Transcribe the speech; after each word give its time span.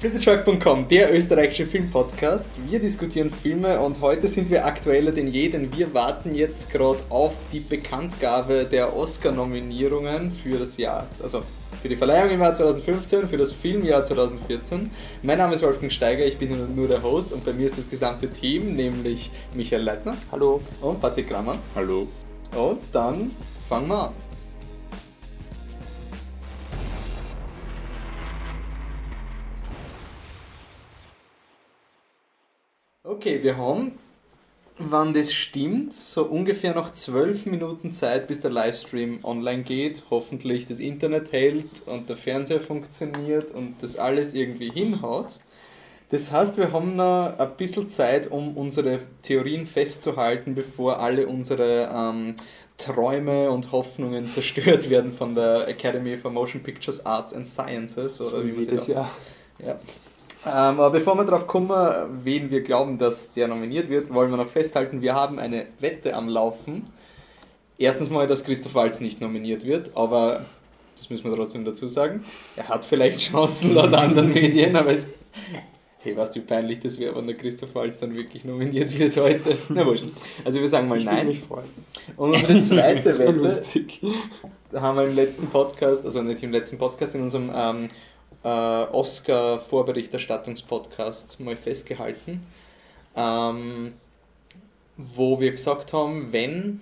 Flittertruck.com, 0.00 0.86
der 0.86 1.12
österreichische 1.12 1.66
Filmpodcast. 1.66 2.48
Wir 2.68 2.78
diskutieren 2.78 3.32
Filme 3.32 3.80
und 3.80 4.00
heute 4.00 4.28
sind 4.28 4.48
wir 4.48 4.64
aktueller 4.64 5.10
denn 5.10 5.26
je, 5.26 5.48
denn 5.48 5.76
wir 5.76 5.92
warten 5.92 6.36
jetzt 6.36 6.70
gerade 6.70 7.00
auf 7.08 7.32
die 7.52 7.58
Bekanntgabe 7.58 8.64
der 8.64 8.94
Oscar-Nominierungen 8.96 10.36
für 10.40 10.56
das 10.56 10.76
Jahr, 10.76 11.08
also 11.20 11.40
für 11.82 11.88
die 11.88 11.96
Verleihung 11.96 12.30
im 12.30 12.40
Jahr 12.40 12.54
2015, 12.54 13.28
für 13.28 13.38
das 13.38 13.50
Filmjahr 13.50 14.04
2014. 14.04 14.88
Mein 15.24 15.38
Name 15.38 15.56
ist 15.56 15.64
Wolfgang 15.64 15.90
Steiger, 15.90 16.24
ich 16.24 16.36
bin 16.36 16.76
nur 16.76 16.86
der 16.86 17.02
Host 17.02 17.32
und 17.32 17.44
bei 17.44 17.52
mir 17.52 17.66
ist 17.66 17.76
das 17.76 17.90
gesamte 17.90 18.30
Team, 18.30 18.76
nämlich 18.76 19.32
Michael 19.52 19.82
Leitner. 19.82 20.16
Hallo. 20.30 20.60
Und 20.80 21.00
Patrick 21.00 21.28
Grammer. 21.28 21.58
Hallo. 21.74 22.06
Und 22.56 22.78
dann 22.92 23.32
fangen 23.68 23.88
wir 23.88 24.04
an. 24.04 24.27
Okay, 33.28 33.42
wir 33.42 33.58
haben, 33.58 33.92
wann 34.78 35.12
das 35.12 35.34
stimmt, 35.34 35.92
so 35.92 36.24
ungefähr 36.24 36.74
noch 36.74 36.94
zwölf 36.94 37.44
Minuten 37.44 37.92
Zeit, 37.92 38.26
bis 38.26 38.40
der 38.40 38.50
Livestream 38.50 39.22
online 39.22 39.64
geht. 39.64 40.04
Hoffentlich 40.08 40.66
das 40.66 40.78
Internet 40.78 41.30
hält 41.30 41.82
und 41.84 42.08
der 42.08 42.16
Fernseher 42.16 42.62
funktioniert 42.62 43.50
und 43.50 43.74
das 43.82 43.96
alles 43.96 44.32
irgendwie 44.32 44.70
hinhaut. 44.70 45.40
Das 46.08 46.32
heißt, 46.32 46.56
wir 46.56 46.72
haben 46.72 46.96
noch 46.96 47.38
ein 47.38 47.56
bisschen 47.58 47.90
Zeit, 47.90 48.30
um 48.30 48.56
unsere 48.56 49.00
Theorien 49.22 49.66
festzuhalten, 49.66 50.54
bevor 50.54 50.98
alle 50.98 51.26
unsere 51.26 51.90
ähm, 51.94 52.34
Träume 52.78 53.50
und 53.50 53.72
Hoffnungen 53.72 54.30
zerstört 54.30 54.88
werden 54.88 55.12
von 55.12 55.34
der 55.34 55.68
Academy 55.68 56.16
for 56.16 56.30
Motion 56.30 56.62
Pictures 56.62 57.04
Arts 57.04 57.34
and 57.34 57.46
Sciences. 57.46 58.22
Oder 58.22 58.40
so 58.40 58.46
wie 58.46 58.52
jedes 58.52 58.86
Jahr. 58.86 59.10
ja. 59.58 59.78
Ähm, 60.46 60.52
aber 60.52 60.90
bevor 60.90 61.16
wir 61.16 61.24
darauf 61.24 61.46
kommen, 61.46 61.70
wen 62.24 62.50
wir 62.50 62.62
glauben, 62.62 62.98
dass 62.98 63.32
der 63.32 63.48
nominiert 63.48 63.88
wird, 63.90 64.12
wollen 64.12 64.30
wir 64.30 64.36
noch 64.36 64.48
festhalten, 64.48 65.02
wir 65.02 65.14
haben 65.14 65.38
eine 65.38 65.66
Wette 65.80 66.14
am 66.14 66.28
Laufen. 66.28 66.90
Erstens 67.76 68.10
mal, 68.10 68.26
dass 68.26 68.44
Christoph 68.44 68.74
Waltz 68.74 69.00
nicht 69.00 69.20
nominiert 69.20 69.64
wird, 69.64 69.96
aber 69.96 70.44
das 70.96 71.10
müssen 71.10 71.28
wir 71.30 71.36
trotzdem 71.36 71.64
dazu 71.64 71.88
sagen. 71.88 72.24
Er 72.56 72.68
hat 72.68 72.84
vielleicht 72.84 73.20
Chancen 73.20 73.74
laut 73.74 73.94
anderen 73.94 74.32
Medien, 74.32 74.74
aber 74.76 74.90
es. 74.90 75.06
Hey, 76.00 76.16
weißt 76.16 76.36
du, 76.36 76.40
wie 76.40 76.44
peinlich 76.44 76.78
das 76.80 76.98
wäre, 77.00 77.16
wenn 77.16 77.26
der 77.26 77.36
Christoph 77.36 77.74
Waltz 77.74 77.98
dann 77.98 78.14
wirklich 78.14 78.44
nominiert 78.44 78.96
wird 78.96 79.16
heute? 79.16 79.58
Na 79.68 79.84
wurscht. 79.84 80.04
Also 80.44 80.60
wir 80.60 80.68
sagen 80.68 80.86
mal 80.88 80.98
Ich 80.98 81.04
nein. 81.04 81.26
mich 81.26 81.40
freuen. 81.40 81.68
Und 82.16 82.30
unsere 82.34 82.62
zweite 82.62 83.18
Wette 83.18 83.32
lustig. 83.32 84.00
da 84.70 84.80
haben 84.80 84.96
wir 84.96 85.04
im 85.06 85.16
letzten 85.16 85.48
Podcast, 85.48 86.04
also 86.04 86.22
nicht 86.22 86.42
im 86.42 86.52
letzten 86.52 86.78
Podcast, 86.78 87.16
in 87.16 87.22
unserem 87.22 87.50
ähm, 87.52 87.88
äh, 88.44 88.48
Oscar-Vorberichterstattungspodcast 88.48 91.40
mal 91.40 91.56
festgehalten, 91.56 92.46
ähm, 93.16 93.94
wo 94.96 95.40
wir 95.40 95.50
gesagt 95.52 95.92
haben, 95.92 96.32
wenn 96.32 96.80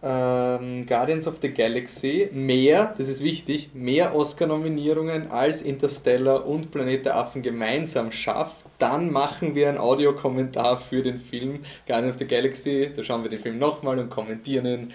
ähm, 0.00 0.86
Guardians 0.86 1.26
of 1.26 1.38
the 1.42 1.52
Galaxy 1.52 2.30
mehr, 2.32 2.94
das 2.96 3.08
ist 3.08 3.22
wichtig, 3.22 3.70
mehr 3.74 4.14
Oscar-Nominierungen 4.14 5.30
als 5.30 5.60
Interstellar 5.60 6.46
und 6.46 6.70
Planet 6.70 7.06
der 7.06 7.16
Affen 7.16 7.42
gemeinsam 7.42 8.12
schafft, 8.12 8.64
dann 8.78 9.10
machen 9.10 9.56
wir 9.56 9.68
einen 9.68 9.78
Audiokommentar 9.78 10.78
für 10.78 11.02
den 11.02 11.18
Film 11.18 11.64
Guardians 11.86 12.14
of 12.14 12.18
the 12.20 12.26
Galaxy. 12.26 12.90
Da 12.94 13.02
schauen 13.02 13.24
wir 13.24 13.30
den 13.30 13.40
Film 13.40 13.58
nochmal 13.58 13.98
und 13.98 14.08
kommentieren 14.08 14.66
ihn. 14.66 14.92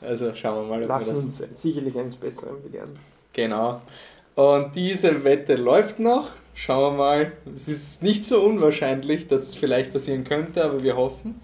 Also 0.00 0.34
schauen 0.34 0.68
wir 0.68 0.76
mal, 0.76 0.86
das 0.86 1.08
uns 1.08 1.42
sicherlich 1.54 1.96
eines 1.96 2.16
Besseren 2.16 2.62
belehren. 2.62 2.98
Genau. 3.32 3.80
Und 4.36 4.76
diese 4.76 5.24
Wette 5.24 5.56
läuft 5.56 5.98
noch. 5.98 6.28
Schauen 6.54 6.94
wir 6.94 6.98
mal. 6.98 7.32
Es 7.54 7.68
ist 7.68 8.02
nicht 8.02 8.26
so 8.26 8.40
unwahrscheinlich, 8.40 9.28
dass 9.28 9.42
es 9.42 9.54
vielleicht 9.56 9.92
passieren 9.92 10.24
könnte, 10.24 10.62
aber 10.62 10.82
wir 10.82 10.96
hoffen. 10.96 11.40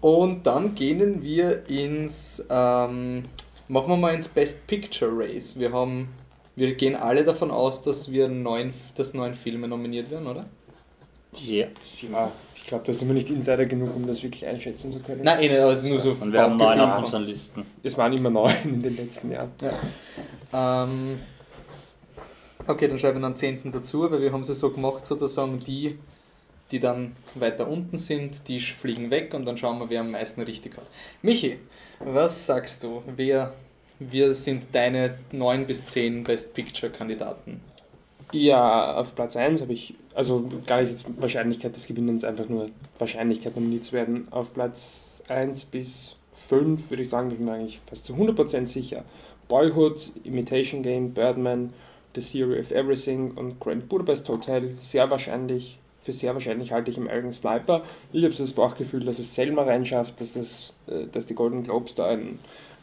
Und 0.00 0.44
dann 0.46 0.74
gehen 0.76 1.22
wir 1.22 1.68
ins, 1.68 2.42
ähm, 2.48 3.24
machen 3.68 3.88
wir 3.88 3.96
mal 3.96 4.14
ins 4.14 4.28
Best 4.28 4.64
Picture 4.68 5.10
Race. 5.12 5.58
Wir 5.58 5.72
haben, 5.72 6.08
wir 6.54 6.74
gehen 6.74 6.94
alle 6.94 7.24
davon 7.24 7.50
aus, 7.50 7.82
dass 7.82 8.10
wir 8.10 8.28
neun, 8.28 8.74
dass 8.94 9.12
neun 9.12 9.34
Filme 9.34 9.66
nominiert 9.66 10.10
werden, 10.10 10.28
oder? 10.28 10.46
Ja. 11.34 11.66
Ja, 12.10 12.32
ich 12.54 12.66
glaube, 12.66 12.84
da 12.86 12.92
sind 12.92 13.08
wir 13.08 13.14
nicht 13.14 13.28
Insider 13.28 13.66
genug, 13.66 13.94
um 13.96 14.06
das 14.06 14.22
wirklich 14.22 14.46
einschätzen 14.46 14.92
zu 14.92 15.00
können. 15.00 15.22
Nein, 15.24 15.42
eh 15.42 15.58
aber 15.58 15.72
es 15.72 15.80
ist 15.80 15.88
nur 15.88 16.00
so. 16.00 16.12
Und 16.12 16.32
wir 16.32 16.42
haben 16.42 16.56
neun 16.56 16.80
auf 16.80 17.00
unseren 17.00 17.24
Listen. 17.24 17.66
Es 17.82 17.98
waren 17.98 18.12
immer 18.12 18.30
neun 18.30 18.54
in 18.64 18.82
den 18.82 18.96
letzten 18.96 19.32
Jahren. 19.32 19.50
Ja. 19.60 20.84
Ähm, 20.84 21.18
okay, 22.70 22.88
dann 22.88 22.98
schreiben 22.98 23.18
wir 23.18 23.22
dann 23.22 23.36
10. 23.36 23.72
dazu, 23.72 24.10
weil 24.10 24.20
wir 24.20 24.32
haben 24.32 24.44
sie 24.44 24.54
so 24.54 24.70
gemacht, 24.70 25.06
sozusagen 25.06 25.58
die, 25.58 25.98
die 26.70 26.80
dann 26.80 27.16
weiter 27.34 27.68
unten 27.68 27.96
sind, 27.96 28.48
die 28.48 28.60
fliegen 28.60 29.10
weg 29.10 29.34
und 29.34 29.44
dann 29.44 29.58
schauen 29.58 29.78
wir, 29.78 29.90
wer 29.90 30.00
am 30.00 30.12
meisten 30.12 30.42
richtig 30.42 30.76
hat. 30.76 30.86
Michi, 31.22 31.58
was 31.98 32.46
sagst 32.46 32.82
du? 32.82 33.02
Wer, 33.16 33.54
wer 33.98 34.34
sind 34.34 34.64
deine 34.72 35.18
9 35.32 35.66
bis 35.66 35.86
10 35.86 36.24
Best 36.24 36.54
Picture 36.54 36.90
Kandidaten? 36.90 37.60
Ja, 38.32 38.96
auf 38.96 39.14
Platz 39.14 39.36
1 39.36 39.60
habe 39.60 39.72
ich, 39.72 39.94
also 40.14 40.48
gar 40.66 40.80
nicht 40.80 40.90
jetzt 40.90 41.06
Wahrscheinlichkeit 41.20 41.74
des 41.74 41.86
Gewinnens, 41.86 42.22
einfach 42.22 42.48
nur 42.48 42.70
Wahrscheinlichkeit 42.98 43.56
nominiert 43.56 43.84
zu 43.84 43.92
werden. 43.92 44.28
Auf 44.30 44.54
Platz 44.54 45.22
1 45.28 45.64
bis 45.64 46.14
5 46.48 46.90
würde 46.90 47.02
ich 47.02 47.08
sagen, 47.08 47.28
bin 47.28 47.40
ich 47.40 47.44
mir 47.44 47.52
eigentlich 47.52 47.80
fast 47.86 48.04
zu 48.04 48.14
100% 48.14 48.66
sicher. 48.68 49.04
Boyhood, 49.48 50.12
Imitation 50.22 50.82
Game, 50.84 51.12
Birdman, 51.12 51.72
The 52.14 52.20
Theory 52.20 52.60
of 52.60 52.70
Everything 52.70 53.32
und 53.32 53.60
Grand 53.60 53.88
Budapest 53.88 54.28
Hotel. 54.28 54.76
Sehr 54.80 55.10
wahrscheinlich, 55.10 55.78
für 56.02 56.12
sehr 56.12 56.34
wahrscheinlich 56.34 56.72
halte 56.72 56.90
ich 56.90 56.98
American 56.98 57.32
Sniper. 57.32 57.82
Ich 58.12 58.24
habe 58.24 58.34
so 58.34 58.44
das 58.44 58.52
Bauchgefühl, 58.52 59.04
dass 59.04 59.18
es 59.18 59.34
Selma 59.34 59.62
reinschafft, 59.62 60.20
dass, 60.20 60.32
das, 60.32 60.74
äh, 60.86 61.06
dass 61.12 61.26
die 61.26 61.34
Golden 61.34 61.62
Globes 61.62 61.94
da 61.94 62.06
ein, 62.08 62.38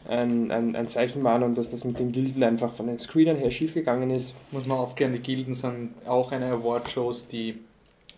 ein, 0.06 0.50
ein, 0.50 0.76
ein 0.76 0.88
Zeichen 0.88 1.22
waren 1.24 1.42
und 1.42 1.56
dass 1.56 1.70
das 1.70 1.84
mit 1.84 1.98
den 1.98 2.12
Gilden 2.12 2.42
einfach 2.42 2.72
von 2.72 2.86
den 2.86 2.98
Screenern 2.98 3.36
her 3.36 3.50
schiefgegangen 3.50 4.10
ist. 4.10 4.34
Muss 4.50 4.66
man 4.66 4.78
aufklären, 4.78 5.12
die 5.12 5.18
Gilden 5.18 5.54
sind 5.54 5.90
auch 6.06 6.32
eine 6.32 6.46
Award-Shows, 6.46 7.28
die 7.28 7.58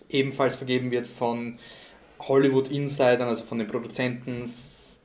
ebenfalls 0.09 0.57
vergeben 0.57 0.91
wird 0.91 1.07
von 1.07 1.59
Hollywood-Insidern, 2.21 3.29
also 3.29 3.45
von 3.45 3.59
den 3.59 3.69
Produzenten 3.69 4.53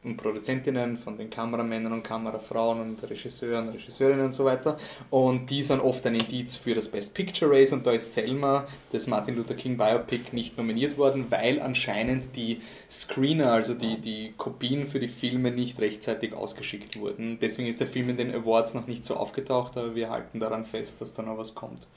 und 0.05 0.17
Produzentinnen, 0.17 0.97
von 0.97 1.17
den 1.17 1.29
Kameramännern 1.29 1.91
und 1.91 2.03
Kamerafrauen 2.03 2.79
und 2.79 3.09
Regisseuren, 3.09 3.69
Regisseurinnen 3.69 4.25
und 4.25 4.33
so 4.33 4.45
weiter. 4.45 4.77
Und 5.09 5.49
die 5.49 5.63
sind 5.63 5.79
oft 5.79 6.05
ein 6.05 6.15
Indiz 6.15 6.55
für 6.55 6.73
das 6.73 6.87
Best 6.87 7.13
Picture 7.13 7.51
Race 7.51 7.73
und 7.73 7.85
da 7.85 7.91
ist 7.91 8.13
Selma, 8.13 8.67
das 8.91 9.07
Martin 9.07 9.35
Luther 9.35 9.55
King 9.55 9.77
Biopic, 9.77 10.31
nicht 10.31 10.57
nominiert 10.57 10.97
worden, 10.97 11.25
weil 11.29 11.59
anscheinend 11.59 12.35
die 12.35 12.61
Screener, 12.89 13.51
also 13.51 13.73
die, 13.73 13.99
die 13.99 14.33
Kopien 14.37 14.87
für 14.87 14.99
die 14.99 15.07
Filme 15.07 15.51
nicht 15.51 15.79
rechtzeitig 15.79 16.33
ausgeschickt 16.33 16.99
wurden. 16.99 17.39
Deswegen 17.41 17.67
ist 17.67 17.79
der 17.79 17.87
Film 17.87 18.09
in 18.09 18.17
den 18.17 18.33
Awards 18.33 18.73
noch 18.73 18.87
nicht 18.87 19.03
so 19.03 19.15
aufgetaucht, 19.15 19.77
aber 19.77 19.95
wir 19.95 20.09
halten 20.09 20.39
daran 20.39 20.65
fest, 20.65 21.01
dass 21.01 21.13
da 21.13 21.23
noch 21.23 21.37
was 21.37 21.55
kommt. 21.55 21.87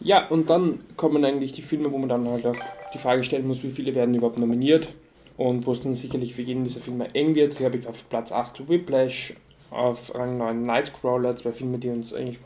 Ja, 0.00 0.28
und 0.28 0.50
dann 0.50 0.80
kommen 0.96 1.24
eigentlich 1.24 1.52
die 1.52 1.62
Filme, 1.62 1.90
wo 1.90 1.98
man 1.98 2.08
dann 2.08 2.28
halt 2.28 2.46
auch 2.46 2.56
die 2.92 2.98
Frage 2.98 3.24
stellen 3.24 3.46
muss, 3.46 3.62
wie 3.62 3.70
viele 3.70 3.94
werden 3.94 4.14
überhaupt 4.14 4.38
nominiert 4.38 4.88
und 5.36 5.66
wo 5.66 5.72
es 5.72 5.82
dann 5.82 5.94
sicherlich 5.94 6.34
für 6.34 6.42
jeden 6.42 6.64
dieser 6.64 6.80
Filme 6.80 7.14
eng 7.14 7.34
wird. 7.34 7.54
Hier 7.54 7.66
habe 7.66 7.76
ich 7.76 7.86
auf 7.86 8.08
Platz 8.08 8.32
8 8.32 8.68
Whiplash, 8.68 9.34
auf 9.70 10.14
Rang 10.14 10.38
9 10.38 10.64
Nightcrawler, 10.64 11.36
zwei 11.36 11.52
Filme, 11.52 11.78
die 11.78 11.90
uns 11.90 12.12
eigentlich 12.12 12.38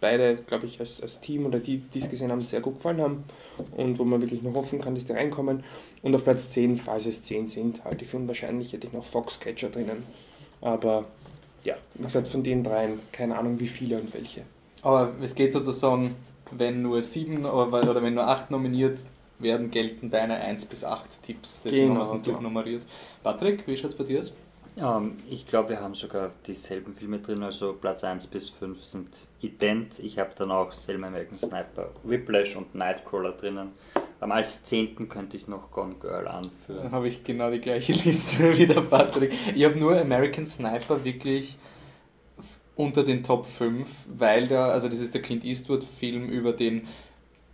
beide, 0.00 0.36
glaube 0.36 0.66
ich, 0.66 0.78
als, 0.78 1.00
als 1.02 1.20
Team 1.20 1.46
oder 1.46 1.58
die, 1.58 1.78
die 1.78 2.00
es 2.00 2.10
gesehen 2.10 2.30
haben, 2.30 2.40
sehr 2.40 2.60
gut 2.60 2.76
gefallen 2.76 3.00
haben 3.00 3.24
und 3.76 3.98
wo 3.98 4.04
man 4.04 4.20
wirklich 4.20 4.42
noch 4.42 4.54
hoffen 4.54 4.80
kann, 4.80 4.94
dass 4.94 5.06
die 5.06 5.12
reinkommen. 5.12 5.64
Und 6.02 6.14
auf 6.14 6.24
Platz 6.24 6.48
10, 6.50 6.76
falls 6.78 7.06
es 7.06 7.22
10 7.22 7.48
sind, 7.48 7.84
halte 7.84 8.04
ich 8.04 8.10
für 8.10 8.18
unwahrscheinlich, 8.18 8.72
hätte 8.72 8.86
ich 8.86 8.92
noch 8.92 9.04
Foxcatcher 9.04 9.70
drinnen. 9.70 10.04
Aber 10.60 11.06
ja, 11.64 11.74
wie 11.94 12.04
gesagt, 12.04 12.28
von 12.28 12.42
den 12.42 12.62
dreien, 12.62 13.00
keine 13.10 13.36
Ahnung 13.36 13.58
wie 13.58 13.66
viele 13.66 13.98
und 13.98 14.14
welche. 14.14 14.42
Aber 14.82 15.12
es 15.20 15.34
geht 15.34 15.52
sozusagen, 15.52 16.14
wenn 16.52 16.82
nur 16.82 17.02
sieben 17.02 17.44
oder, 17.44 17.90
oder 17.90 18.02
wenn 18.02 18.14
nur 18.14 18.28
acht 18.28 18.50
nominiert 18.50 19.02
werden, 19.38 19.70
gelten 19.70 20.10
deine 20.10 20.34
1 20.36 20.66
bis 20.66 20.84
8 20.84 21.22
Tipps. 21.22 21.60
Deswegen 21.64 21.88
Genau, 21.88 21.94
haben 21.94 21.98
wir 21.98 22.02
es 22.02 22.08
natürlich 22.18 22.38
genau. 22.38 22.48
nummeriert. 22.48 22.86
Patrick, 23.22 23.66
wie 23.66 23.76
schaut 23.76 23.90
es 23.90 23.96
bei 23.96 24.04
dir 24.04 24.20
aus? 24.20 24.32
Ähm, 24.78 25.16
ich 25.30 25.46
glaube, 25.46 25.70
wir 25.70 25.80
haben 25.80 25.94
sogar 25.94 26.32
dieselben 26.46 26.94
Filme 26.94 27.18
drin, 27.18 27.42
also 27.42 27.72
Platz 27.72 28.04
1 28.04 28.26
bis 28.26 28.50
5 28.50 28.84
sind 28.84 29.08
ident. 29.40 29.98
Ich 29.98 30.18
habe 30.18 30.30
dann 30.36 30.50
auch 30.50 30.72
Selma 30.72 31.06
American 31.06 31.38
Sniper, 31.38 31.90
Whiplash 32.02 32.56
und 32.56 32.74
Nightcrawler 32.74 33.32
drinnen. 33.32 33.72
Ähm, 34.22 34.32
als 34.32 34.64
zehnten 34.64 35.08
könnte 35.08 35.36
ich 35.36 35.48
noch 35.48 35.70
Gone 35.70 35.94
Girl 36.00 36.24
Dann 36.24 36.44
anführen. 36.44 36.90
habe 36.90 37.08
ich 37.08 37.24
genau 37.24 37.50
die 37.50 37.60
gleiche 37.60 37.92
Liste 38.04 38.56
wie 38.56 38.66
der 38.66 38.80
Patrick. 38.82 39.32
Ich 39.54 39.64
habe 39.64 39.78
nur 39.78 39.98
American 39.98 40.46
Sniper 40.46 41.04
wirklich 41.04 41.56
unter 42.74 43.02
den 43.04 43.24
Top 43.24 43.46
5, 43.46 43.88
weil 44.06 44.48
der, 44.48 44.64
also 44.64 44.88
das 44.88 45.00
ist 45.00 45.14
der 45.14 45.22
Clint 45.22 45.44
Eastwood-Film 45.44 46.28
über 46.28 46.52
den 46.52 46.86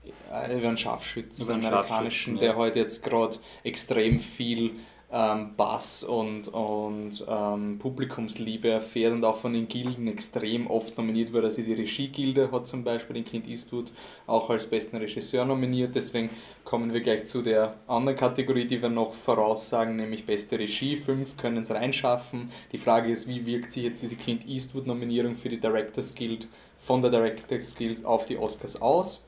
über 0.05 0.69
einen 0.69 0.77
Scharfschützen, 0.77 1.45
Über 1.45 1.55
einen 1.55 1.65
einen 1.65 1.75
amerikanischen, 1.75 2.37
Scharfschützen, 2.37 2.39
der 2.39 2.51
ja. 2.51 2.57
heute 2.57 2.79
jetzt 2.79 3.03
gerade 3.03 3.37
extrem 3.63 4.21
viel 4.21 4.73
ähm, 5.13 5.55
Bass 5.57 6.03
und, 6.03 6.49
und 6.49 7.23
ähm, 7.29 7.79
Publikumsliebe 7.79 8.71
erfährt 8.71 9.13
und 9.13 9.25
auch 9.25 9.37
von 9.37 9.53
den 9.53 9.69
Gilden 9.69 10.09
extrem 10.09 10.67
oft 10.67 10.97
nominiert 10.97 11.35
wird. 11.35 11.45
Also 11.45 11.61
die 11.61 11.75
Regie-Gilde 11.75 12.51
hat 12.51 12.67
zum 12.67 12.83
Beispiel 12.83 13.15
den 13.15 13.25
Clint 13.27 13.47
Eastwood 13.47 13.93
auch 14.27 14.49
als 14.49 14.67
besten 14.67 14.97
Regisseur 14.97 15.45
nominiert. 15.45 15.95
Deswegen 15.95 16.31
kommen 16.65 16.95
wir 16.95 17.03
gleich 17.03 17.27
zu 17.27 17.43
der 17.43 17.75
anderen 17.87 18.17
Kategorie, 18.17 18.67
die 18.67 18.81
wir 18.81 18.89
noch 18.89 19.13
voraussagen, 19.13 19.97
nämlich 19.97 20.25
beste 20.25 20.59
Regie. 20.59 20.97
Fünf 20.97 21.37
können 21.37 21.59
es 21.59 21.71
reinschaffen. 21.71 22.51
Die 22.73 22.79
Frage 22.79 23.13
ist, 23.13 23.29
wie 23.29 23.45
wirkt 23.45 23.73
sich 23.73 23.85
jetzt 23.85 24.01
diese 24.01 24.17
Clint 24.17 24.49
Eastwood-Nominierung 24.49 25.37
für 25.37 25.51
die 25.51 25.61
Directors 25.61 26.15
Guild 26.15 26.49
von 26.79 27.03
der 27.03 27.11
Directors 27.11 27.75
Guild 27.75 28.03
auf 28.07 28.25
die 28.25 28.39
Oscars 28.39 28.81
aus? 28.81 29.23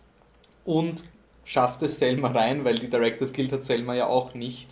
Und 0.65 1.05
schafft 1.45 1.83
es 1.83 1.99
Selma 1.99 2.29
rein, 2.29 2.65
weil 2.65 2.75
die 2.77 2.89
Directors 2.89 3.33
Guild 3.33 3.53
hat 3.53 3.65
Selma 3.65 3.95
ja 3.95 4.07
auch 4.07 4.35
nicht 4.35 4.69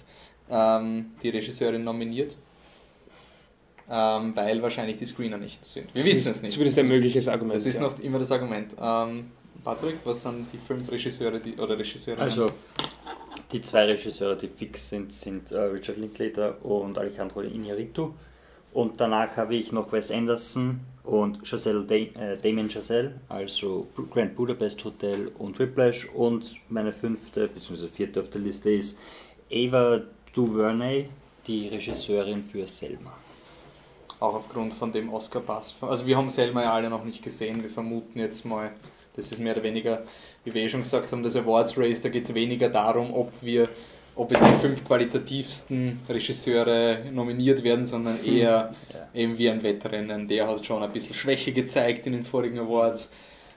ähm, 0.50 1.12
die 1.22 1.28
Regisseurin 1.28 1.84
nominiert. 1.84 2.36
Ähm, 3.90 4.34
weil 4.34 4.62
wahrscheinlich 4.62 4.96
die 4.96 5.06
Screener 5.06 5.36
nicht 5.36 5.64
sind. 5.64 5.94
Wir 5.94 6.04
wissen 6.04 6.30
es 6.30 6.40
nicht. 6.40 6.54
Zumindest 6.54 6.78
ein 6.78 6.88
mögliches 6.88 7.28
Argument. 7.28 7.56
Das 7.56 7.66
ist 7.66 7.74
ja. 7.74 7.82
noch 7.82 7.98
immer 7.98 8.18
das 8.18 8.30
Argument. 8.30 8.74
Ähm, 8.80 9.30
Patrick, 9.64 9.96
was 10.04 10.22
sind 10.22 10.46
die 10.52 10.58
fünf 10.58 10.90
Regisseure 10.90 11.38
die, 11.40 11.56
oder 11.56 11.78
Regisseurinnen? 11.78 12.24
Also, 12.24 12.50
die 13.50 13.60
zwei 13.60 13.84
Regisseure, 13.84 14.36
die 14.36 14.48
fix 14.48 14.88
sind, 14.88 15.12
sind 15.12 15.52
äh, 15.52 15.58
Richard 15.58 15.98
Linklater 15.98 16.64
und 16.64 16.96
Alejandro 16.96 17.40
Iñárritu. 17.40 18.12
Und 18.72 19.00
danach 19.00 19.36
habe 19.36 19.54
ich 19.54 19.70
noch 19.72 19.92
Wes 19.92 20.10
Anderson 20.10 20.80
und 21.04 21.42
Giselle 21.44 21.82
da 21.82 21.94
äh, 21.94 22.38
Damien 22.38 22.70
Chazelle, 22.70 23.20
also 23.28 23.86
Grand 24.10 24.34
Budapest 24.34 24.82
Hotel 24.84 25.30
und 25.38 25.58
Whiplash. 25.58 26.08
Und 26.14 26.56
meine 26.70 26.92
fünfte 26.92 27.48
bzw. 27.48 27.88
vierte 27.88 28.20
auf 28.20 28.30
der 28.30 28.40
Liste 28.40 28.70
ist 28.70 28.98
Ava 29.52 30.02
DuVernay, 30.34 31.08
die 31.46 31.68
Regisseurin 31.68 32.42
für 32.42 32.66
Selma. 32.66 33.12
Auch 34.20 34.34
aufgrund 34.34 34.72
von 34.74 34.92
dem 34.92 35.12
Oscar-Pass. 35.12 35.74
Also 35.80 36.06
wir 36.06 36.16
haben 36.16 36.28
Selma 36.28 36.62
ja 36.62 36.72
alle 36.72 36.88
noch 36.88 37.04
nicht 37.04 37.22
gesehen. 37.22 37.62
Wir 37.62 37.70
vermuten 37.70 38.18
jetzt 38.20 38.44
mal, 38.46 38.70
das 39.16 39.32
ist 39.32 39.40
mehr 39.40 39.52
oder 39.52 39.64
weniger, 39.64 40.04
wie 40.44 40.54
wir 40.54 40.62
eh 40.62 40.68
schon 40.68 40.82
gesagt 40.82 41.12
haben, 41.12 41.22
das 41.22 41.36
Awards 41.36 41.76
Race, 41.76 42.00
da 42.00 42.08
geht 42.08 42.24
es 42.24 42.32
weniger 42.32 42.68
darum, 42.68 43.12
ob 43.12 43.32
wir 43.42 43.68
ob 44.14 44.30
jetzt 44.30 44.42
die 44.42 44.60
fünf 44.60 44.84
qualitativsten 44.84 46.00
Regisseure 46.08 46.98
nominiert 47.10 47.62
werden, 47.64 47.86
sondern 47.86 48.22
eher 48.24 48.74
Ja. 48.92 49.08
eben 49.14 49.38
wie 49.38 49.48
ein 49.50 49.62
Wettrennen. 49.62 50.28
Der 50.28 50.46
hat 50.48 50.64
schon 50.64 50.82
ein 50.82 50.92
bisschen 50.92 51.14
Schwäche 51.14 51.52
gezeigt 51.52 52.06
in 52.06 52.12
den 52.12 52.24
vorigen 52.24 52.58
Awards. 52.58 53.10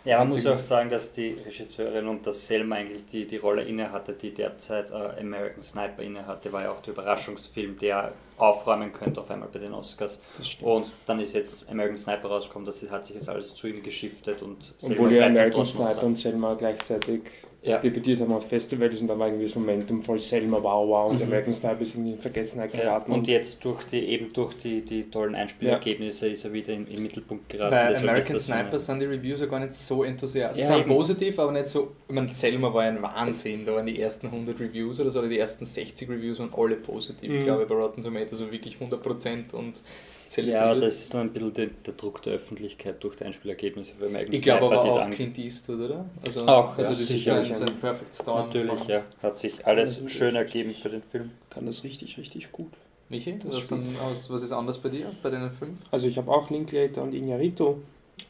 Ja, 0.05 0.19
man 0.19 0.29
muss 0.29 0.45
auch 0.45 0.59
sagen, 0.59 0.91
dass 0.91 1.11
die 1.11 1.35
Regisseurin 1.43 2.07
und 2.07 2.27
dass 2.27 2.45
Selma 2.45 2.75
eigentlich 2.75 3.05
die, 3.07 3.25
die 3.25 3.37
Rolle 3.37 3.63
inne 3.63 3.91
hatte, 3.91 4.13
die 4.13 4.31
derzeit 4.31 4.91
äh, 4.91 5.19
American 5.19 5.63
Sniper 5.63 6.03
inne 6.03 6.27
hatte, 6.27 6.53
war 6.53 6.61
ja 6.61 6.71
auch 6.71 6.79
der 6.81 6.93
Überraschungsfilm, 6.93 7.79
der 7.79 8.13
aufräumen 8.37 8.93
könnte 8.93 9.19
auf 9.19 9.31
einmal 9.31 9.49
bei 9.51 9.57
den 9.57 9.73
Oscars. 9.73 10.21
Und 10.61 10.91
dann 11.07 11.19
ist 11.19 11.33
jetzt 11.33 11.67
American 11.71 11.97
Sniper 11.97 12.27
rausgekommen, 12.27 12.67
das 12.67 12.87
hat 12.91 13.07
sich 13.07 13.15
jetzt 13.15 13.29
alles 13.29 13.55
zu 13.55 13.65
ihm 13.67 13.81
geschiftet 13.81 14.43
und 14.43 14.75
Obwohl 14.83 15.11
ja 15.11 15.25
American 15.25 15.65
Sniper 15.65 16.03
und 16.03 16.19
Selma 16.19 16.53
gleichzeitig 16.53 17.21
Ja. 17.65 17.79
debütiert 17.79 18.19
haben 18.21 18.31
auf 18.31 18.47
Festivals 18.47 19.01
und 19.01 19.07
da 19.07 19.17
war 19.17 19.27
irgendwie 19.27 19.45
das 19.45 19.55
Momentum 19.55 20.01
voll 20.03 20.19
Selma, 20.19 20.57
wow, 20.61 20.87
wow, 20.87 21.09
und 21.11 21.17
Mhm. 21.19 21.25
American 21.27 21.53
Sniper 21.53 21.81
ist 21.81 21.95
irgendwie 21.95 22.11
in 22.13 22.19
Vergessenheit 22.19 22.73
Ja, 22.73 22.81
geraten. 22.81 23.11
und 23.11 23.27
jetzt 23.27 23.63
durch 23.65 23.83
die 23.85 23.99
eben 24.05 24.31
durch 24.33 24.53
die, 24.57 24.81
die 24.83 25.09
tollen 25.09 25.33
Einspielergebnisse 25.35 26.27
ist 26.29 26.45
er 26.45 26.53
wieder 26.53 26.73
im, 26.73 26.87
im 26.87 27.01
Mittelpunkt 27.03 27.49
geraten. 27.49 27.71
Bei 27.71 27.97
American 27.97 28.39
Sniper 28.39 28.79
sind 28.79 28.99
die 28.99 29.05
Reviews 29.05 29.39
ja 29.39 29.47
gar 29.47 29.59
nicht 29.59 29.73
so 29.73 30.03
enthusiastisch. 30.03 30.61
Ja, 30.61 30.67
sie 30.67 30.73
sind 30.73 30.81
eben. 30.85 30.95
positiv, 30.95 31.39
aber 31.39 31.51
nicht 31.51 31.69
so. 31.69 31.91
Ich 32.07 32.13
meine, 32.13 32.33
Selma 32.33 32.73
war 32.73 32.83
ein 32.83 33.01
Wahnsinn. 33.01 33.65
Da 33.65 33.73
waren 33.73 33.85
die 33.87 33.99
ersten 33.99 34.27
100 34.27 34.59
Reviews 34.59 34.99
oder 34.99 35.09
so, 35.09 35.19
oder 35.19 35.29
die 35.29 35.39
ersten 35.39 35.65
60 35.65 36.07
Reviews 36.09 36.39
waren 36.39 36.53
alle 36.55 36.75
positiv. 36.75 37.29
Mhm. 37.29 37.37
Ich 37.39 37.43
glaube, 37.45 37.65
bei 37.65 37.75
Rotten 37.75 38.03
Tomatoes 38.03 38.39
so 38.39 38.51
wirklich 38.51 38.77
100% 38.79 39.51
und 39.53 39.81
Ja, 40.25 40.29
zelebriert. 40.29 40.83
das 40.83 41.01
ist 41.01 41.13
dann 41.13 41.21
ein 41.21 41.29
bisschen 41.33 41.53
der, 41.53 41.67
der 41.85 41.93
Druck 41.93 42.21
der 42.23 42.33
Öffentlichkeit 42.33 43.03
durch 43.03 43.15
die 43.15 43.25
Einspielergebnisse 43.25 43.93
für 43.97 44.07
American 44.07 44.33
ich 44.33 44.41
glaube 44.41 44.65
aber 44.65 44.83
die 44.83 44.89
auch 44.89 44.97
dann- 44.97 45.11
Clint 45.11 45.37
Eastwood, 45.37 45.79
oder? 45.79 46.05
Also, 46.25 46.45
Auch, 46.45 46.77
also 46.77 46.81
ja, 46.81 46.89
das 46.89 46.99
ist 47.09 47.29
ein, 47.29 47.53
so 47.53 47.63
ein 47.63 47.79
Perfect 47.79 48.15
Storm. 48.15 48.47
Natürlich, 48.47 48.79
von- 48.79 48.87
ja. 48.89 49.01
Hat 49.21 49.39
sich 49.39 49.65
alles 49.65 50.01
schön 50.07 50.35
ergeben 50.35 50.73
für 50.73 50.89
den 50.89 51.03
Film. 51.03 51.31
kann 51.49 51.65
das 51.65 51.83
richtig, 51.83 52.17
richtig 52.17 52.51
gut. 52.51 52.71
Michi, 53.09 53.37
was, 53.45 53.67
sind 53.67 53.99
aus, 53.99 54.29
was 54.31 54.41
ist 54.41 54.51
anders 54.51 54.79
bei 54.79 54.89
dir, 54.89 55.11
bei 55.21 55.29
den 55.29 55.51
fünf? 55.51 55.77
Also 55.91 56.07
ich 56.07 56.17
habe 56.17 56.31
auch 56.31 56.49
Linklater 56.49 57.03
und 57.03 57.13
Iñárritu 57.13 57.75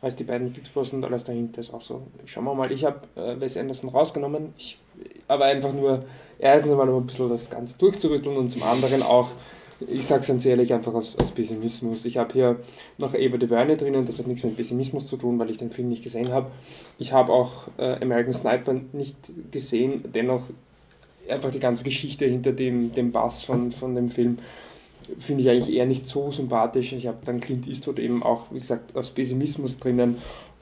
als 0.01 0.15
die 0.17 0.25
beiden 0.25 0.53
Fixposts 0.53 0.93
und 0.93 1.03
alles 1.05 1.23
dahinter 1.23 1.61
ist 1.61 1.73
auch 1.73 1.81
so. 1.81 2.01
Schauen 2.25 2.43
wir 2.43 2.53
mal, 2.55 2.71
ich 2.71 2.83
habe 2.83 2.99
äh, 3.15 3.39
Wes 3.39 3.55
Anderson 3.55 3.89
rausgenommen, 3.89 4.53
ich, 4.57 4.77
aber 5.29 5.45
einfach 5.45 5.71
nur 5.71 6.03
erstens 6.39 6.71
einmal 6.73 6.89
um 6.89 7.03
ein 7.03 7.07
bisschen 7.07 7.29
das 7.29 7.49
Ganze 7.49 7.75
durchzurütteln 7.77 8.35
und 8.35 8.49
zum 8.49 8.63
anderen 8.63 9.01
auch, 9.01 9.29
ich 9.79 10.05
sage 10.05 10.21
es 10.21 10.27
ganz 10.27 10.45
ehrlich, 10.45 10.73
einfach 10.73 10.93
aus, 10.93 11.17
aus 11.17 11.31
Pessimismus. 11.31 12.05
Ich 12.05 12.17
habe 12.17 12.33
hier 12.33 12.59
noch 12.97 13.13
Eva 13.13 13.37
DuVernay 13.37 13.75
drinnen, 13.75 14.05
das 14.05 14.19
hat 14.19 14.27
nichts 14.27 14.43
mit 14.43 14.55
Pessimismus 14.55 15.07
zu 15.07 15.17
tun, 15.17 15.37
weil 15.39 15.49
ich 15.49 15.57
den 15.57 15.71
Film 15.71 15.89
nicht 15.89 16.03
gesehen 16.03 16.31
habe. 16.31 16.51
Ich 16.97 17.11
habe 17.11 17.31
auch 17.33 17.67
äh, 17.77 18.01
American 18.01 18.33
Sniper 18.33 18.75
nicht 18.93 19.17
gesehen, 19.51 20.03
dennoch 20.13 20.43
einfach 21.29 21.51
die 21.51 21.59
ganze 21.59 21.83
Geschichte 21.83 22.25
hinter 22.25 22.51
dem, 22.51 22.93
dem 22.93 23.11
Bass 23.11 23.43
von, 23.43 23.71
von 23.71 23.95
dem 23.95 24.09
Film 24.09 24.39
finde 25.19 25.43
ich 25.43 25.49
eigentlich 25.49 25.75
eher 25.75 25.85
nicht 25.85 26.07
so 26.07 26.31
sympathisch. 26.31 26.93
Ich 26.93 27.07
habe 27.07 27.17
dann 27.25 27.39
Clint 27.39 27.67
Eastwood 27.67 27.99
eben 27.99 28.23
auch, 28.23 28.45
wie 28.51 28.59
gesagt, 28.59 28.95
aus 28.95 29.11
Pessimismus 29.11 29.77
drinnen 29.77 30.17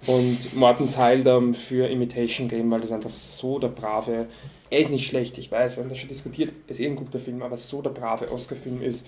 und 0.06 0.54
Morten 0.56 0.90
Teildam 0.90 1.54
für 1.54 1.88
Imitation 1.88 2.50
Game, 2.50 2.70
weil 2.72 2.82
das 2.82 2.92
einfach 2.92 3.10
so 3.10 3.60
der 3.60 3.70
brave, 3.70 4.28
er 4.74 4.80
ist 4.80 4.90
nicht 4.90 5.08
schlecht, 5.08 5.38
ich 5.38 5.52
weiß, 5.52 5.76
wir 5.76 5.84
haben 5.84 5.90
das 5.90 6.00
schon 6.00 6.10
diskutiert, 6.10 6.52
ist 6.66 6.80
eh 6.80 6.88
ein 6.88 6.96
guter 6.96 7.20
Film, 7.20 7.44
aber 7.44 7.58
so 7.58 7.84
der 7.84 7.92
brave 7.92 8.32
Oscar-Film 8.32 8.82
ist, 8.82 9.06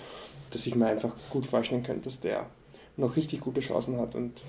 dass 0.51 0.67
ich 0.67 0.75
mir 0.75 0.85
einfach 0.85 1.15
gut 1.31 1.47
vorstellen 1.47 1.81
könnte, 1.81 2.03
dass 2.03 2.19
der 2.19 2.45
noch 2.97 3.15
richtig 3.15 3.41
gute 3.41 3.61
Chancen 3.61 3.99
hat 3.99 4.13
und 4.13 4.43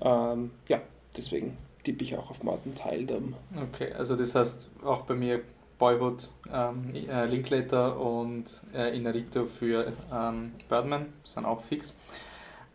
ähm, 0.00 0.50
ja, 0.66 0.80
deswegen 1.16 1.56
tippe 1.84 2.02
ich 2.02 2.16
auch 2.16 2.30
auf 2.30 2.42
Morten 2.42 2.74
Teildam. 2.74 3.34
Okay, 3.72 3.92
also 3.92 4.16
das 4.16 4.34
heißt 4.34 4.72
auch 4.84 5.02
bei 5.02 5.14
mir 5.14 5.40
Boyhood, 5.78 6.28
ähm, 6.52 6.92
äh, 6.94 7.26
Linklater 7.26 7.98
und 8.00 8.44
äh, 8.74 8.96
Inarito 8.96 9.44
für 9.44 9.92
ähm, 10.12 10.50
Birdman, 10.68 11.06
sind 11.22 11.44
auch 11.46 11.62
fix. 11.62 11.92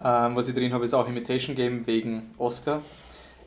Ähm, 0.01 0.33
was 0.33 0.47
ich 0.47 0.56
drin 0.56 0.71
habe, 0.71 0.85
ist 0.85 0.94
auch 0.94 1.09
Imitation 1.09 1.57
Game 1.57 1.85
wegen 1.85 2.33
Oscar. 2.38 2.81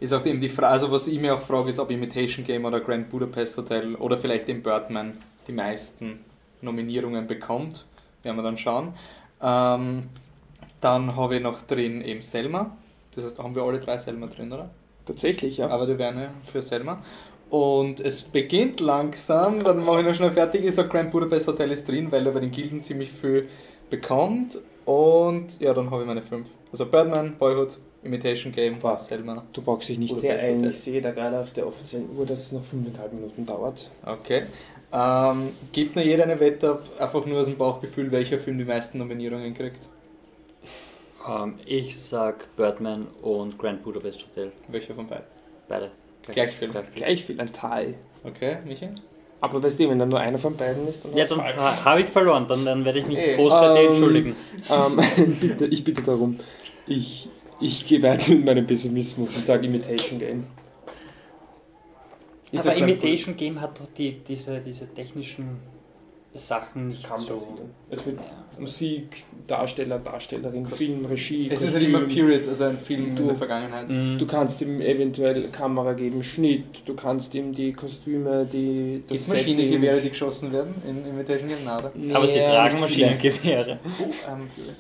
Ist 0.03 0.13
auch 0.13 0.27
eben 0.27 0.41
die 0.41 0.49
Frage, 0.49 0.73
also 0.73 0.91
was 0.91 1.07
ich 1.07 1.21
mir 1.21 1.33
auch 1.33 1.43
frage, 1.43 1.71
ist, 1.71 1.79
ob 1.79 1.89
Imitation 1.89 2.45
Game 2.45 2.65
oder 2.65 2.81
Grand 2.81 3.09
Budapest 3.09 3.57
Hotel 3.57 3.95
oder 3.95 4.19
vielleicht 4.19 4.49
eben 4.49 4.61
Birdman 4.61 5.13
die 5.47 5.53
meisten 5.53 6.25
Nominierungen 6.61 7.29
bekommt. 7.29 7.85
Werden 8.25 8.37
wir 8.37 8.43
dann 8.43 8.59
schauen. 8.59 8.95
Ähm, 9.41 10.09
dann 10.81 11.15
habe 11.15 11.37
ich 11.37 11.43
noch 11.43 11.63
drin 11.63 12.03
eben 12.03 12.21
Selma. 12.21 12.77
Das 13.15 13.25
heißt, 13.25 13.39
da 13.39 13.45
haben 13.45 13.55
wir 13.55 13.63
alle 13.63 13.79
drei 13.79 13.97
Selma 13.97 14.27
drin, 14.27 14.53
oder? 14.53 14.71
Tatsächlich, 15.07 15.59
ja. 15.59 15.69
Aber 15.69 15.87
die 15.87 15.97
Werne 15.97 16.31
für 16.51 16.63
Selma. 16.63 17.01
Und 17.49 18.01
es 18.01 18.23
beginnt 18.23 18.81
langsam, 18.81 19.63
dann 19.63 19.85
mache 19.85 20.01
ich 20.01 20.07
noch 20.07 20.15
schnell 20.15 20.33
fertig. 20.33 20.65
Ich 20.65 20.75
sage, 20.75 20.89
Grand 20.89 21.13
Budapest 21.13 21.47
Hotel 21.47 21.71
ist 21.71 21.87
drin, 21.87 22.11
weil 22.11 22.27
er 22.27 22.33
bei 22.33 22.41
den 22.41 22.51
Gilden 22.51 22.83
ziemlich 22.83 23.13
viel 23.13 23.49
bekommt. 23.89 24.59
Und 24.85 25.61
ja, 25.61 25.73
dann 25.73 25.93
habe 25.93 26.03
ich 26.03 26.09
meine 26.09 26.23
fünf. 26.23 26.49
Also 26.73 26.87
Birdman, 26.87 27.37
Boyhood, 27.39 27.79
Imitation 28.05 28.53
Game, 28.53 28.79
Passt. 28.79 29.09
Selma. 29.09 29.45
Du 29.53 29.63
brauchst 29.63 29.89
dich 29.89 29.99
nicht 29.99 30.17
sehr 30.19 30.39
ein. 30.41 30.65
Ich 30.65 30.81
sehe 30.81 31.01
da 31.01 31.13
gerade 31.13 31.39
auf 31.39 31.53
der 31.53 31.67
offiziellen 31.67 32.09
Uhr, 32.17 32.27
dass 32.27 32.41
es 32.47 32.53
noch 32.53 32.65
fünfeinhalb 32.65 33.13
Minuten 33.13 33.47
dauert. 33.47 33.91
Okay. 34.05 34.45
Ähm, 34.93 35.51
gibt 35.73 35.97
nur 35.97 36.05
jeder 36.05 36.25
eine 36.25 36.39
Wette 36.41 36.79
einfach 36.99 37.25
nur 37.25 37.41
aus 37.41 37.47
dem 37.47 37.57
Bauchgefühl, 37.57 38.11
welcher 38.11 38.39
Film 38.39 38.59
die 38.59 38.65
meisten 38.65 38.99
Nominierungen 38.99 39.55
kriegt? 39.55 39.87
Ähm, 41.29 41.55
ich 41.65 41.99
sag 41.99 42.55
Birdman 42.57 43.07
und 43.23 43.59
Grand 43.59 43.83
Budapest 43.83 44.27
Hotel. 44.27 44.53
Welcher 44.69 44.95
von 44.95 45.07
beiden? 45.07 45.25
Beide. 45.69 45.91
Gleich 46.27 46.53
viel. 46.57 46.71
Gleich 46.95 47.25
viel, 47.25 47.41
ein 47.41 47.53
Teil. 47.53 47.95
Okay, 48.25 48.59
Michi? 48.65 48.89
Aber 49.41 49.61
weißt 49.61 49.81
du, 49.81 49.89
wenn 49.91 49.99
dann 49.99 50.09
nur 50.09 50.21
einer 50.21 50.39
von 50.39 50.57
beiden 50.57 50.87
ist, 50.87 51.05
dann 51.05 51.17
Ja, 51.17 51.25
hast 51.25 51.33
du 51.33 51.37
dann 51.37 51.85
habe 51.85 52.03
ich 52.03 52.09
verloren, 52.09 52.47
dann, 52.49 52.65
dann 52.65 52.85
werde 52.85 53.01
ich 53.01 53.07
mich 53.07 53.19
groß 53.37 53.53
bei 53.53 53.73
dir 53.75 53.81
Ähm, 53.81 53.89
entschuldigen. 53.89 54.37
Ähm, 54.71 55.37
bitte, 55.41 55.67
ich 55.67 55.83
bitte 55.83 56.03
darum. 56.03 56.39
Ich, 56.87 57.29
ich 57.63 57.87
gehe 57.87 58.03
weiter 58.03 58.33
mit 58.33 58.45
meinem 58.45 58.67
Pessimismus 58.67 59.35
und 59.37 59.45
sage 59.47 59.67
Imitation 59.67 60.19
Game. 60.19 60.45
Ich 62.51 62.61
Aber 62.61 62.75
Imitation 62.77 63.37
Game 63.37 63.61
hat 63.61 63.81
doch 63.81 63.89
die, 63.97 64.19
diese, 64.29 64.61
diese 64.61 64.87
technischen 64.93 65.59
Sachen 66.35 66.89
nicht 66.89 67.03
Kann 67.07 67.19
so. 67.19 67.35
Es 67.91 68.05
wird 68.07 68.19
Ja. 68.19 68.61
Musik, 68.61 69.25
Darsteller, 69.47 69.99
Darstellerin, 69.99 70.67
Film, 70.67 71.07
Regie. 71.07 71.49
Es 71.51 71.61
ist 71.63 71.73
halt 71.75 71.85
Kostüm. 71.85 71.95
immer 71.95 72.07
Period, 72.07 72.47
also 72.49 72.65
ein 72.65 72.79
Film 72.79 73.17
Du- 73.17 73.23
in 73.23 73.29
der 73.29 73.37
Vergangenheit. 73.37 73.89
Mhm. 73.89 74.19
Du 74.19 74.27
kannst 74.27 74.61
ihm 74.61 74.81
eventuell 74.83 75.49
Kamera 75.49 75.95
geben, 75.95 76.23
Schnitt, 76.23 76.65
du 76.85 76.95
kannst 76.95 77.35
ihm 77.35 77.55
die 77.55 77.73
Kostüme, 77.73 78.47
die. 78.51 79.03
Gibt 79.09 79.11
es 79.13 79.27
Setting- 79.27 79.55
Maschinengewehre, 79.57 80.01
die 80.03 80.09
geschossen 80.11 80.53
werden 80.53 80.75
in 80.87 81.07
Imitation 81.07 81.49
Game? 81.49 81.65
Nein, 81.65 81.79
oder? 81.79 81.93
Nee, 81.95 82.13
Aber 82.15 82.29
sie 82.29 82.39
tragen. 82.41 82.81
Maschinengewehre. 82.81 83.79
Oh, 84.01 84.05
ähm, 84.31 84.49
viele. 84.55 84.77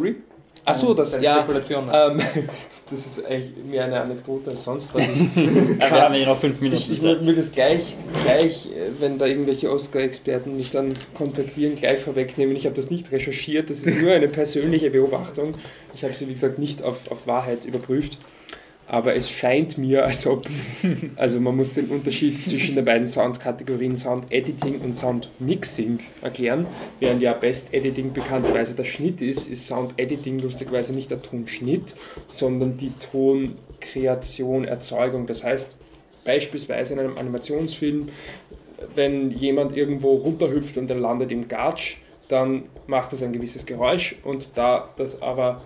Fury? 0.00 0.16
Ach 0.64 0.74
so, 0.74 0.94
das, 0.94 1.10
Deine 1.10 1.24
ja, 1.24 1.36
Spekulation. 1.38 1.90
ähm, 1.92 2.20
das 2.90 3.06
ist 3.06 3.26
eigentlich 3.26 3.64
mehr 3.64 3.84
eine 3.84 4.00
Anekdote 4.00 4.50
als 4.50 4.64
sonst 4.64 4.94
was. 4.94 5.02
Wir 5.08 5.90
haben 5.90 6.14
ja 6.14 6.26
noch 6.26 6.38
fünf 6.38 6.60
Minuten 6.60 6.80
Ich, 6.80 6.90
ich 6.90 7.02
würde 7.02 7.34
das 7.34 7.50
gleich, 7.50 7.96
gleich, 8.22 8.66
äh, 8.66 8.90
wenn 9.00 9.18
da 9.18 9.26
irgendwelche 9.26 9.70
Oscar-Experten 9.70 10.56
mich 10.56 10.70
dann 10.70 10.94
kontaktieren, 11.14 11.74
gleich 11.74 12.00
vorwegnehmen. 12.00 12.54
Ich 12.54 12.64
habe 12.66 12.76
das 12.76 12.90
nicht 12.90 13.10
recherchiert, 13.10 13.70
das 13.70 13.80
ist 13.80 14.00
nur 14.00 14.12
eine 14.12 14.28
persönliche 14.28 14.90
Beobachtung. 14.90 15.54
Ich 15.94 16.04
habe 16.04 16.14
sie, 16.14 16.28
wie 16.28 16.34
gesagt, 16.34 16.58
nicht 16.58 16.82
auf, 16.82 17.10
auf 17.10 17.26
Wahrheit 17.26 17.64
überprüft. 17.64 18.18
Aber 18.86 19.14
es 19.14 19.30
scheint 19.30 19.78
mir, 19.78 20.04
als 20.04 20.26
ob, 20.26 20.46
also 21.16 21.40
man 21.40 21.56
muss 21.56 21.74
den 21.74 21.88
Unterschied 21.88 22.42
zwischen 22.42 22.74
den 22.74 22.84
beiden 22.84 23.06
Soundkategorien 23.06 23.96
Sound 23.96 24.30
Editing 24.30 24.80
und 24.80 24.96
Sound 24.96 25.30
Mixing 25.38 26.00
erklären. 26.20 26.66
Während 27.00 27.22
ja 27.22 27.32
Best 27.32 27.72
Editing 27.72 28.12
bekannterweise 28.12 28.74
der 28.74 28.84
Schnitt 28.84 29.20
ist, 29.22 29.48
ist 29.48 29.66
Sound 29.66 29.94
Editing 29.96 30.40
lustigerweise 30.40 30.92
nicht 30.92 31.10
der 31.10 31.22
Tonschnitt, 31.22 31.94
sondern 32.26 32.76
die 32.76 32.92
Tonkreation, 33.12 34.64
Erzeugung. 34.64 35.26
Das 35.26 35.44
heißt, 35.44 35.76
beispielsweise 36.24 36.94
in 36.94 37.00
einem 37.00 37.18
Animationsfilm, 37.18 38.08
wenn 38.94 39.30
jemand 39.30 39.76
irgendwo 39.76 40.14
runterhüpft 40.16 40.76
und 40.76 40.90
er 40.90 40.96
landet 40.96 41.30
im 41.30 41.48
Gatsch, 41.48 41.96
dann 42.28 42.64
macht 42.86 43.12
das 43.12 43.22
ein 43.22 43.32
gewisses 43.32 43.66
Geräusch 43.66 44.16
und 44.24 44.56
da 44.56 44.88
das 44.96 45.20
aber 45.20 45.62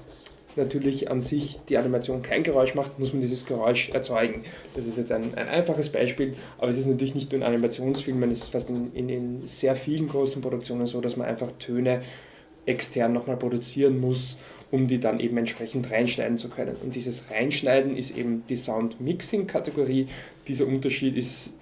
natürlich 0.56 1.10
an 1.10 1.20
sich 1.20 1.58
die 1.68 1.76
Animation 1.76 2.22
kein 2.22 2.42
Geräusch 2.42 2.74
macht, 2.74 2.98
muss 2.98 3.12
man 3.12 3.22
dieses 3.22 3.46
Geräusch 3.46 3.90
erzeugen. 3.90 4.44
Das 4.74 4.86
ist 4.86 4.98
jetzt 4.98 5.12
ein, 5.12 5.34
ein 5.34 5.48
einfaches 5.48 5.90
Beispiel, 5.90 6.34
aber 6.58 6.68
es 6.68 6.78
ist 6.78 6.86
natürlich 6.86 7.14
nicht 7.14 7.30
nur 7.32 7.40
in 7.40 7.46
Animationsfilmen, 7.46 8.30
es 8.30 8.44
ist 8.44 8.52
fast 8.52 8.68
in, 8.68 8.92
in, 8.94 9.08
in 9.08 9.48
sehr 9.48 9.76
vielen 9.76 10.08
großen 10.08 10.42
Produktionen 10.42 10.86
so, 10.86 11.00
dass 11.00 11.16
man 11.16 11.26
einfach 11.26 11.52
Töne 11.58 12.02
extern 12.66 13.12
nochmal 13.12 13.36
produzieren 13.36 14.00
muss, 14.00 14.36
um 14.70 14.88
die 14.88 14.98
dann 14.98 15.20
eben 15.20 15.36
entsprechend 15.36 15.90
reinschneiden 15.90 16.38
zu 16.38 16.48
können. 16.48 16.76
Und 16.82 16.96
dieses 16.96 17.30
Reinschneiden 17.30 17.96
ist 17.96 18.16
eben 18.16 18.44
die 18.48 18.56
Sound-Mixing-Kategorie. 18.56 20.08
Dieser 20.48 20.66
Unterschied 20.66 21.16
ist 21.16 21.54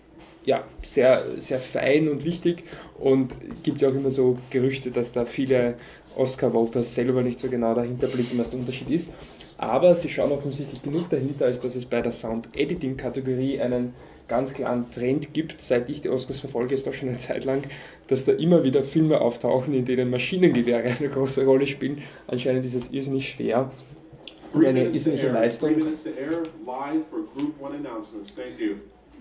ja, 0.45 0.65
sehr, 0.83 1.25
sehr 1.39 1.59
fein 1.59 2.09
und 2.09 2.25
wichtig 2.25 2.65
und 2.99 3.37
gibt 3.63 3.83
ja 3.83 3.89
auch 3.89 3.95
immer 3.95 4.11
so 4.11 4.39
Gerüchte, 4.51 4.91
dass 4.91 5.13
da 5.13 5.25
viele 5.25 5.75
Oscar-Voters 6.16 6.94
selber 6.94 7.23
nicht 7.23 7.40
so 7.40 7.49
genau 7.49 7.75
dahinter 7.75 8.06
blicken, 8.09 8.38
was 8.38 8.50
der 8.50 8.61
Unterschied 8.61 8.90
ist. 8.90 9.12
Aber 9.56 9.94
sie 9.94 10.09
schauen 10.09 10.33
offensichtlich 10.33 10.83
genug 10.83 11.11
dahinter, 11.11 11.47
als 11.47 11.61
dass 11.61 11.75
es 11.75 11.87
bei 11.87 12.00
der 12.00 12.12
Sound-Editing-Kategorie 12.12 13.61
einen 13.61 13.94
ganz 14.26 14.52
klaren 14.52 14.90
Trend 14.90 15.33
gibt, 15.35 15.61
seit 15.61 15.88
ich 15.90 16.00
die 16.00 16.09
Oscars 16.09 16.40
verfolge, 16.40 16.75
ist 16.75 16.87
doch 16.87 16.94
schon 16.94 17.11
eine 17.11 17.18
Zeit 17.18 17.44
lang, 17.44 17.64
dass 18.09 18.25
da 18.25 18.33
immer 18.33 18.64
wieder 18.64 18.83
Filme 18.83 19.21
auftauchen, 19.21 19.75
in 19.75 19.85
denen 19.85 20.11
Maschinengewehre 20.11 20.83
eine 20.83 21.09
große 21.09 21.44
Rolle 21.44 21.66
spielen. 21.66 22.02
Anscheinend 22.26 22.64
ist 22.64 22.75
es 22.75 22.90
irrsinnig 22.90 23.30
schwer 23.30 23.71
und 24.52 24.64
eine 24.64 24.85
irrsinnige 24.85 25.28
Leistung. 25.28 25.71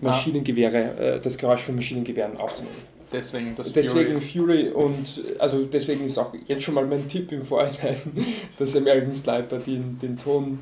Maschinengewehre, 0.00 1.16
äh, 1.16 1.20
das 1.20 1.36
Geräusch 1.36 1.62
von 1.62 1.76
Maschinengewehren 1.76 2.36
aufzunehmen. 2.36 2.76
Deswegen 3.14 3.54
das 3.54 3.72
Deswegen 3.72 4.20
Fury. 4.20 4.66
Fury 4.66 4.68
und 4.70 5.22
also 5.38 5.64
deswegen 5.64 6.04
ist 6.04 6.18
auch 6.18 6.34
jetzt 6.46 6.64
schon 6.64 6.74
mal 6.74 6.84
mein 6.84 7.08
Tipp 7.08 7.30
im 7.30 7.44
Vorhinein, 7.44 8.00
dass 8.58 8.76
American 8.76 9.14
Sniper 9.14 9.58
den, 9.58 9.98
den 10.00 10.18
Ton, 10.18 10.58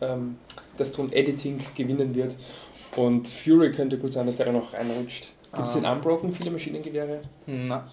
ähm, 0.00 0.36
das 0.76 0.92
Ton-Editing 0.92 1.60
gewinnen 1.74 2.14
wird. 2.14 2.36
Und 2.94 3.28
Fury 3.28 3.72
könnte 3.72 3.98
gut 3.98 4.12
sein, 4.12 4.26
dass 4.26 4.36
der 4.36 4.52
noch 4.52 4.72
reinrutscht. 4.72 5.28
Gibt 5.52 5.68
es 5.68 5.74
Ah. 5.74 5.78
in 5.78 5.84
Unbroken 5.84 6.32
viele 6.32 6.50
Maschinengewehre? 6.52 7.22
Na, 7.46 7.88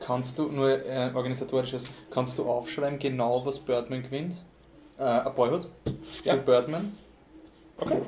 kannst 0.00 0.38
du, 0.38 0.48
nur 0.48 0.70
äh, 0.84 1.10
organisatorisches, 1.14 1.84
kannst 2.10 2.36
du 2.38 2.44
aufschreiben 2.44 2.98
genau, 2.98 3.46
was 3.46 3.60
Birdman 3.60 4.02
gewinnt? 4.02 4.34
Äh, 4.98 5.02
A 5.04 5.28
Boyhood? 5.28 5.68
Ja. 6.24 6.34
Birdman? 6.36 6.92
Okay. 7.78 7.98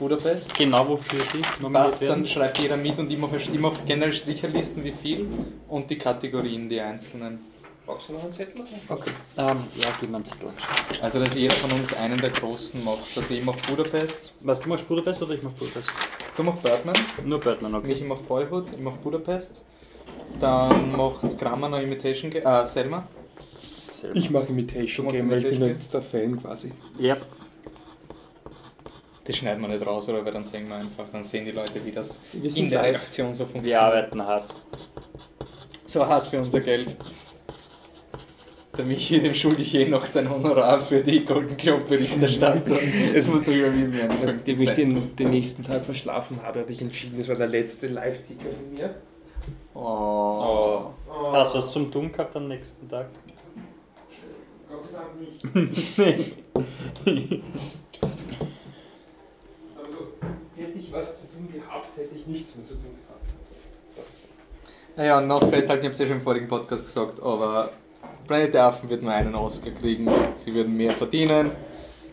Budapest? 0.00 0.54
Genau 0.56 0.88
wofür 0.88 1.20
sie 1.20 1.42
nominiert 1.62 1.92
Was, 1.92 1.98
dann 2.00 2.08
werden. 2.08 2.26
schreibt 2.26 2.58
jeder 2.58 2.76
mit 2.76 2.98
und 2.98 3.10
ich 3.10 3.18
mache, 3.18 3.36
ich 3.36 3.58
mache 3.58 3.82
generell 3.86 4.12
Stricherlisten, 4.12 4.82
wie 4.82 4.92
viel 4.92 5.26
und 5.68 5.88
die 5.90 5.98
Kategorien, 5.98 6.68
die 6.68 6.80
einzelnen. 6.80 7.40
Brauchst 7.86 8.08
du 8.08 8.14
noch 8.14 8.24
einen 8.24 8.32
Zettel? 8.32 8.62
Okay. 8.88 9.10
Ähm, 9.36 9.58
ja, 9.76 9.88
gib 10.00 10.10
mir 10.10 10.16
einen 10.16 10.24
Zettel. 10.24 10.48
Also, 11.02 11.18
dass 11.18 11.34
jeder 11.34 11.54
von 11.56 11.72
uns 11.72 11.92
einen 11.94 12.18
der 12.18 12.30
großen 12.30 12.82
macht. 12.84 13.16
Also, 13.16 13.34
ich 13.34 13.44
mache 13.44 13.58
Budapest, 13.68 14.32
Was, 14.40 14.60
du 14.60 14.68
machst 14.68 14.88
Budapest 14.88 15.22
oder 15.22 15.34
ich 15.34 15.42
mach 15.42 15.52
Budapest? 15.52 15.88
du 16.36 16.42
machst 16.42 16.62
Birdman, 16.62 16.94
Nur 17.24 17.40
Birdman, 17.40 17.74
okay. 17.74 17.88
Michi 17.88 18.04
macht 18.04 18.26
Boyhood, 18.26 18.66
ich 18.72 18.80
mache 18.80 18.96
Budapest. 19.02 19.62
Dann 20.38 20.96
macht 20.96 21.38
Kramer 21.38 21.68
noch 21.68 21.80
Imitation 21.80 22.30
Game, 22.30 22.46
äh, 22.46 22.64
Selma. 22.64 23.06
Selber. 23.90 24.16
Ich 24.16 24.30
mache 24.30 24.46
Imitation 24.46 25.12
Game, 25.12 25.30
weil 25.30 25.38
ich 25.38 25.44
bin 25.44 25.54
Imitation 25.56 25.68
jetzt 25.68 25.92
der 25.92 26.02
Fan 26.02 26.40
quasi. 26.40 26.72
Yep. 26.98 27.26
Das 29.30 29.38
schneiden 29.38 29.62
wir 29.62 29.68
nicht 29.68 29.86
raus, 29.86 30.08
oder? 30.08 30.24
Weil 30.24 30.32
dann 30.32 30.42
sehen 30.42 30.68
wir 30.68 30.74
einfach, 30.74 31.04
dann 31.12 31.22
sehen 31.22 31.44
die 31.44 31.52
Leute, 31.52 31.84
wie 31.84 31.92
das 31.92 32.20
Wir 32.32 32.50
sind 32.50 32.64
in 32.64 32.70
der 32.70 32.80
live. 32.80 32.88
Redaktion 32.88 33.32
so 33.32 33.44
funktioniert. 33.44 33.76
Wir 33.76 33.80
arbeiten 33.80 34.26
hart. 34.26 34.52
So 35.86 36.04
hart 36.04 36.26
für 36.26 36.40
unser 36.40 36.58
Geld. 36.58 36.96
Der 38.76 38.84
Michi, 38.84 39.20
dem 39.20 39.32
schulde 39.32 39.62
ich 39.62 39.72
eh 39.72 39.84
noch 39.88 40.04
sein 40.04 40.28
Honorar 40.28 40.80
für 40.80 41.00
die 41.00 41.24
Golden 41.24 41.56
Globe 41.56 41.84
Berichterstattung. 41.84 42.80
Es 43.14 43.28
muss 43.28 43.44
doch 43.44 43.52
überwiesen 43.52 43.98
werden. 43.98 44.40
die 44.44 44.56
50 44.56 44.58
Nachdem 44.58 44.60
ich 44.60 44.70
den, 44.74 45.14
den 45.14 45.30
nächsten 45.30 45.62
Tag 45.62 45.84
verschlafen 45.84 46.42
habe, 46.42 46.62
habe 46.62 46.72
ich 46.72 46.82
entschieden, 46.82 47.16
das 47.16 47.28
war 47.28 47.36
der 47.36 47.46
letzte 47.46 47.86
Live-Ticker 47.86 48.50
von 48.50 48.74
mir. 48.74 48.96
Oh. 49.74 50.86
Hast 51.30 51.54
du 51.54 51.58
was 51.58 51.70
zum 51.70 51.88
Tun 51.92 52.10
gehabt 52.10 52.34
am 52.34 52.48
nächsten 52.48 52.88
Tag? 52.88 53.06
Gott 54.68 54.82
sei 54.90 54.98
Dank 54.98 56.16
nicht. 56.16 57.44
Also, 59.76 60.08
hätte 60.56 60.78
ich 60.90 60.96
was 60.96 61.20
zu 61.20 61.26
tun 61.28 61.48
gehabt, 61.52 61.96
hätte 61.96 62.14
ich 62.14 62.26
nichts 62.26 62.56
mehr 62.56 62.64
zu 62.64 62.74
tun 62.74 62.82
gehabt. 63.06 63.24
Also, 63.96 64.18
Naja, 64.96 65.18
und 65.18 65.26
noch 65.28 65.40
festhalten, 65.48 65.82
ich 65.82 65.86
habe 65.86 65.92
es 65.92 65.98
ja 65.98 66.06
schon 66.06 66.16
im 66.16 66.22
vorigen 66.22 66.48
Podcast 66.48 66.84
gesagt, 66.84 67.22
aber 67.22 67.72
Planet 68.26 68.54
der 68.54 68.64
Affen 68.66 68.90
wird 68.90 69.02
nur 69.02 69.12
einen 69.12 69.34
Oscar 69.34 69.70
kriegen. 69.70 70.08
Sie 70.34 70.54
würden 70.54 70.76
mehr 70.76 70.92
verdienen. 70.92 71.52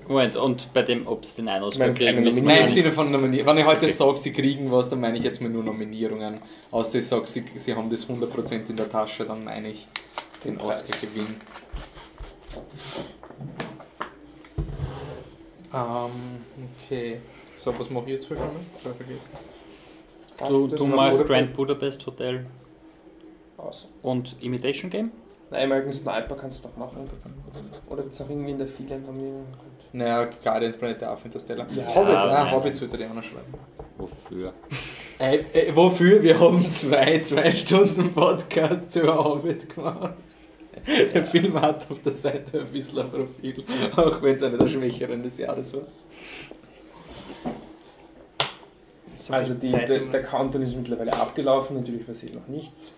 Moment, 0.07 0.38
und 0.38 0.74
bei 0.74 0.84
dem, 0.84 1.05
ob 1.05 1.24
es 1.24 1.36
den 1.36 1.50
einen 1.50 1.63
Oscar 1.63 1.89
kriegen, 1.89 2.24
wir 2.24 2.43
Nein, 2.43 2.63
im. 2.63 2.69
Sinne 2.69 2.93
von 2.93 3.12
Nominierungen. 3.12 3.46
Wenn 3.55 3.62
ich 3.62 3.65
heute 3.65 3.86
Okay. 3.86 3.91
sage, 3.93 4.17
sie 4.17 4.31
kriegen 4.31 4.72
was, 4.72 4.89
dann 4.89 5.01
meine 5.01 5.17
ich 5.17 5.24
jetzt 5.24 5.41
mal 5.41 5.50
nur 5.50 5.63
Nominierungen. 5.63 6.39
Außer 6.72 7.00
ich 7.00 7.07
sage, 7.07 7.27
sie, 7.27 7.43
sie 7.57 7.75
haben 7.75 7.89
das 7.89 8.07
100% 8.07 8.69
in 8.69 8.75
der 8.77 8.89
Tasche, 8.89 9.25
dann 9.25 9.43
meine 9.43 9.69
ich 9.69 9.88
den. 10.46 10.62
Oscar-Gewinn. 10.62 11.36
Ähm, 15.74 16.12
okay. 16.86 17.19
So, 17.57 17.77
was 17.77 17.89
mache 17.89 18.05
ich 18.05 18.11
jetzt 18.11 18.27
für 18.27 18.35
Filme? 18.35 18.59
So, 18.83 18.93
vergessen. 18.93 19.31
Du, 20.37 20.67
du 20.67 20.87
Budapest. 20.87 21.25
Grand 21.25 21.55
Budapest 21.55 22.05
Hotel 22.05 22.45
Aus. 23.57 23.87
und 24.03 24.35
Imitation 24.41 24.91
Game? 24.91 25.11
Na, 25.49 25.57
American 25.57 25.91
Sniper 25.91 26.35
kannst 26.35 26.63
du 26.63 26.67
doch 26.67 26.77
machen. 26.77 27.09
Oder 27.89 28.03
gibt 28.03 28.13
es 28.13 28.21
auch 28.21 28.29
irgendwie 28.29 28.51
in 28.51 28.59
der 28.59 28.67
vielen 28.67 29.03
Nominierungen? 29.03 29.47
Naja, 29.91 30.29
Guardians, 30.43 30.77
Planet 30.77 31.01
der 31.01 31.11
Affen, 31.11 31.25
Interstellar. 31.27 31.65
Ja, 31.71 31.95
Hobbit, 31.95 32.13
das 32.13 32.33
ah, 32.33 32.51
Hobbits 32.51 32.79
würde 32.79 33.03
ich 33.03 33.09
auch 33.09 33.15
noch 33.15 33.23
schreiben. 33.23 33.53
Wofür? 33.97 34.53
Äh, 35.17 35.37
äh, 35.53 35.75
wofür? 35.75 36.21
Wir 36.21 36.39
haben 36.39 36.69
zwei, 36.69 37.19
zwei 37.21 37.49
Stunden 37.49 38.13
Podcast 38.13 38.91
zu 38.91 39.01
Hobbit 39.07 39.73
gemacht. 39.73 40.13
Der 40.85 41.25
Film 41.25 41.59
hat 41.59 41.89
auf 41.89 42.01
der 42.03 42.13
Seite 42.13 42.59
ein 42.59 42.67
bisschen 42.67 42.99
ein 42.99 43.09
Profil, 43.09 43.63
auch 43.95 44.21
wenn 44.21 44.35
es 44.35 44.43
einer 44.43 44.59
der 44.59 44.67
schwächeren 44.67 45.23
des 45.23 45.39
Jahres 45.39 45.73
war. 45.73 45.87
So 49.27 49.34
Also 49.34 49.53
viel 49.53 49.60
die, 49.60 49.72
Zeit 49.72 49.89
der, 49.89 50.00
der 50.00 50.24
Countdown 50.24 50.62
ist 50.62 50.74
mittlerweile 50.75 51.12
abgelaufen, 51.12 51.75
natürlich 51.75 52.05
passiert 52.05 52.34
noch 52.34 52.48
nichts. 52.48 52.93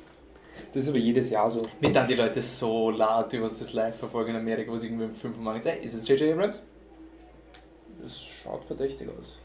Das 0.74 0.84
ist 0.84 0.90
aber 0.90 1.00
jedes 1.00 1.32
Jahr 1.32 1.50
so. 1.50 1.64
Wie 1.80 1.92
dann 1.92 2.08
die 2.08 2.14
Leute 2.14 2.44
so 2.44 2.92
laut, 2.92 3.32
die 3.34 3.42
was 3.42 3.58
das 3.58 3.74
live 3.74 3.96
verfolgen 3.96 4.32
in 4.32 4.36
Amerika, 4.36 4.72
wo 4.72 4.78
sie 4.78 4.88
irgendwie 4.88 5.06
um 5.06 5.16
5 5.16 5.38
Uhr 5.38 5.44
morgens 5.44 5.64
sagen, 5.64 5.82
ist 5.82 5.96
es 5.96 6.08
J.J. 6.08 6.34
Abrams? 6.34 6.62
Das 8.04 8.16
schaut 8.22 8.64
verdächtig 8.66 9.08
aus. 9.10 9.40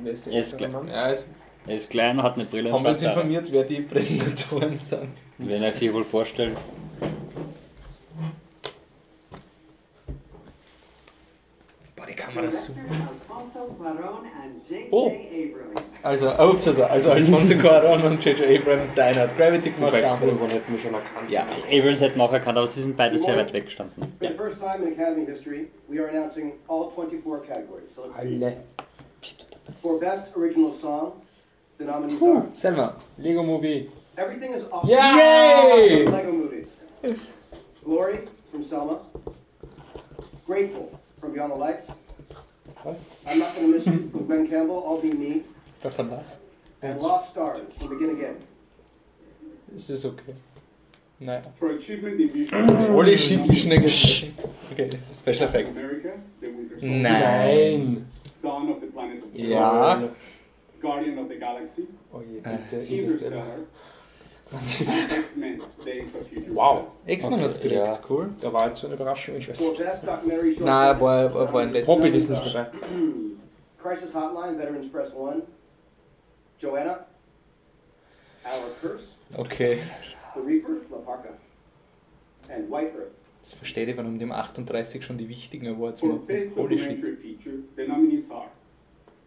Wer 0.00 0.12
ist 0.12 0.26
der 0.26 0.32
Er 0.32 0.40
ist. 0.40 0.60
Mann? 0.60 0.86
Ja, 0.86 1.10
es 1.10 1.26
Er 1.66 1.74
ist 1.74 1.90
klein, 1.90 2.22
hat 2.22 2.34
eine 2.34 2.44
Brille 2.44 2.72
haben 2.72 2.84
wir 2.84 2.90
uns 2.90 3.02
informiert, 3.02 3.50
wer 3.50 3.64
die 3.64 3.80
Präsentatoren 3.80 4.76
sind. 4.76 5.08
Wenn 5.38 5.62
er 5.64 5.72
sich 5.72 5.92
wohl 5.92 6.04
vorstellt. 6.04 6.56
Boah, 12.02 12.06
die 12.06 12.14
Kamera 12.14 12.46
ist 12.46 12.64
super. 12.64 12.80
Oh. 14.90 15.12
Also, 16.02 16.30
ups, 16.32 16.66
also, 16.66 16.84
also 16.84 17.12
Alfonso 17.12 17.54
Cuarón 17.54 18.04
und 18.04 18.24
J.J. 18.24 18.60
Abrams, 18.60 18.92
der 18.94 19.04
eine 19.04 19.20
hat 19.20 19.36
Gravity 19.36 19.70
gemacht, 19.70 19.94
der 19.94 20.10
andere 20.10 20.32
hätten 20.48 20.72
wir 20.72 20.80
schon 20.80 20.94
erkannt. 20.94 21.30
Ja. 21.30 21.46
Abrams 21.70 22.00
hätten 22.00 22.18
wir 22.18 22.24
auch 22.24 22.32
erkannt, 22.32 22.58
aber 22.58 22.66
sie 22.66 22.80
sind 22.80 22.96
beide 22.96 23.16
sehr 23.18 23.36
weit 23.36 23.52
weg 23.52 23.66
gestanden. 23.66 24.12
For 24.18 24.28
the 24.28 24.34
first 24.34 24.58
time 24.58 24.84
in 24.84 24.94
Academy 24.94 25.26
history, 25.26 25.68
we 25.88 26.00
are 26.00 26.08
announcing 26.08 26.54
all 26.66 26.90
24 26.90 27.46
categories. 27.46 27.88
So 27.94 28.02
let's 28.02 28.20
begin. 28.20 28.42
Alle. 28.42 28.56
For 29.80 30.00
Best 30.00 30.36
Original 30.36 30.74
Song, 30.80 31.12
the 31.78 31.84
nominees 31.84 32.18
Puh, 32.18 32.38
are 32.38 32.46
Selma. 32.52 32.96
Lego 33.18 33.44
Movie. 33.44 33.90
Everything 34.18 34.54
is 34.54 34.64
Awesome 34.72 34.90
Yay! 34.90 36.04
Lego 36.06 36.32
Movies. 36.32 36.66
Glory 37.84 38.28
from 38.50 38.66
Selma. 38.66 38.98
Grateful 40.44 40.98
from 41.22 41.32
Beyond 41.32 41.52
the 41.52 41.56
Lights. 41.56 41.88
Was? 42.84 42.96
I'm 43.26 43.38
not 43.38 43.54
gonna 43.54 43.68
miss 43.68 43.86
you 43.86 44.10
with 44.12 44.26
Glenn 44.26 44.48
Campbell. 44.48 44.84
I'll 44.84 45.00
be 45.00 45.12
me. 45.12 45.44
Davon 45.82 46.10
was? 46.10 46.36
And 46.82 47.00
Lost 47.00 47.30
Stars 47.30 47.62
from 47.78 47.90
Begin 47.90 48.10
Again. 48.16 48.36
Es 49.76 49.88
ist 49.88 50.04
okay. 50.04 50.34
Naja. 51.20 51.42
For 51.60 51.70
achievement 51.70 52.20
in 52.20 52.28
visual 52.32 52.92
Holy 52.92 53.16
shit, 53.16 53.46
wie 53.48 53.54
schnell 53.56 53.78
geht's? 53.78 54.24
Okay, 54.72 54.90
Special 55.12 55.46
Effects. 55.48 55.78
Nein. 56.82 58.06
Dawn 58.42 58.68
of 58.70 58.80
the 58.80 58.88
Planet 58.88 59.22
of 59.22 59.32
the 59.32 59.38
Ja. 59.38 60.08
Guardian 60.82 61.18
of 61.18 61.28
the 61.28 61.36
Galaxy, 61.36 61.86
Oh 62.12 62.20
je, 62.20 62.40
bitte, 62.40 62.82
Interstellar. 62.88 63.60
Wow. 66.52 66.86
X-Men 67.06 67.32
Okay, 67.34 67.42
hat's 67.44 67.60
gekriegt, 67.60 67.74
ja. 67.86 67.98
cool. 68.08 68.30
Da 68.40 68.52
war 68.52 68.68
jetzt 68.68 68.80
so 68.80 68.86
eine 68.86 68.96
Überraschung, 68.96 69.36
ich 69.36 69.48
weiß 69.48 69.58
nicht. 69.58 69.76
Film, 69.76 70.66
war, 70.66 71.00
war, 71.00 71.52
war 71.52 71.62
ein 71.62 71.72
letzter. 71.72 71.92
Hobbit 71.92 72.14
ist 72.14 72.28
nicht 72.30 72.46
dabei. 72.46 72.70
Crisis 73.82 74.14
Hotline, 74.14 74.58
Veterans 74.58 74.92
Press 74.92 75.12
One. 75.14 75.42
Joanna. 76.60 77.06
Our 78.44 78.70
Curse. 78.80 79.04
Okay. 79.36 79.78
The 80.34 80.40
Reaper, 80.40 80.72
La 80.90 80.98
Parka. 80.98 81.30
And 82.48 82.70
White 82.70 82.92
Earth. 82.98 83.12
Jetzt 83.42 83.54
verstehe 83.54 83.86
ich, 83.86 83.96
warum 83.96 84.18
die 84.18 84.24
um 84.24 84.32
38 84.32 85.04
schon 85.04 85.18
die 85.18 85.28
wichtigen 85.28 85.66
Awards 85.68 86.02
machen. 86.02 86.20
Holy 86.56 86.78
shit. 86.78 87.00
Feature, 87.04 87.56
the 87.76 87.86
nominees 87.88 88.24
are 88.30 88.46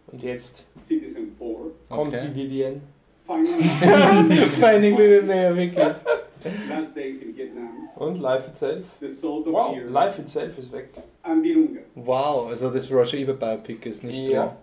Und 0.08 0.22
jetzt 0.24 0.64
Citizen 0.88 1.36
4, 1.38 1.48
kommt 1.90 2.14
Okay. 2.16 2.28
die 2.30 2.36
Vivienne. 2.36 2.82
Finding 3.28 4.98
Vivi 4.98 5.22
mehr, 5.26 5.56
wirklich. 5.56 5.78
Last 6.70 6.96
Days 6.96 7.22
in 7.24 7.36
Vietnam, 7.36 7.90
Und 7.96 8.20
Life 8.22 8.48
Itself. 8.50 8.84
The 9.00 9.14
Salt 9.16 9.48
of 9.48 9.54
Wow, 9.54 9.74
Fear, 9.74 9.90
Life 9.90 10.22
Itself 10.22 10.58
ist 10.60 10.72
weg. 10.72 10.90
Wow, 11.96 12.50
also 12.50 12.70
das 12.70 12.92
Roger 12.92 13.18
Ebert 13.18 13.40
Biopic 13.40 13.90
ist 13.90 14.04
nicht 14.04 14.30
Ja. 14.30 14.56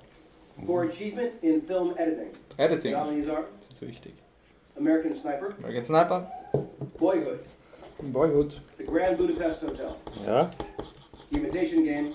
For 0.67 0.83
Achievement 0.85 1.33
in 1.43 1.63
Film 1.63 1.95
Editing. 1.97 2.31
drin. 2.57 2.59
Editing. 2.59 2.93
Das 2.95 3.73
ist 3.73 3.83
wichtig. 3.83 4.13
American 4.79 5.15
Sniper, 5.21 5.49
American 5.59 5.85
Sniper. 5.85 6.31
Boyhood, 6.99 7.41
Boyhood. 8.01 8.53
The 8.79 8.85
Grand 8.85 9.19
Budapest 9.19 9.63
Hotel, 9.63 9.97
Ja. 10.27 10.51
The 11.31 11.39
Imitation 11.39 11.85
Game, 11.85 12.13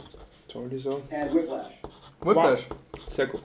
Toll, 0.47 0.69
so. 0.79 1.01
and 1.11 1.33
Whiplash. 1.33 1.73
Whiplash. 2.21 2.67
Sehr 3.09 3.27
gut. 3.27 3.41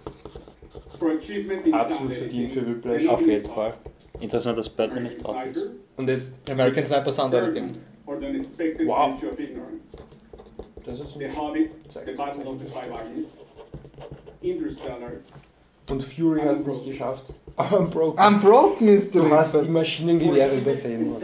For 1.02 1.10
achievement 1.18 1.66
in 1.66 1.74
Absolut 1.74 2.12
verdient 2.14 2.52
für 2.52 2.64
Whiplash. 2.64 3.08
Auf 3.08 3.26
jeden 3.26 3.50
Fall. 3.50 3.74
Interessant, 4.20 4.56
dass 4.56 4.68
Batman 4.68 5.02
nicht 5.02 5.24
American 5.26 5.34
drauf 5.34 5.46
ist. 5.46 5.54
Sniper, 5.54 5.70
Und 5.96 6.08
jetzt, 6.08 6.32
American 6.50 6.86
Sniper 6.86 7.10
Sound 7.10 7.34
Editing. 7.34 7.72
Birdman, 7.72 7.82
or 8.06 8.20
the 8.20 8.26
unexpected 8.26 8.86
Wow. 8.86 8.98
adventure 8.98 9.32
of 9.32 9.38
ignorance. 9.40 9.82
das 10.86 11.00
ist 11.00 11.18
The 11.18 11.24
ein 11.24 11.36
Hobbit, 11.36 11.70
Zeig. 11.88 12.06
The 12.06 12.12
Battle 12.12 12.44
of 12.44 12.60
the 12.60 12.66
Five 12.66 12.92
Armies, 12.92 13.26
Interstellar, 14.42 15.10
Und 15.90 16.02
Fury 16.04 16.40
hat 16.42 16.60
es 16.60 16.66
nicht 16.66 16.84
geschafft. 16.84 17.34
Unbroken. 17.56 18.24
Unbroken 18.24 18.88
ist 18.88 19.12
du 19.14 19.28
hast 19.30 19.54
die. 19.60 19.68
Maschinengewehre 19.68 20.54
In 20.54 20.60
übersehen. 20.62 21.16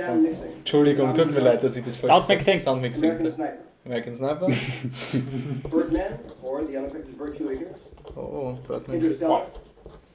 Entschuldigung, 0.59 1.15
tut 1.15 1.31
mir 1.33 1.41
leid, 1.41 1.63
dass 1.63 1.77
ich 1.77 1.85
das 1.85 1.97
falsch 1.97 2.13
Soundmixing. 2.25 2.61
Soundmixing. 2.61 3.11
American 3.11 3.33
Sniper, 3.33 3.59
American 3.87 4.15
Sniper. 4.15 4.47
Birdman, 5.71 6.19
or 6.43 6.63
The 6.67 6.77
Unaffected 6.79 7.17
Virtue 7.19 7.51
Ignorance, 7.53 7.79
Oh, 8.17 8.55
Birdman. 8.67 8.97
Interstellar, 8.97 9.47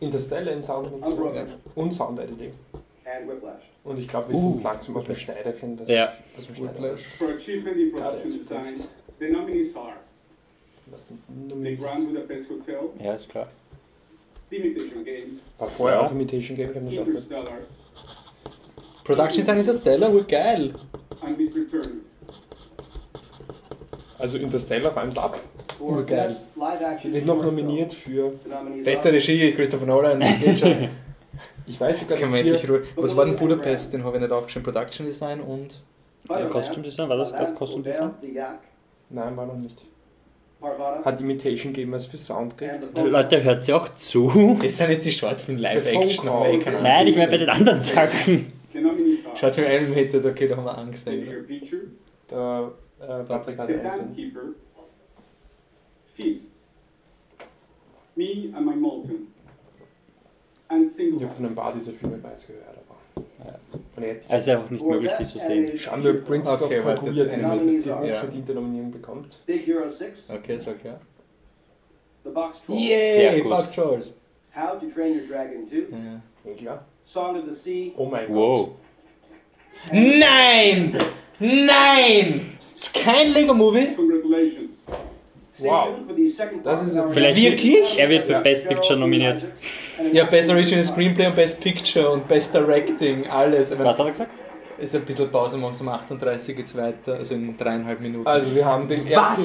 Interstellar 0.04 0.52
in 0.54 0.64
Sound 0.64 0.92
und 1.76 1.94
Sound 1.94 2.20
Editing. 2.20 2.52
Und 3.84 3.98
ich 4.00 4.08
glaube, 4.08 4.30
wir 4.30 4.36
Uh. 4.36 4.54
sind 4.54 4.64
langsam 4.64 4.98
auf 4.98 5.04
der 5.06 5.14
Schneider 5.14 5.52
kennen 5.54 5.78
das. 5.78 5.88
Ja. 5.90 6.14
Das 6.36 6.48
wir 6.50 6.56
Schneider 6.56 6.74
Whiplash. 6.76 7.02
For 7.18 7.28
achievement 7.30 7.78
in 7.78 7.92
production 7.92 8.30
design, 8.30 8.84
the 9.20 9.30
nominees 9.30 9.76
are 9.76 9.94
Das 10.92 11.08
sind 11.08 11.20
The 11.28 11.54
Nominees. 11.54 11.80
Grand 11.80 12.08
Budapest 12.08 12.50
Hotel, 12.50 12.80
Ja, 13.04 13.14
ist 13.16 13.30
klar. 13.30 13.48
The 14.50 14.56
Imitation 14.58 15.04
Game, 15.04 15.40
War 15.58 15.70
vorher 15.70 16.00
Ja. 16.00 16.06
auch 16.08 16.12
Imitation 16.12 16.56
Game, 16.58 16.70
ich 16.72 16.76
habe 16.76 16.86
nicht 16.86 17.00
aufgehört. 17.00 17.24
Interstellar, 17.26 17.58
Production 19.04 19.38
Design 19.42 19.58
Interstellar, 19.60 20.14
wohl 20.14 20.24
geil. 20.26 20.74
and. 21.22 22.02
Also 24.20 24.38
Interstellar 24.38 24.96
war 24.96 25.04
ein 25.04 25.14
Tab. 25.74 25.77
For 25.77 26.00
Oh, 26.00 26.03
geil. 26.06 26.30
Best 26.30 26.42
Live 26.56 26.82
Action 26.82 27.13
Wird 27.13 27.25
noch 27.25 27.34
Short 27.36 27.46
nominiert 27.46 27.94
für. 27.94 28.34
Beste 28.84 29.12
Regie, 29.13 29.51
Christopher 29.53 29.86
Nolan. 29.86 30.22
Ich 31.65 31.80
weiß 31.80 32.02
Jetzt 32.02 32.10
sogar, 32.10 32.30
dass 32.30 32.62
hier. 32.62 32.84
Was 32.98 33.15
war 33.15 33.26
denn 33.26 33.38
Budapest? 33.38 33.93
Den 33.93 34.04
habe 34.04 34.17
ich 34.17 34.21
nicht 34.21 34.32
aufgeschrieben. 34.34 34.65
Production 34.65 35.06
Design 35.06 35.39
und. 35.39 35.82
Butterland, 36.28 36.52
Costume 36.52 36.84
Design, 36.84 37.10
war 37.10 37.17
das 37.17 37.32
gerade 37.32 37.54
Costume 37.54 37.84
Design? 37.84 38.12
Nein, 39.10 39.38
war 39.38 39.45
noch 39.45 39.58
nicht. 39.58 39.78
Hat 41.04 41.19
Imitation 41.19 41.74
Game 41.74 41.91
was 41.91 42.06
für 42.06 42.17
Sound 42.17 42.58
Phone 42.58 43.10
Leute, 43.10 43.43
hört 43.43 43.63
sie 43.63 43.74
auch 43.74 43.93
zu? 43.95 44.58
Das 44.63 44.78
sind 44.78 44.91
jetzt 44.91 45.06
die 45.06 45.12
Live-Action, 45.58 46.26
Phone 46.26 46.60
kann 46.62 46.74
Call. 46.76 46.84
Nein, 46.84 47.08
ich 47.08 47.17
meine 47.17 47.32
bei 47.32 47.38
den 47.38 47.50
anderen 47.50 47.80
Sachen. 47.82 48.54
Schaut 49.36 49.56
für 49.56 49.67
einen 49.67 49.89
Meter, 49.93 50.24
okay, 50.26 50.48
da 50.48 50.56
haben 50.56 50.63
wir 50.65 50.78
Picture, 51.43 51.82
Der 52.32 52.71
äh, 53.02 53.24
Patrick 53.24 53.58
hat 53.58 53.67
The 53.67 54.32
Me 58.15 58.54
and 58.56 58.65
My 58.65 58.76
Molten, 58.76 59.28
and 60.69 60.89
Ich 60.91 60.95
Single 60.95 61.23
habe 61.26 61.36
von 61.36 61.45
ein 61.45 61.56
paar 61.56 61.73
dieser 61.73 61.93
Filme 61.93 62.17
bereits 62.17 62.45
gehört, 62.45 62.65
aber. 62.67 63.23
Ja. 63.45 63.60
Und 63.95 64.04
jetzt. 64.04 64.30
Also 64.32 64.52
einfach 64.52 64.69
nicht 64.69 64.86
möglich, 64.86 65.12
sie 65.17 65.28
zu 65.28 65.39
sehen. 65.39 65.71
Wir 66.04 66.21
Princess 66.23 66.62
Okay, 66.62 66.80
of 66.80 66.99
Korea, 66.99 67.13
jetzt 67.23 67.34
Animated. 67.34 67.86
die 67.86 67.89
Ja. 67.89 67.95
unverdiente 67.97 68.54
Nominierung 68.54 68.91
bekommt. 68.91 69.39
Big 69.45 69.65
Hero 69.65 69.89
6, 69.89 70.19
Okay, 70.30 70.56
das 70.56 70.67
war 70.67 70.73
klar. 70.76 70.99
The 72.23 72.30
Box 72.30 72.58
Troll, 72.65 72.78
Sehr 72.80 73.34
Yay, 73.34 73.41
gut. 73.41 73.49
Box 73.52 73.71
Trolls. 73.71 74.13
How 74.56 74.80
to 74.80 74.86
Train 74.93 75.19
Your 75.19 75.28
Dragon 75.28 75.67
2, 75.67 75.76
Ja. 75.91 76.21
Ja, 76.45 76.54
klar. 76.58 76.86
Song 77.06 77.36
of 77.38 77.45
the 77.49 77.56
Sea, 77.56 77.93
Oh 77.97 78.06
mein 78.06 78.30
Wow. 78.34 78.67
Gott. 78.67 78.76
Nein! 79.91 80.95
Nein! 81.39 82.58
Kein 82.93 83.32
Lego-Movie? 83.34 83.95
Congratulations. 83.95 84.69
Wow. 85.63 85.88
Das 86.63 86.84
ist 86.84 86.95
jetzt- 86.95 87.13
Vielleicht 87.13 87.36
Wirklich? 87.41 87.99
Er 87.99 88.10
wird 88.10 88.26
für 88.26 88.32
Ja. 88.34 88.39
Best 88.41 88.67
Picture 88.67 88.97
nominiert. 88.99 89.43
Ja, 90.12 90.26
Best 90.26 90.49
Original 90.49 90.84
Screenplay 90.84 91.28
und 91.28 91.36
Best 91.36 91.60
Picture 91.62 92.10
und 92.10 92.28
Best 92.28 92.54
Directing, 92.54 93.28
alles. 93.28 93.71
Aber 93.71 93.86
Was 93.86 93.99
hat 93.99 94.06
er 94.08 94.12
gesagt? 94.12 94.32
Ist 94.80 94.95
ein 94.95 95.06
bisschen 95.06 95.30
Pause, 95.32 95.58
morgens 95.58 95.80
um 95.82 95.88
38 95.89 96.56
geht's 96.56 96.76
weiter, 96.76 97.13
also 97.15 97.36
in 97.36 97.56
dreieinhalb 97.58 97.99
Minuten. 98.02 98.28
Also, 98.28 98.54
wir 98.54 98.65
haben 98.65 98.88
den 98.88 99.06
ersten 99.08 99.43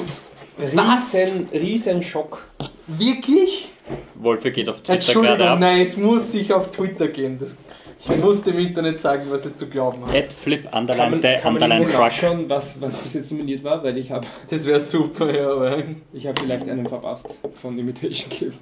Was? 0.57 0.75
Was? 0.75 1.13
riesen, 1.15 1.47
riesen 1.53 2.03
Schock. 2.03 2.45
Wirklich? 2.87 3.71
Wolfe 4.15 4.51
geht 4.51 4.67
auf 4.67 4.77
Twitter 4.81 4.93
Entschuldigung, 4.93 5.37
gerade 5.37 5.49
ab. 5.51 5.59
nein, 5.59 5.79
jetzt 5.79 5.97
muss 5.97 6.33
ich 6.33 6.51
auf 6.51 6.69
Twitter 6.71 7.07
gehen. 7.07 7.37
Das, 7.39 7.55
ich 8.01 8.17
muss 8.17 8.41
dem 8.43 8.57
Internet 8.59 8.99
sagen, 8.99 9.23
was 9.29 9.45
es 9.45 9.55
zu 9.55 9.67
glauben 9.67 10.05
hat. 10.05 10.15
At 10.15 10.27
Flip 10.33 10.63
Kann 10.63 10.81
Underline, 10.81 11.09
man, 11.11 11.21
de, 11.21 11.39
kann 11.39 11.53
man 11.53 11.63
Underline 11.63 11.85
Truck. 11.85 11.99
nachschauen, 11.99 12.49
was, 12.49 12.79
was 12.81 12.97
bis 13.03 13.13
jetzt 13.13 13.31
nominiert 13.31 13.63
war, 13.63 13.83
weil 13.83 13.97
ich 13.97 14.09
habe 14.11 14.25
Das 14.49 14.65
wäre 14.65 14.79
super, 14.79 15.33
ja, 15.35 15.51
aber. 15.51 15.83
ich 16.13 16.25
hab 16.27 16.39
vielleicht 16.39 16.67
einen 16.69 16.87
verpasst 16.87 17.27
von 17.55 17.77
Imitation 17.77 18.29
Game. 18.29 18.53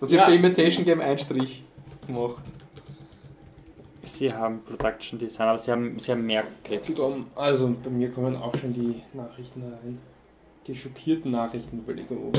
Also 0.00 0.14
ich 0.14 0.18
Ja. 0.18 0.26
habe 0.26 0.32
bei 0.32 0.36
Imitation 0.38 0.84
Game 0.84 1.00
einen 1.00 1.18
Strich 1.18 1.64
gemacht. 2.06 2.42
Sie 4.02 4.32
haben 4.32 4.62
Production 4.64 5.18
Design, 5.18 5.48
aber 5.48 5.58
sie 5.58 5.70
haben, 5.70 5.98
sie 5.98 6.10
haben 6.12 6.24
mehr. 6.26 6.44
Tom, 6.96 7.26
Also, 7.36 7.74
bei 7.82 7.90
mir 7.90 8.10
kommen 8.10 8.36
auch 8.36 8.54
schon 8.58 8.72
die 8.72 9.02
Nachrichten 9.12 9.62
rein. 9.62 9.98
Die 10.66 10.74
schockierten 10.74 11.30
Nachrichten 11.32 11.78
über 11.78 11.92
Lego 11.92 12.32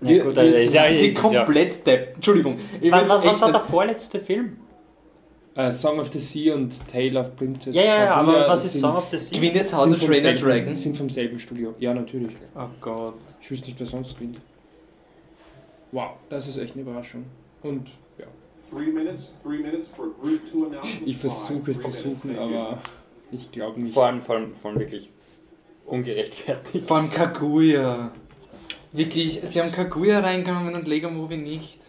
Ja, 0.00 0.22
gut, 0.24 0.36
also 0.36 0.58
ist 0.58 0.74
ja, 0.74 0.92
Sie 0.92 1.06
ist 1.06 1.14
ja. 1.16 1.20
komplett 1.44 1.86
depp. 1.86 2.16
Entschuldigung. 2.16 2.58
Ich 2.80 2.90
Was, 2.90 3.08
was, 3.08 3.24
was 3.24 3.40
war 3.40 3.52
der 3.52 3.60
vorletzte 3.62 4.20
Film? 4.20 4.58
Äh, 5.54 5.70
Song 5.70 6.00
of 6.00 6.12
the 6.12 6.18
Sea 6.18 6.54
und 6.54 6.76
Tale 6.88 7.18
of 7.20 7.36
Princess. 7.36 7.76
Ja, 7.76 7.84
ja, 7.84 8.04
ja, 8.06 8.14
aber 8.14 8.48
was 8.48 8.64
ist 8.64 8.72
sind- 8.72 8.80
Song 8.80 8.96
of 8.96 9.06
the 9.10 9.18
Sea? 9.18 9.38
Gewinnt 9.38 9.54
jetzt 9.54 9.72
House 9.72 9.84
sind 9.84 9.94
of 9.94 10.04
Trainer 10.06 10.34
Dragon? 10.34 10.76
Sind 10.76 10.96
vom 10.96 11.08
selben 11.08 11.38
Studio. 11.38 11.74
Ja, 11.78 11.94
natürlich. 11.94 12.32
Oh 12.56 12.66
Gott. 12.80 13.14
Ich 13.40 13.50
wüsste 13.50 13.66
nicht, 13.66 13.78
wer 13.78 13.86
sonst 13.86 14.14
gewinnt. 14.16 14.40
Wow, 15.92 16.10
das 16.28 16.48
ist 16.48 16.58
echt 16.58 16.74
eine 16.74 16.82
Überraschung. 16.82 17.24
Und 17.62 17.88
ja, 18.18 18.26
Three 18.70 18.90
minutes, 18.90 19.32
three 19.44 19.58
minutes 19.58 19.86
for 19.96 20.06
Group 20.20 20.40
2 20.50 20.66
announcements. 20.66 21.02
ich 21.06 21.16
versuche 21.18 21.70
es 21.70 21.80
zu 21.80 21.90
suchen, 21.90 22.36
aber 22.36 22.78
ich 23.30 23.50
glaube 23.52 23.80
nicht. 23.80 23.94
Vor 23.94 24.06
allem, 24.06 24.20
vor 24.22 24.34
allem, 24.36 24.54
vor 24.54 24.72
allem 24.72 24.80
wirklich 24.80 25.10
ungerechtfertigt. 25.86 26.88
Vor 26.88 26.96
allem 26.96 27.10
Kaguya. 27.10 28.10
Wirklich, 28.94 29.40
sie 29.42 29.60
haben 29.60 29.72
Kaguya 29.72 30.20
reingenommen 30.20 30.76
und 30.76 30.86
Lego 30.86 31.10
Movie 31.10 31.36
nicht. 31.36 31.80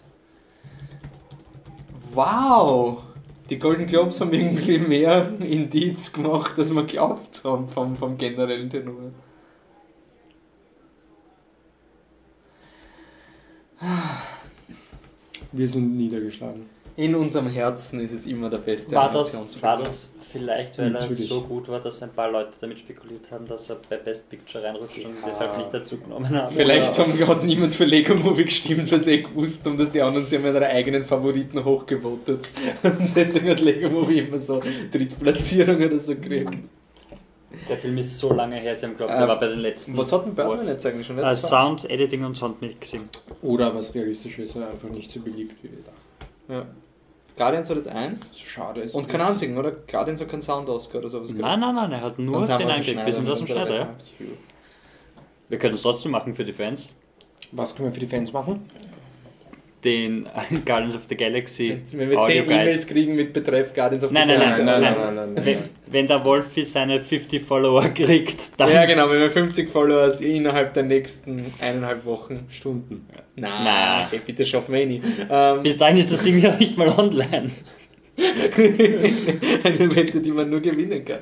Wow! 2.15 3.03
Die 3.47 3.59
Golden 3.59 3.85
Globes 3.85 4.19
haben 4.19 4.33
irgendwie 4.33 4.79
mehr 4.79 5.39
Indiz 5.39 6.11
gemacht, 6.11 6.57
als 6.57 6.73
wir 6.73 6.83
glaubt 6.83 7.43
haben 7.43 7.69
vom, 7.69 7.95
vom 7.95 8.17
generellen 8.17 8.71
Tenor. 8.71 9.11
Wir 15.51 15.69
sind 15.69 15.95
niedergeschlagen. 15.95 16.74
In 16.97 17.13
unserem 17.13 17.47
Herzen 17.49 17.99
ist 17.99 18.13
es 18.13 18.25
immer 18.25 18.49
der 18.49 18.59
beste 18.59 18.93
War 18.95 19.11
das, 19.11 19.61
war 19.61 19.77
das 19.79 20.13
vielleicht, 20.31 20.77
weil 20.77 20.85
er 20.85 21.01
Natürlich. 21.01 21.27
so 21.27 21.41
gut 21.41 21.67
war, 21.67 21.81
dass 21.81 22.01
ein 22.01 22.11
paar 22.11 22.31
Leute 22.31 22.51
damit 22.61 22.79
spekuliert 22.79 23.29
haben, 23.31 23.45
dass 23.47 23.69
er 23.69 23.77
bei 23.89 23.97
Best 23.97 24.29
Picture 24.29 24.63
reinrutscht 24.63 25.03
und 25.03 25.15
Ja. 25.21 25.27
deshalb 25.27 25.57
nicht 25.57 25.73
dazu 25.73 25.97
genommen 25.97 26.29
haben? 26.29 26.55
Vielleicht 26.55 26.97
haben, 26.97 27.27
hat 27.27 27.43
niemand 27.43 27.75
für 27.75 27.83
Lego 27.83 28.15
Movie 28.15 28.45
gestimmt, 28.45 28.89
was 28.93 29.07
eh 29.07 29.23
gewusst 29.23 29.65
haben, 29.65 29.77
dass 29.77 29.91
die 29.91 30.01
anderen 30.01 30.25
sie 30.27 30.37
haben 30.37 30.45
ihre 30.45 30.65
eigenen 30.65 31.03
Favoriten 31.05 31.65
hochgevotet. 31.65 32.47
Und 32.83 33.11
deswegen 33.15 33.49
hat 33.49 33.59
Lego 33.59 33.89
Movie 33.89 34.19
immer 34.19 34.37
so 34.39 34.61
Drittplatzierung 34.91 35.75
oder 35.75 35.99
so 35.99 36.15
gekriegt. 36.15 36.53
Der 37.69 37.77
Film 37.77 37.97
ist 37.97 38.17
so 38.17 38.31
lange 38.33 38.55
her, 38.55 38.75
sie 38.75 38.85
haben 38.85 38.95
glaubt, 38.95 39.11
Ähm, 39.11 39.19
der 39.19 39.27
war 39.27 39.39
bei 39.39 39.47
den 39.47 39.59
letzten. 39.59 39.97
Was 39.97 40.11
hat 40.13 40.25
denn 40.25 40.35
Birdman 40.35 40.65
jetzt 40.65 40.85
eigentlich 40.85 41.07
schon? 41.07 41.17
Äh, 41.17 41.35
Sound, 41.35 41.89
Editing 41.89 42.23
und 42.23 42.37
Soundmixing. 42.37 43.09
Oder 43.41 43.73
was 43.75 43.93
realistisch 43.93 44.39
ist, 44.39 44.55
er 44.55 44.69
einfach 44.69 44.89
nicht 44.89 45.11
so 45.11 45.19
beliebt 45.19 45.61
wie 45.61 45.69
wir 45.71 45.79
dachten. 45.79 46.53
Ja. 46.53 46.65
Guardians 47.37 47.69
hat 47.69 47.77
jetzt 47.77 47.89
eins. 47.89 48.31
Schade 48.37 48.81
ist. 48.81 48.95
Und 48.95 49.09
kein 49.09 49.21
einzigen, 49.21 49.57
oder? 49.57 49.71
Guardians 49.71 50.21
hat 50.21 50.29
keinen 50.29 50.41
Sound-Oscar 50.41 50.99
oder 50.99 51.09
sowas. 51.09 51.31
Nein, 51.31 51.59
nein, 51.59 51.75
nein, 51.75 51.91
er 51.91 52.01
hat 52.01 52.17
nur 52.17 52.41
den 52.45 52.51
eingekriegt. 52.51 53.05
Wir 53.05 53.13
sind 53.13 53.29
aus 53.29 53.39
dem 53.39 53.47
Schneider, 53.47 53.75
ja. 53.75 53.95
Wir 55.49 55.59
können 55.59 55.75
es 55.75 55.81
trotzdem 55.81 56.11
machen 56.11 56.33
für 56.33 56.45
die 56.45 56.53
Fans. 56.53 56.89
Was 57.51 57.75
können 57.75 57.89
wir 57.89 57.93
für 57.93 57.99
die 57.99 58.07
Fans 58.07 58.31
machen? 58.31 58.69
Den 59.85 60.27
Guardians 60.65 60.95
of 60.95 61.01
the 61.07 61.15
Galaxy 61.15 61.79
Wenn 61.91 62.09
wir 62.09 62.17
10 62.17 62.17
Audioguide. 62.17 62.53
E-Mails 62.61 62.87
kriegen 62.87 63.15
mit 63.15 63.31
Betreff 63.31 63.73
Guardians 63.73 64.03
of 64.03 64.09
the 64.09 64.13
nein, 64.15 64.27
Galaxy. 64.27 64.63
nein, 64.63 64.81
nein, 64.81 64.95
nein, 64.97 65.15
nein, 65.15 65.33
nein, 65.35 65.57
Wenn, 65.85 66.07
der 66.07 66.25
Wolfi 66.25 66.65
seine 66.65 66.99
50 67.01 67.45
Follower 67.45 67.87
kriegt, 67.89 68.39
dann. 68.57 68.71
Ja, 68.71 68.85
genau, 68.85 69.09
wenn 69.09 69.21
wir 69.21 69.29
50 69.29 69.69
Followers 69.69 70.19
innerhalb 70.21 70.73
der 70.73 70.83
nächsten 70.83 71.53
eineinhalb 71.61 72.03
Wochen. 72.05 72.47
Stunden. 72.49 73.07
Nein, 73.35 73.51
Na. 73.63 74.07
okay, 74.07 74.21
bitte 74.25 74.45
schaffen 74.45 74.73
wir 74.73 74.81
eh 74.81 74.85
nie. 74.87 75.01
Ähm, 75.29 75.61
Bis 75.63 75.77
dahin 75.77 75.97
ist 75.97 76.11
das 76.11 76.21
Ding 76.21 76.39
ja 76.39 76.55
nicht 76.55 76.75
mal 76.77 76.89
online. 76.89 77.51
eine 78.17 79.95
Wette, 79.95 80.19
die 80.21 80.31
man 80.31 80.49
nur 80.49 80.61
gewinnen 80.61 81.03
kann. 81.05 81.19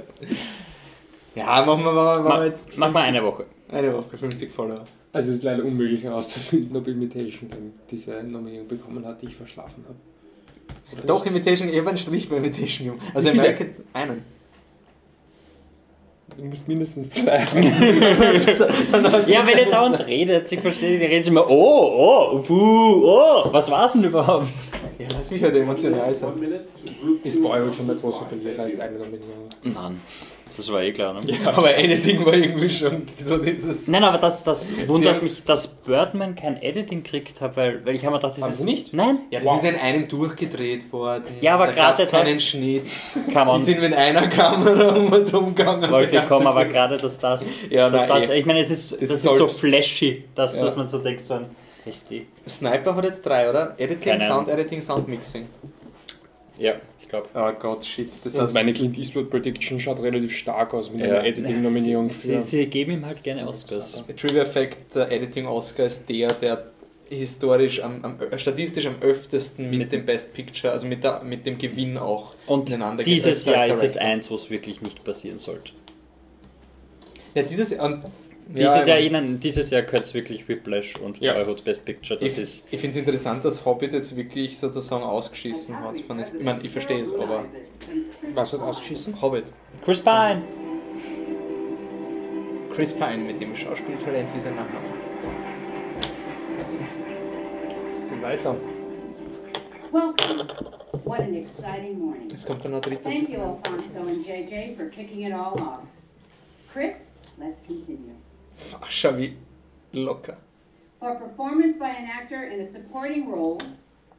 Ja, 1.35 1.65
machen 1.65 1.83
wir, 1.83 1.91
machen 1.91 2.25
wir 2.41 2.45
jetzt 2.45 2.77
mach 2.77 2.91
mal 2.91 3.03
eine 3.03 3.23
Woche. 3.23 3.45
eine 3.71 3.93
Woche, 3.93 4.17
50 4.17 4.51
Follower. 4.51 4.85
Also 5.13 5.29
es 5.29 5.37
ist 5.37 5.43
leider 5.43 5.63
unmöglich 5.63 6.03
herauszufinden, 6.03 6.75
ob 6.75 6.87
Imitation 6.87 7.49
Game 7.49 7.73
diese 7.89 8.23
Nominierung 8.23 8.67
bekommen 8.67 9.05
hat, 9.05 9.21
die 9.21 9.27
ich 9.27 9.35
verschlafen 9.35 9.85
habe. 9.87 9.95
Oder 10.91 11.05
Doch, 11.05 11.23
nicht? 11.23 11.35
Imitation, 11.35 11.69
ich 11.69 11.77
habe 11.77 11.89
einen 11.89 11.97
Strich 11.99 12.27
bei 12.27 12.37
Imitation 12.37 12.87
gemacht. 12.87 13.11
Also 13.13 13.27
Wie 13.27 13.31
viele? 13.31 13.43
American 13.43 13.69
einen. 13.93 14.21
Du 16.35 16.45
musst 16.45 16.67
mindestens 16.67 17.11
zwei 17.11 17.45
haben. 17.45 17.63
Ja, 19.27 19.45
wenn 19.45 19.57
ihr 19.59 19.69
dauernd 19.69 19.99
redet, 19.99 20.51
ich 20.51 20.59
verstehe, 20.59 20.97
die 20.97 21.05
reden 21.05 21.27
immer, 21.27 21.47
oh, 21.47 22.31
oh, 22.33 22.39
puh, 22.39 23.03
oh, 23.05 23.53
was 23.53 23.69
war's 23.69 23.93
denn 23.93 24.05
überhaupt? 24.05 24.47
Ja, 24.97 25.07
lass 25.13 25.29
mich 25.29 25.43
halt 25.43 25.55
emotional 25.55 26.11
sein. 26.11 26.33
Ist 27.23 27.35
two 27.35 27.43
Boyhood 27.43 27.75
schon 27.75 27.85
der 27.85 27.97
große 27.97 28.25
Verlierer, 28.25 28.65
ist 28.65 28.79
eine 28.79 28.97
Nominierung. 28.97 29.49
Nein, 29.63 30.01
das 30.57 30.71
war 30.71 30.81
eh 30.81 30.91
klar, 30.91 31.13
ne? 31.13 31.21
Aber 31.45 31.75
Editing 31.77 32.25
war 32.25 32.33
irgendwie 32.33 32.69
schon 32.69 33.07
so 33.21 33.37
dieses. 33.37 33.87
Nein, 33.87 34.03
aber 34.03 34.17
das, 34.17 34.43
das 34.43 34.71
wundert 34.87 35.21
mich, 35.23 35.43
dass 35.45 35.67
Birdman 35.67 36.35
kein 36.35 36.61
Editing 36.61 37.03
gekriegt 37.03 37.41
hat, 37.41 37.57
weil, 37.57 37.85
weil 37.85 37.95
ich 37.95 38.05
habe 38.05 38.15
mir 38.15 38.19
gedacht, 38.21 38.35
das 38.37 38.43
Haben 38.43 38.51
ist 38.53 38.59
sie 38.59 38.65
nicht? 38.65 38.93
Nein, 38.93 39.19
Ja, 39.31 39.39
das 39.39 39.55
ist 39.55 39.63
in 39.65 39.75
einem 39.75 40.07
durchgedreht 40.07 40.91
worden. 40.93 41.23
Ja, 41.41 41.55
aber 41.55 41.67
da 41.67 41.73
gab's 41.73 41.97
gerade 41.99 42.11
keinen 42.11 42.35
das- 42.35 42.43
Schnitt. 42.43 42.85
kann 43.33 43.47
Die 43.47 43.51
man. 43.53 43.59
sind 43.65 43.81
mit 43.81 43.93
einer 43.93 44.27
Kamera 44.27 44.89
um 44.95 45.11
und 45.11 45.33
um 45.33 45.55
gegangen. 45.55 45.91
Wollte 45.91 46.21
kommen, 46.27 46.47
aber 46.47 46.65
gerade, 46.65 46.97
dass 46.97 47.17
das, 47.19 47.49
Ja, 47.69 47.89
dass 47.89 48.01
nein, 48.01 48.09
das 48.21 48.29
eh. 48.29 48.39
ich 48.39 48.45
meine, 48.45 48.59
es 48.59 48.69
ist, 48.69 48.91
das 48.93 48.99
Das 48.99 49.11
ist 49.11 49.23
so 49.23 49.47
flashy, 49.47 50.25
dass, 50.35 50.55
Ja. 50.55 50.63
dass 50.63 50.75
man 50.75 50.87
so 50.87 50.99
denkt, 50.99 51.21
so 51.21 51.33
ein 51.35 51.45
SD. 51.85 52.27
Sniper 52.47 52.95
hat 52.95 53.03
jetzt 53.03 53.25
drei, 53.25 53.49
oder? 53.49 53.73
Editing, 53.77 54.11
Keine. 54.13 54.27
Sound 54.27 54.47
Editing, 54.49 54.81
Sound 54.81 55.07
Mixing. 55.07 55.47
Ja, 56.57 56.73
glaube. 57.13 57.29
Oh 57.35 57.51
Gott, 57.59 57.85
shit. 57.85 58.09
Das 58.23 58.37
heißt, 58.37 58.53
meine 58.53 58.73
Clint 58.73 58.97
Eastwood 58.97 59.29
Prediction 59.29 59.79
schaut 59.79 60.01
relativ 60.01 60.35
stark 60.35 60.73
aus 60.73 60.91
mit 60.91 61.01
Ja. 61.01 61.07
einer 61.19 61.25
Editing-Nominierung 61.25 62.11
Sie, 62.11 62.41
sie 62.41 62.65
geben 62.67 62.91
ihm 62.91 63.05
halt 63.05 63.23
gerne 63.23 63.47
Oscars. 63.47 64.03
Trivia 64.17 64.45
Fact, 64.45 64.95
der 64.95 65.11
Editing 65.11 65.45
Oscar 65.45 65.85
ist 65.85 66.09
der, 66.09 66.27
der 66.33 66.71
historisch, 67.09 67.81
am, 67.83 68.03
am, 68.03 68.17
statistisch 68.37 68.85
am 68.87 68.95
öftesten 69.01 69.69
mit, 69.69 69.79
Mit- 69.79 69.91
dem 69.91 70.05
Best 70.05 70.33
Picture, 70.33 70.73
also 70.73 70.87
mit, 70.87 71.03
der, 71.03 71.21
mit 71.23 71.45
dem 71.45 71.57
Gewinn 71.59 71.97
auch 71.97 72.33
Und 72.47 72.69
ineinander 72.69 73.03
geht, 73.03 73.13
dieses 73.17 73.45
als 73.47 73.55
Jahr 73.55 73.67
ist 73.67 73.83
es 73.83 73.97
eins, 73.97 74.31
wo 74.31 74.35
es 74.35 74.49
wirklich 74.49 74.81
nicht 74.81 75.03
passieren 75.03 75.37
sollte. 75.39 75.71
Ja, 77.35 77.43
dieses 77.43 77.71
Jahr. 77.71 77.85
Und, 77.85 78.03
Dieses 78.47 78.61
ja, 78.63 78.85
Jahr 78.85 78.99
ich- 78.99 79.05
ihnen, 79.07 79.39
dieses 79.39 79.69
Jahr 79.69 79.81
gehört 79.83 80.03
es 80.03 80.13
wirklich 80.13 80.47
Whiplash 80.47 80.95
und 80.97 81.19
Ja. 81.19 81.33
Boyhood 81.33 81.63
Best 81.63 81.85
Picture. 81.85 82.19
Das 82.19 82.33
Ich, 82.33 82.37
ist. 82.39 82.67
ich 82.71 82.79
finde 82.81 82.91
es 82.91 82.97
interessant, 82.97 83.43
dass 83.45 83.65
Hobbit 83.65 83.93
jetzt 83.93 84.15
wirklich 84.15 84.57
sozusagen 84.57 85.03
ausgeschissen 85.03 85.79
hat. 85.79 85.99
Von 86.01 86.19
es- 86.19 86.33
Ich 86.33 86.43
meine, 86.43 86.61
ich 86.61 86.71
verstehe 86.71 86.99
es, 87.01 87.13
aber. 87.15 87.45
Was 88.33 88.53
hat 88.53 88.59
ausgeschissen? 88.61 89.19
Hobbit. 89.21 89.45
Chris 89.83 89.99
Pine! 90.01 90.41
Chris 92.73 92.93
Pine 92.93 93.17
mit 93.17 93.39
dem 93.41 93.55
Schauspieltalent 93.55 94.33
wie 94.35 94.39
sein 94.39 94.55
Nachname. 94.55 94.85
Es 97.97 98.09
geht 98.09 98.21
weiter. 98.21 98.55
Welcome. 99.91 100.47
What 101.05 101.19
an 101.19 101.35
exciting 101.35 101.99
morning. 101.99 102.31
Es 102.33 102.45
kommt 102.45 102.63
dann 102.65 102.71
noch 102.71 102.81
drittes. 102.81 103.03
Thank 103.03 103.29
you, 103.29 103.39
Alfonso 103.41 103.99
and 104.09 104.25
JJ, 104.25 104.75
for 104.75 104.85
kicking 104.89 105.27
it 105.27 105.33
all 105.33 105.53
off. 105.61 105.79
Chris, 106.71 106.93
let's 107.37 107.57
continue. 107.67 108.13
Fascha 108.71 109.17
wie 109.17 109.35
locker. 109.93 110.37
For 110.99 111.15
performance 111.15 111.77
by 111.77 111.89
an 111.89 112.07
actor 112.09 112.43
in 112.43 112.61
a 112.61 112.67
supporting 112.71 113.29
role, 113.29 113.57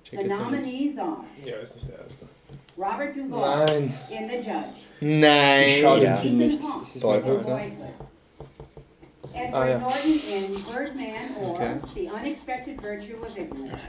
Check 0.05 0.21
the 0.23 0.29
das 0.29 0.39
mal 0.39 0.53
jetzt. 0.55 0.67
nominees 0.67 0.99
are 0.99 1.25
Ja, 1.45 1.57
ist 1.57 1.75
nicht 1.77 1.89
der 1.89 1.99
erste. 2.01 2.27
Robert 2.77 3.17
Duvall 3.17 3.65
Nein. 3.67 3.95
in 4.11 4.29
The 4.29 4.37
Judge, 4.37 4.81
Nein! 5.01 5.69
Ich 5.69 5.81
schau 5.81 5.99
den. 5.99 6.17
Film 6.17 6.39
nicht. 6.39 6.59
Ethan 6.61 6.81
Das 6.81 6.97
ist 6.97 7.05
Hawke 7.05 7.23
mein 7.25 7.33
in 7.33 7.49
ja. 7.49 7.57
Boyhood, 7.57 7.95
Edward 9.35 9.55
Ah, 9.55 9.69
ja. 9.69 9.79
Norton 9.79 10.21
in 10.29 10.65
Birdman 10.65 11.37
or 11.41 11.51
Okay. 11.55 11.75
The 11.95 12.09
Unexpected 12.11 12.81
Virtue 12.83 13.17
of 13.27 13.37
Ignorance, 13.37 13.81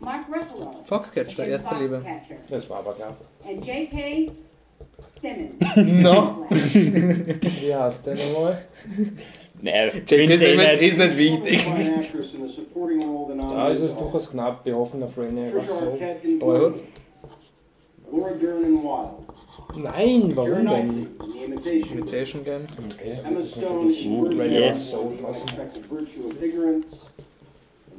Mark 0.00 0.26
Ruffalo 0.28 0.84
Foxcatcher, 0.86 1.44
in 1.44 1.50
erste 1.50 1.74
Liebe. 1.76 1.96
Foxcatcher, 2.00 2.36
Das 2.48 2.68
war 2.70 2.78
aber 2.78 2.94
klar. 2.94 3.16
and 3.46 3.64
J.K. 3.64 4.32
No! 5.76 6.46
Wie 6.50 7.74
heißt 7.74 8.06
der 8.06 8.14
nochmal? 8.14 8.58
Nee, 9.60 9.86
J.K. 9.86 10.16
Prince 10.16 10.36
Simmons 10.38 10.68
Elliot. 10.68 10.82
ist 10.82 10.98
nicht 10.98 11.16
wichtig. 11.16 11.66
Da 13.36 13.68
ist 13.68 13.80
es 13.80 13.96
durchaus 13.96 14.30
knapp. 14.30 14.64
Wir 14.64 14.76
hoffen 14.76 15.02
auf 15.02 15.16
René. 15.18 15.52
Arquette 15.54 16.26
in 16.26 16.38
Boyhood. 16.38 16.74
Boyhood, 16.74 16.82
Laura 18.10 18.30
Dern 18.32 18.64
in 18.64 18.82
Wild, 18.82 19.10
Nein, 19.76 20.32
warum 20.34 20.66
denn? 20.66 21.06
Imitation, 21.92 22.44
Game. 22.44 22.66
Okay, 22.90 23.18
Emma 23.24 23.40
das 23.40 23.48
ist 23.48 23.56
Stone 23.58 24.46
Yes. 24.46 24.96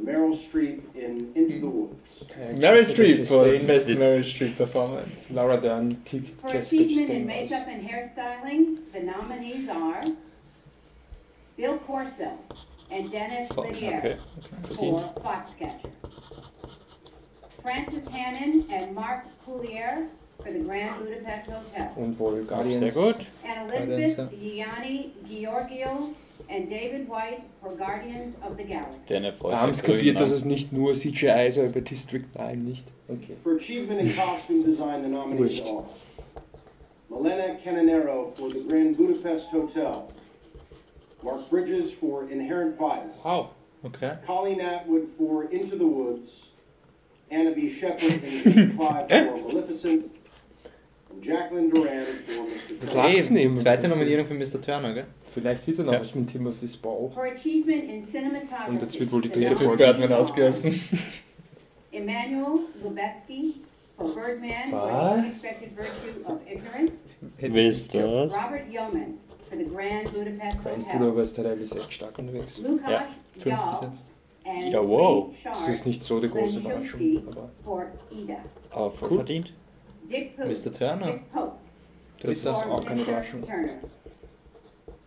Meryl 0.03 0.37
Streep 0.49 0.81
in 0.95 1.31
Into 1.35 1.59
the 1.59 1.67
Woods. 1.67 1.95
Okay, 2.23 2.53
Meryl 2.55 2.85
Streep 2.85 3.27
for 3.27 3.45
Chastain. 3.45 3.67
Best 3.67 3.87
Meryl 3.87 4.23
Streep 4.23 4.57
Performance. 4.57 5.29
Laura 5.29 5.59
Dern 5.59 6.01
kickt 6.05 6.39
For 6.41 6.51
Jessica 6.51 6.83
achievement 6.83 7.09
in 7.09 7.25
makeup 7.27 7.67
and 7.67 7.87
hairstyling, 7.87 8.77
the 8.93 8.99
nominees 9.01 9.69
are 9.69 10.01
Bill 11.57 11.77
Corso 11.79 12.37
and 12.91 13.11
Dennis 13.11 13.51
Fox, 13.53 13.75
Lidier 13.77 13.97
okay. 13.99 14.17
for 14.75 15.13
Foxcatcher. 15.21 15.91
Francis 17.61 18.07
Hannon 18.09 18.65
and 18.71 18.95
Mark 18.95 19.25
Coulier 19.45 20.07
for 20.41 20.51
the 20.53 20.59
Grand 20.59 20.97
Budapest 20.99 21.49
Hotel. 21.49 21.93
Und 21.97 22.17
wohl 22.17 22.31
Sehr 22.35 22.43
Guardians. 22.45 22.93
gut. 22.93 23.25
And 23.43 23.69
Guardians, 23.69 23.91
Elizabeth 23.91 24.39
Gianni 24.39 25.13
Giorgio 25.27 26.13
and 26.49 26.69
David 26.69 27.07
White 27.07 27.41
for 27.61 27.75
Guardians 27.75 28.35
of 28.43 28.57
the 28.57 28.63
Galaxy. 28.63 28.99
Den 29.07 29.23
erfreut 29.23 29.53
Da 29.53 29.61
haben 29.61 29.73
sich 29.73 29.83
es 29.83 29.87
kapiert, 29.87 30.15
grün, 30.15 30.23
dass 30.23 30.31
es 30.31 30.45
nicht 30.45 30.73
nur 30.73 30.93
CGI 30.93 31.47
ist, 31.47 31.57
aber 31.57 31.69
bei 31.69 31.81
District 31.81 32.25
9 32.37 32.63
nicht. 32.65 32.83
Okay. 33.07 33.35
For 33.43 33.55
achievement 33.55 34.01
in 34.01 34.15
costume 34.15 34.63
design, 34.63 35.03
the 35.03 35.09
nominees 35.09 35.61
are 35.61 35.83
Milena 37.09 37.55
Canonero 37.63 38.35
for 38.37 38.49
the 38.51 38.61
Grand 38.67 38.97
Budapest 38.97 39.47
Hotel, 39.51 40.11
Mark 41.23 41.49
Bridges 41.49 41.91
for 41.99 42.29
Inherent 42.29 42.77
Vice, 42.77 43.15
Wow. 43.23 43.49
Okay. 43.85 44.17
Colleen 44.27 44.59
Atwood 44.59 45.07
for 45.17 45.45
Into 45.45 45.77
the 45.77 45.87
Woods, 45.87 46.29
Anna 47.31 47.51
B. 47.51 47.73
Shepard 47.79 48.03
in 48.23 48.43
Season 48.43 48.77
5 48.77 49.07
for 49.09 49.37
Maleficent, 49.53 50.11
Das 51.09 52.89
Turner. 52.89 53.03
lacht 53.03 53.15
Hey, 53.15 53.25
neben. 53.29 53.57
zweite 53.57 53.87
Nominierung 53.87 54.25
für 54.27 54.33
Mr. 54.33 54.61
Turner, 54.61 54.93
gell? 54.93 55.05
Vielleicht 55.33 55.65
wird 55.67 55.79
er 55.79 55.85
noch 55.85 55.93
Ja. 55.93 56.01
was 56.01 56.15
mit 56.15 56.31
Timothy 56.31 56.67
Spall. 56.67 57.09
For 57.13 57.23
achievement 57.25 57.83
in 57.89 58.07
cinematography. 58.11 58.69
Und 58.69 58.81
jetzt 58.81 58.99
wird 58.99 59.11
wohl 59.11 59.21
die 59.21 59.29
dritte 59.29 59.55
Folge. 59.55 59.77
Birdman 59.77 59.93
nominees 60.09 60.11
are 60.11 60.19
ausgelassen. 60.21 60.81
Emmanuel 61.91 62.59
Lubezki 62.83 63.55
for 63.97 64.07
Birdman 64.13 64.73
or 64.73 64.81
Was? 64.81 65.15
the 65.15 65.19
Unexpected 65.27 65.69
Virtue 65.75 66.25
of 66.25 66.39
Ignorance. 66.47 66.93
Wer 67.37 67.67
ist 67.69 67.93
das? 67.93 68.33
Robert 68.33 68.71
Yeoman 68.71 69.13
for 69.49 69.57
the 69.57 69.65
Grand 69.65 70.13
Budapest 70.91 71.37
Hotel. 71.37 71.59
Ist 71.61 71.75
echt 71.75 71.93
stark 71.93 72.17
unterwegs. 72.17 72.57
Lukash 72.59 72.89
Ja, 72.91 73.07
Fünf 73.39 73.43
bis 73.71 73.81
jetzt. 73.81 74.03
and 74.45 74.71
Ja, 74.73 74.87
wow. 74.87 75.33
Das 75.43 75.67
ist 75.69 75.85
nicht 75.85 76.03
so 76.03 76.19
die 76.19 76.29
große 76.29 76.59
Überraschung, 76.59 77.23
aber 77.27 77.49
for 77.63 77.85
Ida. 78.11 78.37
Aber 78.71 78.91
voll 78.91 79.15
verdient. 79.15 79.53
Dick 80.09 80.35
Pope. 80.37 80.49
Mr. 80.49 80.73
Turner. 80.73 81.05
Dick 81.13 81.31
Pope 81.33 81.51
das 82.21 82.37
ist 82.37 82.47
auch 82.47 82.83
keine 82.85 83.03
for 83.03 83.11
Überraschung. 83.11 83.41
Mr. 83.41 83.47
Turner. 83.47 83.73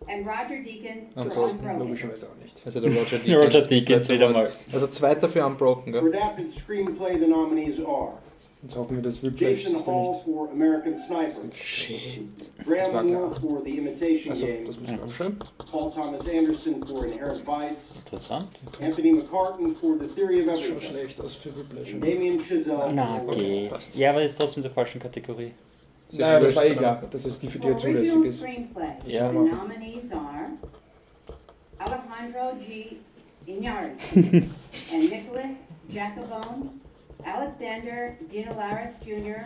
And 0.05 0.27
Roger 0.27 0.61
Deakins 0.63 1.13
for 1.13 1.21
Unbroken, 1.23 1.59
Unbroken. 1.59 1.79
Logischerweise 1.79 2.27
auch 2.29 2.35
nicht. 2.43 2.61
Also 2.65 2.81
der 2.81 2.89
Roger 2.91 3.17
Deakins. 3.25 3.55
Roger 3.55 3.67
Deakins 3.67 4.09
wieder 4.09 4.29
mal. 4.29 4.51
Also 4.71 4.87
zweiter 4.87 5.29
für 5.29 5.45
Unbroken, 5.45 5.93
For 5.93 6.01
gell? 6.01 6.13
adapted 6.15 6.53
screenplay, 6.55 7.13
the 7.19 7.27
nominees 7.27 7.79
are 7.85 8.13
Jetzt 8.65 8.75
hoffen 8.77 8.95
wir, 8.95 9.03
dass 9.03 9.21
Whiplash 9.21 9.63
Jason 9.63 9.75
ist 9.79 9.87
da 9.87 9.91
Hall 9.91 10.11
nicht. 10.13 10.23
for 10.23 10.49
American 10.49 10.97
Sniper, 10.97 11.53
Shit. 11.53 12.21
Das 12.57 12.67
war 12.93 13.03
Graham 13.03 13.07
Moore 13.13 13.31
klar. 13.31 13.41
for 13.41 13.61
The 13.65 13.77
Imitation 13.77 14.29
Also, 14.31 14.45
Game, 14.45 14.65
das 14.65 14.79
muss 14.79 14.89
ich 14.89 15.01
aufschreiben. 15.01 15.37
Paul 15.69 15.91
Thomas 15.91 16.21
Anderson 16.27 16.85
for 16.87 17.05
Inherent 17.05 17.45
Vice, 17.45 17.77
Interessant. 18.05 18.47
Anthony 18.79 19.11
McCartan 19.11 19.75
for 19.75 19.97
The 19.99 20.07
Theory 20.15 20.39
of 20.41 20.45
Das 20.47 20.59
Everything, 20.59 20.89
schlecht 20.89 21.19
aus 21.21 21.35
für 21.35 21.49
Whiplash. 21.57 21.91
Damien 21.99 22.39
Chazelle 22.39 22.91
Na, 22.93 23.21
okay. 23.27 23.67
passt. 23.69 23.93
Ja, 23.95 24.11
aber 24.11 24.23
ist 24.23 24.37
trotzdem 24.37 24.59
in 24.59 24.63
der 24.63 24.71
falschen 24.71 25.01
Kategorie. 25.01 25.51
Naja, 26.13 26.39
das 26.39 26.55
war 26.55 26.65
eh 26.65 26.75
klar, 26.75 27.03
dass 27.11 27.25
es 27.25 27.39
die 27.39 27.47
für 27.47 27.59
For 27.59 27.71
dir 27.71 27.77
zulässig 27.77 28.25
ist. 28.25 28.43
Ja. 29.07 29.29
the 29.29 29.35
nominees 29.39 30.11
are 30.11 30.51
Alejandro 31.79 32.55
G. 32.65 32.97
Iñárritu 33.45 33.97
and 34.93 35.09
Nicholas 35.09 35.45
Jacobone, 35.89 36.69
Alexander 37.23 38.15
Dinelaris 38.31 38.93
Jr. 39.05 39.45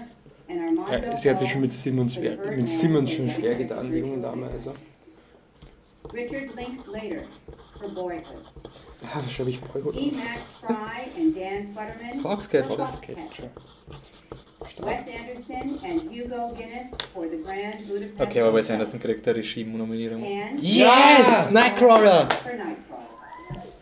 and 0.49 0.59
Armando 0.79 0.93
Ja, 1.09 1.17
sie 1.17 1.29
hat 1.29 1.39
sich 1.39 1.51
schon 1.51 1.61
mit 1.61 1.73
Simmons, 1.73 2.13
schwer, 2.15 2.37
mit 2.37 2.69
Simmons 2.69 3.11
schon 3.11 3.29
schwer 3.29 3.55
getan, 3.55 3.91
die 3.91 3.97
junge 3.99 4.21
Dame. 4.21 4.47
Also. 4.47 4.73
Richard 6.13 6.55
Linklater 6.55 7.23
for 7.79 7.89
Boyhood, 7.89 8.45
Ja, 9.03 9.21
das 9.21 9.31
schreibe 9.31 9.49
ich 9.49 9.61
Boyhood 9.61 9.95
E. 9.95 10.11
Max 10.11 10.39
Fry 10.61 11.21
and 11.21 11.35
Dan 11.35 11.67
Futterman 11.73 12.21
Foxcatcher. 12.21 12.77
Foxcatcher. 12.77 13.49
Wes 14.79 14.99
Anderson 15.07 15.79
and 15.83 16.01
Hugo 16.11 16.53
Guinness 16.55 16.87
for 17.13 17.25
the 17.29 17.37
Grand 17.37 17.87
Budapest 17.87 18.19
Okay, 18.19 18.41
aber 18.41 18.53
Wes. 18.53 18.69
Anderson 18.69 18.99
kriegt 18.99 19.27
eine 19.27 19.37
Regie-Nominierung. 19.37 20.23
Yes! 20.61 21.51
Nightcrawler. 21.51 22.27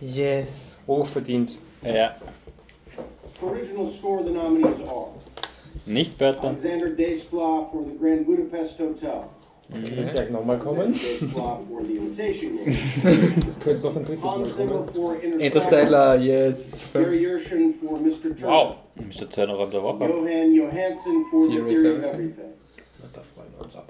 Yes! 0.02 0.78
Hochverdient. 0.88 1.58
Ja. 1.82 2.16
Original 3.50 3.92
score, 3.94 4.24
the 4.24 4.32
nominees 4.32 4.80
are 4.88 5.08
Nicht 5.86 6.18
Bertrand. 6.18 6.58
Alexander 6.60 6.90
Desplat 6.96 7.72
for 7.72 7.84
The 7.86 7.98
Grand 8.00 8.26
Budapest 8.26 8.80
Hotel, 8.80 9.24
Okay. 9.74 10.06
Gleich 10.14 10.30
nochmal 10.30 10.60
kommen. 10.60 10.94
Könnte 13.64 13.88
noch 13.88 13.96
ein 13.96 14.06
drittes 14.06 14.24
Mal 14.24 14.52
kommen. 14.94 15.40
Interstellar, 15.40 16.18
yes! 16.20 16.84
Gary 16.94 17.18
Yershon 17.24 17.74
for 17.82 17.98
Mr. 18.00 18.38
Turner, 18.40 18.48
Wow. 18.48 18.76
Mr. 18.96 19.28
Turner 19.30 19.58
der 19.72 19.82
Woche. 19.82 20.06
Johan 20.06 20.54
Johansson 20.54 21.26
for 21.32 21.48
The 21.48 21.56
Theory 21.56 21.72
of 21.90 21.98
of 21.98 22.04
Everything. 22.04 22.54
Da 23.12 23.22
freuen 23.34 23.48
wir 23.58 23.66
uns 23.66 23.76
aber. 23.76 23.86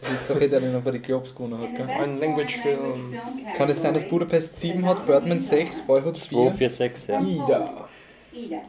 Das 0.00 0.10
ist 0.20 0.28
doch 0.28 0.40
eh 0.40 0.48
der, 0.48 0.58
der 0.60 0.72
noch 0.72 0.82
bei 0.82 0.90
den 0.90 1.02
Globes 1.02 1.32
gewonnen 1.32 1.58
hat, 1.60 1.76
gell? 1.76 1.86
Ein 1.88 2.18
Language 2.18 2.56
foreign 2.56 2.78
Film. 2.78 3.12
language 3.12 3.44
film 3.44 3.54
Kann 3.56 3.70
es 3.70 3.80
sein, 3.80 3.94
dass 3.94 4.08
Budapest 4.08 4.56
7 4.56 4.80
the 4.80 4.86
hat, 4.86 5.06
Birdman 5.06 5.40
nominees 5.40 5.40
6, 5.40 5.82
are 5.82 5.86
Boyhood 5.86 6.16
2, 6.16 6.28
4? 6.28 6.50
4, 6.54 6.70
6, 6.70 7.06
ja. 7.06 7.20
Ida. 7.20 7.81
Ida. 8.32 8.62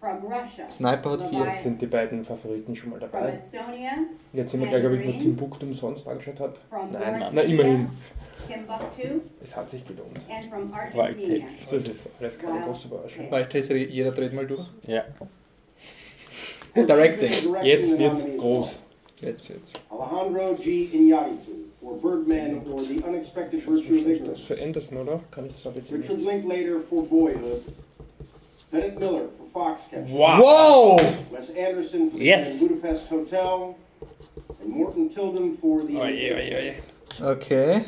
From 0.00 0.24
Russia. 0.24 0.70
Sniper 0.70 1.10
hat 1.10 1.20
4. 1.20 1.28
Leviathan. 1.28 1.52
Jetzt 1.52 1.62
sind 1.62 1.82
die 1.82 1.86
beiden 1.86 2.24
Favoriten 2.24 2.74
schon 2.74 2.90
mal 2.90 2.98
From 2.98 3.10
dabei. 3.10 3.38
Estonia. 3.52 3.90
Jetzt 4.32 4.50
sind 4.50 4.60
wir 4.60 4.68
gleich, 4.68 4.86
ob 4.86 4.92
ich 4.92 5.04
mir 5.04 5.18
Timbuktu 5.18 5.66
umsonst 5.66 6.08
angeschaut 6.08 6.40
habe. 6.40 6.54
From 6.70 6.90
Nein, 6.90 7.02
Burkina, 7.02 7.30
na 7.32 7.42
immerhin. 7.42 7.88
Es 9.42 9.54
hat 9.54 9.68
sich 9.68 9.86
gelohnt. 9.86 10.18
And 10.30 10.46
from 10.46 10.72
Wild. 10.72 11.42
Tapes. 11.42 11.68
Das 11.70 11.86
ist 11.86 12.08
alles 12.18 12.38
keine 12.38 12.60
große 12.62 12.88
Überraschung. 12.88 13.30
Taser, 13.30 13.76
jeder 13.76 14.12
dreht 14.12 14.32
mal 14.32 14.46
durch. 14.46 14.66
Ja. 14.86 15.04
Directing. 16.74 17.54
Jetzt 17.62 17.90
the 17.90 17.98
wird's 17.98 18.26
groß. 18.38 18.74
Jetzt 19.20 19.50
wird's. 19.50 19.72
Alejandro 19.90 20.54
G. 20.54 20.88
Iñárritu 20.94 21.60
for 21.80 21.96
Birdman 21.96 22.62
or 22.70 22.82
The 22.82 23.02
Unexpected 23.02 23.66
Virtue 23.66 23.98
of 23.98 24.04
Das 24.04 24.16
Ignorance, 24.16 24.42
für 24.42 24.62
Anderson, 24.62 24.98
oder? 24.98 25.20
Kann 25.30 25.46
ich 25.46 25.52
das 25.54 25.66
aber 25.66 25.78
jetzt 25.78 25.92
Richard? 25.92 26.20
Linklater 26.20 26.80
for 26.88 27.04
Boyhood, 27.06 27.62
Bennett 28.70 28.98
Miller 29.00 29.28
for 29.52 29.76
Foxcatcher, 29.76 30.08
Wow! 30.08 30.96
Wes 31.32 31.50
Anderson 31.50 32.10
for 32.10 32.18
The 32.18 32.24
Yes. 32.24 32.60
Budapest 32.62 33.06
Hotel, 33.06 33.76
and 34.60 34.68
Morton 34.70 35.08
Tilden 35.08 35.56
for 35.60 35.82
The 35.82 35.96
Oje, 35.96 36.32
oje, 36.32 36.54
oje. 36.54 36.74
Okay. 37.20 37.84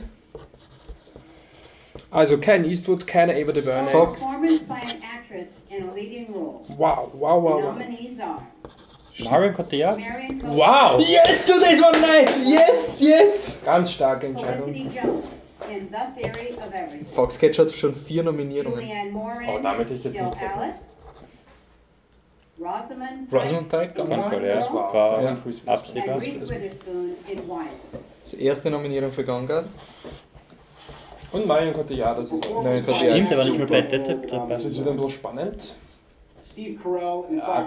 Also 2.11 2.37
kein 2.37 2.65
Eastwood, 2.65 3.07
keine 3.07 3.31
Ava. 3.33 3.53
For 3.55 3.91
Fox. 3.93 4.21
performance 4.23 4.63
by 4.63 4.81
an 4.81 5.03
actress 5.03 5.49
in 5.71 5.89
a 5.89 5.95
leading 5.95 6.33
role. 6.33 6.67
Wow, 6.71 7.11
wow, 7.15 7.39
wow, 7.39 7.59
wow. 7.59 7.73
nominees 7.73 8.19
are 8.21 8.43
Marion 9.21 9.55
Cotillard. 9.55 9.99
Marion 9.99 10.41
Cotillard, 10.41 10.57
Wow! 10.57 10.99
Yes, 10.99 11.47
two 11.47 11.61
days, 11.61 11.81
one 11.81 12.01
night! 12.01 12.29
Yes, 12.41 13.01
yes! 13.01 13.57
Ganz 13.65 13.91
starke 13.91 14.25
Entscheidung. 14.25 14.65
Felicity 14.75 15.01
Jones 15.01 15.25
in 15.71 15.89
The 15.89 16.21
Theory 16.23 16.55
of 16.57 16.73
Everything. 16.75 17.07
Foxcatcher 17.15 17.63
hat 17.65 17.73
schon 17.73 17.95
vier 17.95 18.23
Nominierungen. 18.23 19.13
Moore 19.13 19.41
Oh, 19.49 19.59
damit 19.63 19.87
hätte 19.89 19.95
ich 19.95 20.05
jetzt 20.05 20.15
Still 20.15 20.27
nicht. 20.27 20.43
Alice. 20.43 20.75
Rosamund 22.59 23.33
Rosamund 23.33 23.69
Pike, 23.69 23.87
Pike, 23.89 23.95
Concord, 23.95 24.21
Concord, 24.23 24.43
ja. 24.45 24.55
Das 24.57 24.73
war 24.73 25.23
Ja. 25.23 25.37
Wyatt. 27.49 27.67
Das 28.25 28.35
erste 28.35 28.71
Nominierung 28.71 29.11
für 29.11 29.25
Gangard. 29.25 29.67
Und 31.33 31.47
Marion 31.47 31.73
Cotillard, 31.73 32.19
das 32.19 32.31
ist 32.31 32.47
auch. 32.47 32.63
Nein, 32.63 32.85
Cotillard. 32.85 33.25
Stimmt, 33.27 33.33
aber 33.33 33.45
nicht 33.45 33.59
mehr 33.59 33.67
bei 33.67 33.81
dabei. 33.83 34.49
Das 34.51 34.65
wird 34.65 34.75
wieder 34.75 34.91
ein 34.91 34.97
bisschen 34.97 35.11
spannend. 35.11 35.75
Steve 36.53 36.79
Carell 36.83 37.25
in 37.31 37.39
Ja. 37.39 37.65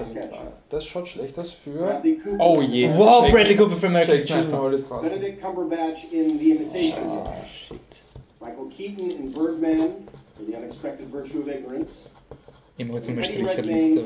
Das 0.69 0.85
schaut 0.85 1.07
schlecht 1.07 1.37
aus 1.39 1.51
für. 1.53 1.71
Bradley 1.71 2.17
Cooper, 2.23 2.37
Oh 2.39 2.61
je. 2.61 2.89
Wow, 2.95 3.23
Jake- 3.23 3.33
Bradley 3.35 3.55
Cooper 3.57 3.75
für 3.77 3.87
American 3.87 4.15
Jake 4.15 4.27
Sniper. 4.27 4.71
Ist. 4.73 4.89
Benedict 4.89 5.41
Cumberbatch 5.41 6.05
in 6.11 6.39
The 6.39 6.51
Imitation 6.51 6.99
Ah, 7.07 7.33
shit. 7.67 7.79
Michael 8.39 8.65
Keaton 8.75 9.09
in 9.09 9.31
Birdman 9.31 9.79
for 10.35 10.45
The 10.47 10.53
Unexpected 10.55 11.11
Virtue 11.11 11.39
of 11.39 11.47
Ignorance, 11.47 11.91
Immer 12.77 12.95
Redmayne 13.23 13.49
Stricherliste. 13.49 14.03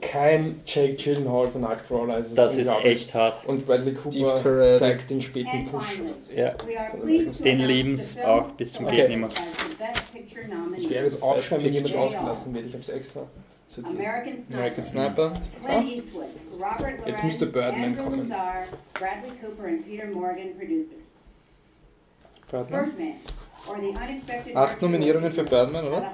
Kein 0.00 0.60
Jake 0.66 0.94
Gyllenhaal 0.96 1.48
von 1.48 1.60
Nightcrawler. 1.60 2.18
Es 2.18 2.34
Das 2.34 2.56
ist 2.56 2.70
echt 2.82 3.14
hart. 3.14 3.46
Und 3.46 3.64
Bradley 3.66 3.94
Steve 3.94 3.96
Cooper 4.24 4.42
Carell. 4.42 4.74
zeigt 4.78 5.08
den 5.08 5.22
späten 5.22 5.68
Push. 5.70 6.00
Ja. 6.34 6.50
Den 7.44 7.60
the 7.60 7.66
film 7.66 8.26
auch 8.26 8.48
bis 8.50 8.72
zum 8.72 8.86
Okay. 8.86 8.96
Geht 8.96 9.08
nimmer. 9.10 9.28
as 9.28 9.34
the 9.34 9.76
Best 9.76 10.12
Picture 10.12 10.48
nominee. 10.48 10.82
Ich 10.82 10.90
werde 10.90 11.06
jetzt 11.08 11.22
aufschreiben, 11.22 11.64
wenn 11.64 11.72
jemand 11.74 11.96
ausgelassen 11.96 12.54
wird. 12.54 12.66
Ich 12.66 12.72
habe 12.72 12.82
es 12.82 12.88
extra 12.88 13.20
sortiert. 13.68 13.98
American 13.98 14.44
Sniper. 14.44 14.54
American 14.54 14.84
Sniper. 14.84 15.32
Clint 15.64 15.88
Eastwood, 15.92 16.26
Robert 16.52 17.06
Jetzt 17.06 17.24
müsste 17.24 17.46
Birdman 17.46 17.84
Andrew 17.84 18.04
kommen. 18.04 18.28
Lazar, 18.28 18.64
Bradley 18.94 19.30
Cooper 19.40 19.66
and 19.66 19.84
Peter 19.86 20.06
Morgan 20.06 20.56
producers. 20.56 21.14
Birdman. 22.50 22.84
Birdman, 22.84 23.14
or 23.68 23.76
the 23.80 23.88
unexpected 23.88 24.56
Acht 24.56 24.80
Nominierungen 24.82 25.32
für. 25.32 25.44
Birdman, 25.44 25.86
oder? 25.86 26.12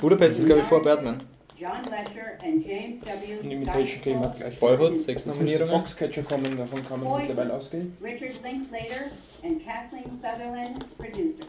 Budapest 0.00 0.38
ist, 0.38 0.46
glaube 0.46 0.60
ich, 0.60 0.66
vor 0.66 0.82
Birdman. 0.82 1.22
John 1.58 1.82
Letcher 1.90 2.38
and 2.44 2.64
James 2.64 3.04
W. 3.04 3.40
Ein 3.42 3.50
Imitation 3.50 4.00
Game 4.02 4.20
hat 4.20 4.36
gleich 4.36 4.60
Boyhood, 4.60 5.00
sechs 5.00 5.26
Nominierungen. 5.26 5.76
Foxcatcher 5.76 6.22
kommen, 6.22 6.56
davon 6.56 6.86
kann 6.86 7.02
man 7.02 7.20
mittlerweile 7.20 7.54
ausgehen. 7.54 7.96
Richard 8.00 8.40
Linklater 8.44 9.10
and 9.42 9.60
Kathleen 9.64 10.20
Sutherland, 10.22 10.84
producers. 10.96 11.46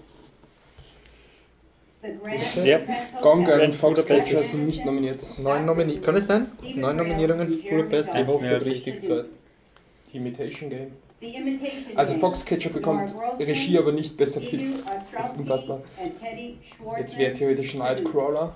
Ja. 2.63 2.79
Gone 3.21 3.45
Girl 3.45 3.61
und 3.61 3.75
Foxcatcher 3.75 4.37
sind 4.37 4.67
nicht 4.67 4.85
nominiert. 4.85 5.21
Neun 5.37 5.65
Nominierungen. 5.65 6.03
Kann 6.03 6.15
es 6.15 6.27
sein? 6.27 6.51
Neun 6.75 6.97
Nominierungen 6.97 7.47
für 7.47 7.69
Budapest. 7.69 8.11
Ich 8.15 8.27
hoffe, 8.27 8.65
richtig 8.65 9.01
Zeit. 9.01 9.25
Die 10.11 10.17
Imitation 10.17 10.69
Game. 10.69 10.91
Also. 11.95 12.15
Foxcatcher 12.15 12.69
bekommt 12.69 13.13
Regie, 13.39 13.77
aber 13.77 13.91
nicht 13.91 14.15
bester 14.15 14.41
Film. 14.41 14.83
Das 15.15 15.31
ist 15.31 15.37
unfassbar. 15.37 15.81
Jetzt 16.97 17.17
wäre 17.17 17.33
theoretisch 17.33 17.75
Nightcrawler. 17.75 18.53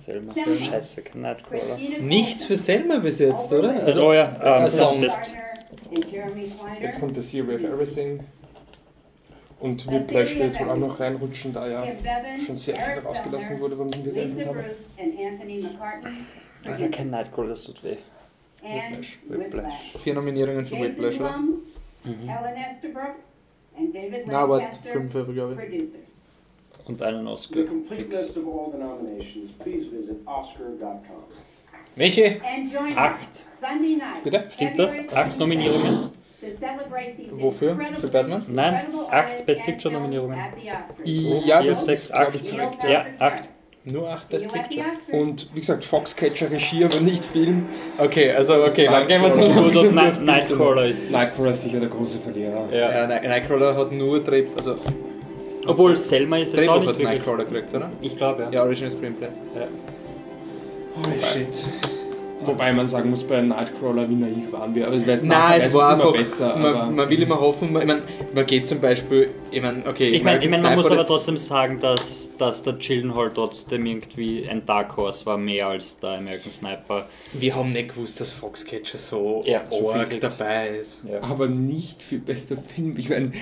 Selma. 0.00 0.32
Selma. 0.32 0.56
Scheiße, 0.56 1.02
kein 1.02 1.22
Nightcrawler. 1.22 1.76
Nichts 2.00 2.44
für 2.44 2.56
Selma, 2.56 2.98
bis 2.98 3.18
jetzt, 3.18 3.52
oder? 3.52 3.84
Also, 3.84 4.08
oh 4.08 4.12
ja, 4.12 4.32
ähm, 4.42 4.68
Kleiner. 4.68 5.12
Jetzt 6.80 7.00
kommt 7.00 7.20
The 7.20 7.22
Theory 7.22 7.56
of 7.56 7.64
Everything. 7.64 8.20
Und 9.60 9.86
Whiplash 9.90 10.36
wird 10.36 10.52
jetzt 10.52 10.60
wohl 10.60 10.70
auch 10.70 10.76
noch 10.76 10.98
reinrutschen, 10.98 11.52
da 11.52 11.68
ja 11.68 11.84
schon 12.46 12.56
sehr 12.56 12.76
viel 12.76 13.02
rausgelassen 13.04 13.60
wurde, 13.60 13.78
womit 13.78 14.04
wir 14.04 14.12
Lisa 14.12 14.46
haben. 14.46 14.54
Bruce 14.56 14.76
and 14.98 15.20
Anthony 15.20 15.58
McCartan, 15.60 16.26
Alter, 16.64 16.88
kein 16.88 17.10
Nightcrawler, 17.10 17.48
das 17.50 17.64
tut 17.64 17.84
weh. 17.84 17.96
and 18.62 18.96
Whiplash, 18.96 19.18
Whiplash. 19.28 20.02
Vier 20.02 20.14
Nominierungen 20.14 20.66
für 20.66 20.80
Whiplash, 20.80 21.16
oder? 21.16 21.38
Mhm. 21.38 22.30
Na, 24.26 24.38
aber 24.40 24.70
fünf, 24.92 25.12
glaube 25.12 25.58
ich. 25.70 25.84
Und 26.86 27.02
einen 27.02 27.26
Oscar. 27.26 27.62
the 27.62 27.66
complete 27.66 28.08
list 28.08 28.36
of 28.36 28.44
all 28.46 28.72
the 28.72 28.78
nominations, 28.78 29.50
please 29.58 29.86
visit 29.90 30.16
oscar.com. 30.26 31.24
Welche? 31.96 32.40
And 32.42 32.72
join 32.72 32.92
us 32.92 32.96
Acht. 32.96 33.44
Sunday 33.60 33.96
night, 33.96 34.24
Bitte? 34.24 34.48
Stimmt 34.54 34.78
das? 34.78 34.96
Acht 35.12 35.34
22nd, 35.34 35.36
Nominierungen? 35.38 36.10
Wofür? 37.32 37.76
Für 38.00 38.08
Batman? 38.08 38.44
Nein, 38.48 38.80
acht 39.10 39.44
Best 39.46 39.64
Picture 39.64 39.92
Nominierungen. 39.92 40.38
Oscars. 40.38 41.46
Ja, 41.46 41.60
Vier, 41.60 41.70
das 41.72 41.84
sechs, 41.84 42.10
acht. 42.12 42.40
Ja, 42.88 43.04
acht. 43.18 43.44
Nur 43.84 44.08
acht 44.10 44.28
Best 44.28 44.52
Picture. 44.52 44.84
Und 45.12 45.48
wie 45.54 45.60
gesagt, 45.60 45.84
Foxcatcher 45.84 46.50
Regie, 46.50 46.84
aber 46.84 47.00
nicht 47.00 47.24
Film. 47.24 47.66
Okay, 47.98 48.30
also 48.32 48.62
okay, 48.64 48.86
dann 48.86 49.06
gehen 49.08 49.22
wir 49.22 49.30
so 49.30 49.40
Nightcrawler. 49.40 49.92
Night- 49.92 50.22
Nightcrawler 50.22 50.84
ist. 50.86 51.10
Nightcrawler 51.10 51.50
ist 51.50 51.62
sicher 51.62 51.80
der 51.80 51.88
große 51.88 52.18
Verlierer. 52.18 52.68
Ja. 52.72 52.92
Ja, 52.92 53.06
Night- 53.06 53.22
Nightcrawler 53.24 53.74
hat 53.76 53.92
nur 53.92 54.22
Dreh, 54.22 54.44
also 54.56 54.76
Obwohl 55.66 55.96
Selma 55.96 56.38
ist 56.38 56.54
jetzt 56.54 56.68
auch 56.68 56.78
nicht 56.80 56.88
hat 56.88 56.98
wirklich. 56.98 57.08
Nightcrawler 57.08 57.44
gekriegt, 57.44 57.74
oder? 57.74 57.90
Ich 58.00 58.16
glaube, 58.16 58.42
ja. 58.44 58.50
Ja, 58.50 58.62
Original 58.64 58.90
Screenplay. 58.92 59.28
Ja. 59.54 59.66
Holy 61.06 61.22
shit. 61.22 61.64
Wobei 62.44 62.72
man 62.72 62.88
sagen 62.88 63.10
muss, 63.10 63.22
bei 63.22 63.40
Nightcrawler, 63.40 64.08
wie 64.08 64.14
naiv 64.14 64.52
waren 64.52 64.74
wir. 64.74 64.86
Aber 64.86 64.96
es 64.96 65.06
weiß 65.06 65.22
Nein, 65.22 65.60
es 65.62 65.74
war 65.74 65.92
immer 65.94 66.04
einfach, 66.06 66.12
besser. 66.18 66.54
aber 66.54 66.72
man, 66.72 66.94
man 66.94 67.10
will 67.10 67.22
immer 67.22 67.38
hoffen, 67.40 67.72
man, 67.72 67.82
ich 67.82 67.88
mein, 67.88 68.02
man 68.34 68.46
geht 68.46 68.66
zum 68.66 68.80
Beispiel, 68.80 69.30
ich 69.50 69.60
meine, 69.60 69.86
okay, 69.86 70.08
Ich 70.10 70.22
meine, 70.22 70.42
ich 70.42 70.50
mein, 70.50 70.62
man 70.62 70.74
muss 70.74 70.90
aber 70.90 71.04
trotzdem 71.04 71.36
sagen, 71.36 71.78
dass, 71.80 72.34
dass 72.38 72.62
der 72.62 72.78
Chillenhall 72.78 73.30
trotzdem 73.34 73.84
irgendwie 73.86 74.48
ein 74.48 74.64
Dark 74.64 74.96
Horse 74.96 75.26
war, 75.26 75.36
mehr 75.36 75.68
als 75.68 75.98
der 76.00 76.10
American 76.18 76.50
Sniper. 76.50 77.06
Wir 77.32 77.54
haben 77.54 77.72
nicht 77.72 77.94
gewusst, 77.94 78.20
dass 78.20 78.30
Foxcatcher 78.32 78.98
so 78.98 79.42
Ja, 79.46 79.62
arg 79.94 80.18
dabei 80.20 80.78
ist. 80.78 81.02
Ja. 81.10 81.22
aber 81.22 81.46
nicht 81.46 82.02
für 82.02 82.18
bester 82.18 82.56
Film. 82.74 82.94
Ich 82.96 83.10
meine, 83.10 83.32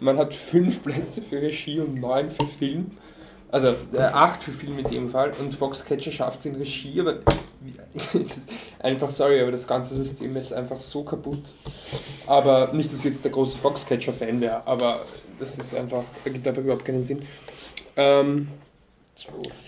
man 0.00 0.18
hat 0.18 0.34
fünf 0.34 0.82
Plätze 0.82 1.20
für 1.22 1.42
Regie 1.42 1.80
und 1.80 2.00
neun 2.00 2.30
für 2.30 2.46
Film. 2.58 2.92
Also 3.50 3.68
äh, 3.92 3.98
acht 3.98 4.42
für 4.42 4.52
Film 4.52 4.78
in 4.78 4.88
dem 4.88 5.08
Fall. 5.08 5.32
Und 5.38 5.54
Foxcatcher 5.54 6.10
schafft 6.10 6.40
es 6.40 6.46
in 6.46 6.56
Regie, 6.56 7.00
aber 7.00 7.18
einfach 8.80 9.10
sorry, 9.10 9.40
aber 9.40 9.52
das 9.52 9.66
ganze 9.66 9.94
System 9.94 10.36
ist 10.36 10.52
einfach 10.52 10.80
so 10.80 11.04
kaputt. 11.04 11.54
Aber 12.26 12.72
nicht, 12.72 12.92
dass 12.92 13.00
ich 13.00 13.06
jetzt 13.06 13.24
der 13.24 13.30
große 13.30 13.56
Foxcatcher-Fan 13.58 14.40
wäre, 14.40 14.66
aber 14.66 15.04
das 15.38 15.58
ist 15.58 15.74
einfach, 15.74 16.02
ergibt 16.24 16.46
einfach 16.46 16.62
überhaupt 16.62 16.84
keinen 16.84 17.04
Sinn. 17.04 17.22
Ähm, 17.96 18.48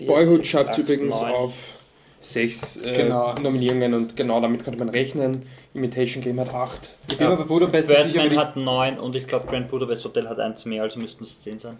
Boyhood 0.06 0.46
schafft 0.46 0.72
es 0.72 0.78
übrigens 0.78 1.14
auf 1.14 1.54
sechs 2.20 2.76
äh, 2.76 2.94
Genau. 2.94 3.34
Nominierungen 3.34 3.94
und 3.94 4.16
genau 4.16 4.40
damit 4.40 4.64
konnte 4.64 4.78
man 4.78 4.88
rechnen. 4.88 5.46
Imitation 5.74 6.22
Game 6.22 6.40
hat 6.40 6.52
acht. 6.52 6.94
Ich 7.10 7.18
bin 7.18 7.26
aber 7.26 7.36
bei 7.38 7.44
Budapest 7.44 7.88
sicher, 7.88 8.02
Birdman 8.02 8.32
aber 8.32 8.40
hat 8.40 8.56
neun 8.56 8.98
und 8.98 9.14
ich 9.16 9.26
glaube 9.26 9.46
Grand 9.46 9.70
Budapest 9.70 10.04
Hotel 10.04 10.28
hat 10.28 10.40
eins 10.40 10.64
mehr, 10.64 10.82
also 10.82 10.98
müssten 10.98 11.24
es 11.24 11.40
zehn 11.40 11.58
sein. 11.58 11.78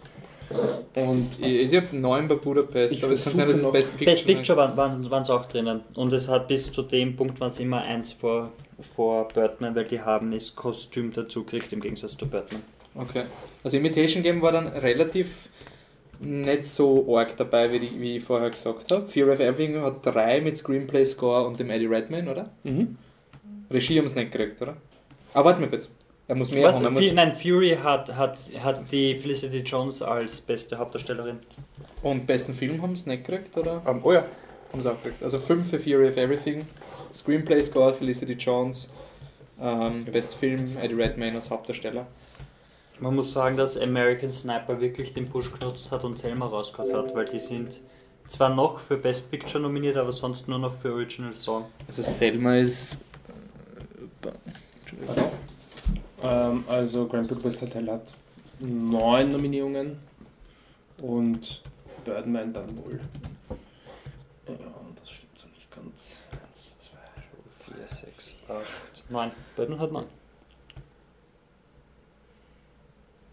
Und 0.95 1.39
ich, 1.39 1.71
ich 1.71 1.75
habe 1.75 1.95
neun 1.95 2.27
bei 2.27 2.35
Budapest, 2.35 2.93
Ich 2.93 3.03
aber 3.03 3.13
es 3.13 3.23
kann 3.23 3.35
sein, 3.35 3.47
dass 3.47 3.57
es 3.57 3.71
Best 3.71 3.97
Picture 3.97 4.05
Best 4.05 4.25
Picture 4.25 4.57
waren 4.57 5.03
es 5.03 5.11
waren, 5.11 5.23
auch 5.29 5.45
drinnen. 5.45 5.81
Und 5.93 6.11
es 6.13 6.27
hat 6.27 6.47
bis 6.47 6.71
zu 6.71 6.81
dem 6.81 7.15
Punkt 7.15 7.39
waren 7.39 7.51
es 7.51 7.59
immer 7.59 7.81
eins 7.81 8.13
vor, 8.13 8.51
vor 8.95 9.27
Birdman, 9.27 9.75
weil 9.75 9.85
die 9.85 10.01
haben 10.01 10.31
das 10.31 10.55
Kostüm 10.55 11.13
dazu 11.13 11.43
gekriegt 11.43 11.71
im 11.73 11.81
Gegensatz 11.81 12.17
zu 12.17 12.27
Birdman. 12.27 12.63
Okay. 12.95 13.25
Also 13.63 13.77
Imitation 13.77 14.23
Game 14.23 14.41
war 14.41 14.51
dann 14.51 14.67
relativ 14.67 15.27
nicht 16.19 16.65
so 16.65 17.15
arg 17.15 17.37
dabei, 17.37 17.71
wie, 17.71 17.79
die, 17.79 18.01
wie 18.01 18.17
ich 18.17 18.23
vorher 18.23 18.49
gesagt 18.49 18.91
habe. 18.91 19.07
Fear 19.07 19.33
of 19.33 19.39
Everything 19.39 19.81
hat 19.81 20.05
drei 20.05 20.41
mit 20.41 20.57
Screenplay, 20.57 21.05
Score 21.05 21.47
und 21.47 21.59
dem 21.59 21.69
Eddie 21.69 21.85
Redmayne, 21.85 22.29
oder? 22.29 22.49
mhm. 22.63 22.97
Regie 23.71 23.99
haben 23.99 24.07
es 24.07 24.15
nicht 24.15 24.31
gekriegt, 24.31 24.61
oder? 24.61 24.77
Aber 25.33 25.49
warte 25.49 25.61
mal 25.61 25.69
kurz. 25.69 25.89
Er 26.29 26.35
muss 26.35 26.51
mehr 26.51 26.69
Was? 26.69 26.83
haben. 26.83 26.93
Muss, 26.93 27.11
Nein, 27.11 27.35
Fury 27.35 27.75
hat, 27.83 28.15
hat, 28.15 28.39
hat 28.61 28.91
die 28.91 29.15
Felicity 29.15 29.61
Jones 29.61 30.03
als 30.03 30.39
beste 30.39 30.77
Hauptdarstellerin. 30.77 31.39
und 32.03 32.27
besten 32.27 32.53
Film 32.53 32.83
haben 32.83 32.93
es 32.93 33.07
nicht 33.07 33.25
gekriegt, 33.25 33.57
oder? 33.57 33.81
Um, 33.83 34.01
oh 34.03 34.13
ja. 34.13 34.25
Haben 34.71 34.81
sie 34.83 34.91
auch 34.91 35.01
gekriegt. 35.01 35.23
Also 35.23 35.39
5 35.39 35.71
für 35.71 35.79
Fury 35.79 36.07
of 36.07 36.17
Everything. 36.17 36.67
Screenplay, 37.15 37.63
Score, 37.63 37.95
Felicity 37.95 38.33
Jones. 38.33 38.87
Ähm, 39.59 40.05
Best 40.05 40.35
Film, 40.35 40.67
Eddie 40.79 40.93
Redmayne 40.93 41.35
als 41.35 41.49
Hauptdarsteller. 41.49 42.05
Man 42.99 43.15
muss 43.15 43.33
sagen, 43.33 43.57
dass 43.57 43.75
American 43.75 44.31
Sniper 44.31 44.79
wirklich 44.79 45.13
den 45.15 45.27
Push 45.29 45.51
genutzt 45.51 45.91
hat 45.91 46.03
und 46.03 46.19
Selma 46.19 46.45
rausgehauen 46.45 46.95
hat, 46.95 47.15
weil 47.15 47.25
die 47.25 47.39
sind 47.39 47.79
zwar 48.27 48.53
noch 48.53 48.79
für 48.79 48.97
Best 48.97 49.31
Picture 49.31 49.59
nominiert, 49.59 49.97
aber 49.97 50.13
sonst 50.13 50.47
nur 50.47 50.59
noch 50.59 50.75
für 50.75 50.93
Original 50.93 51.33
Song. 51.33 51.65
Also 51.87 52.03
Selma 52.03 52.57
ist... 52.57 52.99
ähm, 56.23 56.63
also 56.67 57.07
Grand 57.07 57.27
Budapest 57.27 57.61
Hotel 57.61 57.89
hat 57.89 58.13
neun 58.59 59.29
Nominierungen 59.29 59.97
und 61.01 61.61
Birdman 62.03 62.53
dann 62.53 62.77
wohl. 62.77 62.99
Ja, 64.47 64.55
das 64.99 65.09
stimmt 65.11 65.37
so 65.37 65.47
nicht 65.47 65.71
ganz. 65.71 66.17
Eins, 66.31 66.75
zwei. 66.81 67.73
4, 67.75 67.87
6, 67.87 68.33
8, 68.49 69.09
9. 69.11 69.31
Birdman 69.55 69.79
hat 69.79 69.91
9. 69.91 70.05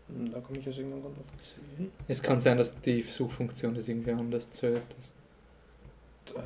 Hm, 0.08 0.32
Da 0.32 0.40
komme 0.40 0.58
ich 0.58 0.66
also 0.66 0.80
irgendwann 0.80 1.12
auf 1.12 1.42
10. 1.76 1.90
Es 2.08 2.22
kann 2.22 2.40
sein, 2.40 2.58
dass 2.58 2.78
die 2.80 3.02
Suchfunktion 3.02 3.74
das 3.74 3.88
irgendwie 3.88 4.12
anders 4.12 4.50
zählt. 4.50 4.82
Drei. 6.26 6.42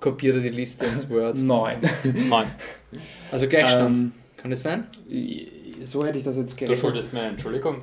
Kopiere 0.00 0.40
die 0.40 0.48
Liste 0.50 0.84
ins 0.86 1.08
Word. 1.08 1.36
Neun. 1.38 1.80
9. 2.02 2.50
Also 3.30 3.48
Gleichstand. 3.48 3.96
Ähm, 3.96 4.12
kann 4.44 4.50
das 4.50 4.60
sein? 4.62 4.86
so 5.82 6.04
hätte 6.04 6.18
ich 6.18 6.24
das 6.24 6.36
jetzt 6.36 6.52
Du 6.52 6.56
gerechnet. 6.58 6.80
schuldest 6.80 7.12
mir 7.14 7.20
eine 7.20 7.28
Entschuldigung. 7.30 7.76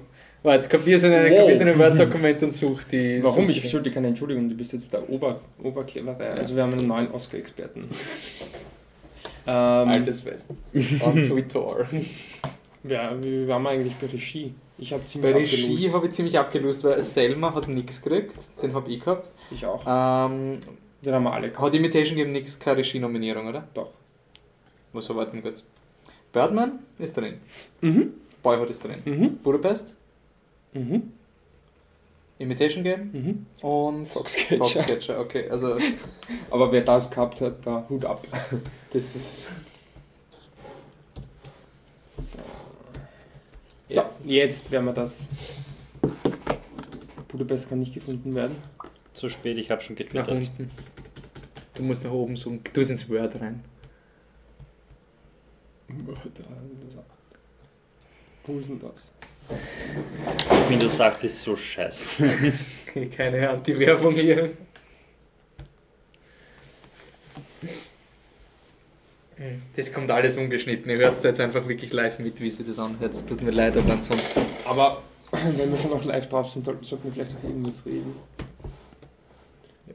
Warte, 0.44 0.70
kopiere 0.70 0.98
es 0.98 1.04
in 1.04 1.12
ein 1.12 1.32
Wow. 1.32 1.78
Word-Dokument 1.80 2.44
und 2.44 2.54
such 2.54 2.84
die. 2.84 3.20
Warum? 3.24 3.48
such 3.48 3.64
Ich 3.64 3.72
schulde 3.72 3.90
keine 3.90 4.08
Entschuldigung, 4.10 4.48
du 4.48 4.54
bist 4.56 4.72
jetzt 4.74 4.94
der 4.94 5.10
Ober 5.10 5.42
Oberclevere. 5.64 6.24
Also 6.34 6.56
wir 6.56 6.62
haben 6.62 6.74
einen 6.74 6.86
neuen 6.88 7.12
Oscar-Experten. 7.12 7.90
Ähm, 9.48 9.54
Altes 9.90 10.24
West. 10.24 10.46
On 11.04 11.20
Twitter. 11.24 11.88
Ja, 12.84 13.12
wie 13.24 13.48
waren 13.48 13.64
wir 13.64 13.70
eigentlich 13.72 13.96
bei 13.96 14.06
Regie? 14.06 14.54
Ich 14.78 14.94
habe 14.94 15.04
ziemlich 15.08 15.32
Bei 15.34 15.40
Regie 15.40 15.92
habe 15.92 16.06
ich 16.06 16.12
ziemlich 16.14 16.38
abgelöst, 16.38 16.84
weil 16.84 17.02
Selma 17.02 17.52
hat 17.56 17.68
nichts 17.68 18.00
gekriegt. 18.04 18.36
Den 18.62 18.76
habe 18.76 18.92
ich 18.92 19.00
gehabt. 19.00 19.32
Ich 19.50 19.66
auch. 19.66 19.82
Ähm, 19.88 20.60
Den 21.04 21.14
haben 21.16 21.24
wir 21.24 21.34
alle 21.34 21.50
gehabt. 21.50 21.66
hat 21.66 21.74
Imitation 21.74 22.16
gegeben 22.18 22.34
nichts, 22.34 22.60
keine 22.60 22.78
Regie-Nominierung, 22.78 23.48
oder? 23.48 23.68
Doch. 23.74 23.90
Was 24.94 25.10
erwarten 25.10 25.38
wir 25.38 25.42
kurz? 25.42 25.64
Birdman 26.32 26.80
ist 26.98 27.18
drin. 27.18 27.36
Mhm. 27.82 28.14
Boyhood 28.44 28.70
ist 28.70 28.84
drin. 28.84 29.02
Mhm. 29.06 29.38
Budapest, 29.38 29.96
Mhm. 30.74 31.12
Imitation 32.40 32.84
Game 32.84 33.12
Mhm. 33.12 33.46
und 33.62 34.08
Foxcatcher. 34.10 34.58
Foxcatcher. 34.58 35.20
Okay, 35.20 35.50
also 35.50 35.78
Aber 36.50 36.72
wer 36.72 36.82
das 36.82 37.10
gehabt 37.12 37.40
hat, 37.42 37.66
da 37.66 37.86
Hut 37.90 38.04
ab. 38.06 38.26
das 38.92 39.16
ist. 39.16 39.50
So. 42.18 42.38
so, 43.90 44.02
jetzt 44.24 44.72
werden 44.72 44.86
wir 44.86 44.94
das. 44.94 45.28
Budapest 47.28 47.70
kann 47.70 47.80
nicht 47.80 47.94
gefunden 47.94 48.34
werden. 48.36 48.56
Zu 49.14 49.30
spät, 49.30 49.58
ich 49.58 49.70
habe 49.70 49.82
schon 49.82 49.96
getwittert. 49.96 50.50
Du 51.76 51.84
musst 51.84 52.04
nach 52.04 52.12
oben 52.12 52.36
zoomen. 52.36 52.62
Du 52.74 52.82
ins 52.82 53.10
Word 53.10 53.40
rein. 53.40 53.64
Wo 58.46 58.60
ist 58.60 58.70
denn 58.70 58.80
das? 58.80 59.12
Wenn 60.70 60.80
du 60.80 60.90
sagst, 60.90 61.24
ist 61.24 61.44
so 61.44 61.56
scheiße. 61.56 62.54
Keine 63.16 63.50
Anti-Werbung 63.50 64.14
hier. 64.14 64.52
Das 69.76 69.92
kommt 69.92 70.12
alles 70.12 70.38
ungeschnitten. 70.38 70.90
Ihr 70.90 70.98
hört 70.98 71.16
es 71.16 71.24
jetzt 71.24 71.40
einfach 71.40 71.68
wirklich 71.68 71.92
live 71.92 72.20
mit, 72.20 72.40
wie 72.40 72.50
sie 72.50 72.64
das 72.64 72.78
anhört. 72.78 73.14
Es 73.14 73.26
tut 73.26 73.42
mir 73.42 73.52
leid, 73.52 73.76
aber 73.76 73.94
ansonsten. 73.94 74.42
Aber 74.66 75.02
wenn 75.32 75.72
wir 75.72 75.78
schon 75.78 75.92
noch 75.92 76.04
live 76.04 76.30
drauf 76.30 76.50
sind, 76.50 76.66
sollten 76.66 76.84
sollten 76.84 77.06
wir 77.06 77.14
vielleicht 77.14 77.34
noch 77.34 77.44
irgendwas 77.44 77.86
reden. 77.86 78.16
Ja. 79.88 79.94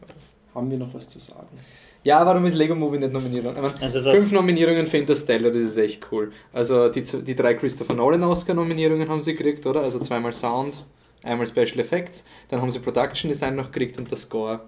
Haben 0.54 0.70
wir 0.70 0.78
noch 0.78 0.92
was 0.92 1.08
zu 1.08 1.20
sagen? 1.20 1.58
Ja, 2.06 2.24
warum 2.24 2.46
ist 2.46 2.54
Lego 2.54 2.76
Movie 2.76 2.98
nicht 3.00 3.12
nominiert? 3.12 3.44
Ich 3.46 3.52
meine, 3.52 3.74
Also 3.80 4.12
fünf 4.12 4.30
Nominierungen 4.30 4.86
für 4.86 4.98
Interstellar, 4.98 5.50
das 5.50 5.62
ist 5.72 5.76
echt 5.76 6.06
cool. 6.12 6.30
Also 6.52 6.88
die, 6.88 7.02
die 7.02 7.34
drei 7.34 7.54
Christopher 7.54 7.94
Nolan 7.94 8.22
Oscar-Nominierungen 8.22 9.08
haben 9.08 9.20
sie 9.20 9.32
gekriegt, 9.34 9.66
oder? 9.66 9.80
Also 9.80 9.98
zweimal 9.98 10.32
Sound, 10.32 10.84
einmal 11.24 11.48
Special 11.48 11.80
Effects, 11.80 12.22
dann 12.48 12.62
haben 12.62 12.70
sie 12.70 12.78
Production 12.78 13.28
Design 13.28 13.56
noch 13.56 13.72
gekriegt 13.72 13.98
und 13.98 14.12
das 14.12 14.20
Score. 14.22 14.60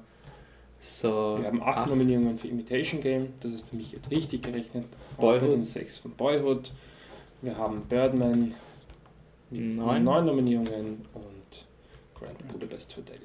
So. 0.81 1.38
Wir 1.40 1.46
haben 1.46 1.62
acht 1.62 1.79
acht. 1.79 1.88
Nominierungen 1.90 2.37
für 2.40 2.48
Imitation 2.48 3.01
Game, 3.01 3.29
das 3.40 3.53
ist 3.53 3.68
für 3.68 3.77
mich 3.77 3.92
jetzt 3.92 4.11
richtig 4.11 4.42
gerechnet. 4.42 4.87
Boyhood. 5.16 5.51
Und 5.51 5.64
sechs 5.64 5.96
von 5.96 6.11
Boyhood. 6.11 6.72
Wir 7.42 7.57
haben 7.57 7.83
Birdman 7.88 8.53
mit 9.51 9.77
Neun. 9.77 10.03
neun, 10.03 10.27
Nominierungen 10.27 11.05
und 11.14 11.64
Grand 12.18 12.48
Budapest 12.53 12.96
Hotel 12.96 13.20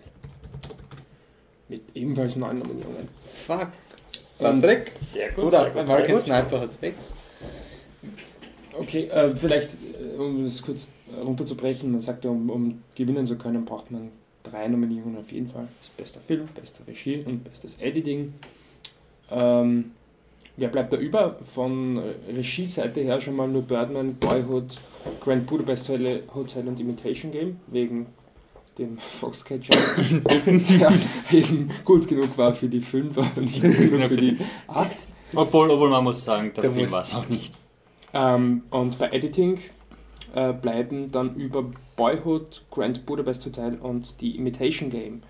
mit 1.67 1.81
ebenfalls 1.95 2.35
neun 2.35 2.59
Nominierungen. 2.59 3.07
Fuck. 3.47 3.69
Und- 4.39 4.61
Patrick? 4.61 4.89
Sehr 4.91 5.31
gut. 5.31 5.45
Oder 5.45 5.75
American. 5.75 6.19
Sniper 6.19 6.59
hat 6.61 6.71
sechs. 6.71 7.13
Okay, 8.77 9.05
äh, 9.07 9.35
vielleicht, 9.35 9.71
äh, 9.73 10.17
um 10.17 10.43
das 10.45 10.61
kurz 10.61 10.87
runterzubrechen, 11.23 11.91
man 11.91 12.01
sagt 12.01 12.25
ja, 12.25 12.31
um, 12.31 12.49
um 12.49 12.81
gewinnen 12.95 13.25
zu 13.27 13.37
können, 13.37 13.65
braucht 13.65 13.91
man 13.91 14.09
drei 14.41 14.67
Nominierungen 14.67 15.19
auf 15.19 15.31
jeden 15.31 15.49
Fall. 15.49 15.67
Das 15.81 15.89
bester 15.89 16.19
Film, 16.21 16.47
bester 16.55 16.85
Regie 16.87 17.23
und 17.25 17.43
bestes 17.43 17.77
Editing. 17.79 18.33
Ähm, 19.29 19.91
Wer 20.55 20.67
bleibt 20.67 20.93
da 20.93 20.97
über? 20.97 21.37
Von 21.55 21.97
äh, 21.97 22.31
Regie-Seite 22.31 23.01
her 23.01 23.19
schon 23.19 23.35
mal 23.35 23.47
nur 23.47 23.63
Birdman, 23.63 24.15
Boyhood, 24.15 24.79
Grand 25.19 25.47
Budapest 25.47 25.89
Hotel 25.89 26.67
und 26.67 26.79
Imitation 26.79 27.31
Game, 27.31 27.59
wegen 27.67 28.05
dem 28.77 28.97
Foxcatcher, 29.19 29.75
der 30.29 30.93
eben 31.31 31.71
gut 31.85 32.07
genug 32.07 32.37
war 32.37 32.55
für 32.55 32.67
die 32.67 32.81
5, 32.81 33.17
aber 33.17 33.41
nicht 33.41 33.61
gut 33.61 33.77
genug 33.77 34.07
für 34.09 34.17
die 34.17 34.37
8. 34.67 34.91
Obwohl, 35.35 35.71
obwohl 35.71 35.89
man 35.89 36.03
muss 36.03 36.23
sagen, 36.23 36.51
der 36.55 36.63
Da 36.63 36.71
Film 36.71 36.91
war 36.91 37.01
es 37.01 37.13
auch 37.13 37.27
nicht. 37.29 37.53
Ähm, 38.13 38.63
und 38.69 38.97
bei 38.99 39.09
Editing 39.09 39.59
äh, 40.35 40.53
bleiben 40.53 41.11
dann 41.11 41.35
über 41.35 41.65
Boyhood, 41.95 42.63
Grand 42.71 43.05
Budapest 43.05 43.45
Hotel 43.45 43.75
und 43.81 44.19
die 44.21 44.35
Imitation 44.37 44.89
Game. 44.89 45.23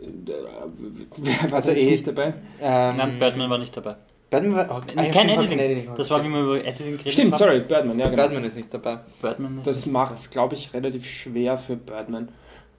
Äh, 0.00 1.50
war 1.50 1.54
Also 1.54 1.70
jetzt 1.72 1.86
eh- 1.86 1.90
nicht 1.90 2.06
dabei? 2.06 2.34
Ähm, 2.60 2.96
Nein, 2.96 3.18
Batman 3.18 3.50
war 3.50 3.58
nicht 3.58 3.76
dabei. 3.76 3.96
Batman 4.30 4.54
war, 4.56 4.66
oh, 4.70 4.82
Nein, 4.94 5.06
ja, 5.06 5.12
kein 5.12 5.28
Editing. 5.28 5.88
Das 5.96 6.10
war, 6.10 6.24
wie 6.24 6.28
wir 6.30 6.40
über 6.40 6.58
Editing 6.64 6.92
geredet 6.96 7.12
Stimmt, 7.12 7.32
haben. 7.34 7.38
sorry, 7.38 7.60
Birdman, 7.60 7.98
ja 7.98 8.08
genau. 8.08 8.22
Batman 8.24 8.44
ist 8.44 8.56
nicht 8.56 8.74
dabei. 8.74 8.98
Batman 9.22 9.58
ist 9.58 9.66
Das 9.66 9.86
macht 9.86 10.16
es, 10.18 10.28
glaube 10.30 10.54
ich, 10.56 10.72
relativ 10.74 11.06
schwer 11.06 11.56
für 11.58 11.76
Birdman. 11.76 12.28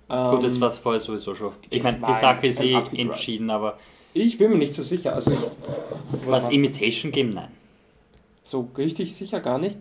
dabei. 0.09 0.35
Gut, 0.35 0.43
das 0.45 0.55
Ähm, 0.55 0.61
war 0.61 0.71
vorher 0.73 0.99
sowieso 0.99 1.35
schon. 1.35 1.53
Ich 1.69 1.83
meine, 1.83 1.99
die 2.05 2.13
Sache 2.13 2.47
ist 2.47 2.59
eh 2.61 2.73
entschieden, 2.97 3.49
aber 3.49 3.77
Ich 4.13 4.37
bin 4.37 4.51
mir 4.51 4.57
nicht 4.57 4.73
so 4.73 4.83
sicher. 4.83 5.13
Also 5.15 5.31
was? 6.25 6.49
Imitation 6.49 7.11
Game, 7.11 7.29
nein. 7.29 7.49
so 8.43 8.69
richtig 8.77 9.15
sicher 9.15 9.39
gar 9.39 9.57
nicht. 9.57 9.77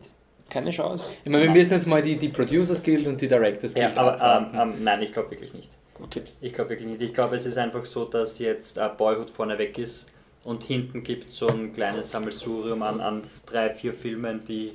Keine 0.48 0.70
Chance. 0.70 1.08
Ich 1.24 1.30
meine, 1.30 1.42
wir 1.42 1.48
Nein. 1.50 1.58
müssen 1.58 1.72
jetzt 1.72 1.86
mal 1.88 2.02
die, 2.02 2.16
die 2.16 2.28
Producers 2.28 2.80
Guild 2.80 3.08
und 3.08 3.20
die 3.20 3.26
Directors 3.26 3.74
Ja, 3.74 3.86
Guild 3.88 3.98
aber 3.98 4.12
abwarten. 4.14 4.54
ähm, 4.54 4.60
ähm, 4.78 4.84
nein, 4.84 5.02
ich 5.02 5.12
glaube 5.12 5.32
wirklich 5.32 5.52
nicht. 5.52 5.70
Okay. 6.00 6.22
Ich 6.40 6.52
glaube 6.52 6.70
wirklich 6.70 6.88
nicht. 6.88 7.02
Ich 7.02 7.12
glaube, 7.12 7.34
es 7.34 7.46
ist 7.46 7.58
einfach 7.58 7.84
so, 7.84 8.04
dass 8.04 8.38
jetzt 8.38 8.78
äh, 8.78 8.88
Boyhood 8.96 9.28
vorne 9.30 9.58
weg 9.58 9.76
ist 9.78 10.08
und 10.47 10.62
hinten 10.62 11.03
gibt 11.03 11.28
es 11.30 11.38
so 11.38 11.49
ein 11.49 11.72
kleines 11.74 12.11
Sammelsurium 12.11 12.82
an, 12.82 13.01
an 13.01 13.24
drei, 13.47 13.70
vier 13.70 13.92
Filmen, 13.92 14.44
die, 14.47 14.72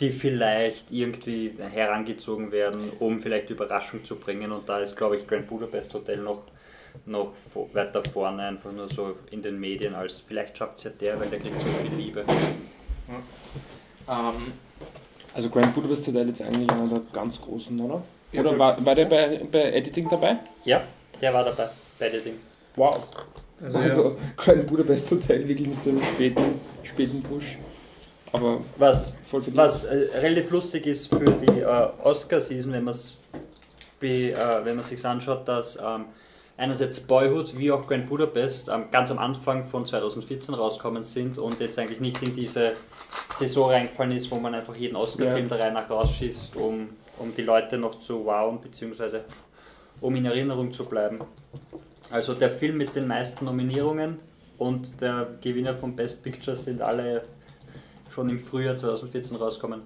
die 0.00 0.10
vielleicht 0.10 0.90
irgendwie 0.90 1.52
herangezogen 1.60 2.50
werden, 2.50 2.90
um 2.98 3.20
vielleicht 3.20 3.50
Überraschung 3.50 4.04
zu 4.04 4.16
bringen. 4.16 4.50
Und 4.50 4.68
da 4.68 4.78
ist, 4.78 4.96
glaube 4.96 5.16
ich, 5.16 5.26
Grand 5.26 5.46
Budapest 5.46 5.92
Hotel 5.92 6.16
noch, 6.16 6.42
noch 7.04 7.32
weiter 7.74 8.02
vorne, 8.02 8.42
einfach 8.42 8.72
nur 8.72 8.88
so 8.88 9.16
in 9.30 9.42
den 9.42 9.60
Medien, 9.60 9.94
als 9.94 10.20
vielleicht 10.20 10.56
schafft 10.56 10.78
es 10.78 10.84
ja 10.84 10.90
der, 10.98 11.20
weil 11.20 11.28
der 11.28 11.40
kriegt 11.40 11.60
so 11.60 11.68
viel 11.68 11.94
Liebe. 11.94 12.24
Ähm, 14.08 14.52
Also 15.34 15.48
Grand 15.50 15.74
Budapest 15.74 16.06
Hotel 16.06 16.28
ist 16.30 16.40
eigentlich 16.42 16.70
einer 16.70 16.88
der 16.88 17.00
ganz 17.12 17.40
großen, 17.40 17.78
oder? 17.80 18.02
Ja, 18.32 18.40
Oder 18.40 18.58
war, 18.58 18.84
war 18.84 18.94
der 18.94 19.04
bei, 19.06 19.42
bei 19.50 19.72
Editing 19.72 20.08
dabei? 20.08 20.38
Ja, 20.64 20.82
der 21.20 21.34
war 21.34 21.44
dabei, 21.44 21.68
bei 21.98 22.06
Editing. 22.08 22.34
Wow. 22.76 23.02
Also, 23.62 23.78
Also, 23.78 24.02
ja. 24.10 24.16
Grand 24.36 24.66
Budapest 24.66 25.10
Hotel 25.10 25.46
wirklich 25.48 25.68
mit 25.68 25.82
so 25.82 25.90
einem 25.90 26.02
späten, 26.02 26.60
späten 26.82 27.22
Push. 27.22 27.58
Aber 28.32 28.60
Was. 28.78 29.14
Was 29.30 29.84
äh, 29.84 30.08
relativ 30.20 30.50
lustig 30.50 30.86
ist 30.86 31.06
für 31.06 31.20
die 31.24 31.60
äh, 31.60 31.88
Oscar-Season, 32.02 32.72
wenn 32.72 32.84
man 32.84 32.94
es 32.94 33.18
äh, 34.00 34.34
wenn 34.64 34.76
man 34.76 34.84
sich 34.84 35.04
anschaut, 35.04 35.46
dass 35.46 35.76
ähm, 35.76 36.06
einerseits 36.56 37.00
Boyhood 37.00 37.56
wie 37.56 37.70
auch 37.70 37.86
Grand 37.86 38.08
Budapest 38.08 38.68
ähm, 38.68 38.84
ganz 38.90 39.10
am 39.10 39.18
Anfang 39.18 39.64
von 39.64 39.86
2014 39.86 40.54
rauskommen 40.54 41.04
sind 41.04 41.38
und 41.38 41.60
jetzt 41.60 41.78
eigentlich 41.78 42.00
nicht 42.00 42.22
in 42.22 42.34
diese 42.34 42.72
Saison 43.34 43.70
reingefallen 43.70 44.12
ist, 44.12 44.30
wo 44.30 44.36
man 44.36 44.54
einfach 44.54 44.74
jeden 44.74 44.96
Oscar-Film 44.96 45.48
Ja. 45.48 45.56
der 45.56 45.60
Reihe 45.66 45.72
nach 45.72 45.88
rausschießt, 45.88 46.56
um, 46.56 46.88
um 47.18 47.34
die 47.34 47.42
Leute 47.42 47.78
noch 47.78 48.00
zu 48.00 48.24
wowen, 48.24 48.60
beziehungsweise 48.60 49.24
um 50.00 50.14
in 50.16 50.24
Erinnerung 50.24 50.72
zu 50.72 50.84
bleiben. 50.84 51.20
Also 52.12 52.34
der 52.34 52.50
Film 52.50 52.76
mit 52.76 52.94
den 52.94 53.08
meisten 53.08 53.46
Nominierungen 53.46 54.18
und 54.58 55.00
der 55.00 55.28
Gewinner 55.40 55.74
von 55.74 55.96
Best 55.96 56.22
Pictures 56.22 56.64
sind 56.64 56.82
alle 56.82 57.24
schon 58.10 58.28
im 58.28 58.38
Frühjahr 58.38 58.76
2014 58.76 59.36
rauskommen. 59.36 59.80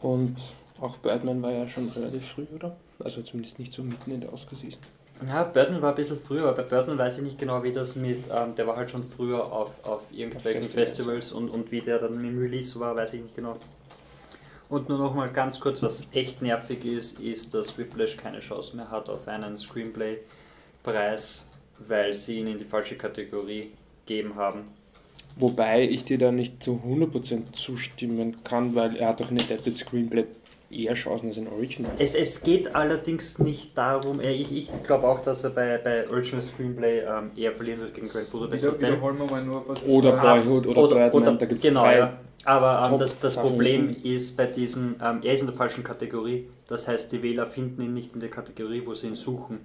Und 0.00 0.36
auch 0.80 0.96
Birdman 0.96 1.42
war 1.42 1.52
ja 1.52 1.68
schon 1.68 1.90
relativ 1.90 2.26
früh, 2.26 2.46
oder? 2.54 2.74
Also 3.04 3.20
zumindest 3.22 3.58
nicht 3.58 3.74
so 3.74 3.82
mitten 3.82 4.10
in 4.10 4.22
der 4.22 4.32
Oscar-Season. 4.32 4.80
Ja, 5.28 5.44
Birdman 5.44 5.82
war 5.82 5.90
ein 5.90 5.94
bisschen 5.94 6.18
früher, 6.18 6.48
aber 6.48 6.62
bei 6.62 6.62
Birdman 6.62 6.96
weiß 6.96 7.18
ich 7.18 7.24
nicht 7.24 7.38
genau, 7.38 7.62
wie 7.62 7.72
das 7.72 7.94
mit, 7.94 8.24
ähm, 8.34 8.54
der 8.56 8.66
war 8.66 8.76
halt 8.76 8.90
schon 8.90 9.04
früher 9.14 9.52
auf, 9.52 9.72
auf 9.84 10.02
irgendwelchen 10.10 10.64
Auf 10.64 10.70
Festivals. 10.70 11.28
Festivals, 11.28 11.32
und, 11.32 11.50
und 11.50 11.70
wie 11.70 11.82
der 11.82 11.98
dann 11.98 12.14
im 12.24 12.38
Release 12.38 12.80
war, 12.80 12.96
weiß 12.96 13.12
ich 13.12 13.22
nicht 13.22 13.36
genau. 13.36 13.56
Und 14.72 14.88
nur 14.88 14.96
noch 14.96 15.14
mal 15.14 15.28
ganz 15.28 15.60
kurz, 15.60 15.82
was 15.82 16.08
echt 16.12 16.40
nervig 16.40 16.86
ist, 16.86 17.20
ist, 17.20 17.52
dass 17.52 17.76
Whiplash 17.76 18.16
keine 18.16 18.40
Chance 18.40 18.74
mehr 18.74 18.90
hat 18.90 19.10
auf 19.10 19.28
einen 19.28 19.58
Screenplay-Preis, 19.58 21.46
weil 21.86 22.14
sie 22.14 22.38
ihn 22.38 22.46
in 22.46 22.56
die 22.56 22.64
falsche 22.64 22.96
Kategorie 22.96 23.72
gegeben 24.06 24.34
haben. 24.34 24.60
Wobei 25.36 25.82
ich 25.82 26.06
dir 26.06 26.16
da 26.16 26.32
nicht 26.32 26.62
zu 26.62 26.80
100% 26.86 27.52
zustimmen 27.52 28.42
kann, 28.44 28.74
weil 28.74 28.96
er 28.96 29.08
hat 29.08 29.20
doch 29.20 29.30
in 29.30 29.42
Adapted 29.42 29.76
Screenplay 29.76 30.24
eher 30.70 30.94
Chancen 30.94 31.28
als 31.28 31.36
in 31.36 31.48
Original. 31.48 31.92
Es, 31.98 32.14
es 32.14 32.40
geht 32.40 32.74
allerdings 32.74 33.38
nicht 33.38 33.76
darum, 33.76 34.20
ich, 34.22 34.56
ich 34.56 34.70
glaube 34.84 35.06
auch, 35.06 35.20
dass 35.20 35.44
er 35.44 35.50
bei, 35.50 35.76
bei 35.76 36.08
Original 36.08 36.40
Screenplay 36.40 37.00
ähm, 37.00 37.30
eher 37.36 37.52
verlieren 37.52 37.80
wird 37.80 37.92
gegen 37.92 38.08
Grand 38.08 38.30
Budapest 38.30 38.62
Wieder, 38.62 38.72
Hotel. 38.72 38.92
wiederholen 38.92 39.18
wir 39.18 39.26
mal 39.26 39.44
nur 39.44 39.68
was. 39.68 39.86
Oder 39.86 40.12
Boyhood 40.12 40.66
oder, 40.66 41.10
Birdman, 41.10 41.38
da 41.38 41.44
gibt 41.44 41.62
es 41.62 41.68
genau, 41.68 41.82
drei. 41.82 41.98
ja. 41.98 42.18
Aber 42.44 42.90
ähm, 42.90 42.98
das, 42.98 43.18
das. 43.20 43.36
Problem 43.36 43.96
ist 44.02 44.36
bei 44.36 44.46
diesen, 44.46 44.96
ähm, 45.02 45.20
er 45.22 45.34
ist 45.34 45.40
in 45.40 45.46
der 45.46 45.56
falschen 45.56 45.84
Kategorie. 45.84 46.48
Das 46.68 46.88
heißt, 46.88 47.12
die 47.12 47.22
Wähler 47.22 47.46
finden 47.46 47.82
ihn 47.82 47.92
nicht 47.92 48.14
in 48.14 48.20
der 48.20 48.30
Kategorie, 48.30 48.82
wo 48.84 48.94
sie 48.94 49.08
ihn 49.08 49.14
suchen. 49.14 49.60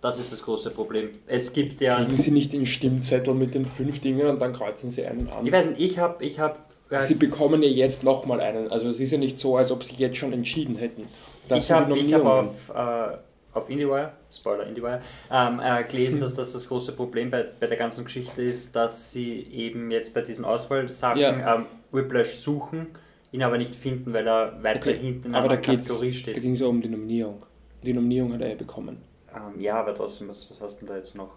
Das 0.00 0.18
ist 0.18 0.32
das 0.32 0.42
große 0.42 0.70
Problem. 0.70 1.10
Es 1.26 1.52
gibt 1.52 1.80
ja. 1.80 1.96
Kriegen 1.96 2.16
sie 2.16 2.30
nicht 2.30 2.52
den 2.52 2.66
Stimmzettel 2.66 3.34
mit 3.34 3.54
den 3.54 3.64
fünf 3.64 4.00
Dingen 4.00 4.26
und 4.26 4.40
dann 4.40 4.52
kreuzen 4.52 4.90
sie 4.90 5.04
einen 5.04 5.30
an. 5.30 5.46
Ich 5.46 5.52
weiß 5.52 5.66
nicht, 5.66 5.80
ich 5.80 5.98
habe. 5.98 6.24
Ich 6.24 6.40
hab, 6.40 6.70
äh, 6.90 7.02
Sie 7.02 7.14
bekommen 7.14 7.62
ja 7.62 7.68
jetzt 7.68 8.02
nochmal 8.02 8.40
einen. 8.40 8.70
Also 8.70 8.90
es 8.90 9.00
ist 9.00 9.12
ja 9.12 9.18
nicht 9.18 9.38
so, 9.38 9.56
als 9.56 9.70
ob 9.70 9.84
sie 9.84 9.94
jetzt 9.94 10.16
schon 10.16 10.32
entschieden 10.32 10.76
hätten. 10.76 11.06
Das 11.48 11.64
ich 11.64 11.70
habe 11.70 11.94
hab 11.94 12.24
auf, 12.24 12.70
äh, 12.74 13.16
auf 13.54 13.68
IndieWire, 13.68 14.12
Spoiler 14.30 14.66
IndieWire, 14.66 15.00
ähm, 15.30 15.60
äh, 15.62 15.84
gelesen, 15.84 16.20
dass 16.20 16.34
das 16.34 16.52
das 16.52 16.68
große 16.68 16.92
Problem 16.92 17.30
bei, 17.30 17.44
bei 17.60 17.66
der 17.66 17.76
ganzen 17.76 18.04
Geschichte 18.04 18.42
ist, 18.42 18.74
dass 18.74 19.12
sie 19.12 19.42
eben 19.52 19.90
jetzt 19.90 20.14
bei 20.14 20.22
diesen 20.22 20.44
Auswahlsachen 20.44 21.20
Ja. 21.20 21.56
ähm, 21.56 21.66
Whiplash 21.90 22.34
suchen, 22.36 22.86
ihn 23.30 23.42
aber 23.42 23.58
nicht 23.58 23.74
finden, 23.74 24.12
weil 24.12 24.26
er 24.26 24.62
weiter 24.62 24.90
Okay, 24.90 24.96
hinten 24.96 25.28
in 25.28 25.34
aber 25.34 25.48
da 25.48 25.54
einer 25.54 25.62
Kategorie 25.62 26.12
da 26.12 26.16
steht. 26.16 26.40
ging 26.40 26.54
es 26.54 26.62
um 26.62 26.80
die 26.80 26.88
Nominierung. 26.88 27.42
Die 27.82 27.92
Nominierung 27.92 28.32
hat 28.34 28.40
er 28.42 28.48
ja 28.50 28.54
bekommen. 28.54 29.02
Ähm, 29.34 29.60
ja, 29.60 29.76
aber 29.80 29.94
trotzdem, 29.94 30.28
was, 30.28 30.50
was 30.50 30.60
hast 30.60 30.76
du 30.76 30.86
denn 30.86 30.88
da 30.94 30.96
jetzt 30.96 31.14
noch? 31.14 31.30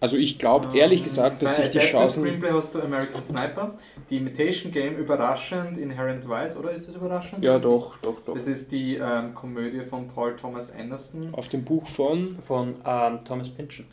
Also 0.00 0.16
ich 0.16 0.38
glaube 0.38 0.76
ehrlich 0.76 1.04
gesagt, 1.04 1.42
dass 1.42 1.56
Bei 1.56 1.62
sich 1.62 1.72
die 1.72 1.78
Adapted 1.78 2.00
Chancen... 2.00 2.20
Screenplay 2.22 2.50
hast 2.50 2.74
du 2.74 2.80
American 2.80 3.22
Sniper, 3.22 3.74
die 4.08 4.16
Imitation 4.16 4.72
Game 4.72 4.96
überraschend, 4.96 5.76
Inherent 5.76 6.26
Vice, 6.26 6.56
oder 6.56 6.70
ist 6.70 6.88
das 6.88 6.96
überraschend? 6.96 7.44
Ja 7.44 7.58
doch, 7.58 7.98
doch, 7.98 8.18
doch. 8.24 8.34
Das 8.34 8.46
ist 8.46 8.72
die 8.72 8.96
ähm, 8.96 9.34
Komödie 9.34 9.82
von 9.82 10.08
Paul 10.08 10.34
Thomas 10.36 10.72
Anderson, 10.72 11.28
Auf 11.32 11.48
dem 11.48 11.64
Buch 11.64 11.86
von... 11.86 12.38
Von 12.46 12.76
ähm, 12.86 13.20
Thomas 13.24 13.50
Pynchon. 13.50 13.84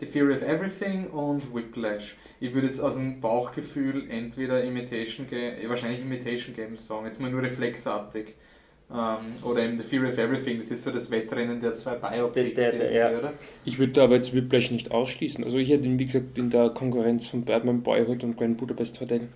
The 0.00 0.06
Theory 0.06 0.34
of 0.34 0.42
Everything 0.42 1.08
und 1.08 1.54
Whiplash. 1.54 2.16
Ich 2.40 2.52
würde 2.54 2.66
jetzt 2.66 2.80
aus 2.80 2.94
dem 2.94 3.20
Bauchgefühl 3.20 4.10
entweder 4.10 4.64
Imitation 4.64 5.26
Game, 5.28 5.68
wahrscheinlich 5.68 6.00
Imitation 6.00 6.54
Game 6.54 6.76
sagen, 6.76 7.04
jetzt 7.06 7.20
mal 7.20 7.30
nur 7.30 7.42
reflexartig. 7.42 8.34
Ähm, 8.90 9.42
oder 9.44 9.62
eben 9.64 9.76
The 9.76 9.84
Theory 9.84 10.08
of 10.08 10.16
Everything, 10.18 10.56
das 10.58 10.70
ist 10.70 10.82
so 10.82 10.90
das 10.90 11.10
Wettrennen 11.10 11.60
der 11.60 11.74
zwei 11.74 11.94
Biopics, 11.96 12.54
Der- 12.54 12.70
der- 12.72 12.80
der- 12.90 13.12
ja. 13.12 13.18
oder? 13.18 13.32
Ich 13.66 13.78
würde 13.78 13.92
da 13.92 14.04
aber 14.04 14.14
jetzt 14.16 14.34
Whiplash 14.34 14.70
nicht 14.70 14.90
ausschließen. 14.90 15.44
Also 15.44 15.58
ich 15.58 15.68
hätte 15.68 15.84
ihn, 15.84 15.98
wie 15.98 16.06
gesagt, 16.06 16.38
in 16.38 16.48
der 16.48 16.70
Konkurrenz 16.70 17.26
von 17.26 17.42
Birdman, 17.44 17.82
Boyhood 17.82 18.24
und 18.24 18.38
Grand 18.38 18.56
Budapest 18.56 18.98
Hotel 19.00 19.28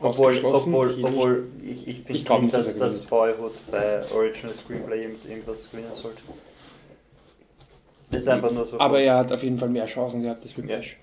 Obwohl, 0.00 0.44
obwohl, 0.44 0.98
obwohl 1.04 1.46
ich, 1.62 1.86
ich 1.86 1.96
finde 1.98 2.12
nicht, 2.14 2.28
nicht, 2.40 2.54
dass 2.54 2.76
das. 2.76 3.00
Boyhood 3.02 3.52
bei 3.70 4.02
Original 4.12 4.54
Screenplay 4.54 5.02
irgend- 5.02 5.24
irgendwas 5.28 5.70
gewinnen 5.70 5.94
sollte. 5.94 6.22
Das 8.10 8.22
ist 8.22 8.28
einfach 8.28 8.50
nur 8.50 8.66
so. 8.66 8.80
Aber 8.80 9.00
er 9.00 9.18
hat 9.18 9.30
auf 9.32 9.42
jeden 9.44 9.58
Fall 9.58 9.68
mehr 9.68 9.86
Chancen 9.86 10.22
gehabt 10.22 10.42
als 10.42 10.56
Whiplash. 10.56 10.96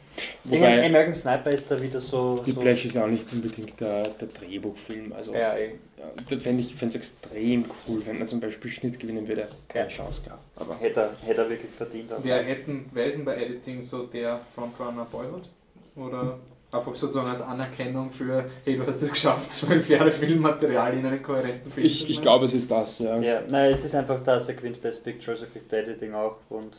Wobei, 0.43 0.57
Wobei, 0.57 0.86
American 0.86 1.13
Sniper 1.13 1.51
ist 1.51 1.70
da 1.70 1.82
wieder 1.82 1.99
so. 1.99 2.38
so 2.38 2.47
Whiplash 2.47 2.86
ist 2.86 2.95
ja 2.95 3.03
auch 3.03 3.09
nicht 3.09 3.32
unbedingt 3.34 3.80
der, 3.80 4.03
der 4.09 4.28
Drehbuchfilm. 4.28 5.13
Also 5.13 5.34
ja, 5.34 5.55
eh. 5.57 5.72
ja, 5.97 6.05
da 6.30 6.38
fände 6.38 6.61
ich 6.63 6.82
es 6.82 6.95
extrem 6.95 7.66
cool, 7.88 8.01
wenn 8.05 8.22
er 8.22 8.28
zum 8.28 8.39
Beispiel 8.39 8.72
Schnitt 8.72 8.99
gewinnen 8.99 9.28
würde. 9.28 9.47
Keine. 9.68 9.89
Chance 9.89 10.22
gehabt. 10.24 10.41
Aber 10.55 10.78
hätte, 10.80 10.99
er, 11.01 11.28
hätte 11.28 11.41
er 11.41 11.49
wirklich 11.49 11.72
verdient. 11.72 12.11
aber- 12.13 12.24
Wer, 12.24 12.43
hätten, 12.43 12.86
wer 12.93 13.05
ist 13.05 13.18
denn 13.18 13.26
bei 13.26 13.36
Editing 13.36 13.82
so 13.82 14.03
der 14.03 14.39
Frontrunner 14.53 15.05
Boyhood? 15.05 15.49
Oder 15.95 16.39
einfach 16.72 16.93
sozusagen 16.93 17.28
als 17.28 17.41
Anerkennung 17.41 18.11
für, 18.11 18.45
hey, 18.66 18.78
du 18.78 18.86
hast 18.86 19.01
es 19.01 19.09
geschafft, 19.09 19.49
zwölf 19.51 19.88
Jahre 19.89 20.11
Filmmaterial 20.11 20.93
in 20.97 21.05
einen 21.05 21.24
kohärenten 21.24 21.72
Film 21.72 21.86
ich, 21.86 22.09
ich 22.09 22.22
glaube, 22.22 22.45
es 22.45 22.53
ist 22.53 22.70
das, 22.70 22.99
ja. 22.99 23.18
Ja, 23.20 23.41
nein, 23.47 23.72
es 23.72 23.84
ist 23.84 23.95
einfach 23.95 24.20
das, 24.22 24.49
er 24.49 24.55
gewinnt 24.55 24.82
Best 24.82 25.03
Picture, 25.03 25.32
also 25.38 25.45
kriegt 25.45 25.72
er 25.72 25.84
Editing 25.84 26.13
auch 26.13 26.38
und, 26.49 26.76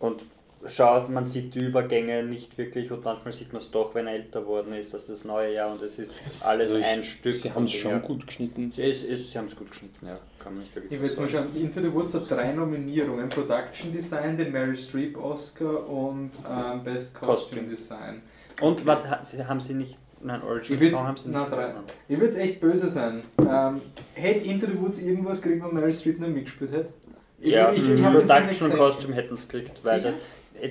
und 0.00 0.20
schaut, 0.66 1.08
man 1.10 1.26
sieht 1.26 1.54
die 1.54 1.60
Übergänge 1.60 2.22
nicht 2.22 2.56
wirklich 2.58 2.90
und 2.90 3.04
manchmal 3.04 3.32
sieht 3.32 3.52
man 3.52 3.60
es 3.62 3.70
doch, 3.70 3.94
wenn 3.94 4.06
er 4.06 4.14
älter 4.14 4.46
worden 4.46 4.72
ist, 4.74 4.92
das 4.94 5.02
ist 5.02 5.10
das 5.10 5.24
neue 5.24 5.54
Jahr 5.54 5.72
und 5.72 5.82
es 5.82 5.98
ist 5.98 6.20
alles 6.40 6.66
Also 6.66 6.78
ich- 6.78 6.84
ein 6.84 7.04
Stück. 7.04 7.34
Sie 7.34 7.52
haben 7.52 7.64
es 7.64 7.72
schon 7.72 8.02
gut 8.02 8.26
geschnitten. 8.26 8.70
her. 8.74 8.88
Es, 8.88 9.02
es, 9.04 9.30
sie 9.32 9.38
haben 9.38 9.46
es 9.46 9.56
gut 9.56 9.70
geschnitten, 9.70 10.06
ja. 10.06 10.18
Kann 10.38 10.54
man 10.54 10.62
nicht 10.62 10.74
wirklich 10.74 10.92
Ich 10.92 11.00
will 11.00 11.08
jetzt 11.08 11.18
mal 11.20 11.28
schauen, 11.28 11.46
Into 11.56 11.80
the 11.80 11.92
Woods 11.92 12.14
hat 12.14 12.30
drei 12.30 12.52
Nominierungen: 12.52 13.28
Production 13.28 13.90
Design, 13.92 14.36
den 14.36 14.52
Meryl 14.52 14.76
Streep 14.76 15.16
Oscar 15.16 15.88
und 15.88 16.30
ähm, 16.48 16.84
Best 16.84 17.14
Costume 17.14 17.62
Costume. 17.62 17.68
Design. 17.68 18.22
Und 18.60 18.84
was 18.86 19.04
ha- 19.08 19.24
sie- 19.24 19.44
haben 19.44 19.60
sie 19.60 19.74
nicht. 19.74 19.96
Nein, 20.22 20.42
Origin 20.42 20.76
Ich 20.76 20.80
will's- 20.80 20.96
Song 20.96 21.06
haben 21.06 21.16
sie 21.18 21.28
nicht. 21.28 21.34
na, 21.38 21.44
drei. 21.48 21.68
gewonnen. 21.68 21.84
Ich 22.08 22.16
würde 22.18 22.26
jetzt 22.34 22.38
echt 22.38 22.60
böse 22.60 22.88
sein. 22.88 23.20
Ähm, 23.38 23.82
hätte 24.14 24.44
Into 24.48 24.66
the 24.66 24.80
Woods 24.80 24.98
irgendwas 24.98 25.42
gekriegt, 25.42 25.62
wo 25.62 25.68
Meryl 25.68 25.92
Streep 25.92 26.18
nicht 26.18 26.32
mitgespielt 26.34 26.72
hätte? 26.72 26.92
Ich- 27.40 27.52
Ja, 27.52 27.70
ich- 27.72 27.86
ich 27.86 28.02
Production 28.02 28.70
und. 28.70 28.78
Costume 28.78 29.14
hätten 29.14 29.34
es 29.34 29.46
gekriegt, 29.46 29.80
weil 29.84 30.00
Sicher? 30.00 30.12
das, 30.12 30.20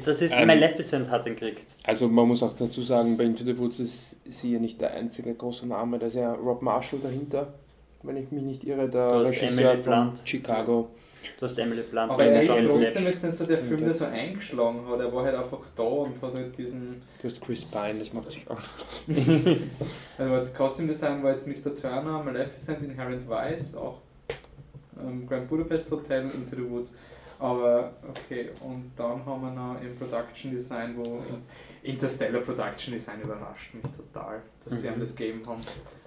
das 0.05 0.21
ist, 0.21 0.33
Ähm, 0.35 0.47
Maleficent 0.47 1.09
hat 1.09 1.25
den 1.25 1.35
gekriegt. 1.35 1.65
Also 1.85 2.07
man 2.07 2.27
muss 2.27 2.41
auch 2.43 2.55
dazu 2.57 2.81
sagen, 2.81 3.17
bei 3.17 3.25
Into 3.25 3.43
the 3.43 3.57
Woods 3.57 3.79
ist 3.79 4.15
sie 4.29 4.53
ja 4.53 4.59
nicht 4.59 4.79
der 4.81 4.93
einzige 4.93 5.33
große 5.33 5.67
Name, 5.67 5.99
da 5.99 6.07
ist 6.07 6.15
ja 6.15 6.33
Rob 6.33 6.61
Marshall 6.61 6.99
dahinter, 7.01 7.53
wenn 8.03 8.17
ich 8.17 8.31
mich 8.31 8.43
nicht 8.43 8.63
irre, 8.63 8.89
der 8.89 9.09
Du 9.09 9.15
hast 9.19 9.31
Regisseur 9.31 9.49
Emily 9.49 9.83
von 9.83 9.83
Blunt. 9.83 10.21
Chicago. 10.25 10.89
Du 11.39 11.45
hast 11.45 11.57
Emily 11.57 11.83
Blunt, 11.83 12.11
Aber 12.11 12.25
er 12.25 12.41
ist 12.41 12.67
trotzdem 12.67 13.05
jetzt 13.05 13.23
nicht 13.23 13.35
so 13.35 13.45
der 13.45 13.57
Film, 13.59 13.79
der 13.85 13.93
so 13.93 14.03
eingeschlagen 14.05 14.85
hat. 14.89 14.99
Er 14.99 15.13
war 15.13 15.23
halt 15.23 15.35
einfach 15.35 15.61
da 15.75 15.83
und 15.83 16.21
hat 16.21 16.33
halt 16.33 16.57
diesen. 16.57 17.01
Du 17.21 17.27
hast 17.29 17.39
Chris 17.41 17.63
Pine, 17.63 17.99
das 17.99 18.11
macht 18.11 18.31
sich 18.31 18.45
auch. 18.49 18.59
Also 20.17 20.35
das 20.35 20.53
Costume 20.53 20.89
Design 20.89 21.23
war 21.23 21.31
jetzt 21.31 21.47
Mr. 21.47 21.73
Turner, 21.75 22.21
Maleficent, 22.23 22.81
Inherent 22.83 23.27
Vice, 23.27 23.73
auch 23.75 23.99
ähm, 24.99 25.25
Grand 25.27 25.47
Budapest 25.49 25.89
Hotel 25.89 26.25
und 26.25 26.35
Into 26.35 26.55
the 26.55 26.69
Woods. 26.69 26.93
Aber 27.43 27.91
okay, 28.07 28.51
und 28.61 28.91
dann 28.95 29.25
haben 29.25 29.41
wir 29.41 29.51
noch 29.51 29.75
im 29.81 29.93
Production 29.97 30.51
Design, 30.51 30.95
wo 30.95 31.21
Interstellar 31.83 32.39
Production 32.39 32.93
Design 32.93 33.19
überrascht 33.21 33.73
mich 33.73 33.83
total, 33.83 34.41
dass 34.63 34.79
sie 34.79 34.87
Mhm. 34.87 34.93
einem 34.93 35.01
das 35.01 35.13
gegeben 35.13 35.41
haben. 35.45 35.59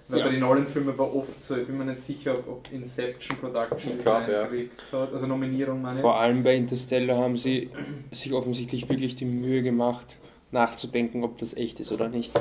Weil 0.09 0.19
Ja. 0.21 0.25
bei 0.25 0.31
den 0.31 0.41
Nolan-Filmen 0.41 0.97
war 0.97 1.15
oft 1.15 1.39
so, 1.39 1.57
ich 1.59 1.67
bin 1.67 1.77
mir 1.77 1.85
nicht 1.85 2.01
sicher, 2.01 2.33
ob, 2.39 2.49
ob 2.49 2.73
Inception 2.73 3.37
Production 3.39 3.91
Ich 3.91 3.97
Design 3.99 4.25
glaub, 4.25 4.29
ja. 4.31 4.43
gekriegt 4.47 4.83
hat, 4.93 5.13
also 5.13 5.27
Nominierung 5.27 5.83
meine 5.83 5.97
ich. 5.97 6.01
Vor 6.01 6.19
allem 6.19 6.43
bei 6.43 6.57
Interstellar 6.57 7.19
haben 7.19 7.37
sie 7.37 7.69
sich 8.13 8.33
offensichtlich 8.33 8.89
wirklich 8.89 9.17
die 9.17 9.27
Mühe 9.27 9.63
gemacht, 9.63 10.17
nachzudenken, 10.53 11.23
ob 11.23 11.37
das 11.37 11.53
echt 11.55 11.81
ist 11.81 11.93
oder 11.93 12.09
nicht. 12.09 12.33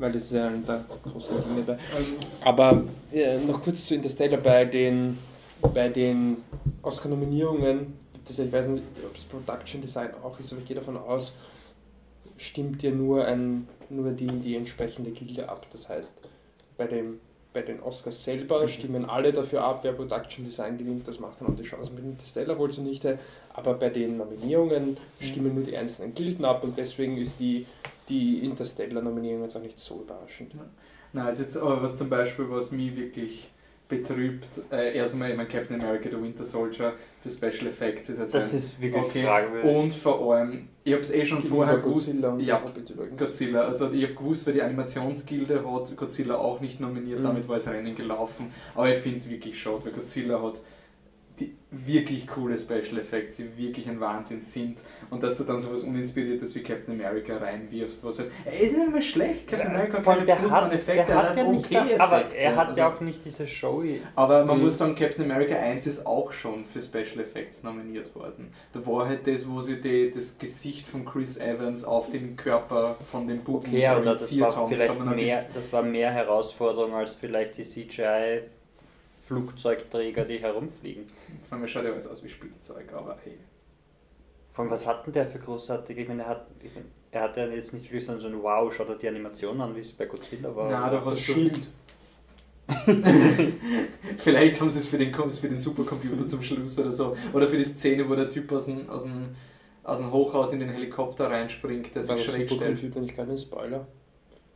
Weil 0.00 0.10
das 0.10 0.24
ist 0.24 0.32
ja 0.32 0.48
einer 0.48 0.58
der 0.58 0.84
großen 1.04 1.36
Dinge 1.44 1.62
dabei. 1.64 1.78
Also, 1.94 2.10
Aber 2.44 2.82
äh, 3.12 3.38
noch 3.38 3.62
kurz 3.62 3.86
zu 3.86 3.94
Interstellar 3.94 4.40
bei 4.40 4.64
den, 4.64 5.16
bei 5.72 5.88
den 5.90 6.38
Oscar-Nominierungen 6.82 7.94
ja, 8.34 8.44
ich 8.44 8.52
weiß 8.52 8.66
nicht, 8.66 8.84
ob 9.04 9.14
es 9.14 9.24
Production 9.24 9.80
Design 9.80 10.10
auch 10.22 10.38
ist, 10.40 10.52
aber 10.52 10.60
ich 10.60 10.66
gehe 10.66 10.76
davon 10.76 10.96
aus, 10.96 11.32
stimmt 12.36 12.82
ja 12.82 12.90
nur, 12.90 13.24
ein, 13.24 13.68
nur 13.88 14.10
die, 14.10 14.26
die 14.26 14.56
entsprechende 14.56 15.10
Gilde 15.10 15.48
ab. 15.48 15.66
Das 15.72 15.88
heißt, 15.88 16.12
bei, 16.76 16.86
dem, 16.86 17.20
bei 17.52 17.62
den 17.62 17.80
Oscars 17.80 18.24
selber 18.24 18.68
stimmen 18.68 19.04
alle 19.04 19.32
dafür 19.32 19.64
ab, 19.64 19.80
wer 19.82 19.92
Production 19.92 20.44
Design 20.44 20.78
gewinnt. 20.78 21.06
Das 21.08 21.20
macht 21.20 21.40
dann 21.40 21.48
auch 21.48 21.56
die 21.56 21.62
Chance 21.62 21.92
mit 21.92 22.04
Interstellar 22.04 22.58
wohl 22.58 22.72
zunichte. 22.72 23.18
Aber 23.54 23.74
bei 23.74 23.88
den 23.88 24.18
Nominierungen 24.18 24.96
stimmen 25.20 25.54
nur 25.54 25.64
die 25.64 25.76
einzelnen 25.76 26.14
Gilden 26.14 26.44
ab 26.44 26.62
und 26.64 26.76
deswegen 26.76 27.16
ist 27.16 27.38
die, 27.40 27.66
die 28.08 28.44
Interstellar-Nominierung 28.44 29.42
jetzt 29.42 29.56
auch 29.56 29.62
nicht 29.62 29.78
so 29.78 30.02
überraschend. 30.02 30.52
Nein, 31.12 31.28
es 31.28 31.38
ist 31.38 31.46
jetzt 31.46 31.56
aber 31.56 31.82
was 31.82 31.96
zum 31.96 32.10
Beispiel, 32.10 32.50
was 32.50 32.70
mich 32.70 32.94
wirklich 32.96 33.48
betrübt. 33.88 34.48
Äh, 34.70 34.96
erstmal, 34.96 35.30
ich 35.30 35.36
meine, 35.36 35.48
Captain 35.48 35.80
America, 35.80 36.08
der 36.08 36.20
Winter 36.22 36.42
Soldier 36.44 36.94
für 37.22 37.30
Special 37.30 37.68
Effects 37.68 38.08
ist 38.08 38.18
jetzt 38.18 38.34
Das 38.34 38.50
ein, 38.52 38.58
ist 38.58 38.80
wirklich 38.80 39.02
okay. 39.02 39.22
fragwürdig. 39.24 39.70
Und 39.74 39.94
vor 39.94 40.34
allem, 40.34 40.68
ich 40.84 40.92
habe 40.92 41.00
es 41.02 41.12
eh 41.12 41.24
schon 41.24 41.42
vorher 41.42 41.78
gewusst. 41.78 42.08
Godzilla 42.08 42.36
Ja. 42.38 42.62
Godzilla. 43.16 43.60
Also 43.62 43.90
ich 43.92 44.02
habe 44.04 44.14
gewusst, 44.14 44.46
weil 44.46 44.54
die 44.54 44.62
Animationsgilde 44.62 45.64
hat 45.64 45.96
Godzilla 45.96 46.36
auch 46.36 46.60
nicht 46.60 46.80
nominiert, 46.80 47.20
Mhm. 47.20 47.24
damit 47.24 47.48
war 47.48 47.56
das 47.56 47.68
Rennen 47.68 47.94
gelaufen. 47.94 48.52
Aber 48.74 48.90
ich 48.90 48.98
finde 48.98 49.18
es 49.18 49.28
wirklich 49.30 49.58
schade, 49.60 49.84
weil 49.84 49.92
Godzilla 49.92 50.42
hat 50.42 50.60
die 51.38 51.54
wirklich 51.70 52.26
coole 52.26 52.56
Special 52.56 52.98
Effects, 52.98 53.36
die 53.36 53.56
wirklich 53.58 53.88
ein 53.88 54.00
Wahnsinn 54.00 54.40
sind. 54.40 54.82
Und 55.10 55.22
dass 55.22 55.36
du 55.36 55.44
dann 55.44 55.60
sowas 55.60 55.82
Uninspiriertes 55.82 56.54
wie 56.54 56.62
Captain 56.62 56.94
America 56.94 57.36
reinwirfst, 57.36 58.02
was 58.04 58.18
halt. 58.18 58.30
Er 58.46 58.58
ist 58.60 58.76
nicht 58.76 58.90
mehr 58.90 59.00
schlecht, 59.02 59.46
Captain 59.46 59.68
America 59.68 59.98
hat 59.98 60.04
keine 60.04 60.24
der 60.24 60.34
hat, 60.36 60.40
furchtbaren 60.40 60.70
der 60.70 60.78
Effekte, 60.78 61.12
er 61.12 61.16
hat 61.18 61.24
ja 61.36 61.42
einfach 61.42 61.52
nicht, 61.52 61.66
okay 61.66 61.98
aber 61.98 62.16
Effekte. 62.18 62.36
er 62.38 62.56
hat 62.56 62.76
ja 62.76 62.86
Also- 62.88 62.96
auch 62.96 63.00
nicht 63.02 63.24
diese 63.24 63.46
Show. 63.46 63.84
aber 64.14 64.44
man 64.46 64.60
muss 64.60 64.78
sagen, 64.78 64.94
Captain 64.94 65.24
America 65.30 65.56
1 65.56 65.86
ist 65.86 66.06
auch 66.06 66.32
schon 66.32 66.64
für 66.64 66.80
Special 66.80 67.20
Effects 67.20 67.62
nominiert 67.62 68.14
worden. 68.14 68.52
Da 68.72 68.86
war 68.86 69.06
halt 69.06 69.26
das, 69.26 69.46
wo 69.48 69.60
sie 69.60 69.80
die, 69.80 70.10
das 70.10 70.38
Gesicht 70.38 70.86
von 70.86 71.04
Chris 71.04 71.36
Evans 71.36 71.84
auf 71.84 72.08
den 72.08 72.36
Körper 72.36 72.96
von 73.10 73.26
dem 73.28 73.40
Buben 73.40 73.66
Okay, 73.66 73.82
das 73.82 74.02
projiziert 74.04 74.56
haben. 74.56 74.68
vielleicht 74.72 75.00
ein 75.00 75.14
mehr, 75.14 75.44
das 75.52 75.72
war 75.72 75.82
mehr 75.82 76.10
Herausforderung 76.10 76.94
als 76.94 77.12
vielleicht 77.14 77.58
die 77.58 77.64
CGI 77.64 78.42
Flugzeugträger, 79.26 80.24
die 80.24 80.38
herumfliegen. 80.38 81.06
Vor 81.48 81.58
allem 81.58 81.66
schaut 81.66 81.84
ja 81.84 81.92
alles 81.92 82.06
aus 82.06 82.22
wie 82.22 82.28
Spielzeug, 82.28 82.92
aber 82.92 83.18
hey. 83.24 83.38
Von 84.52 84.70
was 84.70 84.86
hat 84.86 85.06
denn 85.06 85.12
der 85.12 85.26
für 85.26 85.38
großartige? 85.38 86.02
Ich 86.02 86.08
meine, 86.08 86.22
er 86.22 86.28
hat, 86.28 86.46
ich 86.62 86.74
meine, 86.74 86.86
er 87.10 87.22
hat 87.22 87.36
ja 87.36 87.46
jetzt 87.46 87.72
nicht 87.74 87.84
wirklich 87.86 88.06
so 88.06 88.12
ein 88.12 88.42
Wow, 88.42 88.72
schaut 88.72 88.88
er 88.88 88.94
die 88.96 89.08
Animation 89.08 89.60
an, 89.60 89.74
wie 89.74 89.80
es 89.80 89.92
bei 89.92 90.06
Godzilla 90.06 90.54
war. 90.54 90.70
Na, 90.70 90.90
da 90.90 90.98
Das 90.98 91.06
hast 91.06 91.28
du. 91.28 91.32
Schild. 91.32 91.68
Vielleicht 94.18 94.60
haben 94.60 94.70
sie 94.70 94.78
es 94.78 94.86
für 94.86 94.98
den, 94.98 95.12
für 95.14 95.48
den 95.48 95.58
Supercomputer 95.58 96.26
zum 96.26 96.42
Schluss 96.42 96.78
oder 96.78 96.90
so. 96.90 97.16
Oder 97.32 97.46
für 97.46 97.56
die 97.56 97.64
Szene, 97.64 98.08
wo 98.08 98.14
der 98.14 98.28
Typ 98.28 98.50
aus 98.52 98.66
dem, 98.66 98.88
aus 98.88 99.04
dem, 99.04 99.36
aus 99.84 99.98
dem 99.98 100.10
Hochhaus 100.12 100.52
in 100.52 100.60
den 100.60 100.70
Helikopter 100.70 101.30
reinspringt, 101.30 101.94
der 101.94 102.08
War 102.08 102.16
sich 102.16 102.26
das 102.26 102.34
schräg 102.34 102.46
stellt. 102.48 102.78
Supercomputer 102.78 103.00
nicht 103.00 103.14
gerade 103.14 103.32
ein 103.32 103.38
Spoiler? 103.38 103.86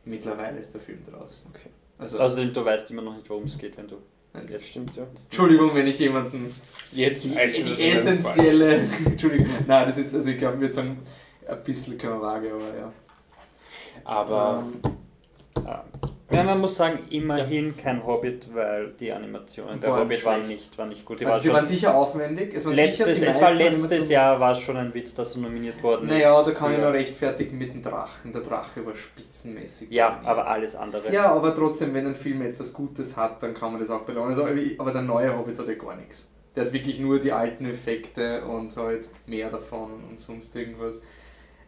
Mittlerweile 0.03 0.59
ist 0.59 0.73
der 0.73 0.81
Film 0.81 0.99
draußen. 1.09 1.49
Okay. 1.53 1.69
Also, 1.97 2.19
Außerdem, 2.19 2.53
du 2.53 2.65
weißt 2.65 2.89
immer 2.91 3.03
noch 3.03 3.15
nicht, 3.15 3.29
worum 3.29 3.43
es 3.43 3.57
geht, 3.57 3.77
wenn 3.77 3.87
du. 3.87 3.97
Jetzt- 4.35 4.53
Das 4.53 4.67
stimmt, 4.67 4.95
ja. 4.95 5.03
Entschuldigung, 5.25 5.73
wenn 5.75 5.87
ich 5.87 5.99
jemanden 5.99 6.53
Jetzt 6.91 7.23
die, 7.23 7.29
die 7.29 7.81
essentielle. 7.91 8.75
Entschuldigung. 9.05 9.47
Nein, 9.67 9.87
das 9.87 9.97
ist, 9.97 10.13
also 10.15 10.29
ich 10.29 10.37
glaube, 10.37 10.59
wir 10.61 10.71
sagen, 10.73 10.99
ein 11.47 11.63
bisschen 11.63 11.97
man 12.11 12.21
vage, 12.21 12.51
aber 12.53 12.77
ja. 12.77 12.93
Aber 14.03 14.63
Ähm, 14.85 14.91
Ah. 15.65 15.83
Ja, 16.31 16.43
man 16.43 16.61
muss 16.61 16.75
sagen, 16.75 16.99
immerhin 17.09 17.75
kein 17.75 18.05
Hobbit, 18.05 18.53
weil 18.53 18.93
die 18.99 19.11
Animationen 19.11 19.79
der 19.79 19.95
Hobbit 19.95 20.23
waren 20.23 20.47
nicht, 20.47 20.77
waren 20.77 20.89
nicht 20.89 21.05
gut. 21.05 21.19
Die 21.19 21.25
also 21.25 21.35
war 21.35 21.39
sie 21.41 21.53
waren 21.53 21.65
sicher 21.65 21.95
aufwendig. 21.95 22.53
Es 22.55 22.65
waren 22.65 22.75
sicher 22.75 22.87
letztes, 22.87 23.19
die 23.19 23.25
es 23.25 23.41
war 23.41 23.53
letztes 23.53 24.09
Jahr 24.09 24.39
war 24.39 24.51
es 24.53 24.59
schon 24.59 24.77
ein 24.77 24.93
Witz, 24.93 25.13
dass 25.13 25.35
er 25.35 25.41
nominiert 25.41 25.81
worden 25.83 26.07
ist. 26.09 26.13
Naja, 26.13 26.43
da 26.43 26.51
kann 26.51 26.71
ich 26.71 26.77
für- 26.77 26.83
noch 26.85 26.93
rechtfertigen 26.93 27.57
mit 27.57 27.73
dem 27.73 27.81
Drachen. 27.81 28.31
Der 28.31 28.41
Drache 28.41 28.85
war 28.85 28.95
spitzenmäßig. 28.95 29.89
Ja, 29.91 30.09
nominiert. 30.09 30.29
aber 30.29 30.47
alles 30.47 30.75
andere. 30.75 31.11
Ja, 31.11 31.31
aber 31.31 31.53
trotzdem, 31.53 31.93
wenn 31.93 32.07
ein 32.07 32.15
Film 32.15 32.41
etwas 32.41 32.73
Gutes 32.73 33.15
hat, 33.17 33.43
dann 33.43 33.53
kann 33.53 33.71
man 33.71 33.81
das 33.81 33.89
auch 33.89 34.01
belohnen. 34.01 34.29
Also, 34.29 34.45
aber 34.77 34.91
der 34.91 35.01
neue 35.01 35.37
Hobbit 35.37 35.59
hat 35.59 35.67
ja 35.67 35.75
gar 35.75 35.95
nichts. 35.95 36.27
Der 36.55 36.65
hat 36.65 36.73
wirklich 36.73 36.99
nur 36.99 37.19
die 37.19 37.31
alten 37.31 37.65
Effekte 37.65 38.43
und 38.43 38.75
halt 38.75 39.07
mehr 39.25 39.49
davon 39.49 40.03
und 40.09 40.19
sonst 40.19 40.55
irgendwas. 40.55 40.99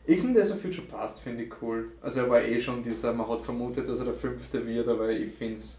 X-Men 0.06 0.34
Days 0.34 0.52
of 0.52 0.62
Future 0.62 0.86
Past 0.88 1.20
finde 1.22 1.44
ich 1.44 1.62
cool. 1.62 1.92
Also 2.02 2.22
er 2.22 2.30
war 2.30 2.42
eh 2.42 2.60
schon 2.60 2.84
dieser, 2.84 3.14
man 3.14 3.28
hat 3.30 3.42
vermutet, 3.42 3.88
dass 3.88 4.00
er 4.00 4.06
der 4.06 4.14
fünfte 4.14 4.66
wird, 4.66 4.88
aber 4.88 5.10
ich 5.10 5.32
finde 5.32 5.58
es 5.58 5.78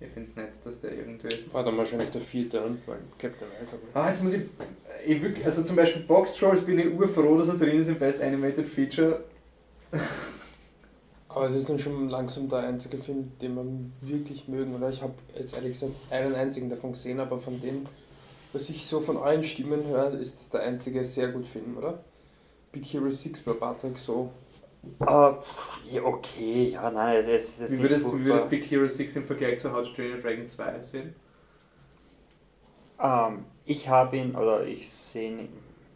ich 0.00 0.08
find's 0.12 0.34
nett, 0.36 0.50
dass 0.64 0.80
der 0.80 0.92
irgendwie... 0.92 1.44
war 1.52 1.64
dann 1.64 1.76
wahrscheinlich 1.76 2.10
der 2.10 2.20
vierte, 2.20 2.60
und 2.60 2.86
weil 2.86 2.98
Captain 3.18 3.46
America. 3.48 3.76
Ah, 3.94 4.08
jetzt 4.08 4.22
muss 4.22 4.34
ich... 4.34 4.42
ich 5.06 5.22
wirklich, 5.22 5.44
also 5.44 5.62
zum 5.62 5.76
Beispiel 5.76 6.02
Box 6.02 6.34
Trolls 6.34 6.60
bin 6.60 6.78
ich 6.78 6.92
urfroh, 6.92 7.38
dass 7.38 7.48
er 7.48 7.54
drin 7.54 7.78
ist 7.78 7.88
im 7.88 7.98
Best 7.98 8.20
Animated 8.20 8.66
Feature. 8.66 9.24
Aber 11.28 11.46
es 11.46 11.54
ist 11.54 11.68
dann 11.68 11.78
schon 11.78 12.08
langsam 12.08 12.48
der 12.48 12.60
einzige 12.60 12.98
Film, 12.98 13.32
den 13.40 13.54
man 13.54 13.92
wirklich 14.00 14.46
mögen, 14.46 14.74
oder? 14.74 14.90
Ich 14.90 15.02
habe 15.02 15.14
jetzt 15.36 15.54
ehrlich 15.54 15.72
gesagt 15.72 15.92
einen 16.10 16.34
einzigen 16.34 16.70
davon 16.70 16.92
gesehen, 16.92 17.18
aber 17.18 17.40
von 17.40 17.60
dem, 17.60 17.86
was 18.52 18.68
ich 18.68 18.86
so 18.86 19.00
von 19.00 19.16
allen 19.16 19.42
Stimmen 19.42 19.84
höre, 19.84 20.12
ist 20.12 20.38
das 20.38 20.48
der 20.50 20.62
einzige 20.62 21.02
sehr 21.02 21.32
gut 21.32 21.44
Film, 21.48 21.76
oder? 21.76 22.04
Big 22.74 22.84
Hero 22.86 23.08
6 23.08 23.40
bei 23.42 23.52
Patrick 23.52 23.96
so. 23.96 24.32
Ja, 25.00 25.38
okay, 26.02 26.70
ja, 26.72 26.90
nein, 26.90 27.16
es 27.18 27.26
ist. 27.26 27.60
es 27.60 27.70
Wie 27.70 27.82
würdest, 27.82 28.06
wie 28.14 28.24
würdest. 28.24 28.50
Big 28.50 28.64
Hero 28.70 28.86
6 28.86 29.16
im 29.16 29.24
Vergleich 29.24 29.60
zu 29.60 29.72
How 29.72 29.86
to 29.86 29.92
Train 29.94 30.12
Your 30.12 30.18
Dragon 30.18 30.46
2 30.46 30.80
sehen? 30.80 31.14
Ähm, 33.00 33.44
ich 33.64 33.88
habe 33.88 34.16
ihn, 34.16 34.34
oder 34.34 34.66
ich 34.66 34.90
sehe 34.90 35.30
ihn 35.30 35.48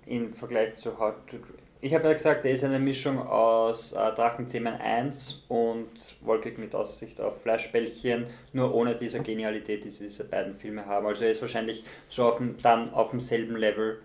im 0.06 0.32
Vergleich 0.32 0.76
zu 0.76 0.98
How 0.98 1.14
to. 1.28 1.36
Ich 1.80 1.94
habe 1.94 2.08
ja 2.08 2.12
gesagt, 2.12 2.44
er 2.44 2.52
ist 2.52 2.64
eine 2.64 2.78
Mischung 2.78 3.18
aus 3.18 3.92
äh, 3.92 4.12
Drachenzähmen 4.14 4.74
1 4.74 5.44
und 5.48 5.88
Wolkig 6.22 6.58
mit 6.58 6.74
Aussicht 6.74 7.20
auf 7.20 7.42
Fleischbällchen, 7.42 8.26
nur 8.52 8.74
ohne 8.74 8.96
diese 8.96 9.20
Genialität, 9.20 9.84
die 9.84 9.90
diese 9.90 10.24
beiden 10.24 10.56
Filme 10.56 10.86
haben. 10.86 11.06
Also 11.06 11.24
er 11.24 11.30
ist 11.30 11.42
wahrscheinlich 11.42 11.84
so 12.08 12.24
auf 12.24 12.38
dem, 12.38 12.56
dann 12.62 12.92
auf 12.94 13.10
demselben 13.10 13.56
Level 13.56 14.00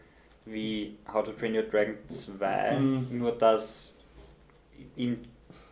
wie 0.46 0.98
How 1.12 1.24
to 1.24 1.32
Train 1.32 1.56
Your 1.56 1.64
Dragon 1.64 1.96
2, 2.10 2.78
Mhm. 2.80 3.08
nur 3.20 3.32
dass 3.34 3.96
ihm 4.96 5.20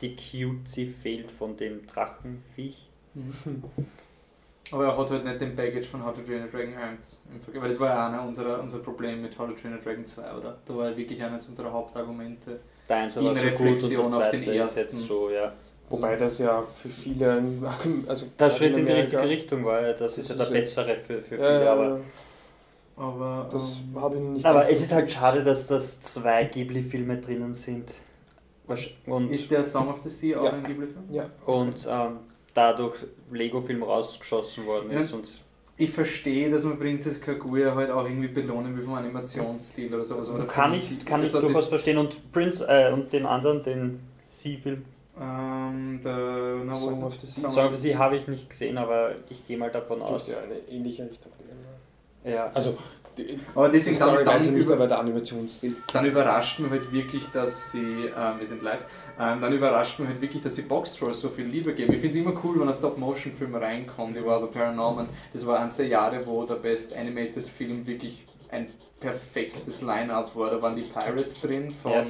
die 0.01 0.15
Cutie 0.15 0.87
fehlt 0.87 1.29
von 1.31 1.55
dem 1.57 1.85
Drachenviech. 1.87 2.87
Aber 4.71 4.85
er 4.85 4.97
hat 4.97 5.09
halt 5.11 5.25
nicht 5.25 5.41
den 5.41 5.53
Baggage 5.55 5.85
von 5.85 6.03
How 6.05 6.15
to 6.15 6.21
Train 6.21 6.43
a 6.43 6.47
Dragon 6.47 6.73
1 6.75 7.19
im 7.33 7.41
Vergleich. 7.41 7.61
Weil 7.63 7.69
das 7.71 7.79
war 7.79 7.89
ja 7.89 8.07
einer 8.07 8.25
unserer, 8.25 8.61
unser 8.61 8.79
Problem 8.79 9.21
mit 9.21 9.37
How 9.37 9.49
to 9.49 9.53
Train 9.55 9.73
a 9.73 9.77
Dragon 9.77 10.05
2, 10.05 10.33
oder? 10.33 10.57
Da 10.65 10.75
war 10.75 10.95
wirklich 10.95 11.21
eines 11.21 11.45
unserer 11.45 11.73
Hauptargumente. 11.73 12.59
Der 12.87 12.97
Eins 12.97 13.17
In 13.17 13.25
war 13.25 13.35
so 13.35 13.41
gut 13.41 13.49
und 13.51 13.59
der 13.59 13.71
Reflexion 13.73 14.05
auf 14.05 14.13
zweite 14.13 14.37
den 14.39 14.49
ist 14.49 14.55
ersten. 14.55 14.79
jetzt 14.79 14.97
so, 15.07 15.29
ja. 15.29 15.53
Wobei 15.89 16.15
das 16.15 16.39
ja 16.39 16.63
für 16.81 16.87
viele, 16.87 17.33
ein- 17.33 17.65
also 18.07 18.27
Der 18.39 18.49
Schritt 18.49 18.77
in 18.77 18.85
die 18.85 18.91
richtige 18.93 19.27
Richtung 19.27 19.65
war 19.65 19.81
ja, 19.81 19.91
das 19.91 20.17
ist 20.17 20.29
ja 20.29 20.35
der 20.35 20.45
bessere 20.45 20.95
für, 20.95 21.21
für 21.21 21.35
Ja, 21.35 21.47
viele, 21.51 21.63
ja, 21.65 21.73
aber, 21.73 21.99
Aber 23.01 23.49
das 23.51 23.79
ähm, 23.95 23.99
habe 24.01 24.15
ich 24.15 24.21
nicht. 24.21 24.45
aber 24.45 24.69
es 24.69 24.81
ist 24.83 24.93
halt 24.93 25.09
schade, 25.11 25.43
dass 25.43 25.65
das 25.65 25.99
zwei 26.01 26.43
Ghibli-Filme 26.45 27.17
drinnen 27.17 27.53
sind. 27.55 27.91
Und, 29.07 29.31
ist 29.31 29.49
der 29.51 29.65
Song 29.65 29.89
of 29.89 30.01
the 30.01 30.09
Sea 30.09 30.39
auch 30.39 30.45
Ja. 30.45 30.51
ein 30.51 30.63
Ghibli-Film? 30.63 31.05
Ja, 31.11 31.25
und 31.45 31.85
ähm, 31.89 32.17
dadurch 32.53 32.95
Lego-Film 33.31 33.81
rausgeschossen 33.83 34.65
worden 34.67 34.91
ist. 34.91 35.11
Ja. 35.11 35.17
Und 35.17 35.41
Ich 35.77 35.89
verstehe, 35.91 36.49
dass 36.51 36.63
man 36.63 36.77
Princess 36.77 37.19
Kaguya 37.19 37.73
halt 37.75 37.89
auch 37.89 38.05
irgendwie 38.05 38.27
belohnen 38.27 38.77
will 38.77 38.83
vom 38.85 38.93
Animationsstil 38.93 39.93
oder 39.93 40.05
sowas. 40.05 40.29
Aber 40.29 40.45
kann 40.45 40.73
ich, 40.75 41.03
kann 41.03 41.21
ich 41.21 41.25
also 41.27 41.41
durchaus 41.41 41.63
das, 41.63 41.69
verstehen. 41.69 41.97
Und 41.97 42.31
Prince 42.31 42.63
äh, 42.67 42.93
und 42.93 43.11
den 43.11 43.25
anderen, 43.25 43.63
den 43.63 43.99
Sea-Film, 44.29 44.85
Ähm, 45.19 45.99
der 46.03 46.61
na, 46.65 46.73
Song 46.75 47.03
of 47.03 47.15
the 47.19 47.27
Sea. 47.27 47.49
Song 47.49 47.65
of 47.65 47.75
the 47.75 47.81
Sea 47.81 47.97
habe 47.97 48.15
ich 48.15 48.27
nicht 48.27 48.49
gesehen, 48.49 48.77
aber 48.77 49.15
ich 49.29 49.45
gehe 49.47 49.57
mal 49.57 49.71
davon 49.71 50.01
aus. 50.01 50.29
ja 50.29 50.37
eine 50.39 50.59
ähnliche 50.69 51.03
Richtung. 51.09 51.31
Ja. 52.23 52.51
Also, 52.53 52.77
die, 53.17 53.39
Aber 53.55 53.67
die 53.67 53.77
deswegen 53.77 53.99
dann, 53.99 54.23
dann, 54.23 54.53
nicht, 54.53 54.65
über, 54.65 54.75
aber 54.75 54.87
der 54.87 54.99
Animationsstil. 54.99 55.75
dann 55.91 56.05
überrascht 56.05 56.59
mich 56.59 56.71
halt 56.71 56.91
wirklich, 56.93 57.27
dass 57.31 57.71
sie, 57.71 58.05
ähm, 58.05 58.39
wir 58.39 58.47
sind 58.47 58.63
live, 58.63 58.85
ähm, 59.19 59.41
dann 59.41 59.51
überrascht 59.51 59.99
mich 59.99 60.07
halt 60.07 60.21
wirklich, 60.21 60.41
dass 60.41 60.55
sie 60.55 60.61
Box 60.61 60.95
Trolls 60.95 61.19
so 61.19 61.27
viel 61.29 61.45
Liebe 61.45 61.73
geben. 61.73 61.93
Ich 61.93 61.99
finde 61.99 62.17
es 62.17 62.23
immer 62.25 62.33
cool, 62.43 62.59
wenn 62.59 62.69
ein 62.69 62.73
Stop-Motion-Film 62.73 63.53
reinkommt, 63.55 64.15
über 64.15 64.39
The 64.39 64.47
Paranorman. 64.57 65.09
Das 65.33 65.45
war 65.45 65.59
eines 65.59 65.75
der 65.75 65.87
Jahre, 65.87 66.25
wo 66.25 66.45
der 66.45 66.55
Best 66.55 66.93
Animated 66.95 67.47
Film 67.47 67.85
wirklich 67.85 68.25
ein 68.49 68.67
perfektes 69.01 69.81
Line-Up 69.81 70.33
war. 70.35 70.49
Da 70.51 70.61
waren 70.61 70.75
die 70.77 70.83
Pirates 70.83 71.39
drin 71.41 71.71
von, 71.81 71.91
Ja. 71.91 72.05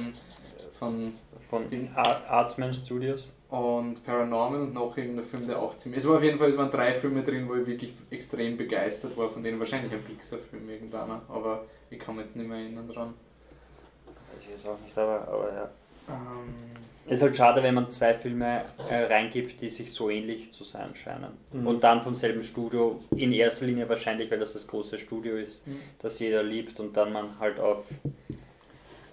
von 0.78 1.14
Von 1.52 1.68
Den- 1.68 1.94
Art, 1.94 2.30
Artman 2.30 2.72
Studios. 2.72 3.36
und 3.50 4.02
Paranormal 4.06 4.62
und 4.62 4.72
noch 4.72 4.96
irgendein 4.96 5.26
Film, 5.26 5.46
der 5.46 5.58
auch 5.60 5.76
ziemlich. 5.76 6.00
Es 6.02 6.08
war 6.08 6.16
auf 6.16 6.22
jeden 6.22 6.38
Fall, 6.38 6.48
es 6.48 6.56
waren 6.56 6.70
drei 6.70 6.94
Filme 6.94 7.22
drin, 7.22 7.46
wo 7.46 7.54
ich 7.56 7.66
wirklich 7.66 7.92
extrem 8.10 8.56
begeistert 8.56 9.14
war, 9.18 9.28
von 9.28 9.42
denen 9.42 9.58
wahrscheinlich 9.58 9.92
ein 9.92 10.02
Pixar-Film 10.02 10.66
irgendeiner, 10.70 11.20
aber 11.28 11.66
ich 11.90 11.98
kann 11.98 12.16
mich 12.16 12.24
jetzt 12.24 12.36
nicht 12.36 12.48
mehr 12.48 12.56
erinnern 12.56 12.88
dran. 12.88 13.12
Ich 14.40 14.54
weiß 14.54 14.64
auch 14.64 14.78
nicht, 14.80 14.96
aber, 14.96 15.28
aber 15.28 15.52
ja. 15.52 15.70
Ähm, 16.08 16.54
Es 17.06 17.14
ist 17.16 17.22
halt 17.22 17.36
schade, 17.36 17.62
wenn 17.62 17.74
man 17.74 17.90
zwei 17.90 18.14
Filme 18.14 18.64
äh, 18.88 19.04
reingibt, 19.04 19.60
die 19.60 19.68
sich 19.68 19.92
so 19.92 20.08
ähnlich 20.08 20.54
zu 20.54 20.64
sein 20.64 20.96
scheinen. 20.96 21.32
Mhm. 21.52 21.66
Und 21.66 21.84
dann 21.84 22.00
vom 22.02 22.14
selben 22.14 22.42
Studio, 22.42 22.98
in 23.14 23.30
erster 23.32 23.66
Linie 23.66 23.86
wahrscheinlich, 23.90 24.30
weil 24.30 24.38
das 24.38 24.54
das 24.54 24.66
große 24.66 24.98
Studio 24.98 25.36
ist, 25.36 25.66
Mhm. 25.66 25.80
das 25.98 26.18
jeder 26.18 26.42
liebt 26.42 26.80
und 26.80 26.96
dann 26.96 27.12
man 27.12 27.38
halt 27.38 27.60
auf, 27.60 27.84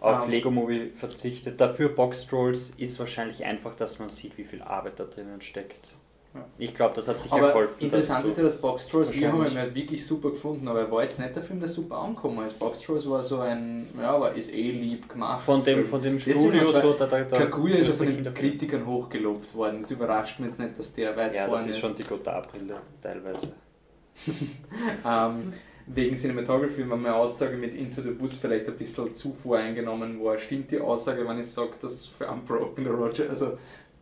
auf 0.02 0.26
Ähm. 0.26 0.32
Lego 0.32 0.52
Movie 0.52 0.92
verzichtet. 0.96 1.60
Dafür 1.60 1.90
Box 1.90 2.26
Trolls 2.28 2.72
ist 2.78 3.00
wahrscheinlich 3.00 3.44
einfach, 3.44 3.76
dass 3.76 4.00
man 4.00 4.10
sieht, 4.10 4.38
wie 4.38 4.44
viel 4.44 4.62
Arbeit 4.62 5.00
da 5.00 5.06
drinnen 5.06 5.42
steckt. 5.42 5.96
Ja. 6.34 6.46
Ich 6.60 6.76
glaube, 6.76 6.94
das 6.96 7.08
hat 7.08 7.20
sicher 7.20 7.36
aber 7.36 7.48
geholfen. 7.48 7.84
interessant 7.84 8.24
ist 8.26 8.38
ja, 8.38 8.44
dass 8.44 8.62
Box 8.62 8.88
Trolls, 8.88 9.12
wir 9.12 9.32
haben 9.32 9.44
ihn 9.48 9.58
halt 9.58 9.74
wirklich 9.74 10.06
super 10.06 10.30
gefunden, 10.30 10.68
aber 10.68 10.82
er 10.82 10.92
war 10.92 11.02
jetzt 11.02 11.18
nicht 11.18 11.36
der 11.36 11.42
Film, 11.42 11.60
der 11.60 11.68
super 11.68 11.98
angekommen 11.98 12.46
ist. 12.46 12.60
Box 12.60 12.82
Trolls 12.82 13.10
war 13.10 13.24
so 13.24 13.40
ein, 13.40 13.90
ja, 14.00 14.12
aber 14.12 14.34
ist 14.36 14.54
eh 14.54 14.70
lieb 14.72 15.10
gemacht. 15.10 15.44
von 15.44 15.64
dem, 15.64 15.80
Film. 15.80 15.88
von 15.88 16.02
dem 16.04 16.20
Studio 16.20 16.72
so, 16.72 16.94
da, 16.94 17.08
da, 17.08 17.24
da 17.24 17.38
Kaguya 17.38 17.78
ist 17.78 17.88
ja 17.88 17.94
von 17.94 18.06
den. 18.06 18.32
Kritikern 18.32 18.86
hochgelobt 18.86 19.56
worden. 19.56 19.80
Es 19.80 19.90
überrascht 19.90 20.40
mich 20.40 20.50
jetzt 20.50 20.60
nicht, 20.60 20.78
dass 20.78 20.94
der 20.94 21.18
weit 21.18 21.34
Ja, 21.34 21.48
vorne 21.48 21.64
das 21.64 21.72
ist 21.72 21.80
schon 21.80 21.96
die 21.96 22.04
Godard-Brille 22.04 22.78
teilweise. 23.02 23.56
Ähm, 25.06 25.54
wegen 25.92 26.16
Cinematography 26.16 26.88
war 26.88 26.98
meine 26.98 27.16
Aussage 27.16 27.58
mit 27.58 27.76
Into 27.76 28.02
the 28.02 28.20
Woods 28.20 28.38
vielleicht 28.38 28.68
ein 28.68 28.78
bisschen 28.78 29.14
zu 29.14 29.34
voreingenommen 29.34 30.24
war. 30.24 30.38
Stimmt 30.38 30.72
die 30.72 30.80
Aussage, 30.80 31.28
wenn 31.28 31.40
ich 31.40 31.48
sage, 31.48 31.72
dass 31.82 32.08
für 32.08 32.28
Unbroken 32.28 32.88
Roger, 32.88 33.28
also 33.28 33.58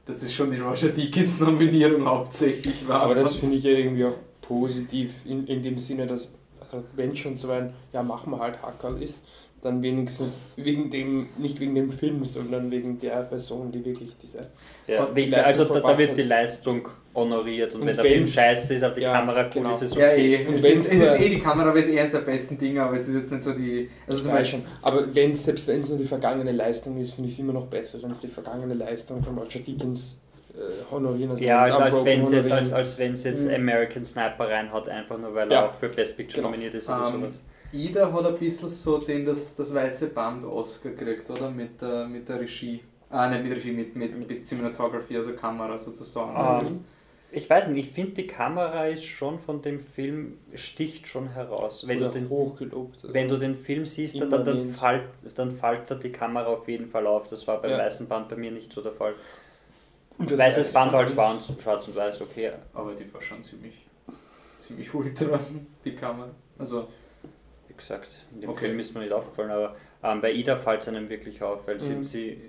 das 0.05 0.21
schon 0.33 0.51
die 0.51 0.59
Roger 0.59 0.89
Deakins 0.89 1.39
Nominierung 1.39 2.05
hauptsächlich 2.05 2.87
war? 2.87 3.01
Aber 3.01 3.15
das 3.15 3.35
finde 3.35 3.57
ich 3.57 3.63
ja 3.63 3.71
irgendwie 3.71 4.05
auch 4.05 4.17
positiv 4.41 5.13
in, 5.25 5.47
in 5.47 5.63
dem 5.63 5.77
Sinne, 5.77 6.07
dass 6.07 6.29
also 6.59 6.83
wenn 6.95 7.15
schon 7.15 7.37
so 7.37 7.49
ein, 7.49 7.73
ja 7.93 8.03
machen 8.03 8.31
wir 8.31 8.39
halt 8.39 8.61
Hackerl 8.61 9.01
ist, 9.01 9.23
dann 9.61 9.81
wenigstens 9.81 10.39
wegen 10.55 10.91
dem, 10.91 11.27
nicht 11.37 11.59
wegen 11.59 11.75
dem 11.75 11.91
Film, 11.91 12.23
sondern 12.25 12.69
wegen 12.71 12.99
der 12.99 13.23
Person, 13.23 13.71
die 13.71 13.83
wirklich 13.83 14.15
diese 14.21 14.41
Ja, 14.87 15.07
also 15.43 15.65
da, 15.65 15.79
da 15.79 15.97
wird 15.97 16.15
die 16.17 16.23
Leistung 16.23 16.87
honoriert 17.15 17.73
und, 17.73 17.81
Und 17.81 17.87
wenn 17.87 17.95
der 17.95 18.05
Film 18.05 18.27
scheiße 18.27 18.75
ist, 18.75 18.83
aber 18.83 18.93
die 18.93 19.01
ja, 19.01 19.11
Kamera 19.11 19.43
gut 19.43 19.53
genau. 19.53 19.71
ist, 19.71 19.81
ist 19.81 19.91
es 19.91 19.97
ja, 19.97 20.07
okay. 20.07 20.35
eh. 20.35 20.47
Und 20.47 20.53
Es 20.55 20.63
ist, 20.63 20.85
es 20.93 21.01
ist 21.01 21.19
eh 21.19 21.29
die 21.29 21.39
Kamera, 21.39 21.69
aber 21.69 21.79
es 21.79 21.87
ist 21.87 21.93
eh 21.93 21.99
eines 21.99 22.11
der 22.11 22.19
besten 22.19 22.57
Dinge, 22.57 22.83
aber 22.83 22.95
es 22.95 23.07
ist 23.07 23.15
jetzt 23.15 23.31
nicht 23.31 23.41
so 23.43 23.53
die. 23.53 23.89
Also 24.05 24.21
zum 24.21 24.31
weiß 24.31 24.41
Beispiel. 24.41 24.59
schon. 24.61 24.69
Aber 24.83 25.15
wenn's, 25.15 25.43
selbst 25.43 25.67
wenn 25.67 25.79
es 25.79 25.89
nur 25.89 25.97
die 25.97 26.05
vergangene 26.05 26.51
Leistung 26.51 26.97
ist, 26.99 27.13
finde 27.13 27.29
ich 27.29 27.33
es 27.33 27.39
immer 27.39 27.53
noch 27.53 27.65
besser, 27.65 28.01
wenn 28.03 28.11
es 28.11 28.19
die 28.21 28.27
vergangene 28.27 28.75
Leistung 28.75 29.23
von 29.23 29.35
Roger 29.37 29.59
Deakins 29.59 30.19
äh, 30.53 30.59
honorieren. 30.91 31.31
Also 31.31 31.43
Ja, 31.43 31.61
also 31.63 31.79
als 31.79 32.05
wenn 32.05 32.21
es 32.21 32.31
jetzt, 32.31 32.51
als, 32.51 32.71
als 32.71 32.97
wenn's 32.99 33.23
jetzt 33.23 33.47
Mhm. 33.47 33.55
American 33.55 34.05
Sniper 34.05 34.47
reinhaut, 34.47 34.87
einfach 34.87 35.17
nur 35.17 35.33
weil 35.33 35.51
Ja. 35.51 35.61
er 35.61 35.69
auch 35.69 35.73
für 35.73 35.89
Best 35.89 36.15
Picture 36.15 36.37
Genau. 36.37 36.49
nominiert 36.51 36.75
ist 36.75 36.87
oder 36.87 36.99
Ähm, 36.99 37.03
sowas. 37.05 37.43
Ida 37.71 38.11
hat 38.11 38.25
ein 38.25 38.37
bisschen 38.37 38.67
so 38.69 38.97
den 38.97 39.25
das, 39.25 39.55
das 39.55 39.73
weiße 39.73 40.07
Band 40.07 40.43
Oscar 40.43 40.91
gekriegt, 40.91 41.29
oder? 41.29 41.49
Mit 41.49 41.81
der, 41.81 42.07
mit 42.07 42.27
der 42.29 42.39
Regie. 42.39 42.81
Ah, 43.09 43.29
nicht 43.29 43.43
mit 43.43 43.53
Regie, 43.55 43.71
mit, 43.71 43.95
mit, 43.95 44.17
mit 44.17 44.45
Cinematography, 44.45 45.17
also 45.17 45.33
Kamera 45.33 45.77
sozusagen. 45.77 46.33
Das 46.35 46.69
ist- 46.71 46.79
Ich 47.31 47.49
weiß 47.49 47.67
nicht, 47.67 47.87
ich 47.87 47.93
finde 47.93 48.13
die 48.13 48.27
Kamera 48.27 48.87
ist 48.87 49.03
schon 49.05 49.39
von 49.39 49.61
dem 49.61 49.79
Film, 49.79 50.37
sticht 50.55 51.07
schon 51.07 51.29
heraus. 51.29 51.85
Wenn, 51.85 51.99
du 51.99 52.09
den, 52.09 52.29
hochgelobt. 52.29 52.99
wenn 53.13 53.27
du 53.27 53.37
den 53.37 53.55
Film 53.55 53.85
siehst, 53.85 54.19
dann, 54.19 54.29
dann, 54.29 54.73
fällt, 54.73 55.03
dann 55.35 55.51
fällt 55.51 55.91
da 55.91 55.95
die 55.95 56.11
Kamera 56.11 56.45
auf 56.47 56.67
jeden 56.69 56.87
Fall 56.87 57.05
auf. 57.05 57.27
Das 57.27 57.45
war 57.47 57.61
beim 57.61 57.71
Ja. 57.71 57.77
weißen 57.79 58.07
Band 58.07 58.29
bei 58.29 58.35
mir 58.37 58.51
nicht 58.51 58.71
so 58.71 58.81
der 58.81 58.93
Fall. 58.93 59.13
Und 60.17 60.31
das 60.31 60.39
Weißes 60.39 60.65
weiße 60.67 60.73
Band 60.73 60.91
war 60.93 60.99
halt 60.99 61.09
schwarz, 61.11 61.49
schwarz 61.61 61.87
und 61.87 61.95
weiß, 61.95 62.21
okay. 62.21 62.51
Aber 62.73 62.93
die 62.95 63.13
war 63.13 63.21
schon 63.21 63.41
ziemlich, 63.43 63.85
ziemlich 64.57 64.93
ultra, 64.93 65.39
die 65.85 65.95
Kamera. 65.95 66.29
Also, 66.57 66.87
Gesagt, 67.77 68.09
in 68.33 68.41
dem 68.41 68.49
Okay. 68.49 68.65
Film 68.67 68.79
ist 68.79 68.93
mir 68.93 69.01
nicht 69.01 69.13
aufgefallen, 69.13 69.51
aber 69.51 69.75
ähm, 70.03 70.21
bei 70.21 70.31
Ida 70.31 70.57
fällt 70.57 70.81
es 70.81 70.87
einem 70.87 71.09
wirklich 71.09 71.41
auf, 71.43 71.67
weil 71.67 71.75
Mhm. 71.75 72.03
sie, 72.03 72.41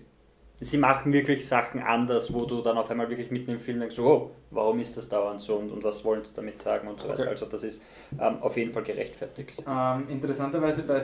sie, 0.58 0.64
sie 0.64 0.78
machen 0.78 1.12
wirklich 1.12 1.46
Sachen 1.46 1.80
anders, 1.80 2.32
wo 2.34 2.44
du 2.46 2.62
dann 2.62 2.76
auf 2.78 2.90
einmal 2.90 3.08
wirklich 3.10 3.30
mitten 3.30 3.50
im 3.52 3.60
Film 3.60 3.78
denkst, 3.80 3.94
so, 3.96 4.06
oh, 4.06 4.30
warum 4.50 4.80
ist 4.80 4.96
das 4.96 5.08
dauernd 5.08 5.40
so 5.40 5.56
und, 5.56 5.70
und 5.70 5.84
was 5.84 6.04
wollen 6.04 6.24
sie 6.24 6.32
damit 6.34 6.60
sagen 6.60 6.88
und 6.88 6.98
so 7.00 7.08
weiter. 7.08 7.20
Okay. 7.20 7.28
Also 7.30 7.46
das 7.46 7.62
ist 7.62 7.82
ähm, 8.18 8.38
auf 8.42 8.56
jeden 8.56 8.72
Fall 8.72 8.82
gerechtfertigt. 8.82 9.62
ähm, 9.68 10.06
interessanterweise 10.08 10.82
bei. 10.82 11.00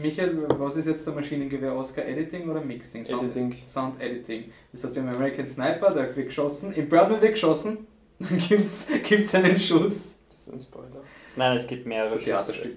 Michael, 0.00 0.46
was 0.58 0.76
ist 0.76 0.86
jetzt 0.86 1.06
der 1.06 1.14
Maschinengewehr 1.14 1.74
Oscar? 1.74 2.04
Editing 2.06 2.48
oder 2.48 2.60
Mixing? 2.60 3.04
Sound 3.04 3.22
Editing. 3.24 3.54
Sound 3.66 4.00
Editing. 4.00 4.52
Das 4.72 4.84
heißt, 4.84 4.94
wir 4.94 5.02
haben 5.02 5.14
American 5.14 5.46
Sniper, 5.46 5.92
der 5.92 6.14
wird 6.14 6.26
geschossen. 6.28 6.72
Im 6.74 6.88
Birdman 6.88 7.20
wird 7.20 7.32
geschossen. 7.32 7.86
Dann 8.20 8.38
gibt 8.38 8.70
es 8.70 9.34
einen 9.34 9.58
Schuss. 9.58 10.16
Das 10.30 10.38
ist 10.46 10.52
ein 10.52 10.60
Spoiler. 10.60 11.02
Nein, 11.36 11.56
es 11.56 11.66
gibt 11.66 11.82
So 11.82 11.88
mehrere 11.88 12.12
ein 12.12 12.18
Schüsse. 12.20 12.24
Theaterstück. 12.26 12.76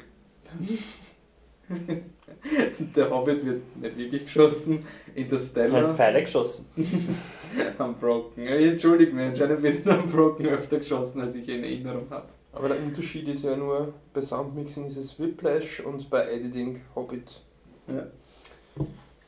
Der 2.95 3.09
Hobbit 3.09 3.45
wird 3.45 3.77
nicht 3.77 3.97
wirklich 3.97 4.23
geschossen. 4.25 4.85
Interstellar. 5.15 5.87
Halt 5.87 5.97
Pfeile 5.97 6.21
geschossen. 6.21 6.65
am 7.77 7.95
Brocken. 7.95 8.45
Ja, 8.45 8.55
Entschuldigt 8.55 9.13
mich, 9.13 9.25
anscheinend 9.25 9.63
wird 9.63 9.87
am 9.87 10.07
Brocken 10.07 10.45
öfter 10.47 10.77
geschossen, 10.77 11.21
als 11.21 11.35
ich 11.35 11.47
in 11.49 11.63
Erinnerung 11.63 12.07
habe. 12.09 12.27
Aber 12.53 12.69
der 12.69 12.79
Unterschied 12.79 13.27
ist 13.27 13.43
ja 13.43 13.55
nur, 13.55 13.93
bei 14.13 14.21
Soundmixing 14.21 14.85
ist 14.85 14.97
es 14.97 15.19
Whiplash 15.19 15.79
und 15.81 16.09
bei 16.09 16.31
Editing 16.31 16.81
Hobbit. 16.95 17.41
Ja. 17.87 18.07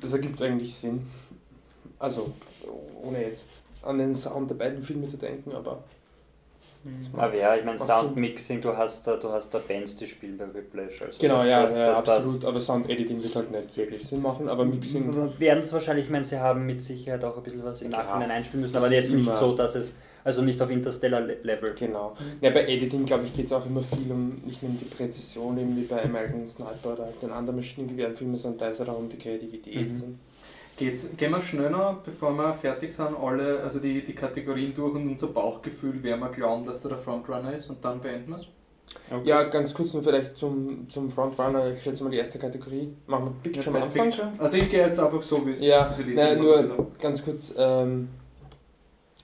Das 0.02 0.14
ergibt 0.14 0.42
eigentlich 0.42 0.76
Sinn. 0.76 1.06
Also, 2.00 2.34
ohne 3.02 3.24
jetzt 3.24 3.50
an 3.82 3.98
den 3.98 4.16
Sound 4.16 4.50
der 4.50 4.56
beiden 4.56 4.82
Filme 4.84 5.08
zu 5.08 5.18
denken, 5.18 5.52
aber 5.52 5.84
Aber 7.14 7.36
ja, 7.36 7.56
ich 7.56 7.66
meine, 7.66 7.78
Soundmixing, 7.78 8.62
du 8.62 8.76
hast 8.76 9.06
da, 9.06 9.18
du 9.18 9.30
hast 9.30 9.54
da 9.54 9.60
Bands, 9.60 9.98
die 9.98 10.08
spielen 10.08 10.38
bei 10.38 10.54
Whiplash. 10.54 11.02
Also 11.02 11.20
genau, 11.20 11.38
das, 11.38 11.48
ja, 11.48 11.62
das, 11.64 11.78
ja 11.78 11.88
das, 11.90 12.10
absolut. 12.10 12.46
Aber 12.46 12.60
Sound 12.62 12.90
Editing 12.90 13.22
wird 13.22 13.36
halt 13.36 13.52
nicht 13.52 13.76
wirklich 13.76 14.08
Sinn 14.08 14.22
machen, 14.22 14.48
aber 14.48 14.64
Mixing. 14.64 15.14
werden 15.40 15.60
es 15.60 15.74
wahrscheinlich, 15.74 16.06
ich 16.06 16.12
meine, 16.12 16.24
sie 16.24 16.40
haben 16.40 16.66
mit 16.66 16.82
Sicherheit 16.82 17.24
auch 17.26 17.36
ein 17.36 17.44
bisschen 17.44 17.64
was 17.66 17.82
im 17.82 17.92
Ja, 17.92 18.04
Nachhinein 18.04 18.32
einspielen 18.32 18.62
müssen, 18.62 18.78
aber 18.78 18.90
jetzt 18.92 19.12
nicht 19.12 19.36
so, 19.36 19.54
dass 19.54 19.76
es, 19.76 19.94
also 20.24 20.42
nicht 20.42 20.62
auf 20.62 20.70
Interstellar-Level. 20.70 21.76
Genau. 21.78 22.16
Ja, 22.40 22.50
bei 22.52 22.66
Editing, 22.66 23.04
glaube 23.04 23.26
ich, 23.26 23.34
geht 23.34 23.48
es 23.48 23.52
auch 23.52 23.66
immer 23.66 23.82
viel 23.82 24.10
um, 24.10 24.42
nicht 24.46 24.64
nur 24.64 24.72
um 24.72 24.78
die 24.78 24.86
Präzision, 24.86 25.58
eben 25.58 25.76
wie 25.76 25.84
bei 25.84 26.02
American 26.04 26.48
Sniper 26.48 26.94
oder 26.94 27.10
den 27.22 27.32
anderen 27.32 27.58
Maschinengewehrfilmen, 27.58 28.38
sondern 28.38 28.60
teilweise 28.60 28.90
auch 28.90 29.00
um 29.00 29.10
die 29.10 29.18
Kreativität. 29.18 29.92
Mhm. 29.92 30.18
Geht's, 30.80 31.06
gehen 31.18 31.32
wir 31.32 31.42
schnell 31.42 31.72
noch, 31.72 31.98
bevor 32.06 32.32
wir 32.38 32.54
fertig 32.54 32.96
sind, 32.96 33.14
alle, 33.22 33.60
also 33.62 33.80
die, 33.80 34.02
die 34.02 34.14
Kategorien 34.14 34.74
durch 34.74 34.96
und 34.96 35.10
unser 35.10 35.28
Bauchgefühl, 35.28 36.00
wer 36.02 36.16
wir 36.16 36.30
glauben, 36.30 36.64
dass 36.64 36.82
da 36.82 36.88
der 36.88 36.98
Frontrunner 37.00 37.52
ist 37.52 37.70
und 37.70 37.84
dann 37.84 38.00
beenden 38.00 38.30
wir 38.30 38.38
es. 38.38 38.48
Okay. 39.12 39.28
Ja, 39.28 39.44
ganz 39.44 39.74
kurz 39.74 39.94
noch 39.94 40.02
vielleicht 40.02 40.38
zum, 40.38 40.90
zum 40.90 41.10
Frontrunner, 41.10 41.74
ich 41.74 41.84
schätze 41.84 42.02
mal 42.02 42.12
die 42.12 42.18
erste 42.18 42.40
Kategorie. 42.40 42.94
Machen 43.08 43.26
wir 43.26 43.52
Picture 43.52 43.68
am 43.68 43.74
Best 43.74 43.88
Anfang. 43.88 44.10
Picture? 44.10 44.32
Also 44.38 44.56
ich 44.56 44.70
gehe 44.70 44.80
jetzt 44.86 45.00
einfach 45.02 45.22
so, 45.22 45.46
wie 45.46 45.52
es 45.52 45.62
Ja, 45.62 45.94
nein, 46.14 46.40
wurde. 46.42 46.64
nur 46.64 46.88
ganz 46.98 47.26
kurz, 47.26 47.54
ähm, 47.58 48.08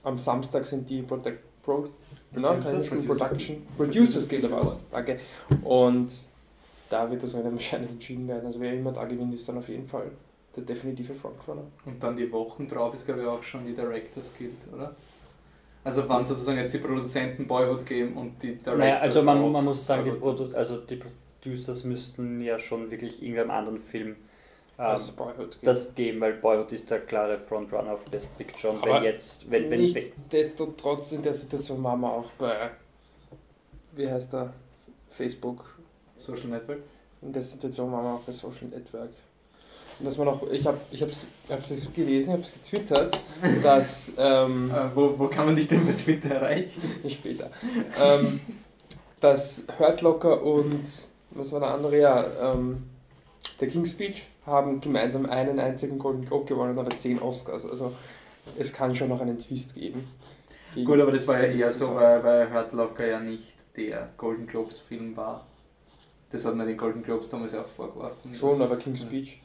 am 0.02 0.18
Samstag 0.18 0.66
sind 0.66 0.90
die 0.90 1.00
Protect, 1.00 1.42
Genau, 2.34 2.54
Chinese 2.60 2.86
Film 2.86 3.06
Production. 3.06 3.66
Producers 3.78 4.28
Guild 4.28 4.44
Awards, 4.44 4.84
danke. 4.92 5.20
Und 5.64 6.12
da 6.90 7.10
wird 7.10 7.22
das 7.22 7.34
Rennen 7.34 7.54
wahrscheinlich 7.54 7.90
entschieden 7.92 8.28
werden. 8.28 8.44
Also 8.44 8.60
wer 8.60 8.74
immer 8.74 8.92
da 8.92 9.04
gewinnt, 9.04 9.32
ist 9.32 9.48
dann 9.48 9.56
auf 9.56 9.68
jeden 9.70 9.88
Fall 9.88 10.10
der 10.56 10.64
definitive 10.64 11.14
Frontrunner. 11.14 11.64
Und 11.84 12.02
dann 12.02 12.16
die 12.16 12.30
Wochen 12.32 12.66
drauf 12.66 12.94
ist, 12.94 13.04
glaube 13.04 13.22
ich, 13.22 13.26
auch 13.26 13.42
schon 13.42 13.66
die 13.66 13.74
Directors 13.74 14.32
Guild, 14.36 14.56
oder? 14.72 14.94
Also 15.84 16.08
wann 16.08 16.24
sozusagen 16.24 16.58
jetzt 16.58 16.74
die 16.74 16.78
Produzenten 16.78 17.46
Boyhood 17.46 17.86
geben 17.86 18.16
und 18.16 18.42
die 18.42 18.56
Directors 18.56 18.78
Naja, 18.78 18.98
also 18.98 19.22
man, 19.22 19.52
man 19.52 19.64
muss 19.64 19.86
sagen, 19.86 20.04
die. 20.04 20.10
Produ 20.10 20.52
also 20.54 20.78
die 20.78 20.96
Producers 20.96 21.84
müssten 21.84 22.40
ja 22.40 22.58
schon 22.58 22.90
wirklich 22.90 23.22
irgendeinem 23.22 23.50
anderen 23.52 23.80
Film 23.80 24.16
ähm, 24.78 24.98
Boyhood. 25.16 25.58
das 25.62 25.94
geben, 25.94 26.20
weil 26.20 26.34
Boyhood 26.34 26.72
ist 26.72 26.90
der 26.90 27.00
klare 27.00 27.38
Frontrunner 27.38 27.92
auf 27.92 28.04
Best 28.06 28.36
Picture. 28.36 28.72
Und 28.72 28.82
Aber 28.82 28.96
wenn 28.96 29.04
jetzt, 29.04 29.48
wenn, 29.48 29.64
wenn, 29.64 29.70
wenn 29.70 29.92
Nichtsdestotrotz 29.92 31.12
in 31.12 31.22
der 31.22 31.34
Situation 31.34 31.82
waren 31.84 32.00
wir 32.00 32.12
auch 32.12 32.30
bei, 32.32 32.70
wie 33.92 34.10
heißt 34.10 34.32
der, 34.32 34.52
Facebook. 35.10 35.76
Social 36.16 36.48
Network. 36.48 36.80
In 37.22 37.32
der 37.32 37.42
Situation 37.42 37.92
waren 37.92 38.04
wir 38.04 38.14
auch 38.14 38.20
bei 38.20 38.32
Social 38.32 38.68
Network. 38.68 39.10
Und 39.98 40.04
dass 40.06 40.18
man 40.18 40.28
auch, 40.28 40.42
ich 40.50 40.66
habe 40.66 40.78
ich 40.90 41.02
hab's, 41.02 41.26
hab's 41.48 41.68
das 41.68 41.92
gelesen, 41.92 42.28
ich 42.28 42.32
habe 42.32 42.42
es 42.42 42.52
getwittert, 42.52 43.18
dass, 43.62 44.12
ähm, 44.18 44.70
Äh, 44.70 44.94
wo, 44.94 45.18
wo 45.18 45.28
kann 45.28 45.46
man 45.46 45.56
dich 45.56 45.68
denn 45.68 45.86
bei 45.86 45.92
Twitter 45.92 46.34
erreichen? 46.36 46.82
später, 47.08 47.50
ähm, 48.02 48.40
dass 49.20 49.64
Hurt 49.78 50.02
Locker 50.02 50.42
und, 50.42 50.84
was 51.30 51.52
war 51.52 51.60
der 51.60 51.70
andere, 51.70 51.98
ja, 51.98 52.52
ähm, 52.52 52.84
der 53.60 53.68
King's 53.68 53.92
Speech 53.92 54.26
haben 54.44 54.80
gemeinsam 54.80 55.26
einen 55.26 55.58
einzigen 55.58 55.98
Golden 55.98 56.24
Globe 56.26 56.44
gewonnen, 56.44 56.78
aber 56.78 56.90
zehn 56.90 57.20
Oscars. 57.20 57.64
Also 57.64 57.92
es 58.58 58.72
kann 58.72 58.94
schon 58.94 59.08
noch 59.08 59.20
einen 59.20 59.38
Twist 59.38 59.74
geben. 59.74 60.08
Gut, 60.74 61.00
aber 61.00 61.12
das 61.12 61.26
war 61.26 61.42
ja 61.42 61.50
eher 61.52 61.72
so, 61.72 61.94
weil, 61.94 62.22
weil 62.22 62.52
Hurt 62.52 62.72
Locker 62.72 63.06
ja 63.06 63.18
nicht 63.18 63.54
der 63.76 64.10
Golden 64.18 64.46
Globes 64.46 64.78
Film 64.78 65.16
war. 65.16 65.46
Das 66.30 66.44
hat 66.44 66.54
man 66.54 66.66
den 66.66 66.76
Golden 66.76 67.02
Globes 67.02 67.30
damals 67.30 67.52
ja 67.52 67.62
auch 67.62 67.68
vorgeworfen. 67.68 68.34
Schon, 68.34 68.60
aber 68.60 68.76
King's 68.76 69.00
Speech. 69.00 69.40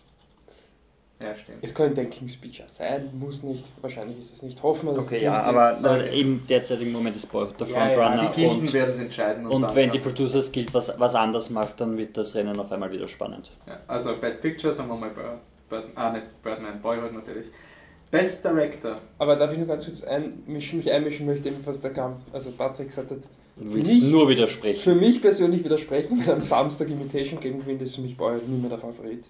Ja, 1.22 1.36
stimmt. 1.36 1.60
Es 1.62 1.74
könnte 1.74 2.02
ein 2.02 2.10
King's 2.10 2.34
Speech 2.34 2.64
sein, 2.72 3.10
muss 3.14 3.44
nicht. 3.44 3.64
Wahrscheinlich 3.82 4.18
ist 4.20 4.34
es 4.34 4.42
nicht. 4.42 4.62
Hoffen 4.64 4.88
wir, 4.88 4.94
dass 4.96 5.06
okay, 5.06 5.18
es 5.18 5.22
ja, 5.22 5.38
nicht 5.38 5.46
aber 5.58 5.74
ist. 5.74 5.82
na, 5.82 5.98
im 6.06 6.48
derzeitigen 6.48 6.92
Moment 6.92 7.16
ist 7.16 7.32
Boyhood 7.32 7.60
der 7.60 7.68
Ja, 7.68 7.90
ja, 7.92 7.96
Frontrunner. 7.98 8.32
Die 8.32 8.42
Gilden 8.42 8.60
und 8.62 8.74
werden 8.74 8.90
es 8.90 8.98
entscheiden. 9.00 9.46
und 9.48 9.62
dann, 9.62 9.76
wenn 9.76 9.92
die. 9.92 10.00
Producers 10.00 10.52
Guild 10.52 10.74
was, 10.74 10.94
was 11.00 11.14
anders 11.16 11.50
macht, 11.50 11.80
dann 11.80 11.98
wird 11.98 12.18
das 12.18 12.34
Rennen 12.36 12.60
auf 12.60 12.72
einmal 12.72 12.92
wieder 12.92 13.08
spannend. 13.08 13.52
Ja, 13.68 13.80
also 13.88 14.16
Best 14.18 14.42
Picture, 14.42 14.74
sagen 14.74 14.90
wir 14.90 14.96
mal 14.96 15.10
Bir- 15.12 15.40
Bird, 15.70 15.86
ah, 15.96 16.12
nicht 16.12 16.26
Birdman, 16.44 16.82
Boyhood 16.82 17.14
natürlich. 17.14 17.46
Best 18.10 18.44
Director. 18.44 18.98
Aber 19.20 19.36
darf 19.38 19.52
ich 19.54 19.58
nur 19.58 19.68
ganz 19.68 19.86
kurz 19.86 20.04
einmischen, 20.04 20.80
mich 20.80 20.92
einmischen 20.92 21.26
möchte, 21.26 21.48
eben 21.50 21.66
was 21.66 21.80
der 21.80 21.92
Kamp, 21.94 22.18
also 22.34 22.52
Patrick 22.52 22.88
gesagt 22.90 23.12
hat. 23.12 23.20
Du 23.56 23.74
willst 23.74 23.94
mich- 23.94 24.04
nur 24.12 24.28
widersprechen. 24.28 24.82
Für 24.82 24.96
mich 24.96 25.22
persönlich 25.22 25.64
widersprechen, 25.64 26.20
weil 26.26 26.34
am 26.36 26.42
Samstag 26.42 26.90
Imitation 26.90 27.40
Game 27.40 27.60
gewinnt, 27.60 27.82
ist 27.84 27.96
für 27.96 28.02
mich 28.02 28.18
Boyd 28.18 28.48
nie 28.50 28.58
mehr 28.58 28.70
der 28.70 28.80
Favorit. 28.80 29.24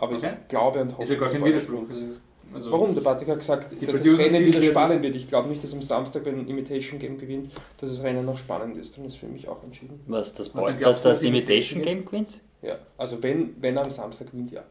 Aber 0.00 0.16
Okay. 0.16 0.32
ich 0.42 0.48
glaube 0.48 0.80
und 0.80 0.92
hoffe, 0.92 1.02
Ist 1.02 1.10
ja 1.10 1.16
gar 1.18 1.28
kein 1.28 1.44
Widerspruch. 1.44 1.84
Das 1.88 2.20
also 2.52 2.72
Warum? 2.72 2.94
Der 2.94 3.02
Patrick 3.02 3.28
hat 3.28 3.38
gesagt, 3.38 3.80
Die 3.80 3.86
dass 3.86 4.02
das 4.02 4.18
Rennen 4.18 4.46
wieder 4.46 4.62
spannend 4.62 5.02
wird. 5.04 5.14
Ich 5.14 5.28
glaube 5.28 5.48
nicht, 5.48 5.62
dass 5.62 5.72
am 5.72 5.82
Samstag 5.82 6.24
beim 6.24 6.48
Imitation 6.48 6.98
Game 6.98 7.16
gewinnt, 7.18 7.52
dass 7.78 7.90
das 7.90 8.02
Rennen 8.02 8.26
noch 8.26 8.38
spannend 8.38 8.76
ist. 8.76 8.96
Dann 8.96 9.04
ist 9.04 9.16
für 9.16 9.26
mich 9.26 9.46
auch 9.46 9.62
entschieden. 9.62 10.00
Was, 10.08 10.34
das 10.34 10.52
Was 10.54 10.64
glaubst 10.64 11.04
dass 11.04 11.20
das 11.20 11.22
Imitation 11.22 11.82
Game 11.82 12.04
gewinnt? 12.04 12.40
Ja, 12.62 12.76
also 12.98 13.22
wenn, 13.22 13.54
wenn 13.60 13.76
er 13.76 13.84
am 13.84 13.90
Samstag 13.90 14.32
gewinnt, 14.32 14.50
ja. 14.50 14.62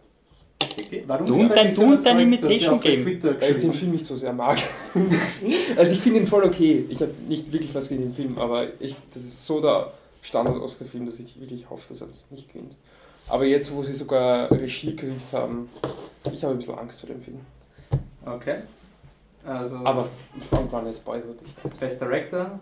Warum 1.07 1.25
Du 1.25 1.33
und 1.35 1.49
dein- 1.49 1.57
eigentlich 1.57 1.75
du 1.75 1.83
und 1.83 2.05
dein 2.05 2.19
Imitation 2.19 2.79
Game. 2.81 3.05
Weil 3.05 3.51
ich 3.51 3.57
den 3.59 3.73
Film 3.73 3.91
nicht 3.91 4.05
so 4.05 4.15
sehr 4.17 4.33
mag. 4.33 4.57
also 5.77 5.93
ich 5.93 6.01
finde 6.01 6.19
ihn 6.19 6.27
voll 6.27 6.43
okay. 6.43 6.85
Ich 6.89 7.01
habe 7.01 7.13
nicht 7.27 7.51
wirklich 7.51 7.73
was 7.73 7.87
gegen 7.87 8.01
den 8.03 8.13
Film, 8.13 8.37
aber 8.37 8.67
ich, 8.81 8.95
das 9.13 9.23
ist 9.23 9.45
so 9.45 9.61
der 9.61 9.93
Standard-Oscar-Film, 10.21 11.05
dass 11.05 11.17
ich 11.19 11.39
wirklich 11.39 11.69
hoffe, 11.69 11.83
dass 11.89 12.01
er 12.01 12.09
es 12.09 12.25
nicht 12.29 12.51
gewinnt. 12.51 12.75
Aber 13.29 13.45
jetzt, 13.45 13.71
wo 13.73 13.83
sie 13.83 13.93
sogar 13.93 14.49
Regie 14.51 14.95
gekriegt 14.95 15.31
haben, 15.31 15.69
ich 16.31 16.43
habe 16.43 16.53
ein 16.55 16.57
bisschen 16.57 16.77
Angst 16.77 16.99
vor 16.99 17.09
dem 17.09 17.21
Film. 17.21 17.39
Okay. 18.25 18.61
Also, 19.45 19.77
Aber 19.77 20.07
Frontrunner 20.49 20.89
ist 20.89 21.03
Boyhood. 21.05 21.37
Ich 21.71 21.79
Best 21.79 22.01
Director. 22.01 22.59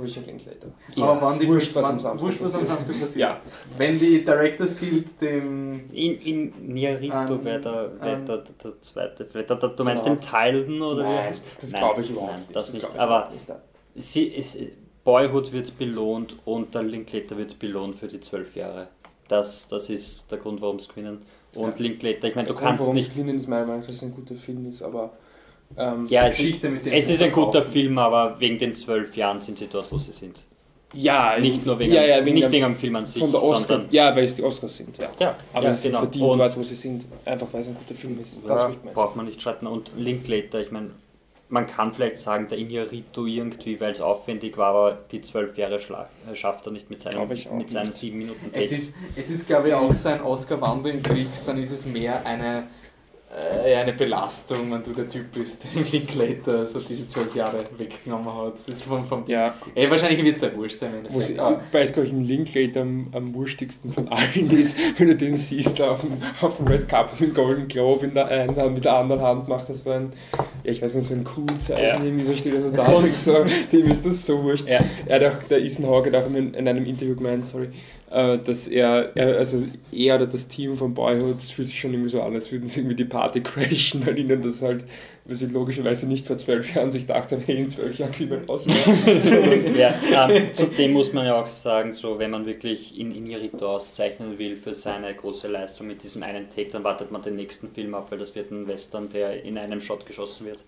Richard 0.00 0.26
Linklater. 0.26 0.66
Aber 0.96 1.22
wann 1.22 1.38
die 1.38 1.46
Wurscht, 1.46 1.72
was 1.74 1.84
am 1.84 2.00
Samstag 2.00 2.26
wurscht, 2.26 2.40
was 2.42 2.54
am 2.54 2.60
passiert. 2.62 2.78
Samstag 2.78 3.00
passiert. 3.00 3.20
Ja. 3.20 3.40
Wenn 3.78 3.98
die 4.00 4.24
Directors 4.24 4.76
Guild 4.76 5.20
dem. 5.20 5.88
In, 5.92 6.20
in 6.20 6.74
Niarito 6.74 7.44
wäre 7.44 7.60
der, 7.60 8.00
wär 8.00 8.16
der, 8.16 8.38
der, 8.38 8.44
der 8.64 8.80
zweite. 8.82 9.24
Der, 9.24 9.42
der, 9.44 9.56
du 9.68 9.84
meinst 9.84 10.04
Genau. 10.04 10.16
den 10.16 10.28
Tilden 10.28 10.82
oder 10.82 11.04
wie? 11.04 11.08
Nein, 11.08 11.32
heißt- 11.32 11.40
das 11.60 11.70
Nein, 11.72 11.80
glaube 11.80 12.00
ich 12.00 12.10
überhaupt 12.10 12.30
nein, 12.32 12.40
nicht. 12.40 12.56
Das, 12.56 12.72
nicht. 12.72 12.80
glaube 12.80 12.94
ich 12.96 13.00
Aber 13.00 13.30
nicht. 13.30 14.04
sie 14.04 14.24
ist, 14.26 14.58
Boyhood 15.04 15.52
wird 15.52 15.78
belohnt 15.78 16.34
und 16.44 16.74
der 16.74 16.82
Linklater 16.82 17.36
wird 17.36 17.58
belohnt 17.60 17.96
für 17.96 18.08
die 18.08 18.18
zwölf 18.20 18.56
Jahre. 18.56 18.88
Das, 19.28 19.66
das 19.68 19.88
ist 19.90 20.30
der 20.30 20.38
Grund, 20.38 20.60
warum 20.60 20.78
sie 20.78 20.88
gewinnen. 20.88 21.22
Und 21.54 21.70
Ja. 21.70 21.82
Linklater, 21.82 22.28
ich 22.28 22.34
meine, 22.34 22.48
du 22.48 22.52
Der 22.54 22.60
Grund, 22.60 22.68
kannst 22.68 22.80
warum 22.82 22.94
nicht. 22.94 23.08
es 23.08 23.14
Cleanen 23.14 23.36
ist 23.38 23.48
meiner 23.48 23.64
Meinung 23.66 23.80
nach, 23.80 23.86
dass 23.86 23.96
es 23.96 24.02
ein 24.02 24.12
guter 24.14 24.34
Film 24.34 24.68
ist, 24.68 24.82
aber 24.82 25.12
ähm, 25.78 26.06
Ja, 26.08 26.26
es, 26.26 26.36
Geschichte 26.36 26.68
mit 26.68 26.84
dem 26.84 26.92
es 26.92 27.08
ist 27.08 27.22
ein 27.22 27.32
guter 27.32 27.62
Film, 27.62 27.96
aber 27.98 28.38
wegen 28.40 28.58
den 28.58 28.74
zwölf 28.74 29.16
Jahren 29.16 29.40
sind 29.40 29.58
sie 29.58 29.66
dort, 29.68 29.90
wo 29.90 29.98
sie 29.98 30.12
sind. 30.12 30.42
ja, 30.92 31.36
Nicht 31.40 31.64
nur 31.64 31.78
wegen, 31.78 31.92
ja, 31.92 32.04
ja, 32.04 32.24
wegen 32.24 32.34
nicht 32.34 32.44
der- 32.44 32.52
wegen 32.52 32.64
am 32.66 32.76
Film 32.76 32.96
an 32.96 33.06
sich, 33.06 33.20
von 33.22 33.32
der 33.32 33.42
Oscar, 33.42 33.76
sondern 33.76 33.92
ja, 33.92 34.14
weil 34.14 34.24
es 34.24 34.34
die 34.34 34.42
Oscars 34.42 34.76
sind, 34.76 34.96
ja. 34.98 35.10
ja, 35.18 35.36
Aber 35.52 35.64
ja, 35.66 35.74
sie 35.74 35.88
genau. 35.88 36.00
verdient 36.00 36.24
Und- 36.24 36.38
dort, 36.38 36.56
wo 36.58 36.62
sie 36.62 36.74
sind, 36.74 37.04
einfach 37.24 37.46
weil 37.52 37.62
es 37.62 37.68
ein 37.68 37.74
guter 37.76 37.98
Film 37.98 38.20
ist. 38.20 38.32
Das 38.46 38.60
Ja, 38.62 38.72
braucht 38.92 39.16
man 39.16 39.26
nicht 39.26 39.40
streiten. 39.40 39.66
Und 39.66 39.90
Linklater, 39.96 40.60
ich 40.60 40.70
meine, 40.70 40.90
man 41.48 41.66
kann 41.66 41.92
vielleicht 41.92 42.18
sagen, 42.18 42.48
der 42.48 42.58
Inarito 42.58 43.26
irgendwie, 43.26 43.80
weil 43.80 43.92
es 43.92 44.00
aufwendig 44.00 44.56
war, 44.56 44.68
aber 44.74 44.98
die 45.12 45.20
zwölf 45.20 45.56
Jahre 45.58 45.76
äh, 45.76 46.34
schafft 46.34 46.66
er 46.66 46.72
nicht 46.72 46.90
mit 46.90 47.02
seinen, 47.02 47.28
mit 47.28 47.70
seinen 47.70 47.92
sieben 47.92 48.18
Minuten 48.18 48.46
Es 48.52 48.70
Text. 48.70 48.72
ist, 48.72 48.94
es 49.16 49.30
ist, 49.30 49.46
glaube 49.46 49.68
ich, 49.68 49.74
auch 49.74 49.92
so 49.92 50.08
ein 50.08 50.22
Oscar, 50.22 50.60
wann 50.60 50.82
du 50.82 50.90
ihn 50.90 51.02
kriegst, 51.02 51.46
dann 51.46 51.58
ist 51.58 51.70
es 51.70 51.84
mehr 51.86 52.24
eine, 52.26 52.68
äh, 53.34 53.74
eine 53.74 53.92
Belastung, 53.92 54.70
wenn 54.72 54.82
du 54.82 54.92
der 54.92 55.08
Typ 55.08 55.32
bist, 55.32 55.64
der 55.64 55.82
den 55.82 55.90
Linklater 55.90 56.64
so 56.66 56.78
diese 56.80 57.06
zwölf 57.08 57.34
Jahre 57.34 57.64
weggenommen 57.76 58.32
hat. 58.32 58.54
Das 58.54 58.68
ist 58.68 58.84
vom, 58.84 59.04
vom 59.04 59.24
Ja, 59.26 59.54
Ey, 59.74 59.90
wahrscheinlich 59.90 60.22
wird 60.22 60.34
es 60.34 60.40
sehr 60.40 60.56
wurscht 60.56 60.78
sein. 60.78 60.90
wo 61.08 61.20
sie, 61.20 61.32
Endeffekt, 61.34 61.40
aber- 61.40 61.60
weil 61.72 61.84
es, 61.84 61.92
glaube 61.92 62.06
ich, 62.06 62.12
im 62.12 62.22
Linklater 62.22 62.82
am, 62.82 63.08
am 63.12 63.34
wurstigsten 63.34 63.92
von 63.92 64.08
allen 64.08 64.50
ist, 64.50 64.76
wenn 64.98 65.08
du 65.08 65.16
den 65.16 65.36
siehst 65.36 65.80
auf 65.82 66.00
dem, 66.02 66.12
auf 66.40 66.56
dem 66.58 66.66
Red 66.68 66.88
Cup 66.88 67.18
mit 67.20 67.34
Golden 67.34 67.66
Globe 67.68 68.06
in 68.06 68.14
der 68.14 68.28
einen 68.28 68.54
Hand, 68.56 68.74
mit 68.74 68.84
der 68.84 68.94
anderen 68.94 69.22
Hand 69.22 69.48
macht 69.48 69.68
das 69.68 69.80
so 69.84 69.90
ein, 69.90 70.12
ja, 70.62 70.70
ich 70.72 70.80
weiß 70.82 70.94
nicht, 70.94 71.06
so 71.08 71.14
ein 71.14 71.26
cool 71.36 71.46
Zeichen, 71.60 71.82
Ja. 71.82 72.02
irgendwie 72.04 72.24
so 72.24 72.34
steht 72.34 72.54
er 72.54 72.60
so 72.60 72.70
da 72.70 72.86
und 72.92 73.06
ich 73.06 73.16
so, 73.16 73.44
dem 73.72 73.90
ist 73.90 74.06
das 74.06 74.24
so 74.24 74.42
wurscht. 74.42 74.68
Ja. 74.68 74.80
Er 75.06 75.16
hat 75.26 75.34
auch, 75.34 75.42
der 75.48 75.60
Hawke 75.60 76.12
hat 76.12 76.24
auch 76.24 76.28
in, 76.28 76.54
in 76.54 76.68
einem 76.68 76.84
Interview 76.86 77.16
gemeint, 77.16 77.48
sorry, 77.48 77.66
äh, 77.66 78.03
dass 78.14 78.68
er, 78.68 79.16
er, 79.16 79.38
also 79.38 79.64
er 79.90 80.14
oder 80.14 80.26
das 80.28 80.46
Team 80.46 80.76
von 80.76 80.94
Boyhood, 80.94 81.36
das 81.38 81.50
fühlt 81.50 81.66
sich 81.66 81.80
schon 81.80 81.92
irgendwie 81.92 82.10
so 82.10 82.22
an, 82.22 82.32
als 82.34 82.52
würden 82.52 82.68
sie 82.68 82.80
irgendwie 82.80 82.94
die 82.94 83.04
Party 83.04 83.40
crashen, 83.42 84.06
weil 84.06 84.16
ihnen 84.16 84.40
das 84.40 84.62
halt, 84.62 84.84
weil 85.24 85.34
sie 85.34 85.46
logischerweise 85.46 86.06
nicht 86.06 86.26
vor 86.26 86.36
zwölf 86.36 86.72
Jahren 86.74 86.92
sich 86.92 87.06
dachten, 87.06 87.42
hey, 87.44 87.58
in 87.58 87.70
zwölf 87.70 87.98
Jahren 87.98 88.12
kriegen 88.12 88.30
wir 88.30 88.46
raus. 88.46 88.66
ja, 89.76 90.28
ähm, 90.28 90.54
zudem 90.54 90.92
muss 90.92 91.12
man 91.12 91.26
ja 91.26 91.40
auch 91.40 91.48
sagen, 91.48 91.92
so 91.92 92.18
wenn 92.20 92.30
man 92.30 92.46
wirklich 92.46 92.96
in 92.96 93.12
Inarito 93.12 93.66
auszeichnen 93.68 94.38
will 94.38 94.56
für 94.56 94.74
seine 94.74 95.12
große 95.12 95.48
Leistung 95.48 95.88
mit 95.88 96.04
diesem 96.04 96.22
einen 96.22 96.48
Take, 96.48 96.70
dann 96.70 96.84
wartet 96.84 97.10
man 97.10 97.22
den 97.22 97.34
nächsten 97.34 97.68
Film 97.70 97.94
ab, 97.94 98.08
weil 98.10 98.18
das 98.18 98.36
wird 98.36 98.52
ein 98.52 98.68
Western, 98.68 99.08
der 99.08 99.42
in 99.42 99.58
einem 99.58 99.80
Shot 99.80 100.06
geschossen 100.06 100.46
wird. 100.46 100.62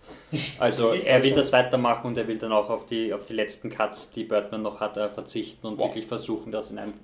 Also 0.58 0.92
er 0.94 1.22
will 1.22 1.34
das 1.34 1.52
weitermachen 1.52 2.08
und 2.08 2.18
er 2.18 2.26
will 2.26 2.38
dann 2.38 2.52
auch 2.52 2.70
auf 2.70 2.86
die, 2.86 3.12
auf 3.12 3.24
die 3.26 3.34
letzten 3.34 3.70
Cuts, 3.70 4.10
die 4.10 4.24
Birdman 4.24 4.62
noch 4.62 4.80
hat, 4.80 4.96
äh, 4.96 5.08
verzichten 5.08 5.66
und 5.66 5.78
Wow. 5.78 5.88
wirklich 5.88 6.06
versuchen, 6.06 6.50
das 6.50 6.70
in 6.70 6.78
einem 6.78 6.94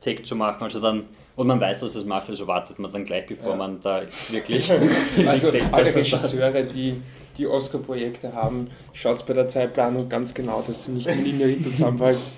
Take 0.00 0.22
zu 0.22 0.34
machen. 0.36 0.62
Also 0.62 0.80
dann, 0.80 1.04
und 1.36 1.46
man 1.46 1.60
weiß, 1.60 1.80
dass 1.80 1.94
es 1.94 2.04
macht, 2.04 2.28
also 2.28 2.46
wartet 2.46 2.78
man 2.78 2.92
dann 2.92 3.04
gleich, 3.04 3.26
bevor 3.26 3.50
Ja. 3.52 3.56
man 3.56 3.80
da 3.80 4.02
wirklich. 4.30 4.70
Also 5.26 5.52
wirklich 5.52 5.64
alle. 5.72 5.94
Regisseure, 5.94 6.64
die 6.64 7.00
die 7.38 7.46
Oscar-Projekte 7.46 8.32
haben, 8.34 8.70
schaut 8.92 9.24
bei 9.26 9.32
der 9.32 9.48
Zeitplanung 9.48 10.08
ganz 10.08 10.34
genau, 10.34 10.62
dass 10.66 10.84
sie 10.84 10.92
nicht 10.92 11.06
in 11.06 11.24
Inarito 11.24 11.70
zusammenfällt. 11.70 12.18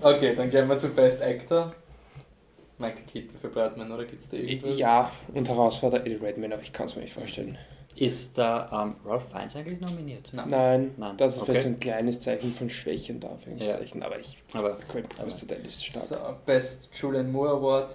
Okay, 0.00 0.34
dann 0.34 0.50
gehen 0.50 0.66
wir 0.68 0.78
zu 0.78 0.88
Best 0.88 1.20
Actor. 1.22 1.72
Michael 2.78 3.04
Keaton 3.12 3.38
für 3.40 3.48
Birdman, 3.48 3.92
oder 3.92 4.04
gibt 4.04 4.22
es 4.22 4.28
da 4.28 4.36
irgendwas? 4.36 4.78
Ja, 4.78 5.12
und 5.34 5.46
Herausforderer 5.48 6.00
Eddie 6.06 6.14
Redmayne, 6.16 6.54
aber 6.54 6.62
ich 6.62 6.72
kann 6.72 6.86
es 6.86 6.96
mir 6.96 7.02
nicht 7.02 7.12
vorstellen. 7.12 7.58
Ist 7.96 8.38
da 8.38 8.84
ähm, 8.84 8.94
Ralph 9.04 9.28
Fiennes 9.30 9.56
eigentlich 9.56 9.80
nominiert? 9.80 10.28
Nein. 10.32 10.48
Nein, 10.48 10.90
Nein, 10.96 11.16
das 11.16 11.34
ist 11.36 11.42
okay. 11.42 11.50
vielleicht 11.52 11.66
so 11.66 11.68
ein 11.70 11.80
kleines 11.80 12.20
Zeichen 12.20 12.52
von 12.52 12.70
Schwäche, 12.70 13.12
in 13.12 13.22
Anführungszeichen, 13.24 14.02
aber 14.02 14.18
ich 14.20 14.38
Aber 14.54 14.78
to 14.78 15.46
Dead 15.46 15.66
ist 15.66 15.84
stark. 15.84 16.04
So, 16.06 16.16
Best 16.46 16.88
Julian 16.94 17.30
Moore 17.32 17.50
Award. 17.50 17.94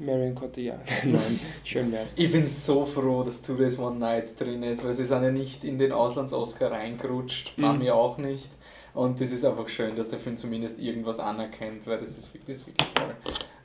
Marion 0.00 0.34
Cotillard, 0.34 0.78
nein, 1.04 1.40
schön 1.64 1.90
wär's. 1.90 2.12
Ich 2.14 2.30
bin 2.30 2.46
so 2.46 2.86
froh, 2.86 3.24
dass 3.24 3.42
Two 3.42 3.56
Days 3.56 3.76
One 3.78 3.96
Night 3.98 4.38
drin 4.40 4.62
ist, 4.62 4.84
weil 4.84 4.94
sie 4.94 5.04
sind 5.04 5.24
ja 5.24 5.30
nicht 5.32 5.64
in 5.64 5.76
den 5.78 5.90
Auslands-Oscar 5.90 6.70
reingerutscht, 6.70 7.52
Mhm. 7.58 7.64
Mami 7.64 7.90
auch 7.90 8.16
nicht. 8.16 8.48
Und 8.94 9.20
das 9.20 9.32
ist 9.32 9.44
einfach 9.44 9.68
schön, 9.68 9.96
dass 9.96 10.08
der 10.08 10.20
Film 10.20 10.36
zumindest 10.36 10.78
irgendwas 10.80 11.18
anerkennt, 11.18 11.86
weil 11.86 11.98
das 11.98 12.10
ist 12.10 12.32
wirklich, 12.32 12.58
das 12.58 12.66
ist 12.66 12.66
wirklich 12.68 12.88
toll. 12.94 13.14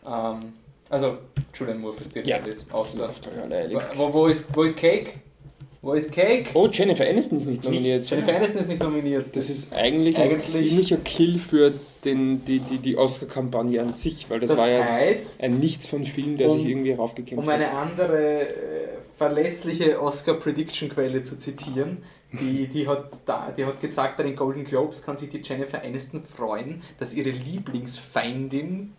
Ähm, 0.07 0.53
also, 0.89 1.17
Julian 1.53 1.79
Moore 1.79 1.95
fürs 1.95 2.13
Ja. 2.15 2.21
Direkt 2.23 2.47
ist, 2.47 2.73
außer. 2.73 3.11
Ja. 3.69 3.81
Wo, 3.95 4.11
wo, 4.11 4.25
ist, 4.27 4.45
wo 4.55 4.63
ist 4.63 4.75
Cake? 4.75 5.13
Wo 5.83 5.93
ist 5.93 6.13
Cake? 6.13 6.49
Oh, 6.53 6.67
Jennifer 6.71 7.05
Aniston 7.05 7.37
ist 7.39 7.45
nicht 7.45 7.63
nominiert. 7.65 8.09
Jennifer 8.09 8.35
Aniston 8.37 8.59
ist 8.61 8.69
nicht 8.69 8.81
nominiert. 8.81 9.35
Das 9.35 9.49
ist 9.49 9.73
eigentlich, 9.73 10.15
ein 10.17 10.29
Eigentlich- 10.29 10.43
ziemlicher 10.43 10.95
Kill 10.97 11.37
für 11.39 11.73
den, 12.05 12.43
die, 12.45 12.59
die, 12.59 12.77
die 12.77 12.95
Oscar-Kampagne 12.97 13.81
an 13.81 13.91
sich, 13.91 14.29
weil 14.29 14.39
das, 14.39 14.49
Das 14.49 14.57
war 14.57 14.69
ja 14.69 14.81
ein 15.41 15.59
Nichts 15.59 15.85
von 15.85 16.05
Film, 16.05 16.37
der 16.37 16.49
Um- 16.49 16.59
sich 16.59 16.69
irgendwie 16.69 16.93
raufgekämpft 16.93 17.43
um 17.43 17.49
eine 17.49 17.67
hat. 17.69 17.73
andere 17.75 18.41
äh, 18.43 18.45
verlässliche 19.17 20.01
Oscar-Prediction-Quelle 20.01 21.23
zu 21.23 21.37
zitieren, 21.37 21.97
die, 22.31 22.67
die, 22.67 22.87
hat 22.87 23.09
da, 23.25 23.53
die 23.55 23.65
hat 23.65 23.79
gesagt, 23.81 24.15
bei 24.17 24.23
den 24.23 24.35
Golden 24.37 24.63
Globes 24.63 25.03
kann 25.03 25.17
sich 25.17 25.29
die 25.29 25.41
Jennifer 25.43 25.83
Aniston 25.83 26.23
freuen, 26.23 26.81
dass 26.97 27.13
ihre 27.13 27.29
Lieblingsfeindin 27.29 28.93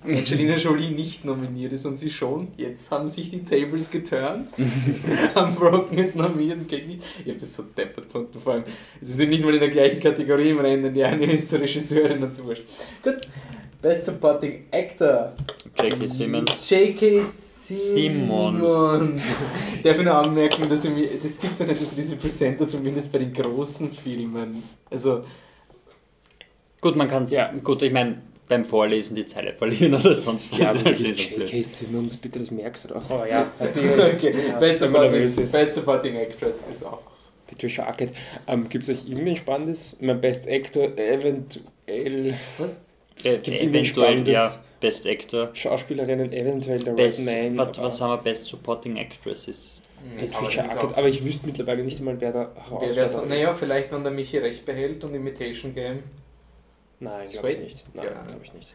Angelina 0.04 0.56
Jolie 0.56 0.90
nicht 0.90 1.24
nominiert 1.24 1.72
ist 1.72 1.84
und 1.84 1.96
sie 1.96 2.10
schon. 2.10 2.48
Jetzt 2.56 2.90
haben 2.90 3.08
sich 3.08 3.30
die 3.30 3.44
Tables 3.44 3.90
geturnt. 3.90 4.50
haben 5.34 5.54
Broken 5.54 5.98
ist 5.98 6.16
nominiert 6.16 6.66
gegen 6.68 6.88
nicht. 6.88 7.02
Ich 7.22 7.28
habe 7.28 7.38
das 7.38 7.54
so 7.54 7.62
deppert 7.62 8.06
gefunden, 8.06 8.38
vor 8.38 8.54
allem. 8.54 8.64
Sie 9.00 9.12
sind 9.12 9.30
nicht 9.30 9.44
mal 9.44 9.54
in 9.54 9.60
der 9.60 9.68
gleichen 9.68 10.00
Kategorie 10.00 10.50
im 10.50 10.58
Rennen. 10.60 10.92
Die 10.94 11.04
eine 11.04 11.32
ist 11.32 11.52
Regisseurin 11.52 12.22
und 12.22 12.42
wurscht. 12.44 12.64
Gut. 13.02 13.20
Best 13.82 14.04
Supporting 14.04 14.64
Actor. 14.70 15.32
J.K. 15.78 16.08
Simmons. 16.08 16.70
J.K. 16.70 17.24
Simmons. 17.24 17.56
Simmons. 17.70 19.22
Darf 19.82 19.98
ich 19.98 20.04
noch 20.04 20.16
anmerken, 20.16 20.68
dass 20.68 20.84
ich, 20.84 20.92
das 21.22 21.40
gibt 21.40 21.52
es 21.52 21.58
ja 21.60 21.66
nicht, 21.66 21.80
dass 21.80 21.94
diese 21.94 22.16
Presenter 22.16 22.66
zumindest 22.66 23.12
bei 23.12 23.18
den 23.18 23.32
großen 23.32 23.90
Filmen, 23.92 24.62
also 24.90 25.22
Gut, 26.80 26.96
man 26.96 27.08
kann 27.08 27.24
es. 27.24 27.32
Ja. 27.32 27.52
Gut, 27.62 27.82
ich 27.82 27.92
meine, 27.92 28.22
beim 28.50 28.64
Vorlesen 28.66 29.16
die 29.16 29.24
Zeile 29.24 29.54
verlieren 29.54 29.94
oder 29.94 30.14
sonst 30.14 30.52
Ja, 30.52 30.74
was. 30.74 30.80
aber 30.84 30.92
schon 30.92 31.02
blöd. 31.04 31.18
J.K. 31.30 31.62
Simmons, 31.62 32.16
bitte, 32.18 32.40
das 32.40 32.50
merkst 32.50 32.84
du 32.84 32.88
doch. 32.94 33.02
Oh 33.08 33.24
ja, 33.24 33.46
hast 33.58 33.74
du 33.74 33.80
okay. 33.80 34.34
Ja, 34.48 34.58
Best, 34.58 34.80
man 34.82 34.90
Supporting. 34.90 35.50
Best 35.52 35.74
Supporting 35.74 36.16
Actress 36.16 36.64
ist 36.70 36.84
auch. 36.84 37.00
Patricia 37.46 37.84
Arquette. 37.86 38.12
Ähm, 38.46 38.68
Gibt 38.68 38.86
es 38.88 38.90
euch 38.98 39.08
irgendwie 39.08 39.36
Spannendes? 39.36 39.96
Mein 40.00 40.20
Best 40.20 40.46
Actor, 40.46 40.84
eventuell 40.98 42.34
Was? 42.58 42.72
Äh, 43.22 43.38
Gibt's 43.38 43.48
irgendwie 43.48 43.78
eventuell, 43.80 43.84
Spannendes? 43.86 44.34
ja, 44.34 44.56
Best 44.80 45.06
Actor. 45.06 45.50
Schauspielerinnen, 45.54 46.32
eventuell 46.32 46.80
der 46.80 46.92
Best, 46.92 47.20
Red 47.20 47.26
Man. 47.54 47.56
was, 47.58 47.68
aber- 47.78 47.86
was 47.86 48.00
haben 48.00 48.10
wir? 48.10 48.16
Best 48.22 48.46
Supporting 48.46 48.96
Actress 48.96 49.48
ist. 49.48 49.82
Patricia 50.18 50.62
Arquette, 50.64 50.96
aber 50.96 51.08
ich 51.08 51.22
wüsste 51.24 51.46
mittlerweile 51.46 51.84
nicht 51.84 51.98
einmal, 51.98 52.18
wer 52.20 52.32
da 52.32 52.50
Herausforderer 52.54 53.26
naja, 53.26 53.54
vielleicht, 53.54 53.92
wenn 53.92 54.02
der 54.02 54.10
Michi 54.12 54.38
recht 54.38 54.64
behält 54.64 55.04
und 55.04 55.14
Imitation 55.14 55.74
Game. 55.74 56.02
Nein, 57.00 57.26
glaube 57.30 57.52
ich 57.52 57.58
nicht. 57.58 57.84
Nein, 57.94 58.04
Ja. 58.06 58.22
glaube 58.22 58.44
ich 58.44 58.52
nicht. 58.54 58.68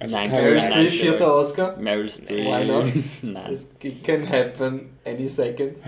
Nein, 0.00 0.30
keine 0.30 0.42
Meryl 0.42 0.54
nein, 0.54 0.62
Streep, 0.62 0.88
nein, 0.88 0.98
vierter 0.98 1.34
Oscar. 1.36 1.76
Meryl 1.76 2.08
Streep. 2.10 2.46
Why 2.46 2.64
not? 2.66 2.86
Nein. 3.22 3.50
Das 3.50 3.68
can 4.02 4.28
happen 4.28 4.90
any 5.04 5.28
second. 5.28 5.76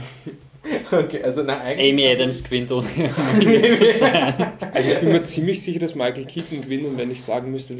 Okay, 0.90 1.22
also 1.22 1.42
na 1.42 1.60
eigentlich. 1.60 1.92
Amy 1.92 2.06
Adams 2.08 2.42
gewinnt 2.42 2.72
ohne 2.72 2.86
zu 2.88 3.92
sein. 3.98 4.52
Also 4.72 4.92
ich 4.92 4.98
bin 4.98 5.12
mir 5.12 5.22
ziemlich 5.24 5.62
sicher, 5.62 5.80
dass 5.80 5.94
Michael 5.94 6.24
Keaton 6.24 6.62
gewinnt 6.62 6.86
und 6.86 6.96
wenn 6.96 7.10
ich 7.10 7.22
sagen 7.22 7.50
müsste, 7.50 7.74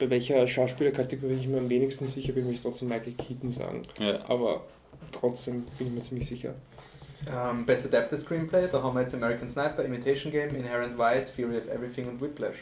bei 0.00 0.10
welcher 0.10 0.48
Schauspielerkategorie 0.48 1.34
ich 1.40 1.46
mir 1.46 1.58
am 1.58 1.68
wenigsten 1.70 2.08
sicher 2.08 2.32
bin, 2.32 2.42
würde 2.46 2.54
ich 2.56 2.62
trotzdem 2.62 2.88
Michael 2.88 3.12
Keaton 3.12 3.52
sagen. 3.52 3.82
Ja. 4.00 4.18
Aber 4.28 4.64
trotzdem 5.12 5.62
bin 5.78 5.86
ich 5.86 5.92
mir 5.92 6.00
ziemlich 6.00 6.26
sicher. 6.26 6.54
Ähm, 7.28 7.66
Best 7.66 7.86
Adapted 7.86 8.20
Screenplay, 8.20 8.68
da 8.70 8.82
haben 8.82 8.94
wir 8.94 9.02
jetzt 9.02 9.14
American 9.14 9.48
Sniper, 9.48 9.84
Imitation 9.84 10.32
Game, 10.32 10.54
Inherent 10.54 10.96
Vice, 10.98 11.30
Fury 11.30 11.58
of 11.58 11.68
Everything 11.68 12.08
und 12.08 12.20
Whiplash. 12.20 12.56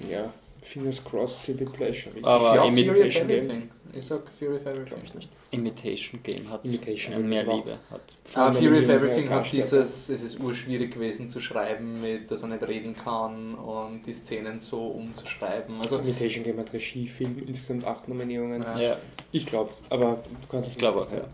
Ja, 0.00 0.32
fingers 0.62 1.02
crossed 1.04 1.38
für 1.40 1.58
Whiplash. 1.58 2.08
aber 2.22 2.54
ja, 2.56 2.64
Imitation 2.64 2.96
Fury 2.96 3.08
of 3.08 3.14
Game? 3.14 3.30
Everything. 3.30 3.70
Ich 3.94 4.04
sag 4.06 4.22
Fury 4.38 4.56
of 4.56 4.62
Glaube 4.62 4.78
Everything. 4.80 5.02
ich 5.04 5.14
nicht. 5.14 5.28
Imitation 5.52 6.22
Game 6.22 6.48
hat 6.50 6.64
Imitation 6.64 7.12
äh, 7.12 7.16
Game, 7.18 7.28
mehr 7.28 7.42
Liebe. 7.44 7.78
Hat. 7.90 8.00
Ah, 8.34 8.50
Fury 8.52 8.78
of 8.84 8.88
Everything 8.88 9.28
hat 9.28 9.52
dieses, 9.52 10.08
es 10.08 10.22
ist 10.22 10.40
urschwierig 10.40 10.94
gewesen 10.94 11.28
zu 11.28 11.40
schreiben, 11.40 12.00
mit, 12.00 12.30
dass 12.30 12.42
er 12.42 12.48
nicht 12.48 12.66
reden 12.66 12.96
kann 12.96 13.54
und 13.54 14.06
die 14.06 14.14
Szenen 14.14 14.58
so 14.60 14.86
umzuschreiben. 14.88 15.80
Also, 15.80 15.98
Imitation 15.98 16.42
Game 16.42 16.58
hat 16.58 16.72
Regie, 16.72 17.06
Film, 17.06 17.40
insgesamt 17.46 17.84
acht 17.84 18.08
Nominierungen. 18.08 18.62
Ja. 18.62 18.78
Ja, 18.80 18.96
Ich 19.30 19.44
glaube, 19.46 19.72
aber 19.90 20.22
du 20.40 20.46
kannst 20.48 20.70
ich 20.72 20.78
glaube 20.78 21.02
auch, 21.02 21.12
ja. 21.12 21.24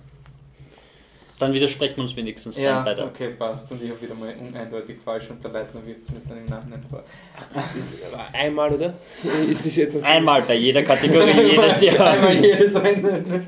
Dann 1.39 1.53
widersprechen 1.53 1.97
wir 1.97 2.03
uns 2.03 2.17
wenigstens 2.17 2.57
dann 2.57 2.65
ja, 2.65 2.83
bei 2.83 2.95
der. 2.95 3.07
okay, 3.07 3.29
passt. 3.39 3.71
Und 3.71 3.83
ich 3.83 3.91
habe 3.91 4.03
wieder 4.03 4.15
mal 4.15 4.35
uneindeutig 4.35 4.97
falsch 5.05 5.31
und 5.31 5.43
der 5.43 5.53
Leitner 5.53 5.87
wirft 5.87 6.03
es 6.03 6.11
mir 6.11 6.21
dann 6.29 6.39
im 6.39 6.47
Nachhinein 6.47 6.83
vor. 6.91 7.05
Einmal, 8.33 8.73
oder? 8.73 8.95
Ist 9.49 9.63
bis 9.63 9.77
jetzt 9.77 9.95
das 9.95 10.03
Einmal 10.03 10.43
bei 10.43 10.55
jeder 10.55 10.83
Kategorie 10.83 11.51
jedes 11.51 11.81
Jahr. 11.81 12.01
Einmal 12.11 12.45
jedes 12.45 12.75
Rennen. 12.75 13.47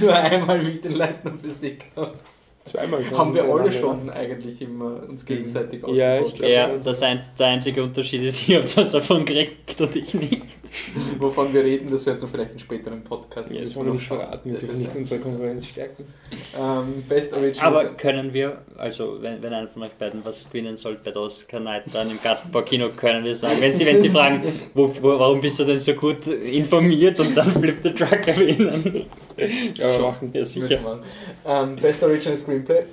Nur 0.00 0.14
einmal, 0.14 0.66
wie 0.66 0.70
ich 0.70 0.80
den 0.80 0.92
Leitner 0.92 1.30
besiegt 1.30 1.84
habe. 1.96 2.12
Zweimal 2.64 3.04
schon. 3.04 3.18
Haben 3.18 3.34
wir 3.34 3.44
alle 3.44 3.72
schon 3.72 4.08
eigentlich 4.10 4.62
immer 4.62 5.02
uns 5.08 5.24
gegenseitig 5.26 5.82
Ja, 5.88 6.16
ich 6.18 6.22
ausgebaut. 6.26 6.34
glaub, 6.36 6.50
Ja, 6.50 6.68
das 6.76 7.02
ein, 7.02 7.24
der 7.38 7.46
einzige 7.48 7.82
Unterschied 7.82 8.22
ist, 8.22 8.48
ihr 8.48 8.58
habt 8.60 8.76
was 8.76 8.90
davon 8.90 9.24
gekriegt 9.24 9.80
und 9.80 9.96
ich 9.96 10.14
nicht. 10.14 10.42
Wovon 11.18 11.52
wir 11.52 11.62
reden, 11.64 11.90
das 11.90 12.06
wird 12.06 12.22
wir 12.22 12.28
vielleicht 12.28 12.52
in 12.52 12.58
späteren 12.58 13.04
Podcast. 13.04 13.52
Ja, 13.52 13.60
das 13.60 13.76
wollen 13.76 13.88
wir 13.88 13.92
nicht 13.94 14.06
verraten, 14.06 14.48
wir 14.48 14.54
Das 14.54 14.60
dürfen 14.62 14.74
ist 14.76 14.80
nicht 14.88 14.96
unsere. 14.96 15.20
Konkurrenz 15.20 15.66
stärken. 15.66 16.04
Ähm, 16.58 17.04
Best 17.06 17.34
Original. 17.34 17.66
Aber 17.66 17.84
können 17.90 18.32
wir, 18.32 18.62
also 18.78 19.18
wenn, 19.20 19.42
wenn 19.42 19.52
einer 19.52 19.68
von 19.68 19.82
euch 19.82 19.92
beiden 19.98 20.24
was 20.24 20.48
gewinnen 20.48 20.78
soll 20.78 20.98
bei 21.04 21.10
der 21.10 21.20
Oscar 21.22 21.60
Night 21.60 21.82
dann 21.92 22.10
im 22.10 22.18
Gartenbaukino, 22.22 22.88
können 22.96 23.22
wir 23.22 23.36
sagen, 23.36 23.60
wenn 23.60 23.76
sie, 23.76 23.84
wenn 23.84 24.00
sie 24.00 24.08
fragen, 24.10 24.40
wo, 24.72 24.88
wo, 25.02 25.18
warum 25.18 25.42
bist 25.42 25.58
du 25.58 25.64
denn 25.64 25.78
so 25.80 25.92
gut 25.92 26.26
informiert 26.26 27.20
und 27.20 27.36
dann 27.36 27.50
Flip 27.50 27.76
the 27.82 27.90
Truck 27.90 28.26
erwähnen. 28.26 29.04
Ja, 29.74 29.98
machen. 29.98 30.30
Ja, 30.32 30.40
Müssen 30.40 30.62
sicher. 30.68 30.80
wir. 30.82 31.02
Ähm, 31.46 31.76
Best 31.76 32.02
Original 32.02 32.36
Screenplay. 32.60 32.84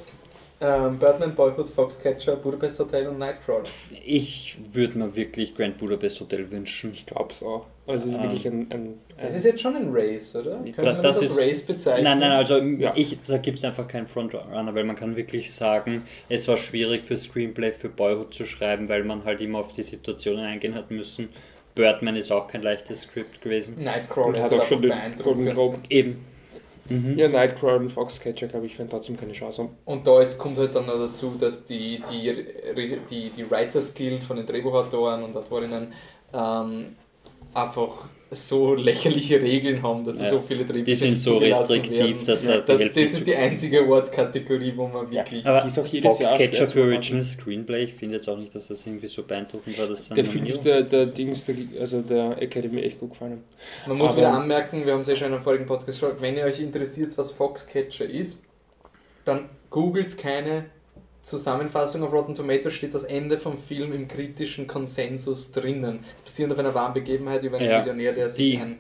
Ähm, 0.62 1.00
Birdman, 1.00 1.36
Boyhood, 1.36 1.70
Foxcatcher, 1.70 2.36
Budapest 2.36 2.80
Hotel 2.80 3.08
und 3.08 3.18
Nightcrawler. 3.18 3.64
Ich 4.06 4.58
würde 4.74 4.98
mir 4.98 5.16
wirklich 5.16 5.56
Grand 5.56 5.78
Budapest 5.78 6.20
Hotel 6.20 6.52
wünschen. 6.52 6.92
Ich 6.92 7.06
glaube 7.06 7.30
es 7.32 7.42
auch. 7.42 7.66
Also 7.88 8.08
es 8.10 8.14
ist 8.14 8.20
Ah. 8.20 8.24
wirklich 8.24 8.46
ein... 8.46 8.68
ein, 8.70 8.94
ein 9.18 9.28
ist 9.28 9.46
jetzt 9.46 9.62
schon 9.62 9.78
ein 9.78 9.88
Race, 9.94 10.36
oder? 10.36 10.58
Können 10.58 10.74
Das- 10.76 10.98
wir 10.98 11.04
das 11.04 11.20
das 11.20 11.22
als 11.22 11.38
Race 11.40 11.62
bezeichnen? 11.62 12.04
Nein, 12.04 12.20
nein, 12.20 12.32
also 12.34 12.58
Ja. 12.58 12.92
ich, 12.94 13.18
da 13.26 13.38
gibt 13.38 13.58
es 13.58 13.64
einfach 13.64 13.88
keinen 13.88 14.08
Frontrunner, 14.08 14.76
weil 14.76 14.84
man 14.84 14.98
kann 14.98 15.16
wirklich 15.16 15.54
sagen, 15.54 16.04
es 16.28 16.46
war 16.50 16.58
schwierig 16.58 17.06
für 17.06 17.16
Screenplay 17.16 17.72
für 17.72 17.88
Boyhood 17.88 18.34
zu 18.34 18.46
schreiben, 18.46 18.90
weil 18.90 19.06
man 19.06 19.24
halt 19.24 19.40
immer 19.40 19.60
auf 19.60 19.72
die 19.72 19.84
Situationen 19.84 20.44
eingehen 20.44 20.76
hat 20.76 20.92
müssen. 20.92 21.30
Birdman 21.74 22.18
ist 22.18 22.32
auch 22.34 22.50
kein 22.50 22.64
leichtes 22.64 23.04
Skript 23.04 23.42
gewesen. 23.42 23.82
Nightcrawler 23.82 24.44
hat 24.44 24.52
auch 24.52 24.66
schon 24.66 24.82
den. 24.82 24.92
Golden 25.24 25.46
Globe. 25.46 25.78
Eben. 25.90 26.26
Mhm. 26.90 27.18
Ja, 27.18 27.28
Nightcrawler 27.28 27.78
und 27.78 27.92
Foxcatcher, 27.92 28.48
glaube 28.48 28.66
ich, 28.66 28.78
werden 28.78 28.90
trotzdem 28.90 29.18
keine 29.18 29.34
Chance 29.34 29.64
haben. 29.64 29.78
Und 29.86 30.06
da 30.08 30.22
ist, 30.22 30.38
kommt 30.38 30.58
halt 30.58 30.76
dann 30.76 30.88
noch 30.88 30.98
dazu, 30.98 31.36
dass 31.40 31.66
die, 31.66 32.02
die, 32.12 33.00
die, 33.10 33.30
die 33.30 33.52
Writers 33.52 33.94
Guild 33.94 34.24
von 34.24 34.38
den 34.38 34.46
Drehbuchautoren 34.46 35.24
und 35.24 35.36
Autorinnen 35.36 35.94
ähm, 36.34 36.96
einfach 37.54 38.06
so 38.32 38.76
lächerliche 38.76 39.42
Regeln 39.42 39.82
haben, 39.82 40.04
dass 40.06 40.18
sie 40.20 40.26
Ja. 40.26 40.30
so 40.30 40.44
viele 40.48 40.64
Drehbücher 40.64 40.86
Die 40.86 40.96
sind 40.96 41.18
so 41.20 41.38
restriktiv, 41.40 41.98
werden. 42.00 42.26
dass 42.28 42.44
da 42.46 42.60
die 42.60 42.66
das, 42.66 42.80
das 42.94 42.96
ist 43.14 43.26
die 43.28 43.36
einzige 43.36 43.82
Awards-Kategorie, 43.82 44.74
wo 44.76 44.88
man 44.88 45.10
wirklich... 45.10 45.44
Aber 45.46 45.62
Die 45.62 45.68
ist 45.68 45.80
auch 45.80 45.86
jedes 45.88 46.20
Jahr 46.20 46.38
Foxcatcher 46.38 46.68
für. 46.68 46.84
Original 46.84 47.24
Screenplay, 47.24 47.84
ich 47.86 47.94
finde 47.96 48.16
jetzt 48.18 48.28
auch 48.30 48.38
nicht, 48.38 48.54
dass 48.54 48.68
das 48.68 48.86
irgendwie 48.86 49.08
so 49.08 49.24
beeindruckend 49.24 49.80
war, 49.80 49.88
dass 49.88 50.10
Der 50.10 50.26
Film 50.26 50.46
ist 50.46 50.62
der, 50.64 50.84
der 50.84 51.08
Dings, 51.08 51.46
der, 51.46 51.56
also 51.80 52.02
der 52.02 52.40
Academy 52.42 52.82
echt 52.82 53.00
gut 53.00 53.12
gefallen. 53.12 53.44
Man 53.88 53.98
muss 53.98 54.12
Aber- 54.12 54.20
wieder 54.20 54.34
anmerken, 54.34 54.86
wir 54.86 54.94
haben 54.94 55.02
es 55.02 55.08
ja 55.08 55.16
schon 55.16 55.28
in 55.30 55.34
einem 55.34 55.42
vorigen 55.44 55.66
Podcast 55.66 56.00
geschaut, 56.00 56.22
wenn 56.22 56.38
ihr 56.38 56.44
euch 56.44 56.60
interessiert, 56.60 57.18
was 57.18 57.32
Foxcatcher 57.32 58.06
ist, 58.06 58.40
dann 59.26 59.50
googelt 59.72 60.16
keine 60.18 60.66
Zusammenfassung 61.30 62.04
auf 62.04 62.12
Rotten 62.12 62.36
Tomatoes, 62.36 62.74
steht 62.74 62.94
das 62.94 63.04
Ende 63.04 63.38
vom 63.38 63.58
Film 63.58 63.94
im 63.94 64.08
kritischen 64.08 64.68
Konsensus 64.68 65.52
drinnen. 65.52 66.00
Basierend 66.24 66.54
auf 66.54 66.60
einer 66.60 66.74
wahren 66.74 66.94
Begebenheit 66.94 67.44
über 67.44 67.58
einen 67.58 67.70
Ja. 67.70 67.80
Millionär, 67.80 68.14
der 68.14 68.30
sich 68.30 68.60
ein... 68.60 68.80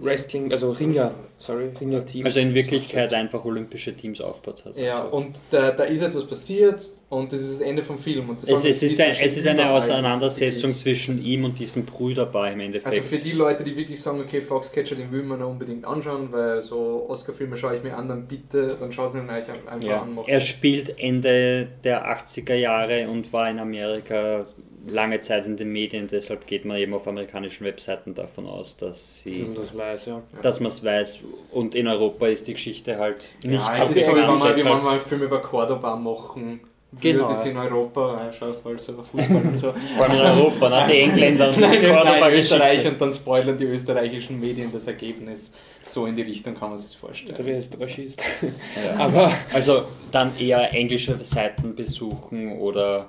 Wrestling, 0.00 0.50
also 0.50 0.70
Ringer, 0.70 1.12
sorry, 1.36 1.68
Ringer-Team. 1.78 2.24
Also 2.24 2.40
in 2.40 2.54
Wirklichkeit 2.54 3.12
einfach 3.12 3.44
olympische 3.44 3.94
Teams 3.94 4.22
aufgebaut 4.22 4.64
hat. 4.64 4.76
Ja, 4.78 5.02
Also- 5.04 5.16
und 5.16 5.36
da, 5.50 5.70
da 5.72 5.84
ist 5.84 6.00
etwas 6.00 6.26
passiert 6.26 6.88
und 7.12 7.30
das 7.30 7.42
ist 7.42 7.60
das 7.60 7.60
Ende 7.60 7.82
vom 7.82 7.98
Film. 7.98 8.30
Und 8.30 8.42
das 8.42 8.48
es, 8.48 8.64
es, 8.64 8.82
ist 8.82 9.00
ein, 9.00 9.14
es 9.20 9.36
ist 9.36 9.46
eine 9.46 9.68
Auseinandersetzung 9.68 10.74
zwischen 10.74 11.22
ihm 11.22 11.44
und 11.44 11.58
diesem 11.58 11.84
Brüderball 11.84 12.54
im 12.54 12.60
Endeffekt. 12.60 12.86
Also 12.86 13.02
für 13.02 13.18
die 13.18 13.32
Leute, 13.32 13.62
die 13.64 13.76
wirklich 13.76 14.00
sagen, 14.00 14.20
okay, 14.20 14.40
Foxcatcher, 14.40 14.94
den 14.94 15.12
will 15.12 15.22
man 15.22 15.40
noch 15.40 15.50
unbedingt 15.50 15.84
anschauen, 15.84 16.32
weil 16.32 16.62
so 16.62 17.04
Oscar-Filme 17.10 17.58
schaue 17.58 17.76
ich 17.76 17.82
mir 17.82 17.94
an, 17.98 18.08
dann 18.08 18.26
bitte, 18.26 18.78
dann 18.80 18.90
schaut 18.92 19.08
es 19.08 19.14
mir 19.14 19.28
einfach 19.28 19.54
ja. 19.82 20.00
an. 20.00 20.14
macht 20.14 20.28
Er 20.28 20.40
spielt 20.40 20.98
Ende 20.98 21.68
der 21.84 22.06
80er 22.06 22.54
Jahre 22.54 23.06
und 23.10 23.30
war 23.30 23.50
in 23.50 23.58
Amerika 23.58 24.46
lange 24.86 25.20
Zeit 25.20 25.44
in 25.44 25.58
den 25.58 25.70
Medien, 25.70 26.08
deshalb 26.08 26.46
geht 26.46 26.64
man 26.64 26.78
eben 26.78 26.94
auf 26.94 27.06
amerikanischen 27.06 27.64
Webseiten 27.64 28.14
davon 28.14 28.46
aus, 28.46 28.76
dass 28.78 29.20
sie 29.20 29.42
dass 29.42 29.48
man 29.48 29.54
das 29.54 29.76
weiß, 29.76 30.06
ja. 30.06 30.22
dass 30.40 30.60
man 30.60 30.68
es 30.72 30.82
weiß. 30.82 31.20
Und 31.52 31.74
in 31.74 31.86
Europa 31.86 32.26
ist 32.26 32.48
die 32.48 32.54
Geschichte 32.54 32.98
halt 32.98 33.34
nicht 33.44 33.52
Ja, 33.52 33.76
so 33.76 33.84
es 33.84 33.96
ist 33.96 34.06
so, 34.06 34.12
wie 34.12 34.16
wenn 34.16 34.26
wir, 34.26 34.56
wenn 34.56 34.64
wir 34.64 34.90
einen 34.90 35.00
Film 35.00 35.22
über 35.22 35.40
Cordoba 35.40 35.94
machen 35.94 36.60
Genau. 37.00 37.30
Jetzt 37.30 37.46
in 37.46 37.56
Europa, 37.56 38.28
äh, 38.28 38.32
schaust 38.34 38.64
halt 38.64 38.80
so 38.80 38.92
Fußball 39.02 39.42
und 39.42 39.56
so. 39.56 39.72
Vor 39.96 40.04
allem 40.08 40.12
in 40.18 40.20
Europa, 40.20 40.68
ne? 40.68 40.92
die 40.92 40.98
Engländer 41.00 41.48
und 41.48 41.56
die 41.56 41.60
Nein, 41.60 41.80
nein. 41.82 42.32
Österreich 42.34 42.86
und 42.86 43.00
dann 43.00 43.10
spoilern 43.12 43.56
die 43.56 43.64
österreichischen 43.64 44.38
Medien 44.38 44.70
das 44.72 44.86
Ergebnis. 44.86 45.52
So 45.82 46.04
in 46.06 46.14
die 46.16 46.22
Richtung 46.22 46.54
kann 46.54 46.68
man 46.70 46.78
sich 46.78 46.90
Der 46.92 47.00
vorstellen. 47.00 47.36
wer 47.40 47.56
ist 47.58 47.80
Raschist. 47.80 48.20
Ja. 48.42 48.98
Aber 49.04 49.32
Also 49.52 49.84
dann 50.10 50.36
eher 50.38 50.72
englische 50.74 51.18
Seiten 51.24 51.74
besuchen 51.74 52.58
oder 52.58 53.06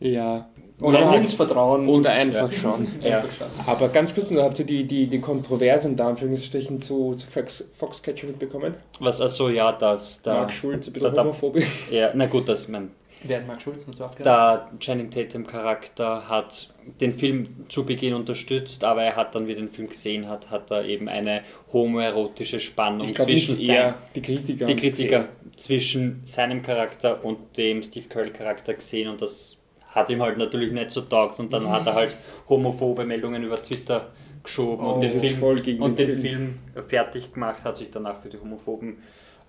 ja. 0.00 0.48
Oder 0.80 1.00
Ja, 1.00 1.10
uns 1.10 1.34
vertrauen. 1.34 1.86
Oder 1.88 2.10
einfach 2.10 2.50
schon. 2.52 2.88
Ja. 3.02 3.18
Einfach 3.18 3.30
schauen. 3.38 3.50
Aber 3.66 3.88
ganz 3.90 4.14
kurz 4.14 4.30
nur, 4.30 4.42
habt 4.42 4.58
ihr 4.60 4.64
die, 4.64 4.84
die, 4.84 5.06
die 5.06 5.20
Kontroversen 5.20 5.94
da 5.94 6.08
Anführungsstrichen 6.08 6.80
zu, 6.80 7.14
zu 7.16 7.26
Fox, 7.26 7.70
Foxcatcher 7.78 8.26
mitbekommen? 8.28 8.74
was 8.98 9.20
also 9.20 9.50
ja, 9.50 9.72
dass 9.72 10.20
da, 10.22 10.34
Mark 10.34 10.52
Schulz 10.52 10.86
ein 10.86 10.92
bisschen 10.94 11.10
da- 11.10 11.14
da- 11.16 11.22
homophob 11.24 11.56
ist. 11.56 11.92
ja, 11.92 12.10
na 12.14 12.24
gut, 12.26 12.48
dass 12.48 12.66
man 12.66 12.90
Wer 13.22 13.38
ist 13.38 13.46
Mark 13.46 13.60
Schulz? 13.62 13.84
Zu 13.84 14.04
aufklären? 14.04 14.24
der 14.24 14.70
Channing 14.80 15.10
Tatum 15.10 15.46
Charakter 15.46 16.28
hat 16.28 16.72
den 17.00 17.12
Film 17.14 17.66
zu 17.68 17.84
Beginn 17.84 18.14
unterstützt, 18.14 18.82
aber 18.82 19.02
er 19.02 19.16
hat 19.16 19.34
dann, 19.34 19.46
wie 19.46 19.52
er 19.52 19.56
den 19.56 19.68
Film 19.68 19.88
gesehen 19.88 20.28
hat, 20.28 20.50
hat 20.50 20.70
er 20.70 20.84
eben 20.86 21.08
eine 21.08 21.42
homoerotische 21.72 22.60
Spannung 22.60 23.08
Ich 23.08 23.14
glaube 23.14 23.32
zwischen 23.32 23.54
nicht 23.56 23.66
sein- 23.66 23.94
die 24.14 24.22
Kritiker. 24.22 24.64
die 24.66 24.76
Kritiker 24.76 25.28
zwischen 25.56 26.22
seinem 26.24 26.62
Charakter 26.62 27.22
und 27.24 27.56
dem 27.56 27.82
Steve 27.82 28.08
Carell 28.08 28.30
Charakter 28.30 28.74
gesehen 28.74 29.08
und 29.08 29.20
das 29.20 29.58
hat 29.88 30.08
ihm 30.08 30.22
halt 30.22 30.38
natürlich 30.38 30.72
nicht 30.72 30.90
so 30.92 31.00
taugt 31.02 31.38
und 31.40 31.52
dann 31.52 31.68
hat 31.68 31.86
er 31.86 31.94
halt 31.94 32.16
homophobe 32.48 33.04
Meldungen 33.04 33.42
über 33.42 33.62
Twitter 33.62 34.08
geschoben 34.42 34.86
Oh, 34.86 34.92
und 34.94 35.00
den, 35.02 35.10
Film, 35.20 35.42
und 35.42 35.98
den 35.98 36.06
den 36.08 36.20
Film. 36.20 36.58
Film 36.72 36.86
fertig 36.88 37.32
gemacht, 37.34 37.64
hat 37.64 37.76
sich 37.76 37.90
danach 37.90 38.20
für 38.22 38.28
die 38.30 38.38
homophoben 38.38 38.92
äh, 38.92 38.96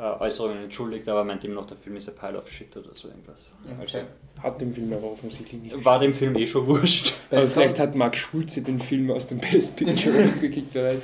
Äußerungen 0.01 0.63
entschuldigt, 0.63 1.07
aber 1.07 1.23
meint 1.23 1.43
ihm 1.43 1.53
noch, 1.53 1.65
der 1.67 1.77
Film 1.77 1.95
ist 1.97 2.09
a 2.09 2.11
pile 2.11 2.37
of 2.37 2.49
shit 2.49 2.75
oder 2.75 2.93
so 2.93 3.07
irgendwas. 3.07 3.53
Okay. 3.65 3.75
Also. 3.79 3.97
Hat 4.41 4.59
dem 4.59 4.73
Film 4.73 4.91
aber 4.93 5.11
offensichtlich 5.11 5.61
nicht. 5.61 5.85
war 5.85 5.99
dem 5.99 6.13
Film 6.15 6.35
eh 6.35 6.47
schon 6.47 6.65
wurscht. 6.65 7.13
Also 7.29 7.47
vielleicht 7.49 7.79
hat 7.79 7.95
Mark 7.95 8.15
Schulze 8.15 8.61
den 8.61 8.79
Film 8.79 9.09
aus 9.11 9.27
dem 9.27 9.37
Best 9.39 9.75
Picture 9.75 10.23
rausgekickt, 10.25 10.73
wer 10.73 10.95
weiß. 10.95 11.01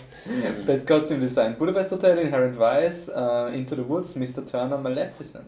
Best 0.65 0.87
Costume 0.87 1.19
Design. 1.21 1.55
Budapest 1.57 1.91
Hotel, 1.91 2.17
Inherent 2.17 2.57
Vice, 2.59 3.09
äh, 3.15 3.55
Into 3.57 3.75
the 3.75 3.87
Woods, 3.87 4.15
Mr. 4.15 4.45
Turner, 4.45 4.77
Maleficent. 4.77 5.45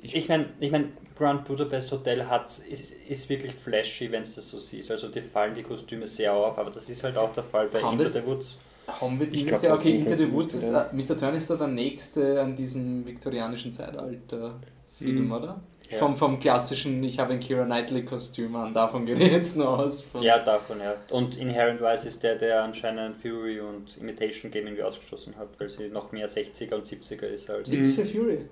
Ich 0.00 0.28
meine, 0.28 0.46
ich 0.60 0.70
mein, 0.70 0.92
Grand 1.18 1.44
Budapest 1.46 1.90
Hotel 1.92 2.26
hat, 2.28 2.58
ist, 2.70 2.92
ist 3.08 3.28
wirklich 3.28 3.54
flashy, 3.54 4.12
wenn 4.12 4.22
es 4.22 4.34
das 4.34 4.48
so 4.48 4.58
siehst. 4.58 4.90
Also 4.90 5.08
dir 5.08 5.22
fallen 5.22 5.54
die 5.54 5.62
Kostüme 5.62 6.06
sehr 6.06 6.32
auf, 6.34 6.58
aber 6.58 6.70
das 6.70 6.88
ist 6.88 7.02
halt 7.02 7.16
auch 7.16 7.32
der 7.32 7.42
Fall 7.44 7.68
bei 7.68 7.80
Kann 7.80 7.92
Into 7.92 8.04
das- 8.04 8.14
the 8.14 8.26
Woods. 8.26 8.58
Haben 8.86 9.18
wir 9.18 9.26
dieses 9.26 9.48
glaub, 9.48 9.62
Jahr, 9.62 9.76
okay, 9.78 9.96
Into 9.96 10.16
the 10.16 10.30
Woods 10.32 10.54
ist, 10.54 10.64
äh, 10.70 10.84
Mr. 10.92 11.16
Turner 11.18 11.34
ist 11.36 11.48
so 11.48 11.56
der 11.56 11.66
nächste 11.66 12.40
an 12.40 12.54
diesem 12.54 13.06
viktorianischen 13.06 13.72
Zeitalter-Film, 13.72 15.26
Mhm. 15.26 15.32
oder? 15.32 15.60
Ja. 15.90 15.98
Vom, 15.98 16.16
vom 16.16 16.40
klassischen, 16.40 17.04
ich 17.04 17.18
habe 17.20 17.32
ein 17.34 17.40
Kira 17.40 17.64
Knightley-Kostüm 17.64 18.56
an, 18.56 18.74
davon 18.74 19.06
geht 19.06 19.18
jetzt 19.18 19.56
nur 19.56 19.68
aus. 19.78 20.04
Ja, 20.20 20.38
davon, 20.40 20.80
ja. 20.80 20.94
Und 21.10 21.36
Inherent 21.36 21.80
Vice 21.80 22.06
ist 22.06 22.22
der, 22.24 22.34
der 22.36 22.64
anscheinend 22.64 23.16
Fury 23.18 23.60
und 23.60 23.96
Imitation 23.96 24.50
Game 24.50 24.66
irgendwie 24.66 24.82
ausgeschlossen 24.82 25.36
hat, 25.36 25.48
weil 25.58 25.68
sie 25.70 25.88
noch 25.88 26.10
mehr 26.10 26.28
60er 26.28 26.74
und 26.74 26.86
70er 26.86 27.26
ist 27.26 27.48
als. 27.50 27.68
Nichts 27.70 27.92
für 27.92 28.04
Fury. 28.04 28.46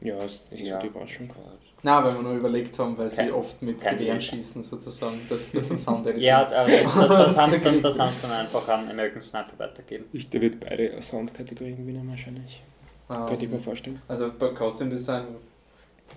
Ja, 0.00 0.22
ist 0.24 0.52
nicht 0.52 0.66
Ja. 0.66 0.76
so 0.76 0.82
die 0.82 0.88
Überraschung. 0.88 1.30
Na, 1.82 2.04
weil 2.04 2.14
wir 2.14 2.22
nur 2.22 2.34
überlegt 2.34 2.78
haben, 2.78 2.96
weil 2.98 3.08
sie 3.08 3.16
Kein- 3.16 3.32
oft 3.32 3.60
mit 3.62 3.80
Gewehren 3.80 4.20
schießen, 4.20 4.62
sozusagen. 4.62 5.20
Das, 5.28 5.50
das 5.52 5.68
sind 5.68 5.80
Sound 5.80 6.06
Ja, 6.16 6.46
aber 6.48 6.68
das, 6.70 6.94
das, 6.94 6.94
das, 7.34 7.38
haben 7.38 7.52
sie 7.54 7.60
dann, 7.64 7.74
Okay. 7.74 7.82
das 7.82 7.98
haben 7.98 8.12
sie 8.12 8.22
dann 8.22 8.30
einfach 8.32 8.68
an 8.68 8.90
American 8.90 9.22
Sniper 9.22 9.58
weitergegeben. 9.58 10.06
Ich, 10.12 10.28
der 10.30 10.40
wird 10.40 10.60
beide 10.60 11.00
Soundkategorien 11.02 11.76
gewinnen 11.76 12.08
wahrscheinlich. 12.08 12.62
Könnte 13.08 13.44
ich 13.44 13.50
mir 13.50 13.58
vorstellen. 13.60 14.02
Also 14.08 14.30
bei 14.38 14.48
Costume 14.48 14.90
Design 14.90 15.24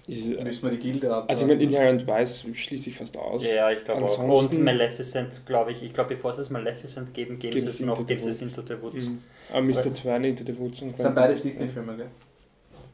Ist, 0.07 0.31
äh, 0.31 0.43
müssen 0.43 0.63
wir 0.63 0.71
die 0.71 0.77
Gilde 0.79 1.13
ab. 1.15 1.25
also 1.27 1.41
ich 1.43 1.47
meine, 1.47 1.61
Inherent 1.63 2.05
Vice 2.07 2.45
schließe 2.53 2.89
ich 2.89 2.97
fast 2.97 3.15
aus. 3.15 3.45
Ja, 3.45 3.69
ich 3.71 3.83
glaube 3.85 4.03
auch. 4.05 4.19
Und 4.19 4.59
Maleficent, 4.61 5.45
glaube 5.45 5.71
ich, 5.71 5.83
ich 5.83 5.93
glaube, 5.93 6.15
bevor 6.15 6.33
sie 6.33 6.41
es 6.41 6.49
Maleficent 6.49 7.13
geben, 7.13 7.39
geben 7.39 7.59
sie 7.59 7.67
es 7.67 7.79
noch, 7.81 8.05
geben 8.07 8.19
sie 8.21 8.29
es. 8.31 8.41
Into 8.41 8.61
the 8.61 8.81
Woods. 8.81 9.07
Mhm. 9.07 9.21
Aber 9.51 9.61
Mr. 9.61 9.93
Twine, 9.93 10.27
Into 10.29 10.43
the 10.45 10.57
Woods 10.57 10.81
und 10.81 10.93
Das 10.93 11.01
sind 11.01 11.15
beides 11.15 11.41
Disney-Filme, 11.43 11.95
gell? 11.97 12.07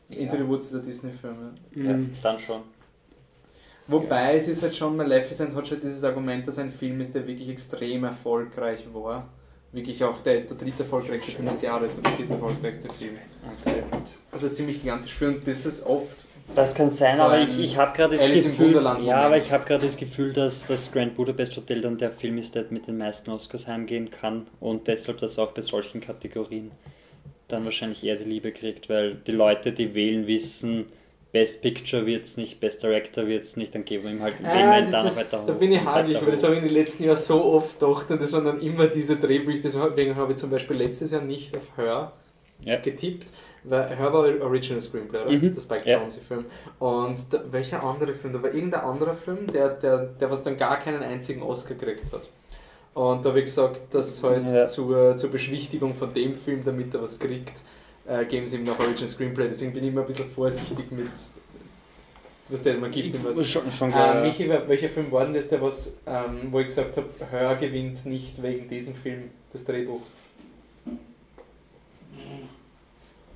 Into 0.10 0.38
the 0.38 0.48
Woods 0.48 0.68
ist 0.68 0.76
ein 0.76 0.86
Disney-Film. 0.86 1.36
Ja. 1.76 1.84
Ja, 1.84 1.98
Mhm. 1.98 2.16
dann 2.22 2.40
schon. 2.40 2.62
Wobei 3.88 4.36
es 4.36 4.48
ist 4.48 4.62
halt 4.62 4.76
schon, 4.76 4.98
Maleficent 4.98 5.56
hat 5.56 5.68
schon 5.68 5.80
dieses 5.80 6.04
Argument, 6.04 6.46
dass 6.48 6.58
ein 6.58 6.72
Film 6.72 7.00
ist, 7.00 7.16
der 7.16 7.26
wirklich 7.26 7.48
extrem 7.50 8.04
erfolgreich 8.04 8.86
war. 8.94 9.28
Wirklich 9.72 10.04
auch, 10.04 10.20
der 10.22 10.36
ist 10.36 10.50
der 10.50 10.58
dritte 10.58 10.84
erfolgreichste 10.84 11.32
Film 11.32 11.48
des 11.50 11.62
Jahres 11.62 11.98
oder 11.98 12.10
vierte 12.12 12.34
erfolgreichste 12.34 12.92
Film. 12.94 13.16
Okay. 13.62 13.84
Also 14.32 14.50
ziemlich 14.50 14.82
gigantisch 14.82 15.14
viel 15.14 15.30
und 15.30 15.48
das 15.48 15.66
ist 15.66 15.86
oft. 15.86 16.26
Das 16.56 16.74
kann 16.74 16.90
sein, 16.90 17.18
So 17.18 17.24
aber 17.24 17.40
ich, 17.42 17.60
ich 17.60 17.78
habe 17.78 17.96
gerade 17.96 18.16
das 18.16 18.24
Alice 18.26 18.46
Gefühl, 18.46 18.74
ja, 19.04 19.18
aber 19.18 19.38
ich 19.38 19.52
habe 19.52 19.66
gerade 19.66 19.86
das 19.86 19.98
Gefühl, 19.98 20.32
dass 20.32 20.66
das 20.66 20.90
Grand 20.92 21.16
Budapest 21.16 21.58
Hotel 21.58 21.82
dann 21.82 21.98
der 21.98 22.12
Film 22.12 22.38
ist, 22.38 22.56
der 22.56 22.66
mit 22.70 22.88
den 22.88 22.98
meisten 22.98 23.30
Oscars 23.32 23.68
heimgehen 23.68 24.10
kann 24.12 24.48
und 24.62 24.88
deshalb 24.88 25.20
das 25.20 25.38
auch 25.38 25.52
bei 25.52 25.62
solchen 25.62 26.00
Kategorien 26.00 26.72
dann 27.48 27.66
wahrscheinlich 27.66 28.04
eher 28.04 28.16
die 28.18 28.24
Liebe 28.26 28.52
kriegt, 28.52 28.90
weil 28.90 29.16
die 29.16 29.32
Leute, 29.32 29.72
die 29.72 29.94
wählen, 29.96 30.28
wissen, 30.28 30.86
Best 31.32 31.62
Picture 31.62 32.06
wird's 32.06 32.38
nicht, 32.38 32.60
Best 32.60 32.82
Director 32.84 33.28
wird's 33.28 33.58
nicht, 33.58 33.76
dann 33.76 33.86
geben 33.86 34.06
wir 34.06 34.12
ihm 34.12 34.22
halt 34.22 34.40
wir 34.40 34.48
Ah, 34.50 34.80
ihn 34.80 34.92
dann 34.92 34.92
das 34.92 35.04
noch 35.04 35.12
ist, 35.12 35.18
weiter 35.18 35.44
da 35.46 35.54
hoch 35.54 35.60
bin 35.60 35.72
ich 35.72 35.82
hagelig, 35.84 36.16
weiter 36.18 36.26
weil 36.26 36.32
das 36.32 36.42
hoch. 36.42 36.46
habe 36.48 36.56
ich 36.56 36.62
in 36.62 36.68
den 36.68 36.74
letzten 36.74 37.04
Jahren 37.04 37.18
so 37.18 37.44
oft 37.44 37.80
gedacht 37.80 38.10
und 38.12 38.22
das 38.22 38.34
waren 38.34 38.46
dann 38.46 38.60
immer 38.62 38.88
diese 38.88 39.18
Drehbücher. 39.18 39.62
Deswegen 39.62 40.16
habe 40.16 40.32
ich 40.34 40.38
zum 40.40 40.50
Beispiel 40.50 40.78
letztes 40.78 41.12
Jahr 41.12 41.22
nicht 41.22 41.56
auf 41.56 41.64
Hör 41.76 42.14
Ja. 42.64 42.78
getippt, 42.78 43.32
weil 43.66 43.98
Hör 43.98 44.14
war 44.14 44.24
Original 44.42 44.82
Screenplay, 44.82 45.22
oder? 45.22 45.32
Mhm. 45.32 45.54
Der 45.54 45.62
Spike 45.62 45.90
Ja. 45.90 46.00
Jonze-Film. 46.00 46.46
Und 46.80 47.18
da, 47.30 47.44
welcher 47.52 47.84
andere 47.84 48.14
Film? 48.16 48.34
Da 48.34 48.42
war 48.42 48.54
irgendein 48.54 48.82
anderer 48.82 49.14
Film, 49.16 49.48
der, 49.54 49.70
der, 49.70 49.98
der 50.20 50.32
was 50.32 50.44
dann 50.44 50.58
gar 50.58 50.80
keinen 50.80 51.04
einzigen 51.04 51.44
Oscar 51.44 51.76
gekriegt 51.76 52.12
hat. 52.14 52.30
Und 52.98 53.24
da 53.24 53.30
habe 53.30 53.40
ich 53.40 53.46
gesagt, 53.46 53.94
dass 53.94 54.24
halt 54.24 54.48
Ja. 54.48 54.66
zur, 54.66 55.16
zur 55.18 55.30
Beschwichtigung 55.30 55.94
von 55.94 56.12
dem 56.16 56.34
Film, 56.36 56.64
damit 56.66 56.96
er 56.96 57.02
was 57.04 57.20
kriegt, 57.20 57.62
äh, 58.08 58.26
geben 58.26 58.48
sie 58.48 58.58
ihm 58.58 58.64
noch 58.64 58.80
Original 58.80 59.08
Screenplay. 59.08 59.48
Deswegen 59.50 59.72
bin 59.72 59.84
ich 59.84 59.92
immer 59.92 60.02
ein 60.02 60.08
bisschen 60.08 60.32
vorsichtig 60.32 60.92
mit, 60.92 61.12
was 62.50 62.64
der 62.64 62.74
man 62.78 62.90
gibt. 62.90 63.24
was. 63.24 63.46
Schon, 63.48 63.72
schon 63.72 63.94
Äh. 63.94 64.24
Michi, 64.24 64.50
wel- 64.50 64.68
welcher 64.68 64.90
Film 64.90 65.12
war 65.12 65.26
denn 65.26 65.36
das, 65.36 65.48
der 65.48 65.62
was, 65.62 65.94
ähm, 66.08 66.48
wo 66.50 66.60
ich 66.60 66.68
gesagt 66.68 66.98
habe, 66.98 67.08
Hör 67.30 67.56
gewinnt 67.58 68.04
nicht 68.08 68.42
wegen 68.42 68.68
diesem 68.68 68.96
Film 68.96 69.26
das 69.54 69.64
Drehbuch? 69.64 70.02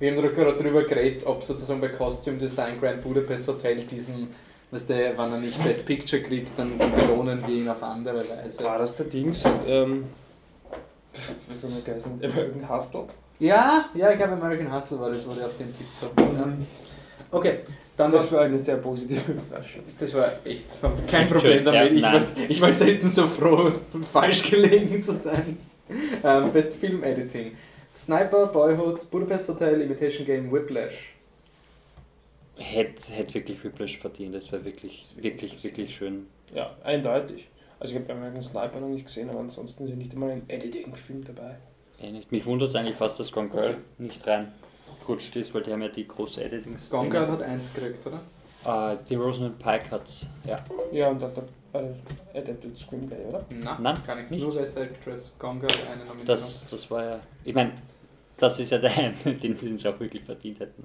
Wir 0.00 0.10
haben 0.10 0.20
gerade 0.34 0.60
drüber 0.60 0.82
geredet, 0.82 1.24
ob 1.24 1.44
sozusagen 1.44 1.80
bei 1.80 1.88
Costume 1.88 2.36
Design 2.38 2.80
Grand 2.80 3.02
Budapest 3.04 3.46
Hotel 3.46 3.84
diesen, 3.84 4.28
was 4.72 4.86
der, 4.86 5.16
wenn 5.16 5.32
er 5.32 5.38
nicht 5.38 5.62
Best 5.62 5.86
Picture 5.86 6.22
kriegt, 6.22 6.58
dann 6.58 6.78
belohnen 6.78 7.46
wir 7.46 7.54
ihn 7.54 7.68
auf 7.68 7.82
andere 7.82 8.24
Weise. 8.28 8.64
War 8.64 8.78
das 8.78 8.96
der 8.96 9.06
Dings? 9.06 9.44
Ähm, 9.66 10.06
wie 11.48 11.54
soll 11.54 11.70
man 11.70 11.84
geheißen? 11.84 12.12
American 12.24 12.68
Hustle? 12.68 13.04
Ja, 13.38 13.84
ja, 13.94 14.10
ich 14.10 14.16
glaube 14.16 14.32
American 14.32 14.74
Hustle 14.74 14.98
war 14.98 15.10
das, 15.10 15.28
wo 15.28 15.34
der 15.34 15.46
auf 15.46 15.56
den 15.58 15.76
Tipp 15.76 15.86
habe. 16.00 16.22
Ja. 16.36 16.48
Okay, 17.30 17.58
dann 17.96 18.12
Das 18.12 18.24
was 18.24 18.32
war 18.32 18.42
eine 18.42 18.58
sehr 18.58 18.76
positive 18.76 19.32
Überraschung. 19.32 19.82
Das 19.98 20.14
war 20.14 20.32
echt 20.44 20.66
kein 21.06 21.28
Problem 21.28 21.64
damit. 21.64 21.92
ich, 21.92 22.02
war, 22.02 22.22
ich 22.48 22.60
war 22.60 22.72
selten 22.72 23.08
so 23.08 23.26
froh, 23.26 23.72
falsch 24.12 24.50
gelegen 24.50 25.02
zu 25.02 25.12
sein. 25.12 25.58
Ähm, 26.24 26.50
Best 26.50 26.74
Film 26.74 27.02
Editing. 27.04 27.52
Sniper, 27.94 28.46
Boyhood, 28.46 29.10
Budapest 29.10 29.48
Hotel, 29.48 29.82
Imitation 29.82 30.24
Game, 30.24 30.50
Whiplash. 30.50 31.12
Hätte 32.56 33.12
hätt 33.12 33.34
wirklich 33.34 33.62
Whiplash 33.64 33.98
verdient, 33.98 34.34
das 34.34 34.52
wäre 34.52 34.64
wirklich, 34.64 35.14
wirklich, 35.16 35.62
wirklich 35.64 35.94
schön. 35.94 36.26
Ja, 36.54 36.76
eindeutig. 36.84 37.48
Also 37.80 37.94
ich 37.94 38.00
habe 38.00 38.12
American 38.12 38.42
Sniper 38.42 38.78
noch 38.78 38.88
nicht 38.88 39.06
gesehen, 39.06 39.30
aber 39.30 39.40
ansonsten 39.40 39.84
ist 39.84 39.90
ja 39.90 39.96
nicht 39.96 40.12
einmal 40.12 40.30
ein 40.30 40.44
Editing-Film 40.48 41.24
dabei. 41.24 41.56
Eh 42.00 42.12
nicht. 42.12 42.30
Mich 42.30 42.44
wundert 42.46 42.68
es 42.68 42.76
eigentlich 42.76 42.96
fast, 42.96 43.18
dass 43.18 43.32
Gone 43.32 43.48
Girl 43.48 43.78
nicht 43.98 44.24
reingerutscht 44.26 45.34
ist, 45.36 45.54
weil 45.54 45.62
die 45.62 45.72
haben 45.72 45.82
ja 45.82 45.88
die 45.88 46.06
große 46.06 46.42
editing 46.44 46.76
Gone 46.90 47.08
Girl 47.08 47.28
hat 47.28 47.42
eins 47.42 47.72
gekriegt, 47.72 48.06
oder? 48.06 48.20
Äh, 48.64 48.96
die 49.08 49.16
Rosamund 49.16 49.58
Pike 49.58 49.90
hat's, 49.90 50.26
ja. 50.44 50.56
Ja, 50.92 51.08
und 51.08 51.20
hat 51.22 51.36
er 51.72 51.80
äh, 51.80 52.38
Adapted 52.38 52.76
Screenplay, 52.78 53.24
oder? 53.28 53.44
Nein, 53.50 53.76
Nein, 53.80 53.96
gar 54.06 54.14
nichts. 54.16 54.30
nicht. 54.30 54.42
Nur 54.42 54.54
Best 54.54 54.76
Actress. 54.76 55.32
Gone 55.38 55.58
Girl, 55.58 55.72
eine 55.72 56.04
Nominierung. 56.04 56.26
Das, 56.26 56.66
das 56.70 56.90
war 56.90 57.04
ja. 57.04 57.20
Ich 57.44 57.54
meine, 57.54 57.72
das 58.38 58.60
ist 58.60 58.70
ja 58.70 58.78
der 58.78 58.92
eine, 58.92 59.14
den, 59.24 59.56
den 59.58 59.78
sie 59.78 59.88
auch 59.88 59.98
wirklich 59.98 60.22
verdient 60.22 60.60
hätten. 60.60 60.84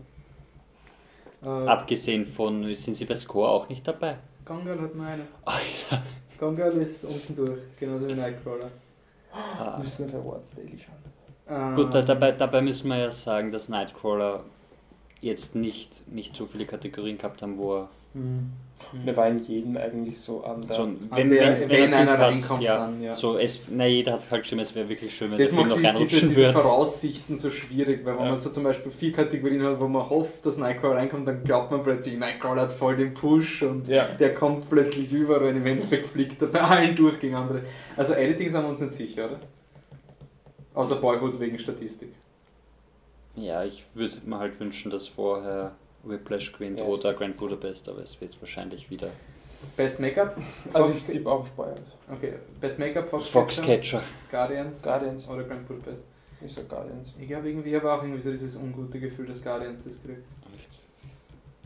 Äh, 1.43 1.47
Abgesehen 1.47 2.25
von, 2.25 2.73
sind 2.75 2.95
sie 2.95 3.05
bei 3.05 3.15
Score 3.15 3.49
auch 3.49 3.69
nicht 3.69 3.87
dabei? 3.87 4.17
Gone 4.45 4.63
Girl 4.63 4.81
hat 4.81 4.95
nur 4.95 5.05
eine. 5.05 5.27
Alter. 5.45 6.03
Gone 6.39 6.55
Girl 6.55 6.77
ist 6.77 7.03
unten 7.03 7.35
durch, 7.35 7.59
genauso 7.79 8.07
wie 8.07 8.13
Nightcrawler. 8.13 8.71
Ah. 9.33 9.77
Müssen 9.79 10.11
wir 10.11 10.19
Awards 10.19 10.55
Daily 10.55 10.77
schauen. 10.77 10.95
Ähm, 11.49 11.75
Gut, 11.75 11.93
da, 11.93 12.01
dabei, 12.01 12.31
dabei 12.31 12.61
müssen 12.61 12.89
wir 12.89 12.97
ja 12.97 13.11
sagen, 13.11 13.51
dass 13.51 13.69
Nightcrawler 13.69 14.43
jetzt 15.21 15.55
nicht, 15.55 16.07
nicht 16.07 16.35
so 16.35 16.45
viele 16.45 16.65
Kategorien 16.65 17.17
gehabt 17.17 17.41
haben, 17.41 17.57
wo 17.57 17.77
er 17.77 17.89
Mhm. 18.17 18.49
Der 19.05 19.17
war 19.17 19.27
in 19.27 19.39
jedem 19.43 19.75
eigentlich 19.75 20.19
so 20.19 20.43
an 20.43 20.61
der. 20.65 20.75
so, 20.75 20.83
An 20.83 21.09
wenn, 21.11 21.29
der- 21.31 21.59
wenn 21.69 21.91
er 21.91 21.99
einer 21.99 22.19
reinkommt, 22.19 22.61
ja, 22.63 22.77
dann, 22.77 23.01
ja. 23.01 23.15
So, 23.15 23.37
es, 23.37 23.61
na, 23.69 23.85
jeder 23.85 24.13
hat 24.13 24.21
halt 24.31 24.43
geschrieben, 24.43 24.61
es 24.61 24.73
wäre 24.75 24.87
wirklich 24.87 25.13
schön, 25.15 25.31
wenn 25.31 25.39
Das 25.39 25.49
der 25.49 25.57
Film 25.57 25.67
noch 25.67 25.75
die, 25.75 25.81
diese, 25.81 25.87
reinrutschen 25.93 26.29
diese 26.29 26.41
würde. 26.41 26.53
Voraussichten 26.53 27.37
so 27.37 27.49
schwierig, 27.49 28.05
weil 28.05 28.13
wenn 28.15 28.23
Ja. 28.23 28.29
man 28.29 28.37
so 28.37 28.49
zum 28.51 28.63
Beispiel 28.63 28.91
vier 28.91 29.11
Kategorien 29.11 29.63
hat, 29.63 29.79
wo 29.79 29.87
man 29.87 30.09
hofft, 30.09 30.45
dass 30.45 30.57
Nightcrawler 30.57 30.97
reinkommt, 30.97 31.27
dann 31.27 31.43
glaubt 31.43 31.71
man 31.71 31.83
plötzlich, 31.83 32.17
Nightcrawler 32.17 32.61
hat 32.61 32.71
voll 32.71 32.95
den 32.95 33.13
Push 33.13 33.63
und 33.63 33.87
Ja. 33.87 34.05
der 34.19 34.33
kommt 34.35 34.69
plötzlich 34.69 35.11
überall 35.11 35.43
und 35.49 35.55
im 35.57 35.65
Endeffekt 35.65 36.05
fliegt 36.07 36.41
er 36.41 36.47
bei 36.47 36.61
allen 36.61 36.95
durch 36.95 37.19
gegen 37.19 37.35
andere. 37.35 37.63
Also 37.97 38.13
Editing 38.13 38.49
sind 38.49 38.61
wir 38.61 38.69
uns 38.69 38.79
nicht 38.79 38.93
sicher, 38.93 39.25
oder? 39.25 39.39
Außer 40.75 40.95
Boyhood 40.97 41.39
wegen 41.39 41.57
Statistik. 41.59 42.13
Ja, 43.35 43.63
ich 43.65 43.83
würde 43.95 44.13
mir 44.25 44.37
halt 44.39 44.59
wünschen, 44.59 44.91
dass 44.91 45.07
vorher 45.07 45.71
Whiplash 46.03 46.51
gewinnt 46.53 46.79
Ja, 46.79 46.85
oder 46.85 47.13
Grand 47.13 47.37
Budapest, 47.37 47.87
aber 47.89 47.99
es 48.03 48.19
wird 48.21 48.39
wahrscheinlich 48.41 48.89
wieder 48.89 49.09
Best 49.75 49.99
Make-up? 49.99 50.37
Also 50.73 50.89
Fox- 50.89 50.97
ich 50.97 51.03
tippe 51.15 51.29
auch 51.29 51.39
auf 51.41 51.51
Bayern. 51.51 51.79
Okay, 52.11 52.33
Best 52.61 52.77
Make-up, 52.79 53.07
Fox, 53.07 53.27
Foxcatcher. 53.27 54.03
Guardians, 54.31 54.81
Guardians. 54.83 55.27
oder 55.27 55.43
Grand 55.43 55.67
Budapest. 55.67 56.03
Ich 56.45 56.53
sag 56.53 56.69
Guardians. 56.69 57.13
Ich 57.19 57.27
glaube 57.27 57.49
irgendwie, 57.49 57.69
ich 57.69 57.75
habe 57.75 57.91
auch 57.91 58.03
irgendwie 58.03 58.21
so 58.21 58.29
dieses 58.31 58.55
ungute 58.55 58.99
Gefühl, 58.99 59.25
dass 59.25 59.41
Guardians 59.43 59.83
das 59.83 59.99
kriegt. 60.03 60.27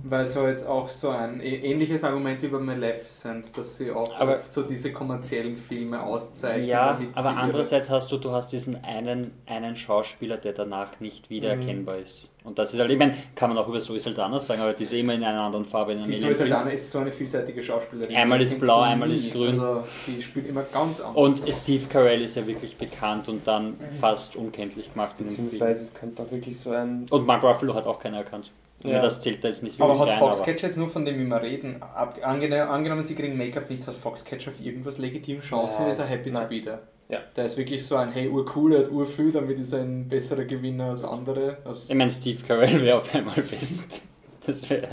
Weil 0.04 0.24
es 0.24 0.36
halt 0.36 0.66
auch 0.66 0.90
so 0.90 1.10
ein 1.10 1.42
ä- 1.42 1.62
ähnliches 1.62 2.04
Argument 2.04 2.42
bei 2.52 2.58
Maleficent, 2.58 3.56
dass 3.56 3.76
sie 3.78 3.92
auch 3.92 4.18
Aber- 4.20 4.40
oft 4.40 4.52
so 4.52 4.64
diese 4.64 4.92
kommerziellen 4.92 5.58
Filme 5.58 6.02
auszeichnen. 6.02 6.68
Ja, 6.68 7.00
aber 7.14 7.30
andererseits 7.38 7.88
hast 7.90 8.12
du, 8.12 8.18
du 8.18 8.32
hast 8.32 8.52
diesen 8.52 8.84
einen, 8.84 9.32
einen 9.46 9.76
Schauspieler, 9.76 10.38
der 10.38 10.54
danach 10.54 11.00
nicht 11.02 11.30
wiedererkennbar 11.30 11.98
Mhm. 11.98 12.04
ist. 12.04 12.31
Und 12.44 12.58
das 12.58 12.74
ist 12.74 12.80
halt, 12.80 12.90
ich 12.90 12.98
meine, 12.98 13.16
kann 13.36 13.50
man 13.50 13.58
auch 13.60 13.68
über 13.68 13.80
Zoe 13.80 14.00
Saldana 14.00 14.40
sagen, 14.40 14.62
aber 14.62 14.74
die 14.74 14.82
ist 14.82 14.94
immer 14.94 15.14
in 15.14 15.24
einer 15.24 15.42
anderen 15.42 15.64
Farbe 15.64 15.92
in 15.94 16.00
einem 16.00 16.12
Die 16.12 16.18
Zoe. 16.18 16.34
Saldana 16.34 16.72
ist 16.72 16.90
so 16.90 17.00
eine 17.00 17.12
vielseitige 17.12 17.62
Schauspielerin. 17.62 18.16
Einmal 18.16 18.42
ist 18.42 18.60
blau, 18.60 18.82
einmal 18.82 19.10
nie. 19.10 19.16
ist 19.16 19.32
grün. 19.32 19.50
Also 19.50 19.84
die 20.08 20.22
spielt 20.22 20.48
immer 20.48 20.64
ganz 20.64 21.00
anders. 21.02 21.16
Und 21.16 21.54
Steve 21.54 21.86
Carell 21.88 22.22
ist 22.22 22.36
ja 22.36 22.48
wirklich 22.48 22.78
bekannt 22.78 23.30
und 23.30 23.46
dann 23.46 23.76
fast 24.00 24.36
unkenntlich 24.36 24.92
gemacht. 24.92 25.18
Beziehungsweise 25.20 25.84
es 25.84 25.94
könnte 25.94 26.24
auch 26.24 26.32
wirklich 26.32 26.60
so 26.60 26.72
ein. 26.72 27.06
Und 27.12 27.28
Mark 27.28 27.44
Ruffalo 27.44 27.76
hat 27.76 27.86
auch 27.86 28.00
keiner 28.00 28.18
erkannt. 28.18 28.50
Ja. 28.84 29.02
Das 29.02 29.22
zählt 29.22 29.44
da 29.44 29.48
jetzt 29.48 29.62
nicht 29.62 29.78
wirklich 29.78 30.00
aber 30.00 30.12
hat 30.12 30.18
Foxcatcher 30.18 30.68
jetzt 30.68 30.78
nur 30.78 30.90
von 30.90 31.06
dem, 31.06 31.20
wie 31.20 31.26
wir 31.26 31.42
reden, 31.42 31.82
ab, 31.82 32.18
angenommen, 32.24 32.64
angenommen 32.64 33.04
sie 33.04 33.16
kriegen 33.16 33.38
Make-up 33.38 33.70
nicht, 33.70 33.86
hat 33.86 33.94
Foxcatcher 33.94 34.50
auf 34.50 34.60
irgendwas 34.60 34.98
legitim 34.98 35.42
Chancen, 35.42 35.84
Nein. 35.84 35.92
ist 35.92 36.00
er 36.00 36.06
happy 36.06 36.32
Nein. 36.32 36.44
to 36.44 36.50
be 36.50 36.62
there. 36.62 36.80
Ja. 37.12 37.20
Der 37.36 37.46
ist 37.46 37.58
wirklich 37.58 37.86
so 37.86 37.96
ein, 37.98 38.12
hey, 38.12 38.30
urcool, 38.30 38.74
er 38.74 38.80
hat 38.86 38.92
urviel, 38.92 39.32
damit 39.32 39.60
ist 39.60 39.74
er 39.74 39.82
ein 39.82 40.08
besserer 40.08 40.46
Gewinner 40.46 40.86
als 40.92 41.04
andere. 41.04 41.58
Als, 41.66 41.90
Ich 41.90 41.96
meine, 41.96 42.10
Steve 42.10 42.42
Carell 42.48 42.82
wäre 42.82 42.98
auf 43.00 43.14
einmal 43.14 43.36
best. 43.44 44.02
Das 44.46 44.68
wäre 44.70 44.88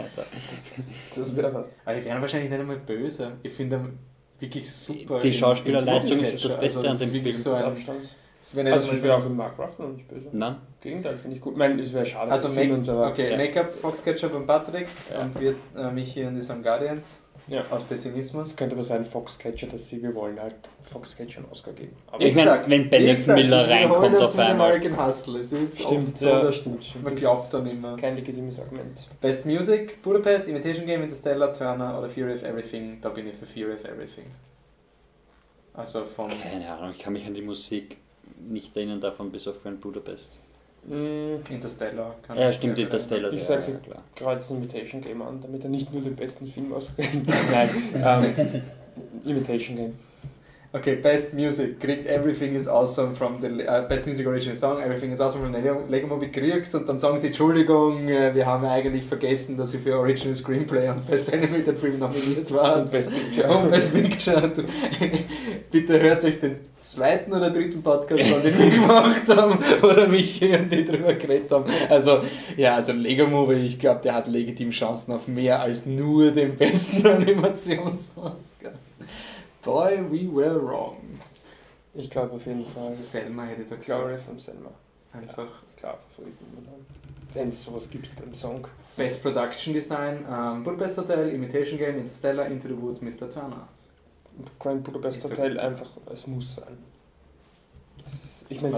Das 1.15 1.35
wäre 1.37 1.55
was. 1.55 1.75
aber 1.87 1.95
die 1.97 2.05
wären 2.05 2.21
wahrscheinlich 2.21 2.51
nicht 2.51 2.61
einmal 2.61 2.77
böse. 2.77 3.33
Ich 3.43 3.53
finde 3.55 3.77
ihn 3.77 3.99
wirklich 4.41 4.71
super. 4.71 5.21
Die 5.21 5.29
in- 5.29 5.35
Schauspielerleistung 5.35 6.19
in 6.19 6.25
ist 6.25 6.45
das. 6.45 6.59
Beste 6.61 6.83
das 6.83 7.01
an 7.01 7.11
dem 7.11 7.23
Film. 7.23 7.33
So 7.33 7.53
ein, 7.55 8.67
Also 8.73 8.93
ich 8.93 9.03
wäre 9.03 9.17
auch 9.17 9.25
im 9.25 9.37
Mark 9.37 9.59
Ruffalo 9.59 9.91
nicht 9.91 10.07
böse. 10.09 10.29
Nein? 10.33 10.57
Gegenteil, 10.81 11.17
finde 11.17 11.37
ich 11.37 11.43
gut. 11.43 11.53
Ich 11.55 11.59
meine, 11.59 11.81
es 11.81 11.93
wäre 11.93 12.05
schade, 12.05 12.31
Also 12.31 12.49
dass 12.49 12.57
Make, 12.57 12.67
Siemens, 12.69 12.89
aber 12.89 13.09
okay, 13.09 13.31
ja. 13.31 13.37
Make-up, 13.37 13.73
Foxcatcher 13.81 14.29
beim 14.29 14.47
Patrick 14.47 14.89
Ja. 15.13 15.23
und 15.23 15.41
wir, 15.41 15.55
äh, 15.77 15.91
Michi 15.93 16.25
und 16.25 16.39
die 16.41 16.63
Guardians 16.63 17.17
ja. 17.49 17.65
aus 17.71 17.83
Pessimismus. 17.85 18.49
Es 18.49 18.57
könnte 18.57 18.75
aber 18.75 18.85
sein, 18.85 19.05
Foxcatcher, 19.05 19.67
dass 19.67 19.89
sie, 19.89 20.03
wir 20.03 20.15
wollen 20.15 20.39
halt 20.41 20.55
Foxcatcher 20.91 21.39
einen 21.39 21.51
Oscar 21.51 21.73
geben. 21.73 21.97
Aber 22.11 22.23
Ich 22.23 22.35
meine, 22.35 22.63
wenn 22.67 22.89
Bennett 22.91 23.27
Miller 23.27 23.65
ich 23.65 23.71
reinkommt 23.71 24.15
das 24.15 24.23
auf 24.23 24.35
mit 24.37 24.47
einmal. 24.47 24.71
American 24.73 25.07
Hustle. 25.07 25.39
Es 25.41 25.53
ist 25.53 25.81
Stimmt, 25.81 26.19
so, 26.19 26.27
ja, 26.29 26.43
dass 26.43 26.57
stimmt, 26.57 26.85
stimmt. 26.85 27.05
man 27.05 27.15
glaubt 27.15 27.53
dann 27.53 27.67
immer. 27.67 27.97
kein 27.97 28.17
legitimes 28.17 28.59
Argument. 28.61 29.07
Best 29.21 29.47
Music, 29.47 30.03
Budapest, 30.03 30.47
Imitation 30.49 30.87
Game, 30.87 31.03
Interstellar, 31.03 31.53
Turner 31.53 31.99
oder 31.99 32.09
Fury 32.09 32.35
of 32.35 32.43
Everything. 32.43 32.99
Da 33.01 33.09
bin 33.11 33.27
ich 33.29 33.35
für 33.37 33.47
Fury 33.47 33.73
of 33.75 33.85
Everything. 33.85 34.27
Also 35.75 36.05
von 36.05 36.31
Keine 36.43 36.73
Ahnung, 36.73 36.93
ich 36.97 36.99
kann 36.99 37.13
mich 37.13 37.25
an 37.27 37.35
die 37.35 37.43
Musik 37.43 37.99
nicht 38.41 38.77
erinnern 38.77 39.01
davon, 39.01 39.31
bis 39.31 39.47
auf 39.47 39.63
Grand 39.63 39.81
Budapest. 39.81 40.39
Mm, 40.89 41.53
Interstellar. 41.53 42.15
kann 42.27 42.39
Ja, 42.39 42.51
ich 42.51 42.57
stimmt, 42.57 42.79
Interstellar. 42.79 43.33
Ich 43.33 43.41
ja, 43.43 43.47
sag's 43.47 43.69
ja, 43.69 43.75
klar. 43.75 44.03
gerade 44.15 44.39
das 44.41 44.51
Imitation 44.51 45.03
Game 45.03 45.21
an, 45.21 45.41
damit 45.41 45.63
er 45.63 45.71
nicht 45.71 45.93
nur 45.93 46.01
den 46.03 46.17
besten 46.17 46.47
Film 46.47 46.73
auswählt. 46.73 47.11
Nein, 47.53 47.71
ähm, 47.95 48.63
Imitation 49.25 49.77
Game. 49.77 49.95
Okay, 50.71 50.97
Best 50.97 51.33
Music 51.33 51.81
kriegt 51.81 52.07
Everything 52.07 52.55
is 52.55 52.69
Awesome 52.69 53.15
from 53.15 53.41
the 53.41 53.47
äh, 53.47 53.87
Best 53.89 54.07
Music 54.07 54.27
Original 54.27 54.55
Song, 54.55 54.83
Everything 54.83 55.13
is 55.13 55.19
Awesome 55.19 55.41
from 55.41 55.55
the 55.55 55.61
Lego, 55.89 56.07
Movie 56.07 56.29
kriegt 56.29 56.75
und 56.75 56.87
dann 56.87 56.99
sagen 56.99 57.17
sie 57.17 57.29
Entschuldigung, 57.29 58.07
äh, 58.11 58.35
wir 58.35 58.45
haben 58.45 58.67
eigentlich 58.67 59.05
vergessen, 59.05 59.57
dass 59.57 59.71
sie 59.71 59.79
für 59.79 59.99
Original 59.99 60.35
Screenplay 60.35 60.91
und 60.91 61.07
Best 61.07 61.33
Animated 61.33 61.79
Film 61.79 61.99
nominiert 61.99 62.53
waren. 62.53 62.83
Und 62.83 62.91
Best 62.91 63.09
Picture. 63.09 63.49
Und 63.49 63.71
Best 63.71 63.95
Picture. 63.95 64.53
Bitte 65.71 66.03
hört 66.03 66.23
euch 66.27 66.39
den 66.39 66.57
zweiten 66.77 67.33
oder 67.33 67.49
dritten 67.49 67.83
Podcast 67.83 68.31
an, 68.31 68.43
den 68.43 68.59
wir 68.59 68.69
gemacht 68.69 69.27
haben 69.27 69.59
oder 69.83 70.07
mich 70.07 70.43
und 70.43 70.71
die 70.71 70.85
drüber 70.85 71.15
geredet 71.15 71.51
haben. 71.51 71.65
Also, 71.89 72.21
ja, 72.59 72.75
also 72.75 72.93
Lego 72.93 73.27
Movie, 73.27 73.65
ich 73.65 73.79
glaube, 73.79 74.03
der 74.03 74.15
hat 74.15 74.29
legitim 74.29 74.69
Chancen 74.73 75.13
auf 75.13 75.27
mehr 75.29 75.63
als 75.63 75.87
nur 75.87 76.31
den 76.31 76.57
besten 76.57 77.07
Animationsoscar. 77.07 78.48
Boy, 79.63 80.01
we 80.11 80.29
were 80.33 80.61
wrong. 80.61 81.21
Ich 81.95 82.11
glaube 82.11 82.35
auf 82.35 82.47
jeden 82.47 82.65
Fall. 82.67 82.97
Selma 83.03 83.45
hätte 83.45 83.65
da 83.65 83.77
Glory 83.77 84.13
gesagt. 84.13 84.29
from 84.29 84.39
Selma. 84.39 84.71
Einfach. 85.13 85.49
Klar, 85.77 85.99
Favoriten. 86.11 86.47
Wenn 87.35 87.49
es 87.49 87.65
sowas 87.65 87.89
gibt 87.91 88.15
beim 88.17 88.35
Song. 88.35 88.67
Best 88.97 89.23
Production 89.23 89.73
Design, 89.73 90.25
ähm, 90.31 90.63
Budapest 90.65 90.99
Hotel, 90.99 91.29
Imitation 91.31 91.79
Game, 91.79 91.99
Interstellar, 91.99 92.47
Into 92.47 92.69
the 92.69 92.81
Woods, 92.81 93.01
Mr. 93.01 93.31
Turner. 93.31 93.69
Grand 94.59 94.83
Budapest 94.85 95.23
Hotel 95.25 95.59
einfach, 95.59 95.89
es 96.13 96.27
muss 96.27 96.55
sein. 96.57 96.79
Ich 98.51 98.63
meine? 98.63 98.75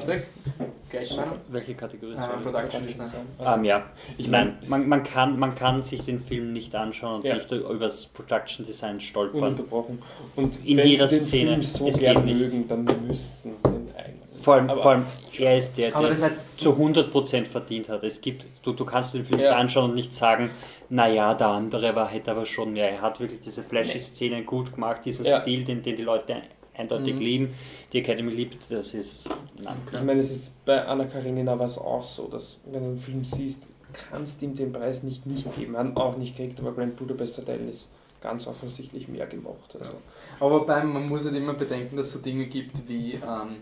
Welche 1.50 1.74
Kategorie? 1.74 2.14
Ähm, 2.14 2.18
sorry? 2.18 2.42
Production 2.42 2.86
Design. 2.86 3.10
Ähm, 3.38 3.64
ja, 3.64 3.84
Ich 4.18 4.24
ich 4.26 4.28
mein, 4.30 4.56
meine, 4.68 4.68
man, 4.68 4.88
man, 4.88 5.02
kann, 5.04 5.38
man 5.38 5.54
kann 5.54 5.82
sich 5.84 6.02
den 6.02 6.20
Film 6.24 6.52
nicht 6.52 6.74
anschauen 6.74 7.16
und 7.20 7.24
Ja. 7.24 7.34
nicht 7.36 7.50
über 7.52 7.74
das 7.78 8.06
Production 8.06 8.66
Design 8.66 8.98
stolpern. 8.98 9.40
ununterbrochen. 9.42 10.02
Und 10.34 10.64
In 10.66 10.76
wenn 10.78 10.88
jeder 10.88 11.06
sie 11.06 11.18
den 11.18 11.24
Szene. 11.24 11.50
Film 11.50 11.62
so 11.62 11.86
Es 11.88 11.98
gern 12.00 12.16
geht 12.16 12.24
nicht. 12.24 12.40
mögen, 12.40 12.68
dann 12.68 12.84
müssen 13.06 13.54
sie 13.62 13.68
ihn 13.68 13.88
eigentlich. 13.96 14.42
Vor 14.42 14.54
allem, 14.54 14.70
Aber- 14.70 14.82
vor 14.82 14.90
allem 14.92 15.04
er 15.38 15.56
ist 15.58 15.76
der, 15.78 15.90
der 15.92 16.00
es 16.08 16.22
heißt- 16.24 16.44
zu 16.56 16.76
100% 16.76 17.46
verdient 17.46 17.88
hat. 17.88 18.02
Es 18.02 18.20
gibt, 18.20 18.44
du, 18.64 18.72
du 18.72 18.84
kannst 18.84 19.14
den 19.14 19.24
Film 19.24 19.38
Ja. 19.40 19.56
anschauen 19.56 19.90
und 19.90 19.94
nicht 19.94 20.12
sagen, 20.14 20.50
naja, 20.88 21.34
der 21.34 21.46
andere 21.48 21.94
war, 21.94 22.08
hätte 22.08 22.32
aber 22.32 22.44
schon 22.46 22.72
mehr. 22.72 22.90
Er 22.90 23.02
hat 23.02 23.20
wirklich 23.20 23.40
diese 23.40 23.62
flashy-Szenen 23.62 24.44
gut 24.44 24.74
gemacht, 24.74 25.02
diesen 25.04 25.24
Ja. 25.26 25.40
Stil, 25.42 25.62
den, 25.64 25.82
den 25.82 25.94
die 25.94 26.02
Leute 26.02 26.36
eindeutig 26.80 27.14
Mhm. 27.14 27.20
lieben. 27.20 27.54
Die 27.92 27.98
Academy 27.98 28.32
liebt, 28.32 28.58
das 28.70 28.94
ist. 28.94 29.28
Nein. 29.62 29.76
Ich 29.92 30.02
meine, 30.02 30.20
es 30.20 30.30
ist 30.30 30.64
bei 30.64 30.84
Anna 30.84 31.04
Karenina 31.04 31.58
war 31.58 31.66
es 31.66 31.78
auch 31.78 32.02
so, 32.02 32.28
dass 32.28 32.60
wenn 32.66 32.82
du 32.82 32.88
einen 32.90 32.98
Film 32.98 33.24
siehst, 33.24 33.64
kannst 33.92 34.40
du 34.40 34.46
ihm 34.46 34.54
den 34.56 34.72
Preis 34.72 35.02
nicht 35.02 35.26
nicht 35.26 35.46
geben. 35.56 35.76
Hat 35.76 35.96
auch 35.96 36.16
nicht 36.16 36.36
gekriegt, 36.36 36.60
aber 36.60 36.72
Grand 36.72 36.96
Budapest 36.96 37.36
Hotel 37.38 37.68
ist 37.68 37.88
ganz 38.20 38.46
offensichtlich 38.46 39.08
mehr 39.08 39.26
gemacht. 39.26 39.76
Also. 39.78 39.94
Aber 40.40 40.66
beim, 40.66 40.92
man 40.92 41.08
muss 41.08 41.24
halt 41.24 41.36
immer 41.36 41.54
bedenken, 41.54 41.96
dass 41.96 42.06
es 42.08 42.12
so 42.12 42.18
Dinge 42.18 42.46
gibt 42.46 42.86
wie, 42.86 43.14
ähm, 43.14 43.56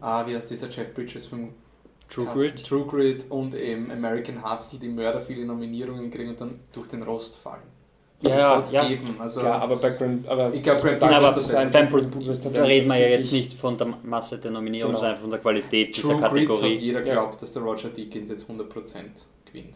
ah, 0.00 0.26
wie 0.26 0.34
heißt 0.34 0.48
dieser 0.50 0.68
Jeff 0.70 0.94
Bridges 0.94 1.26
Film? 1.26 1.50
True 2.08 2.24
Grit. 2.32 2.64
True 2.66 2.86
Grit 2.86 3.26
und 3.30 3.54
eben 3.54 3.90
American 3.92 4.42
Hustle, 4.42 4.78
die 4.78 4.88
Mörder 4.88 5.20
viele 5.20 5.44
Nominierungen 5.44 6.10
kriegen 6.10 6.30
und 6.30 6.40
dann 6.40 6.60
durch 6.72 6.88
den 6.88 7.02
Rost 7.02 7.36
fallen. 7.36 7.62
Ja, 8.20 8.62
ja. 8.72 8.88
geben. 8.88 9.14
Also, 9.20 9.40
Klar, 9.40 9.62
aber 9.62 9.76
bei 9.76 9.90
Grand, 9.90 10.26
aber 10.28 10.52
Ich 10.52 10.62
glaub, 10.62 10.78
Grand 10.80 11.00
Nein, 11.00 11.10
aber 11.14 11.20
Budapest 11.28 11.50
Design 11.50 11.70
beim 11.70 11.88
von 11.88 12.00
Grand 12.00 12.14
Budapest 12.14 12.44
Da 12.52 12.62
reden 12.64 12.88
wir 12.88 12.96
ja 12.96 13.08
jetzt 13.08 13.30
nicht 13.32 13.54
von 13.54 13.78
der 13.78 13.86
Masse 14.02 14.38
der 14.38 14.50
Nominierungen, 14.50 14.96
Genau. 14.96 15.06
sondern 15.06 15.20
von 15.22 15.30
der 15.30 15.38
Qualität 15.38 15.96
dieser 15.96 16.08
True 16.08 16.16
Grit 16.16 16.24
hat 16.24 16.32
Kategorie. 16.34 16.74
jeder 16.74 17.04
Ja. 17.06 17.12
glaubt, 17.14 17.40
dass 17.42 17.52
der 17.52 17.62
Roger 17.62 17.90
Deakins 17.90 18.28
jetzt 18.30 18.48
100% 18.48 19.24
gewinnt. 19.46 19.74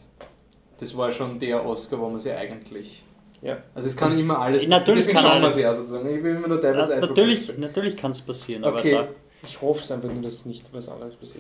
Das 0.81 0.97
war 0.97 1.13
schon 1.13 1.39
der 1.39 1.65
Oscar, 1.65 2.01
wo 2.01 2.09
man 2.09 2.19
sie 2.19 2.33
eigentlich... 2.33 3.05
Ja. 3.43 3.59
Also 3.75 3.89
es 3.89 3.97
kann 3.97 4.19
immer 4.19 4.39
alles 4.41 4.67
Natürlich 4.67 5.05
deswegen 5.07 5.19
kann 5.19 5.43
alles. 5.43 5.59
ja 5.61 5.75
sozusagen. 5.75 6.09
Ich 6.09 6.23
will 6.23 6.37
immer 6.37 6.49
nur 6.49 6.61
teilweise 6.61 6.91
Ja, 6.91 6.97
einfach- 6.97 7.09
natürlich 7.11 7.59
natürlich 7.59 7.97
kann 7.97 8.11
es 8.13 8.21
passieren, 8.21 8.65
aber 8.65 8.79
Okay. 8.79 8.93
da, 8.93 9.09
Ich 9.45 9.61
hoffe 9.61 9.83
es 9.83 9.91
einfach 9.91 10.09
nur, 10.11 10.23
dass 10.23 10.45
nicht 10.45 10.73
was 10.73 10.89
anderes 10.89 11.17
passiert. 11.17 11.37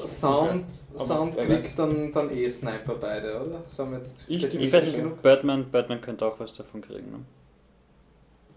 So. 0.00 0.06
Sound, 0.06 0.64
Sound 0.98 1.36
kriegt 1.36 1.78
dann, 1.78 2.10
dann 2.12 2.30
eh 2.30 2.48
Sniper 2.48 2.96
beide, 2.96 3.40
oder? 3.46 3.62
Sagen 3.68 3.92
wir 3.92 3.98
jetzt 3.98 4.24
Ich- 4.26 4.42
ich 4.42 4.72
weiß 4.72 4.86
nicht, 4.86 4.96
genug? 4.96 5.22
Birdman, 5.22 5.66
Birdman 5.70 6.00
könnte 6.00 6.26
auch 6.26 6.38
was 6.40 6.54
davon 6.56 6.80
kriegen. 6.82 7.10
Ne? 7.12 7.18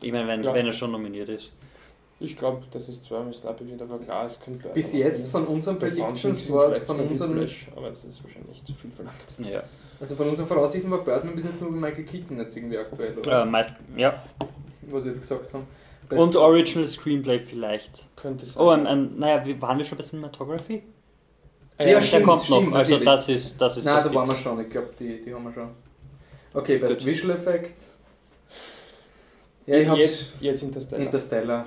Ich 0.02 0.12
meine, 0.12 0.28
wenn, 0.28 0.44
wenn 0.44 0.66
er 0.66 0.74
schon 0.74 0.92
nominiert 0.92 1.30
ist. 1.30 1.52
Ich 2.20 2.36
glaube, 2.36 2.64
dass 2.72 2.88
es 2.88 3.04
zweimal 3.04 3.32
Sniper 3.34 3.68
wird, 3.68 3.80
aber 3.82 4.00
klar, 4.00 4.26
es 4.26 4.40
könnte. 4.40 4.70
Bis 4.70 4.92
jetzt 4.94 5.30
von 5.30 5.46
unseren 5.46 5.78
Predictions 5.78 6.52
war 6.52 6.70
es 6.70 6.78
von 6.80 7.00
unseren, 7.00 7.36
Whiplash, 7.36 7.68
aber 7.76 7.90
das 7.90 8.04
ist 8.06 8.24
wahrscheinlich 8.24 8.50
nicht 8.50 8.68
zu 8.68 8.74
viel 8.74 8.90
verlangt. 8.92 9.16
Ja. 9.40 9.62
also 10.00 10.16
von 10.16 10.28
unseren 10.30 10.48
Voraussichten 10.48 10.90
war 10.90 11.04
Birdman 11.04 11.36
bis 11.36 11.46
jetzt 11.46 11.62
nur 11.62 11.70
Michael 11.70 12.06
Keaton 12.06 12.38
jetzt 12.40 12.58
irgendwie 12.58 12.78
aktuell, 12.80 13.16
oder? 13.20 13.44
Äh, 13.44 13.46
Mike- 13.46 13.74
ja. 13.96 14.24
Was 14.90 15.04
wir 15.04 15.12
jetzt 15.12 15.22
gesagt 15.22 15.54
haben. 15.54 15.68
Und 16.10 16.28
Best- 16.32 16.36
Original 16.38 16.88
Screenplay 16.88 17.40
vielleicht. 17.40 18.06
Könnte 18.16 18.46
es 18.46 18.56
Oh, 18.58 18.72
ähm, 18.72 18.86
ähm, 18.88 19.12
naja, 19.20 19.46
wir- 19.46 19.62
waren 19.62 19.78
wir 19.78 19.86
schon 19.86 19.98
bei 19.98 20.04
Cinematography? 20.04 20.84
Ah 21.78 21.84
Ja, 21.84 21.90
ja, 21.90 21.96
der 22.00 22.06
stimmt, 22.06 22.26
kommt 22.26 22.44
stimmt, 22.46 22.70
noch. 22.70 22.78
Also 22.78 22.92
natürlich. 22.94 23.06
das 23.06 23.30
ist, 23.30 23.62
das 23.62 23.78
ist 23.78 23.86
Nein, 23.86 23.96
der 23.96 24.04
da 24.06 24.16
waren 24.16 24.28
wir 24.28 24.34
Fix. 24.34 24.44
schon. 24.44 24.62
Ich 24.62 24.70
glaube, 24.70 24.90
die, 25.00 25.22
die 25.22 25.34
haben 25.34 25.44
wir 25.44 25.54
schon. 25.54 25.70
Okay, 26.54 26.78
Best 26.78 26.98
Gut. 26.98 27.06
Visual 27.06 27.32
Effects. 27.36 27.94
Ja, 29.66 29.78
ich 29.78 29.88
hab's. 29.88 30.00
jetzt, 30.00 30.28
jetzt 30.40 30.64
Interstellar. 30.64 31.04
Interstellar. 31.06 31.66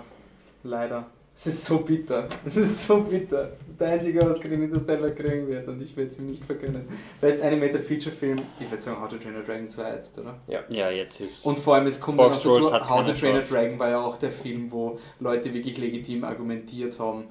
Leider. 0.64 1.06
Es 1.34 1.46
ist 1.46 1.64
so 1.64 1.78
bitter. 1.78 2.28
Es 2.44 2.56
ist 2.56 2.82
so 2.86 3.00
bitter. 3.02 3.52
Der 3.80 3.88
einzige, 3.88 4.20
was 4.28 4.38
gegen 4.38 4.62
Interstellar 4.62 5.10
kriegen 5.10 5.48
wird 5.48 5.66
und 5.66 5.80
ich 5.80 5.96
werde 5.96 6.10
es 6.10 6.18
ihm 6.18 6.26
nicht 6.26 6.44
vergönnen. 6.44 6.86
Best 7.20 7.42
Animated 7.42 7.82
Feature 7.82 8.14
Film, 8.14 8.42
ich 8.60 8.70
würde 8.70 8.82
sagen 8.82 9.00
How 9.00 9.08
to 9.08 9.16
Train 9.16 9.36
a 9.36 9.40
Dragon 9.40 9.70
2 9.70 9.94
jetzt, 9.94 10.18
oder? 10.18 10.38
Ja, 10.68 10.90
jetzt 10.90 11.18
ist. 11.18 11.46
Und 11.46 11.58
vor 11.58 11.76
allem, 11.76 11.86
es 11.86 11.98
kommt 11.98 12.18
noch 12.18 12.30
Box 12.30 12.44
Rules 12.44 12.70
dazu, 12.70 12.90
How 12.90 13.04
to 13.04 13.14
Train 13.14 13.36
a. 13.36 13.40
Dragon 13.40 13.78
war 13.78 13.88
ja 13.88 14.00
auch 14.00 14.18
der 14.18 14.32
Film, 14.32 14.70
wo 14.70 14.98
Leute 15.18 15.54
wirklich 15.54 15.78
legitim 15.78 16.24
argumentiert 16.24 16.98
haben. 16.98 17.28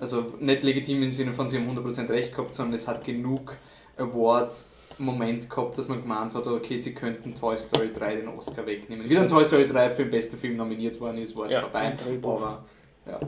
Also 0.00 0.26
nicht 0.40 0.64
legitim 0.64 1.02
im 1.02 1.10
Sinne 1.10 1.32
von, 1.32 1.48
sie 1.48 1.58
haben 1.58 1.70
100% 1.78 2.08
recht 2.08 2.34
gehabt, 2.34 2.54
sondern 2.54 2.74
es 2.74 2.88
hat 2.88 3.04
genug 3.04 3.56
Award-Moment 3.96 5.48
gehabt, 5.48 5.78
dass 5.78 5.86
man 5.86 6.00
gemeint 6.02 6.34
hat, 6.34 6.46
okay, 6.46 6.76
sie 6.76 6.92
könnten 6.92 7.34
Toy 7.34 7.56
Story 7.56 7.90
3 7.92 8.16
den 8.16 8.28
Oscar 8.28 8.66
wegnehmen. 8.66 9.08
Wie 9.08 9.14
dann 9.14 9.28
Toy 9.28 9.44
Story 9.44 9.66
3 9.66 9.90
für 9.90 10.02
den 10.02 10.10
besten 10.10 10.36
Film 10.36 10.56
nominiert 10.56 11.00
worden 11.00 11.18
ist, 11.18 11.36
war 11.36 11.46
es 11.46 11.52
Ja, 11.52 11.60
vorbei. 11.60 11.96
Aber, 12.22 12.64
ja. 13.06 13.20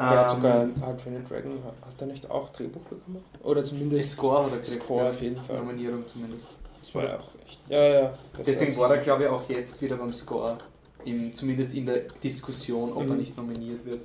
Er 0.00 0.08
hat 0.20 0.30
Ähm, 0.30 0.36
sogar 0.36 0.54
Hard 0.86 1.02
Train 1.02 1.24
Dragon, 1.28 1.58
hat 1.62 2.00
er 2.00 2.06
nicht 2.06 2.30
auch 2.30 2.48
Drehbuch 2.50 2.80
bekommen? 2.82 3.22
Oder 3.42 3.62
zumindest 3.62 4.12
Score 4.12 4.44
hat 4.46 4.52
er 4.52 4.58
gekriegt. 4.58 4.82
Score 4.82 5.10
auf 5.10 5.20
jeden 5.20 5.36
Fall. 5.36 5.56
Nominierung 5.58 6.06
zumindest. 6.06 6.46
Das 6.80 6.94
war 6.94 7.04
ja 7.04 7.18
auch 7.18 7.28
echt. 7.46 7.60
Ja, 7.68 7.82
ja. 7.84 8.12
Deswegen 8.46 8.76
war 8.78 8.90
er, 8.90 8.98
glaube 9.02 9.24
ich, 9.24 9.28
auch 9.28 9.46
jetzt 9.50 9.82
wieder 9.82 9.96
beim 9.96 10.14
Score. 10.14 10.56
Im, 11.04 11.34
zumindest 11.34 11.74
in 11.74 11.84
der 11.84 12.04
Diskussion, 12.22 12.92
ob 12.92 13.02
er 13.02 13.12
Mhm. 13.12 13.16
nicht 13.18 13.36
nominiert 13.36 13.84
wird. 13.84 14.00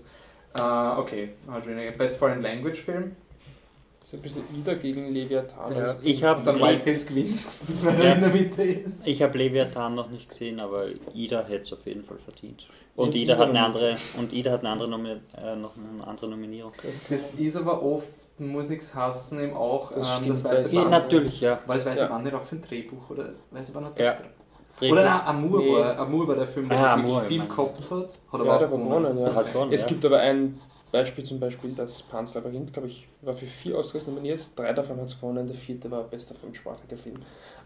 Äh, 0.53 0.59
okay, 0.99 1.29
Best 1.97 2.17
Foreign 2.17 2.41
Language 2.41 2.81
Film. 2.81 3.15
Das 4.05 4.13
ist 4.13 4.19
ein 4.19 4.21
bisschen 4.21 4.43
Ida 4.55 4.75
gegen 4.75 5.11
Leviathan. 5.11 5.75
Ja. 5.75 5.95
Ich 6.03 6.23
habe 6.23 6.43
dann 6.43 6.59
Wild 6.61 6.83
Tales 6.83 7.07
gewinnt, 7.07 7.39
weil 7.83 7.99
er 8.01 8.15
in 8.17 8.21
der 8.21 8.29
Mitte 8.29 8.61
ist. 8.61 9.07
Ich 9.07 9.19
habe 9.23 9.35
Leviathan 9.35 9.95
noch 9.95 10.11
nicht 10.11 10.29
gesehen, 10.29 10.59
aber 10.59 10.85
Ida 11.15 11.39
hätte 11.43 11.63
es 11.63 11.73
auf 11.73 11.83
jeden 11.87 12.03
Fall 12.03 12.17
verdient. 12.19 12.67
Und 12.95 13.15
Ida 13.15 13.33
Ida 13.33 13.37
hat 13.41 13.49
eine 13.49 13.65
andere 13.65 13.95
und 14.19 14.31
Ida 14.31 14.51
hat 14.51 14.59
eine 14.59 14.69
andere 14.69 14.89
Nomi 14.89 15.09
äh, 15.09 15.55
noch 15.55 15.71
eine 15.75 16.05
andere 16.07 16.27
Nominierung. 16.29 16.71
Das 17.09 17.33
ist 17.33 17.55
aber 17.57 17.81
oft, 17.81 18.13
muss 18.37 18.69
nichts 18.69 18.93
hassen, 18.93 19.39
eben 19.39 19.55
auch 19.55 19.91
Das 19.91 20.19
ähm, 20.21 20.29
das 20.29 20.43
weil 20.43 20.51
weiße 20.53 20.75
Band. 20.75 20.89
natürlich, 20.91 21.41
ja. 21.41 21.59
War 21.65 21.75
das 21.75 21.85
weiße 21.87 22.01
Ja. 22.03 22.07
Band 22.07 22.25
nicht 22.25 22.35
auch 22.35 22.43
für 22.43 22.55
ein 22.57 22.61
Drehbuch? 22.61 23.09
Oder 23.09 23.29
weiße 23.49 23.71
Band 23.71 23.87
hat 23.87 23.99
Ja. 23.99 24.15
Oder 24.81 25.03
nein, 25.03 25.21
Amour, 25.25 25.59
Nee. 25.61 25.71
war, 25.73 25.97
Amour 25.97 26.27
war 26.27 26.35
der 26.35 26.47
Film, 26.47 26.69
der 26.69 26.77
Ah, 26.77 26.95
wirklich 26.97 27.05
Amour, 27.05 27.21
viel 27.23 27.31
ich 27.31 27.43
meine. 27.43 27.55
gehabt 27.55 27.91
hat. 27.91 28.07
Hat 28.07 28.13
aber 28.33 28.45
Ja, 28.45 28.55
auch 28.55 28.59
gewonnen, 28.71 29.17
ja. 29.17 29.67
Es 29.71 29.81
ja. 29.81 29.87
gibt 29.87 30.05
aber 30.05 30.19
ein 30.19 30.59
Beispiel 30.95 31.23
zum 31.23 31.39
Beispiel, 31.39 31.71
das 31.75 32.01
Pan's 32.03 32.33
Labyrinth, 32.33 32.73
glaube 32.73 32.87
ich, 32.87 33.07
war 33.21 33.33
für 33.33 33.45
vier 33.45 33.77
Oscars 33.77 34.07
nominiert. 34.07 34.47
Drei 34.55 34.73
davon 34.73 34.97
hat 34.99 35.07
es 35.07 35.19
gewonnen, 35.19 35.45
der 35.47 35.55
vierte 35.55 35.89
war 35.91 36.03
bester 36.03 36.35
fremdsprachiger 36.35 36.97
Film. 36.97 37.15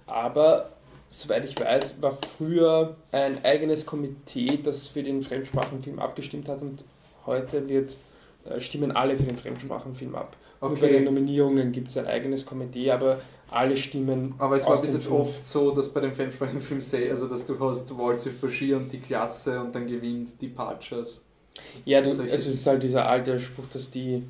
Aber, 0.07 0.69
soweit 1.09 1.45
ich 1.45 1.59
weiß, 1.59 2.01
war 2.01 2.17
früher 2.37 2.95
ein 3.11 3.43
eigenes 3.45 3.85
Komitee, 3.85 4.59
das 4.63 4.87
für 4.87 5.03
den 5.03 5.21
Fremdsprachenfilm 5.21 5.99
abgestimmt 5.99 6.49
hat 6.49 6.61
und 6.61 6.83
heute 7.25 7.67
wird, 7.69 7.97
äh, 8.45 8.59
stimmen 8.59 8.91
alle 8.91 9.15
für 9.17 9.23
den 9.23 9.37
Fremdsprachenfilm 9.37 10.15
ab. 10.15 10.35
Und 10.59 10.79
bei 10.79 10.87
Okay. 10.87 10.93
den 10.97 11.05
Nominierungen 11.05 11.71
gibt 11.71 11.89
es 11.89 11.97
ein 11.97 12.07
eigenes 12.07 12.45
Komitee, 12.45 12.91
aber 12.91 13.21
alle 13.49 13.77
stimmen 13.77 14.35
Aber 14.39 14.55
es 14.57 14.65
war 14.67 14.79
bis 14.81 14.93
jetzt 14.93 15.07
Film. 15.07 15.21
oft 15.21 15.45
so, 15.45 15.71
dass 15.71 15.89
bei 15.89 16.01
den 16.01 16.13
Filmsprachen 16.13 16.59
Film 16.59 16.81
say, 16.81 17.09
also 17.09 17.27
dass 17.27 17.45
du 17.45 17.57
hast 17.59 17.97
Waltz 17.97 18.25
with 18.25 18.39
Bashir 18.41 18.75
und 18.77 18.91
die 18.91 18.99
Klasse 18.99 19.59
und 19.59 19.73
dann 19.73 19.87
gewinnt 19.87 20.41
Departures. 20.41 21.21
Ja, 21.85 22.01
du, 22.01 22.09
also 22.09 22.23
es 22.23 22.45
ist 22.45 22.65
halt 22.67 22.83
dieser 22.83 23.07
alte 23.07 23.39
Spruch, 23.39 23.65
dass 23.73 23.89
die, 23.89 24.23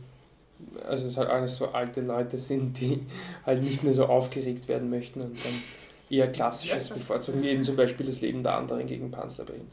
also 0.87 1.07
es 1.07 1.17
halt 1.17 1.29
alles 1.29 1.57
so 1.57 1.67
alte 1.69 2.01
Leute 2.01 2.37
sind, 2.37 2.79
die 2.79 3.01
halt 3.45 3.63
nicht 3.63 3.83
mehr 3.83 3.93
so 3.93 4.05
aufgeregt 4.05 4.67
werden 4.67 4.89
möchten 4.89 5.21
und 5.21 5.43
dann 5.43 5.53
eher 6.09 6.31
Klassisches 6.31 6.89
bevorzugen, 6.89 7.41
wie 7.43 7.49
eben 7.49 7.63
zum 7.63 7.75
Beispiel 7.75 8.05
das 8.05 8.21
Leben 8.21 8.43
der 8.43 8.55
anderen 8.55 8.85
gegen 8.87 9.11
Pan's 9.11 9.37
Labyrinth. 9.37 9.69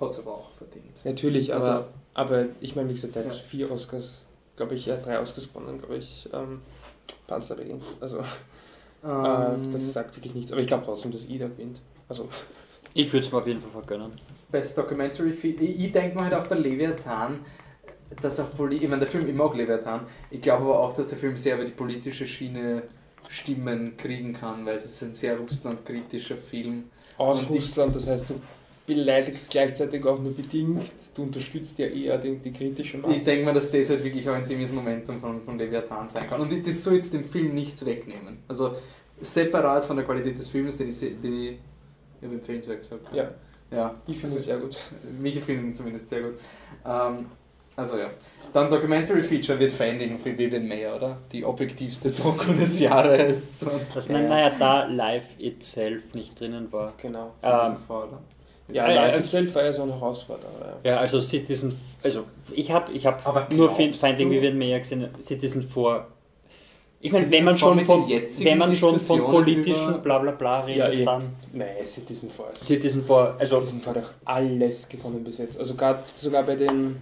Hat 0.00 0.10
es 0.10 0.18
aber 0.18 0.32
auch 0.32 0.50
verdient. 0.52 0.84
Natürlich, 1.04 1.52
aber, 1.54 1.64
Also- 1.64 1.84
aber 2.14 2.44
ich 2.60 2.74
meine, 2.76 2.88
wie 2.88 2.94
gesagt, 2.94 3.14
der 3.16 3.24
hat 3.24 3.32
Ja. 3.32 3.38
vier 3.48 3.70
Oscars, 3.70 4.22
glaube 4.56 4.74
ich, 4.74 4.86
ja, 4.86 4.96
drei 4.96 5.20
Oscars 5.20 5.52
gewonnen, 5.52 5.78
glaube 5.78 5.96
ich, 5.96 6.28
ähm, 6.32 6.60
Pan's 7.26 7.48
Labyrinth. 7.48 7.82
Also 8.00 8.18
Ähm, 9.04 9.14
äh, 9.14 9.72
das 9.72 9.92
sagt 9.92 10.16
wirklich 10.16 10.34
nichts, 10.34 10.50
aber 10.50 10.60
ich 10.60 10.66
glaube 10.66 10.84
trotzdem, 10.84 11.12
dass 11.12 11.24
Ida 11.28 11.46
gewinnt. 11.46 11.78
Also 12.08 12.28
Ich 12.94 13.12
würde 13.12 13.24
es 13.24 13.30
mir 13.32 13.38
auf 13.38 13.46
jeden 13.46 13.60
Fall 13.60 13.70
vergönnen. 13.70 14.12
Best 14.50 14.76
Documentary 14.76 15.32
Film. 15.32 15.56
Ich, 15.60 15.84
ich 15.84 15.92
denke 15.92 16.16
mir 16.16 16.24
halt 16.24 16.34
auch 16.34 16.46
bei 16.46 16.56
Leviathan, 16.56 17.40
dass 18.22 18.40
auch 18.40 18.50
Poli 18.56 18.76
ich 18.76 18.88
meine, 18.88 19.00
der 19.00 19.08
Film, 19.08 19.28
ich 19.28 19.34
mag 19.34 19.54
Leviathan, 19.54 20.06
ich 20.30 20.40
glaube 20.40 20.64
aber 20.64 20.80
auch, 20.80 20.94
dass 20.94 21.08
der 21.08 21.18
Film 21.18 21.36
sehr 21.36 21.56
über 21.56 21.64
die 21.64 21.72
politische 21.72 22.26
Schiene 22.26 22.82
Stimmen 23.28 23.96
kriegen 23.96 24.32
kann, 24.32 24.64
weil 24.64 24.76
es 24.76 24.86
ist 24.86 25.02
ein 25.02 25.12
sehr 25.12 25.36
russlandkritischer 25.38 26.36
Film. 26.36 26.84
aus 27.18 27.44
Und 27.44 27.56
Russland, 27.56 27.94
das 27.94 28.06
heißt, 28.06 28.30
du 28.30 28.40
beleidigst 28.86 29.50
gleichzeitig 29.50 30.02
auch 30.06 30.18
nur 30.18 30.34
bedingt, 30.34 30.90
du 31.14 31.24
unterstützt 31.24 31.78
ja 31.78 31.86
eher 31.86 32.16
die, 32.16 32.36
die 32.36 32.52
kritische 32.52 32.96
Masse. 32.96 33.16
Ich 33.16 33.24
denke 33.24 33.44
mir, 33.44 33.52
dass 33.52 33.70
das 33.70 33.90
halt 33.90 34.02
wirklich 34.02 34.26
auch 34.30 34.34
ein 34.34 34.46
ziemliches 34.46 34.72
Momentum 34.72 35.20
von, 35.20 35.42
von 35.42 35.58
Leviathan 35.58 36.08
sein 36.08 36.26
kann. 36.26 36.40
Und 36.40 36.66
das 36.66 36.82
soll 36.82 36.94
jetzt 36.94 37.12
dem 37.12 37.24
Film 37.24 37.54
nichts 37.54 37.84
wegnehmen. 37.84 38.38
Also 38.48 38.76
separat 39.20 39.84
von 39.84 39.96
der 39.96 40.06
Qualität 40.06 40.38
des 40.38 40.48
Films, 40.48 40.78
den 40.78 40.88
ich, 40.88 40.98
den 40.98 41.22
ich, 41.22 41.50
ich 41.50 42.24
habe 42.24 42.34
empfehlenswert 42.34 42.80
gesagt. 42.80 43.12
Ja, 43.12 43.30
Ja, 43.70 43.94
ich 44.06 44.18
finde 44.18 44.36
es 44.36 44.46
sehr 44.46 44.58
gut. 44.58 44.76
Mich 45.18 45.42
finden 45.42 45.66
ihn 45.66 45.74
zumindest 45.74 46.08
sehr 46.08 46.22
gut. 46.22 46.34
Ähm, 46.86 47.26
also 47.76 47.96
ja. 47.96 48.06
Dann 48.52 48.70
Documentary 48.70 49.22
Feature 49.22 49.58
wird 49.60 49.72
verändigen 49.72 50.18
für 50.18 50.36
Vivian 50.36 50.66
Mayer, 50.66 50.96
oder? 50.96 51.18
Die 51.30 51.44
objektivste 51.44 52.10
Doku 52.10 52.52
des 52.54 52.80
Jahres. 52.80 53.62
Und 53.62 53.82
Das, 53.94 54.08
naja, 54.08 54.50
da 54.58 54.84
Live 54.86 55.38
Itself 55.38 56.14
nicht 56.14 56.40
drinnen 56.40 56.72
war. 56.72 56.94
Genau. 57.00 57.34
Ähm, 57.42 57.76
vor, 57.86 58.08
oder? 58.08 58.18
Ja, 58.72 58.88
Ja, 58.88 58.94
ja, 58.94 59.16
ja, 59.16 59.22
selbst 59.22 59.54
war 59.54 59.64
ja 59.64 59.72
so 59.72 59.82
ein 59.82 59.90
Herausforderer. 59.90 60.78
Ja. 60.82 60.90
Ja, 60.90 60.96
also 60.98 61.20
Citizen, 61.20 61.78
also 62.02 62.24
ich 62.50 62.70
habe 62.70 62.92
ich 62.92 63.06
hab 63.06 63.26
Aber 63.26 63.46
nur 63.50 63.74
Finding 63.74 64.30
Vivian 64.30 64.58
Mayer 64.58 64.78
gesehen, 64.80 65.08
Citizen 65.22 65.62
vor. 65.62 66.06
Ich 67.00 67.12
meine, 67.12 67.30
wenn 67.30 67.44
man 67.44 67.56
schon 67.56 67.84
von, 67.84 68.08
wenn 68.08 68.58
man 68.58 68.74
schon 68.74 68.98
von 68.98 69.20
politischen 69.24 70.02
Blablabla 70.02 70.60
redet, 70.62 70.98
Ja, 70.98 71.04
dann 71.04 71.32
Nein, 71.52 71.68
Citizen 71.84 72.28
Force. 72.30 72.60
Citizen 72.60 73.04
vor, 73.04 73.36
also 73.38 73.60
Citizen 73.60 73.80
Force 73.82 73.96
hat 73.98 74.04
auch 74.04 74.10
alles 74.24 74.88
gewonnen 74.88 75.22
bis 75.22 75.38
jetzt. 75.38 75.56
Also 75.58 75.74
gerade 75.76 76.02
sogar 76.14 76.42
bei 76.42 76.56
den, 76.56 76.96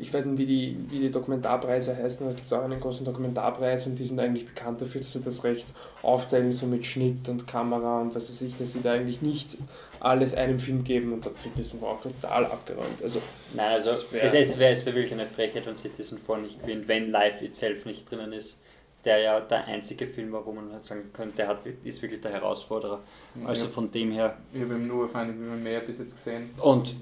ich 0.00 0.12
weiß 0.12 0.24
nicht, 0.24 0.38
wie 0.38 0.46
die, 0.46 0.76
wie 0.88 1.00
die 1.00 1.10
Dokumentarpreise 1.10 1.94
heißen, 1.94 2.26
da 2.26 2.32
gibt 2.32 2.46
es 2.46 2.52
auch 2.54 2.62
einen 2.64 2.80
großen 2.80 3.04
Dokumentarpreis 3.04 3.86
und 3.86 3.96
die 3.98 4.04
sind 4.04 4.18
eigentlich 4.20 4.46
bekannt 4.46 4.80
dafür, 4.80 5.02
dass 5.02 5.12
sie 5.12 5.20
das 5.20 5.44
recht 5.44 5.66
aufteilen, 6.02 6.50
so 6.52 6.64
mit 6.64 6.86
Schnitt 6.86 7.28
und 7.28 7.46
Kamera 7.46 8.00
und 8.00 8.14
was 8.14 8.30
weiß 8.30 8.40
ich, 8.40 8.56
dass 8.56 8.72
sie 8.72 8.80
da 8.80 8.92
eigentlich 8.92 9.20
nicht 9.20 9.58
alles 10.00 10.32
einem 10.34 10.58
Film 10.58 10.82
geben 10.82 11.12
und 11.12 11.26
da 11.26 11.30
Citizen 11.36 11.78
Force 11.78 11.98
auch 11.98 12.02
total 12.10 12.46
abgeräumt. 12.46 13.02
Also 13.02 13.20
Nein, 13.52 13.72
also 13.72 13.90
Das 13.90 13.98
es, 14.04 14.12
wär- 14.12 14.22
es 14.40 14.58
wäre 14.58 14.72
es 14.72 14.86
wär 14.86 14.94
wirklich 14.94 15.12
eine 15.12 15.26
Frechheit, 15.26 15.66
wenn 15.66 15.76
Citizen 15.76 16.18
4 16.24 16.38
nicht 16.38 16.62
gewinnt, 16.62 16.88
wenn 16.88 17.10
Live 17.10 17.42
Itself 17.42 17.84
nicht 17.84 18.10
drinnen 18.10 18.32
ist. 18.32 18.56
Der 19.04 19.18
ja 19.18 19.40
der 19.40 19.66
einzige 19.66 20.06
Film 20.06 20.32
war, 20.32 20.46
wo 20.46 20.52
man 20.52 20.72
halt 20.72 20.84
sagen 20.84 21.10
könnte, 21.12 21.36
der 21.36 21.48
hat, 21.48 21.58
ist 21.84 22.00
wirklich 22.00 22.20
der 22.20 22.32
Herausforderer. 22.32 23.00
Also 23.44 23.66
ja. 23.66 23.70
von 23.70 23.90
dem 23.90 24.12
her. 24.12 24.36
Ich 24.52 24.62
habe 24.62 24.74
eben 24.74 24.86
nur 24.86 25.08
Finding 25.08 25.40
Vivian 25.40 25.62
Mayer 25.62 25.80
bis 25.80 25.98
jetzt 25.98 26.14
gesehen. 26.14 26.50
Und 26.58 26.94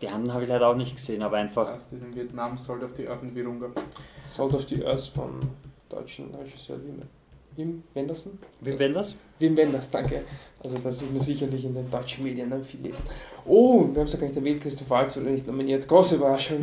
die, 0.00 0.08
anderen 0.08 0.32
habe 0.32 0.44
ich 0.44 0.48
leider 0.48 0.68
auch 0.68 0.76
nicht 0.76 0.96
gesehen, 0.96 1.22
aber 1.22 1.38
einfach. 1.38 1.68
Aus 1.68 1.88
diesem 1.88 2.14
Vietnam 2.14 2.56
Sold 2.56 2.82
of 2.84 2.94
the 2.96 3.08
Earth 3.08 3.22
und 3.22 3.34
Virunga. 3.34 3.70
Salt 4.28 4.54
of 4.54 4.68
the 4.68 4.84
Earth 4.84 5.10
vom 5.14 5.40
deutschen 5.88 6.34
Regisseur 6.34 6.76
Wim, 6.76 7.02
Wim 7.56 7.82
Wenderson. 7.94 8.38
Wie 8.60 8.78
wenn 8.78 8.94
das? 8.94 9.16
Wim 9.38 9.56
Wenders, 9.56 9.90
danke. 9.90 10.24
Also 10.62 10.78
das 10.78 11.00
wird 11.00 11.12
man 11.12 11.20
sicherlich 11.20 11.64
in 11.64 11.74
den 11.74 11.90
deutschen 11.90 12.24
Medien 12.24 12.50
dann 12.50 12.64
viel 12.64 12.80
lesen. 12.80 13.02
Oh, 13.44 13.86
wir 13.92 14.00
haben 14.00 14.06
es 14.06 14.12
ja 14.12 14.18
gar 14.18 14.26
nicht 14.26 14.36
erwähnt, 14.36 14.62
Christoph 14.62 14.90
Waltz 14.90 15.16
wurde 15.16 15.30
nicht 15.30 15.46
nominiert. 15.46 15.86
Große 15.86 16.16
Überraschung. 16.16 16.62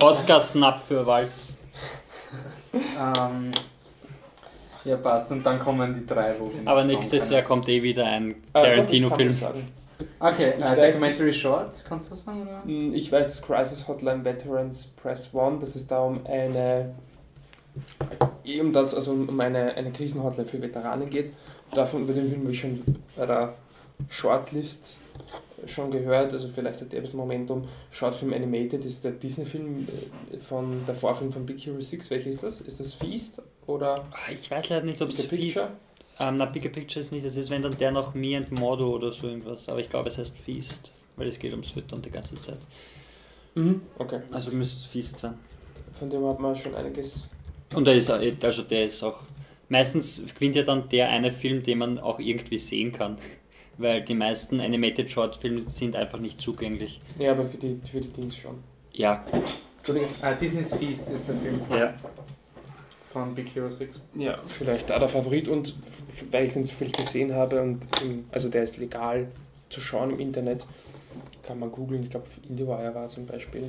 Oscar-Snap 0.00 0.82
für 0.86 1.04
Walz. 1.06 1.54
Ähm, 2.74 3.50
ja, 4.84 4.96
passt. 4.96 5.30
Und 5.30 5.44
dann 5.44 5.58
kommen 5.58 5.94
die 5.94 6.06
drei, 6.06 6.34
wo 6.38 6.52
wir 6.52 6.62
noch 6.62 6.72
Aber 6.72 6.84
nächstes. 6.84 7.30
Jahr 7.30 7.42
kommt 7.42 7.68
eh 7.68 7.82
wieder 7.82 8.04
ein 8.06 8.30
ich 8.30 8.52
kann 8.52 8.62
Tarantino-Film. 8.64 9.28
das. 9.28 9.42
Okay, 10.18 10.54
Ich 10.58 10.64
äh, 10.64 10.76
weiß 10.76 10.94
Documentary 10.96 11.32
Short, 11.32 11.84
kannst 11.88 12.06
du 12.06 12.10
das 12.10 12.24
sagen? 12.24 12.42
Oder? 12.42 12.62
Hm, 12.64 12.92
Ich 12.94 13.10
weiß, 13.10 13.42
Crisis 13.42 13.86
Hotline 13.86 14.24
Veterans 14.24 14.86
Press 15.00 15.30
One, 15.32 15.58
dass 15.60 15.74
es 15.76 15.86
da 15.86 16.00
um 16.00 16.20
eine 16.26 16.94
eh 18.44 18.60
um 18.60 18.72
das, 18.72 18.94
also 18.94 19.12
um 19.12 19.40
eine, 19.40 19.74
eine 19.74 19.90
Krisenhotline 19.90 20.46
für 20.48 20.60
Veteranen 20.62 21.10
geht. 21.10 21.32
Davon 21.72 22.02
über 22.02 22.12
den 22.12 22.28
Film 22.28 22.42
habe 22.42 22.52
ich 22.52 22.60
schon 22.60 22.82
bei 23.16 23.26
der 23.26 23.54
Shortlist 24.08 24.98
schon 25.66 25.90
gehört, 25.90 26.32
also 26.32 26.48
vielleicht 26.48 26.80
hat 26.80 26.92
der 26.92 27.00
bis 27.00 27.12
Momentum. 27.12 27.66
Shortfilm 27.90 28.32
Animated 28.32 28.84
ist 28.84 29.04
der 29.04 29.12
Disney-Film 29.12 29.86
äh, 30.32 30.38
von 30.38 30.84
der 30.86 30.94
Vorfilm 30.94 31.32
von 31.32 31.46
Big 31.46 31.58
Hero 31.64 31.80
6. 31.80 32.10
Welcher 32.10 32.30
ist 32.30 32.42
das? 32.42 32.60
Ist 32.60 32.80
das 32.80 32.94
Feast 32.94 33.40
oder 33.66 34.04
Ah, 34.12 34.32
Ich 34.32 34.50
weiß 34.50 34.68
leider 34.68 34.84
nicht, 34.84 35.00
ob 35.00 35.08
es 35.10 35.16
Feast. 35.22 35.30
Picture? 35.30 35.70
Ähm, 36.20 36.36
na, 36.36 36.44
Bigger 36.44 36.68
Picture 36.68 37.00
ist 37.00 37.10
nicht, 37.12 37.26
das 37.26 37.36
ist 37.36 37.50
wenn 37.50 37.62
dann 37.62 37.76
der 37.78 37.90
noch 37.90 38.14
Me 38.14 38.36
and 38.36 38.52
Mordo 38.52 38.88
oder 38.94 39.12
so 39.12 39.26
irgendwas. 39.28 39.68
Aber 39.68 39.80
ich 39.80 39.88
glaube, 39.90 40.08
es 40.08 40.18
heißt 40.18 40.36
Feast, 40.38 40.92
weil 41.16 41.26
es 41.28 41.38
geht 41.38 41.50
ums 41.52 41.70
Füttern 41.70 42.02
die 42.02 42.10
ganze 42.10 42.34
Zeit. 42.36 42.58
Mhm. 43.54 43.82
Okay. 43.98 44.20
Also 44.30 44.50
müsste 44.52 44.76
es 44.76 44.84
Feast 44.84 45.18
sein. 45.18 45.34
Von 45.98 46.10
dem 46.10 46.24
hat 46.26 46.38
man 46.40 46.54
schon 46.56 46.74
einiges 46.74 47.28
Und 47.74 47.86
der 47.86 47.94
ist, 47.94 48.10
auch- 48.10 48.20
also 48.42 48.62
der 48.62 48.84
ist 48.84 49.02
auch, 49.02 49.18
meistens 49.68 50.22
gewinnt 50.34 50.56
ja 50.56 50.62
dann 50.62 50.88
der 50.88 51.08
eine 51.08 51.32
Film, 51.32 51.62
den 51.62 51.78
man 51.78 51.98
auch 51.98 52.18
irgendwie 52.18 52.58
sehen 52.58 52.92
kann. 52.92 53.18
Weil 53.78 54.02
die 54.02 54.14
meisten 54.14 54.60
Animated 54.60 55.10
Short 55.10 55.36
Films 55.36 55.76
sind 55.76 55.96
einfach 55.96 56.20
nicht 56.20 56.40
zugänglich. 56.40 57.00
Ja, 57.18 57.32
aber 57.32 57.44
für 57.44 57.56
die, 57.56 57.80
für 57.90 58.00
die 58.00 58.08
Dings 58.08 58.36
schon. 58.36 58.62
Ja, 58.92 59.24
Entschuldigung, 59.86 60.14
ah, 60.22 60.32
Disney's 60.32 60.72
Feast 60.72 61.10
ist 61.10 61.28
der 61.28 61.36
Film 61.36 61.60
von, 61.66 61.78
ja. 61.78 61.94
von 63.12 63.34
Big 63.34 63.54
Hero 63.54 63.70
6. 63.70 64.00
Ja, 64.14 64.38
vielleicht 64.46 64.88
da 64.88 64.98
der 64.98 65.10
Favorit 65.10 65.46
und 65.46 65.74
weil 66.30 66.46
ich 66.46 66.54
den 66.54 66.64
so 66.64 66.72
viel 66.74 66.90
gesehen 66.90 67.34
habe 67.34 67.60
und 67.60 67.82
im, 68.02 68.24
also 68.32 68.48
der 68.48 68.64
ist 68.64 68.78
legal 68.78 69.28
zu 69.68 69.82
schauen 69.82 70.10
im 70.10 70.20
Internet, 70.20 70.64
kann 71.42 71.58
man 71.58 71.70
googeln, 71.70 72.04
ich 72.04 72.10
glaube 72.10 72.26
IndieWire 72.48 72.94
war 72.94 73.10
zum 73.10 73.26
Beispiel. 73.26 73.64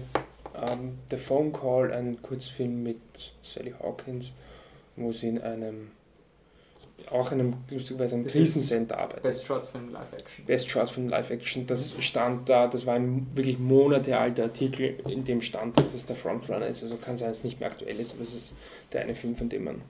Ähm, 0.56 0.99
The 1.11 1.18
Phone 1.18 1.52
Call, 1.52 1.91
ein 1.91 2.22
Kurzfilm 2.22 2.82
mit 2.82 3.02
Sally 3.44 3.73
Hawkins, 3.77 4.32
wo 4.95 5.11
sie 5.11 5.27
in 5.27 5.41
einem, 5.41 5.91
auch 7.12 7.32
einem, 7.32 7.56
lustigerweise 7.70 8.16
einem 8.16 8.28
Krisencenter 8.28 8.98
arbeitet. 8.98 9.24
Best 9.24 9.46
Short 9.46 9.66
Film 9.68 9.92
Live 9.92 10.14
Action. 10.14 10.46
Best 10.46 10.70
Short 10.70 10.90
Film 10.90 11.10
Live 11.10 11.30
Action, 11.30 11.68
das 11.68 11.96
stand 12.00 12.50
da, 12.50 12.68
das 12.68 12.86
war 12.86 12.96
ein 12.96 13.28
wirklich 13.36 13.60
monatealter 13.60 14.44
Artikel, 14.44 14.98
in 15.08 15.24
dem 15.24 15.42
stand, 15.42 15.78
dass 15.78 15.92
das 15.92 16.06
der 16.06 16.16
Frontrunner 16.16 16.68
ist. 16.68 16.84
Also 16.84 16.96
kann 16.98 17.18
sein, 17.18 17.30
dass 17.30 17.40
es 17.40 17.44
nicht 17.44 17.60
mehr 17.60 17.70
aktuell 17.70 18.00
ist, 18.00 18.14
aber 18.16 18.24
es 18.24 18.34
ist 18.34 18.54
der 18.92 19.02
eine 19.02 19.16
Film, 19.16 19.36
von 19.36 19.50
dem 19.50 19.66
man 19.66 19.82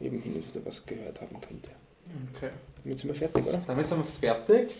eben 0.00 0.20
hin 0.20 0.34
und 0.34 0.54
wieder 0.54 0.64
was 0.66 0.84
gehört 0.84 1.20
haben 1.20 1.40
könnte. 1.40 1.70
Okay. 2.34 2.50
Damit 2.82 2.98
sind 2.98 3.08
wir 3.08 3.14
fertig, 3.14 3.46
oder? 3.46 3.62
Damit 3.66 3.88
sind 3.88 3.98
wir 3.98 4.34
fertig. 4.34 4.70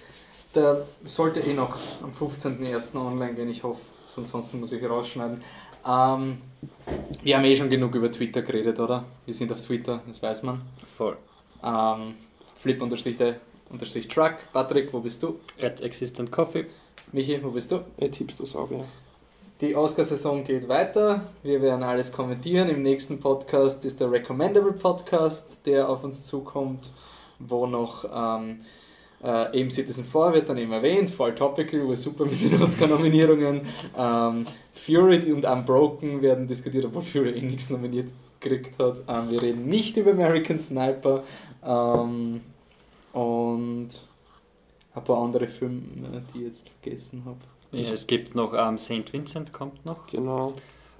Der 0.54 0.86
sollte 1.04 1.40
eh 1.40 1.54
noch 1.54 1.78
am 2.02 2.10
15.01. 2.10 2.96
online 2.96 3.34
gehen, 3.34 3.48
ich 3.48 3.62
hoffe, 3.62 3.80
sonst 4.06 4.30
sonst 4.30 4.52
muss 4.54 4.72
ich 4.72 4.82
rausschneiden. 4.82 5.42
Ähm, 5.86 6.38
wir 7.22 7.36
haben 7.36 7.44
eh 7.44 7.56
schon 7.56 7.70
genug 7.70 7.94
über 7.94 8.10
Twitter 8.10 8.42
geredet, 8.42 8.80
oder? 8.80 9.04
Wir 9.24 9.34
sind 9.34 9.52
auf 9.52 9.60
Twitter, 9.60 10.02
das 10.06 10.20
weiß 10.20 10.42
man. 10.42 10.62
Voll. 10.96 11.16
Ähm, 11.62 12.14
Flip 12.60 12.80
unterstrich 12.80 13.16
der 13.16 13.36
unterstrich 13.70 14.08
Truck. 14.08 14.34
Patrick, 14.52 14.92
wo 14.92 15.00
bist 15.00 15.22
du? 15.22 15.40
At 15.60 15.80
Existent 15.80 16.30
Coffee. 16.30 16.66
Michi, 17.12 17.42
wo 17.42 17.50
bist 17.50 17.72
du? 17.72 17.76
Auch, 17.76 18.70
ja. 18.70 18.84
Die 19.60 19.76
Oscar-Saison 19.76 20.44
geht 20.44 20.68
weiter. 20.68 21.28
Wir 21.42 21.60
werden 21.60 21.82
alles 21.82 22.10
kommentieren. 22.12 22.68
Im 22.68 22.82
nächsten 22.82 23.20
Podcast 23.20 23.84
ist 23.84 24.00
der 24.00 24.10
Recommendable 24.10 24.72
Podcast, 24.72 25.60
der 25.66 25.88
auf 25.88 26.02
uns 26.02 26.24
zukommt, 26.24 26.92
wo 27.38 27.66
noch 27.66 28.04
ähm, 28.12 28.60
äh, 29.22 29.58
eben 29.58 29.70
Citizen 29.70 30.04
4 30.04 30.32
wird 30.32 30.48
dann 30.48 30.56
eben 30.56 30.72
erwähnt, 30.72 31.10
Fall 31.10 31.34
Topical, 31.34 31.86
war 31.86 31.96
super 31.96 32.24
mit 32.24 32.40
den 32.42 32.60
Oscar-Nominierungen. 32.62 33.62
Ähm, 33.96 34.46
Fury 34.72 35.30
und 35.32 35.44
Unbroken 35.44 36.22
werden 36.22 36.48
diskutiert, 36.48 36.86
obwohl 36.86 37.02
Fury 37.02 37.30
eh 37.30 37.42
nichts 37.42 37.68
nominiert 37.68 38.08
gekriegt 38.40 38.78
hat. 38.78 39.02
Ähm, 39.08 39.30
wir 39.30 39.42
reden 39.42 39.66
nicht 39.66 39.96
über 39.96 40.12
American 40.12 40.58
Sniper 40.58 41.24
ähm, 41.64 42.40
und 43.12 43.88
ein 44.94 45.04
paar 45.04 45.18
andere 45.22 45.46
Filme, 45.48 46.22
die 46.34 46.38
ich 46.40 46.44
jetzt 46.46 46.68
vergessen 46.80 47.22
habe. 47.24 47.38
Ja, 47.72 47.92
es 47.92 48.06
gibt 48.06 48.34
noch 48.34 48.52
ähm, 48.54 48.78
St. 48.78 49.12
Vincent 49.12 49.52
kommt 49.52 49.84
noch. 49.86 50.06
Genau. 50.08 50.54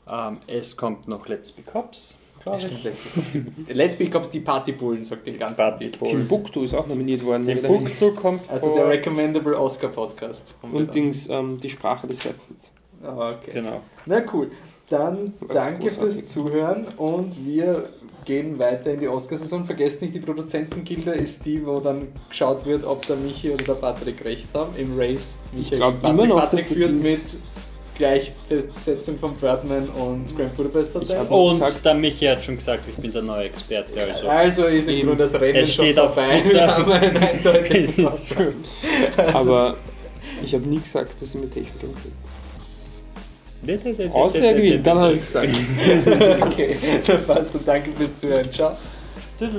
Ähm, 0.09 0.39
es 0.47 0.77
kommt 0.77 1.09
noch 1.09 1.27
Let's 1.29 1.51
Be 1.53 1.63
Cops. 1.63 2.17
Stimmt, 2.41 2.85
Let's 2.85 2.99
Be 3.01 3.11
Cops. 3.15 3.33
Die- 3.33 3.45
Let's 3.73 3.97
Be 3.97 4.09
Cops, 4.09 4.31
die 4.31 4.41
Partybullen, 4.41 5.05
sagt 5.05 5.27
den 5.27 5.39
ganzen 5.39 5.57
Party 5.57 5.91
Titel. 5.91 6.05
Timbuktu 6.05 6.63
ist 6.63 6.75
auch 6.75 6.87
nominiert 6.87 7.25
worden. 7.25 7.45
Buchstuhl 7.63 8.15
kommt 8.15 8.49
Also 8.49 8.69
vor. 8.69 8.77
der 8.77 8.89
Recommendable 8.89 9.59
Oscar 9.59 9.89
Podcast. 9.89 10.55
haben 10.63 10.73
wir 10.73 10.81
Und. 10.81 10.95
Dings, 10.95 11.29
ähm, 11.29 11.61
die 11.61 11.69
Sprache 11.71 12.07
des 12.07 12.25
Herzens. 12.25 12.73
Ah, 13.03 13.33
okay. 13.33 13.51
Genau. 13.55 13.81
Na 14.07 14.23
cool. 14.33 14.51
Dann 14.91 15.33
danke 15.55 15.91
fürs 15.91 16.29
Zuhören 16.29 16.89
und 16.97 17.35
wir 17.47 17.89
gehen 18.25 18.59
weiter 18.59 18.93
in 18.93 19.01
die 19.01 19.09
Oscarsaison. 19.09 19.65
Vergesst 19.65 20.03
nicht, 20.03 20.15
die 20.15 20.19
Produzentengilde 20.21 21.13
ist 21.13 21.47
die, 21.47 21.65
wo 21.65 21.81
dann 21.81 22.09
geschaut 22.29 22.67
wird, 22.67 22.85
ob 22.85 23.07
der 23.07 23.17
Michi 23.17 23.51
oder 23.53 23.63
der 23.65 23.75
Patrick 23.75 24.23
recht 24.25 24.49
haben 24.53 24.75
im 24.77 24.99
Race. 24.99 25.37
Michi 25.53 25.77
glaub 25.77 26.01
gegen 26.03 26.13
immer 26.13 26.27
noch, 26.27 26.41
Patrick 26.41 26.67
führt 26.67 26.93
mit 27.03 27.21
Gleichbesetzung 27.97 29.19
von 29.19 29.35
Birdman 29.37 29.89
und 29.91 30.37
Grand 30.37 30.57
Budapest 30.57 30.91
Ich 30.91 31.09
Hotel. 31.09 31.27
Und 31.29 31.61
gesagt- 31.61 31.85
der 31.85 31.95
Michi 31.95 32.25
hat 32.27 32.43
schon 32.43 32.57
gesagt, 32.57 32.83
ich 32.89 32.97
bin 32.97 33.13
der 33.13 33.23
neue 33.23 33.45
Experte. 33.45 33.93
Also, 34.01 34.29
Also 34.29 34.65
ist 34.65 34.89
im 34.89 34.95
Eben. 34.97 35.09
Grunde 35.09 35.23
das 35.25 35.35
Rennen 35.41 35.57
Es 35.57 35.73
schon 35.75 35.85
steht 35.85 35.99
auf 35.99 36.15
vorbei. 36.15 36.43
Wir 36.49 36.67
haben 36.67 36.91
einen 36.91 37.17
eindeutigen 37.17 38.07
Ausgang. 38.09 38.55
Aber 39.35 39.77
ich 40.43 40.53
habe 40.55 40.67
nie 40.67 40.81
gesagt, 40.81 41.13
dass 41.21 41.35
Imitation 41.35 41.79
Game 41.81 41.95
sind. 42.03 42.13
Außer 42.13 42.40
Er 43.67 44.55
gewinnt, 44.55 44.87
dann 44.87 44.99
habe 44.99 45.13
ich 45.15 45.21
gesagt. 45.21 45.49
okay, 46.47 46.77
dann 47.07 47.25
passt 47.27 47.55
und 47.55 47.69
danke 47.69 47.93
fürs 47.93 48.19
Zuhören. 48.19 48.51
Ciao. 48.53 48.77
Tschüss. 49.39 49.51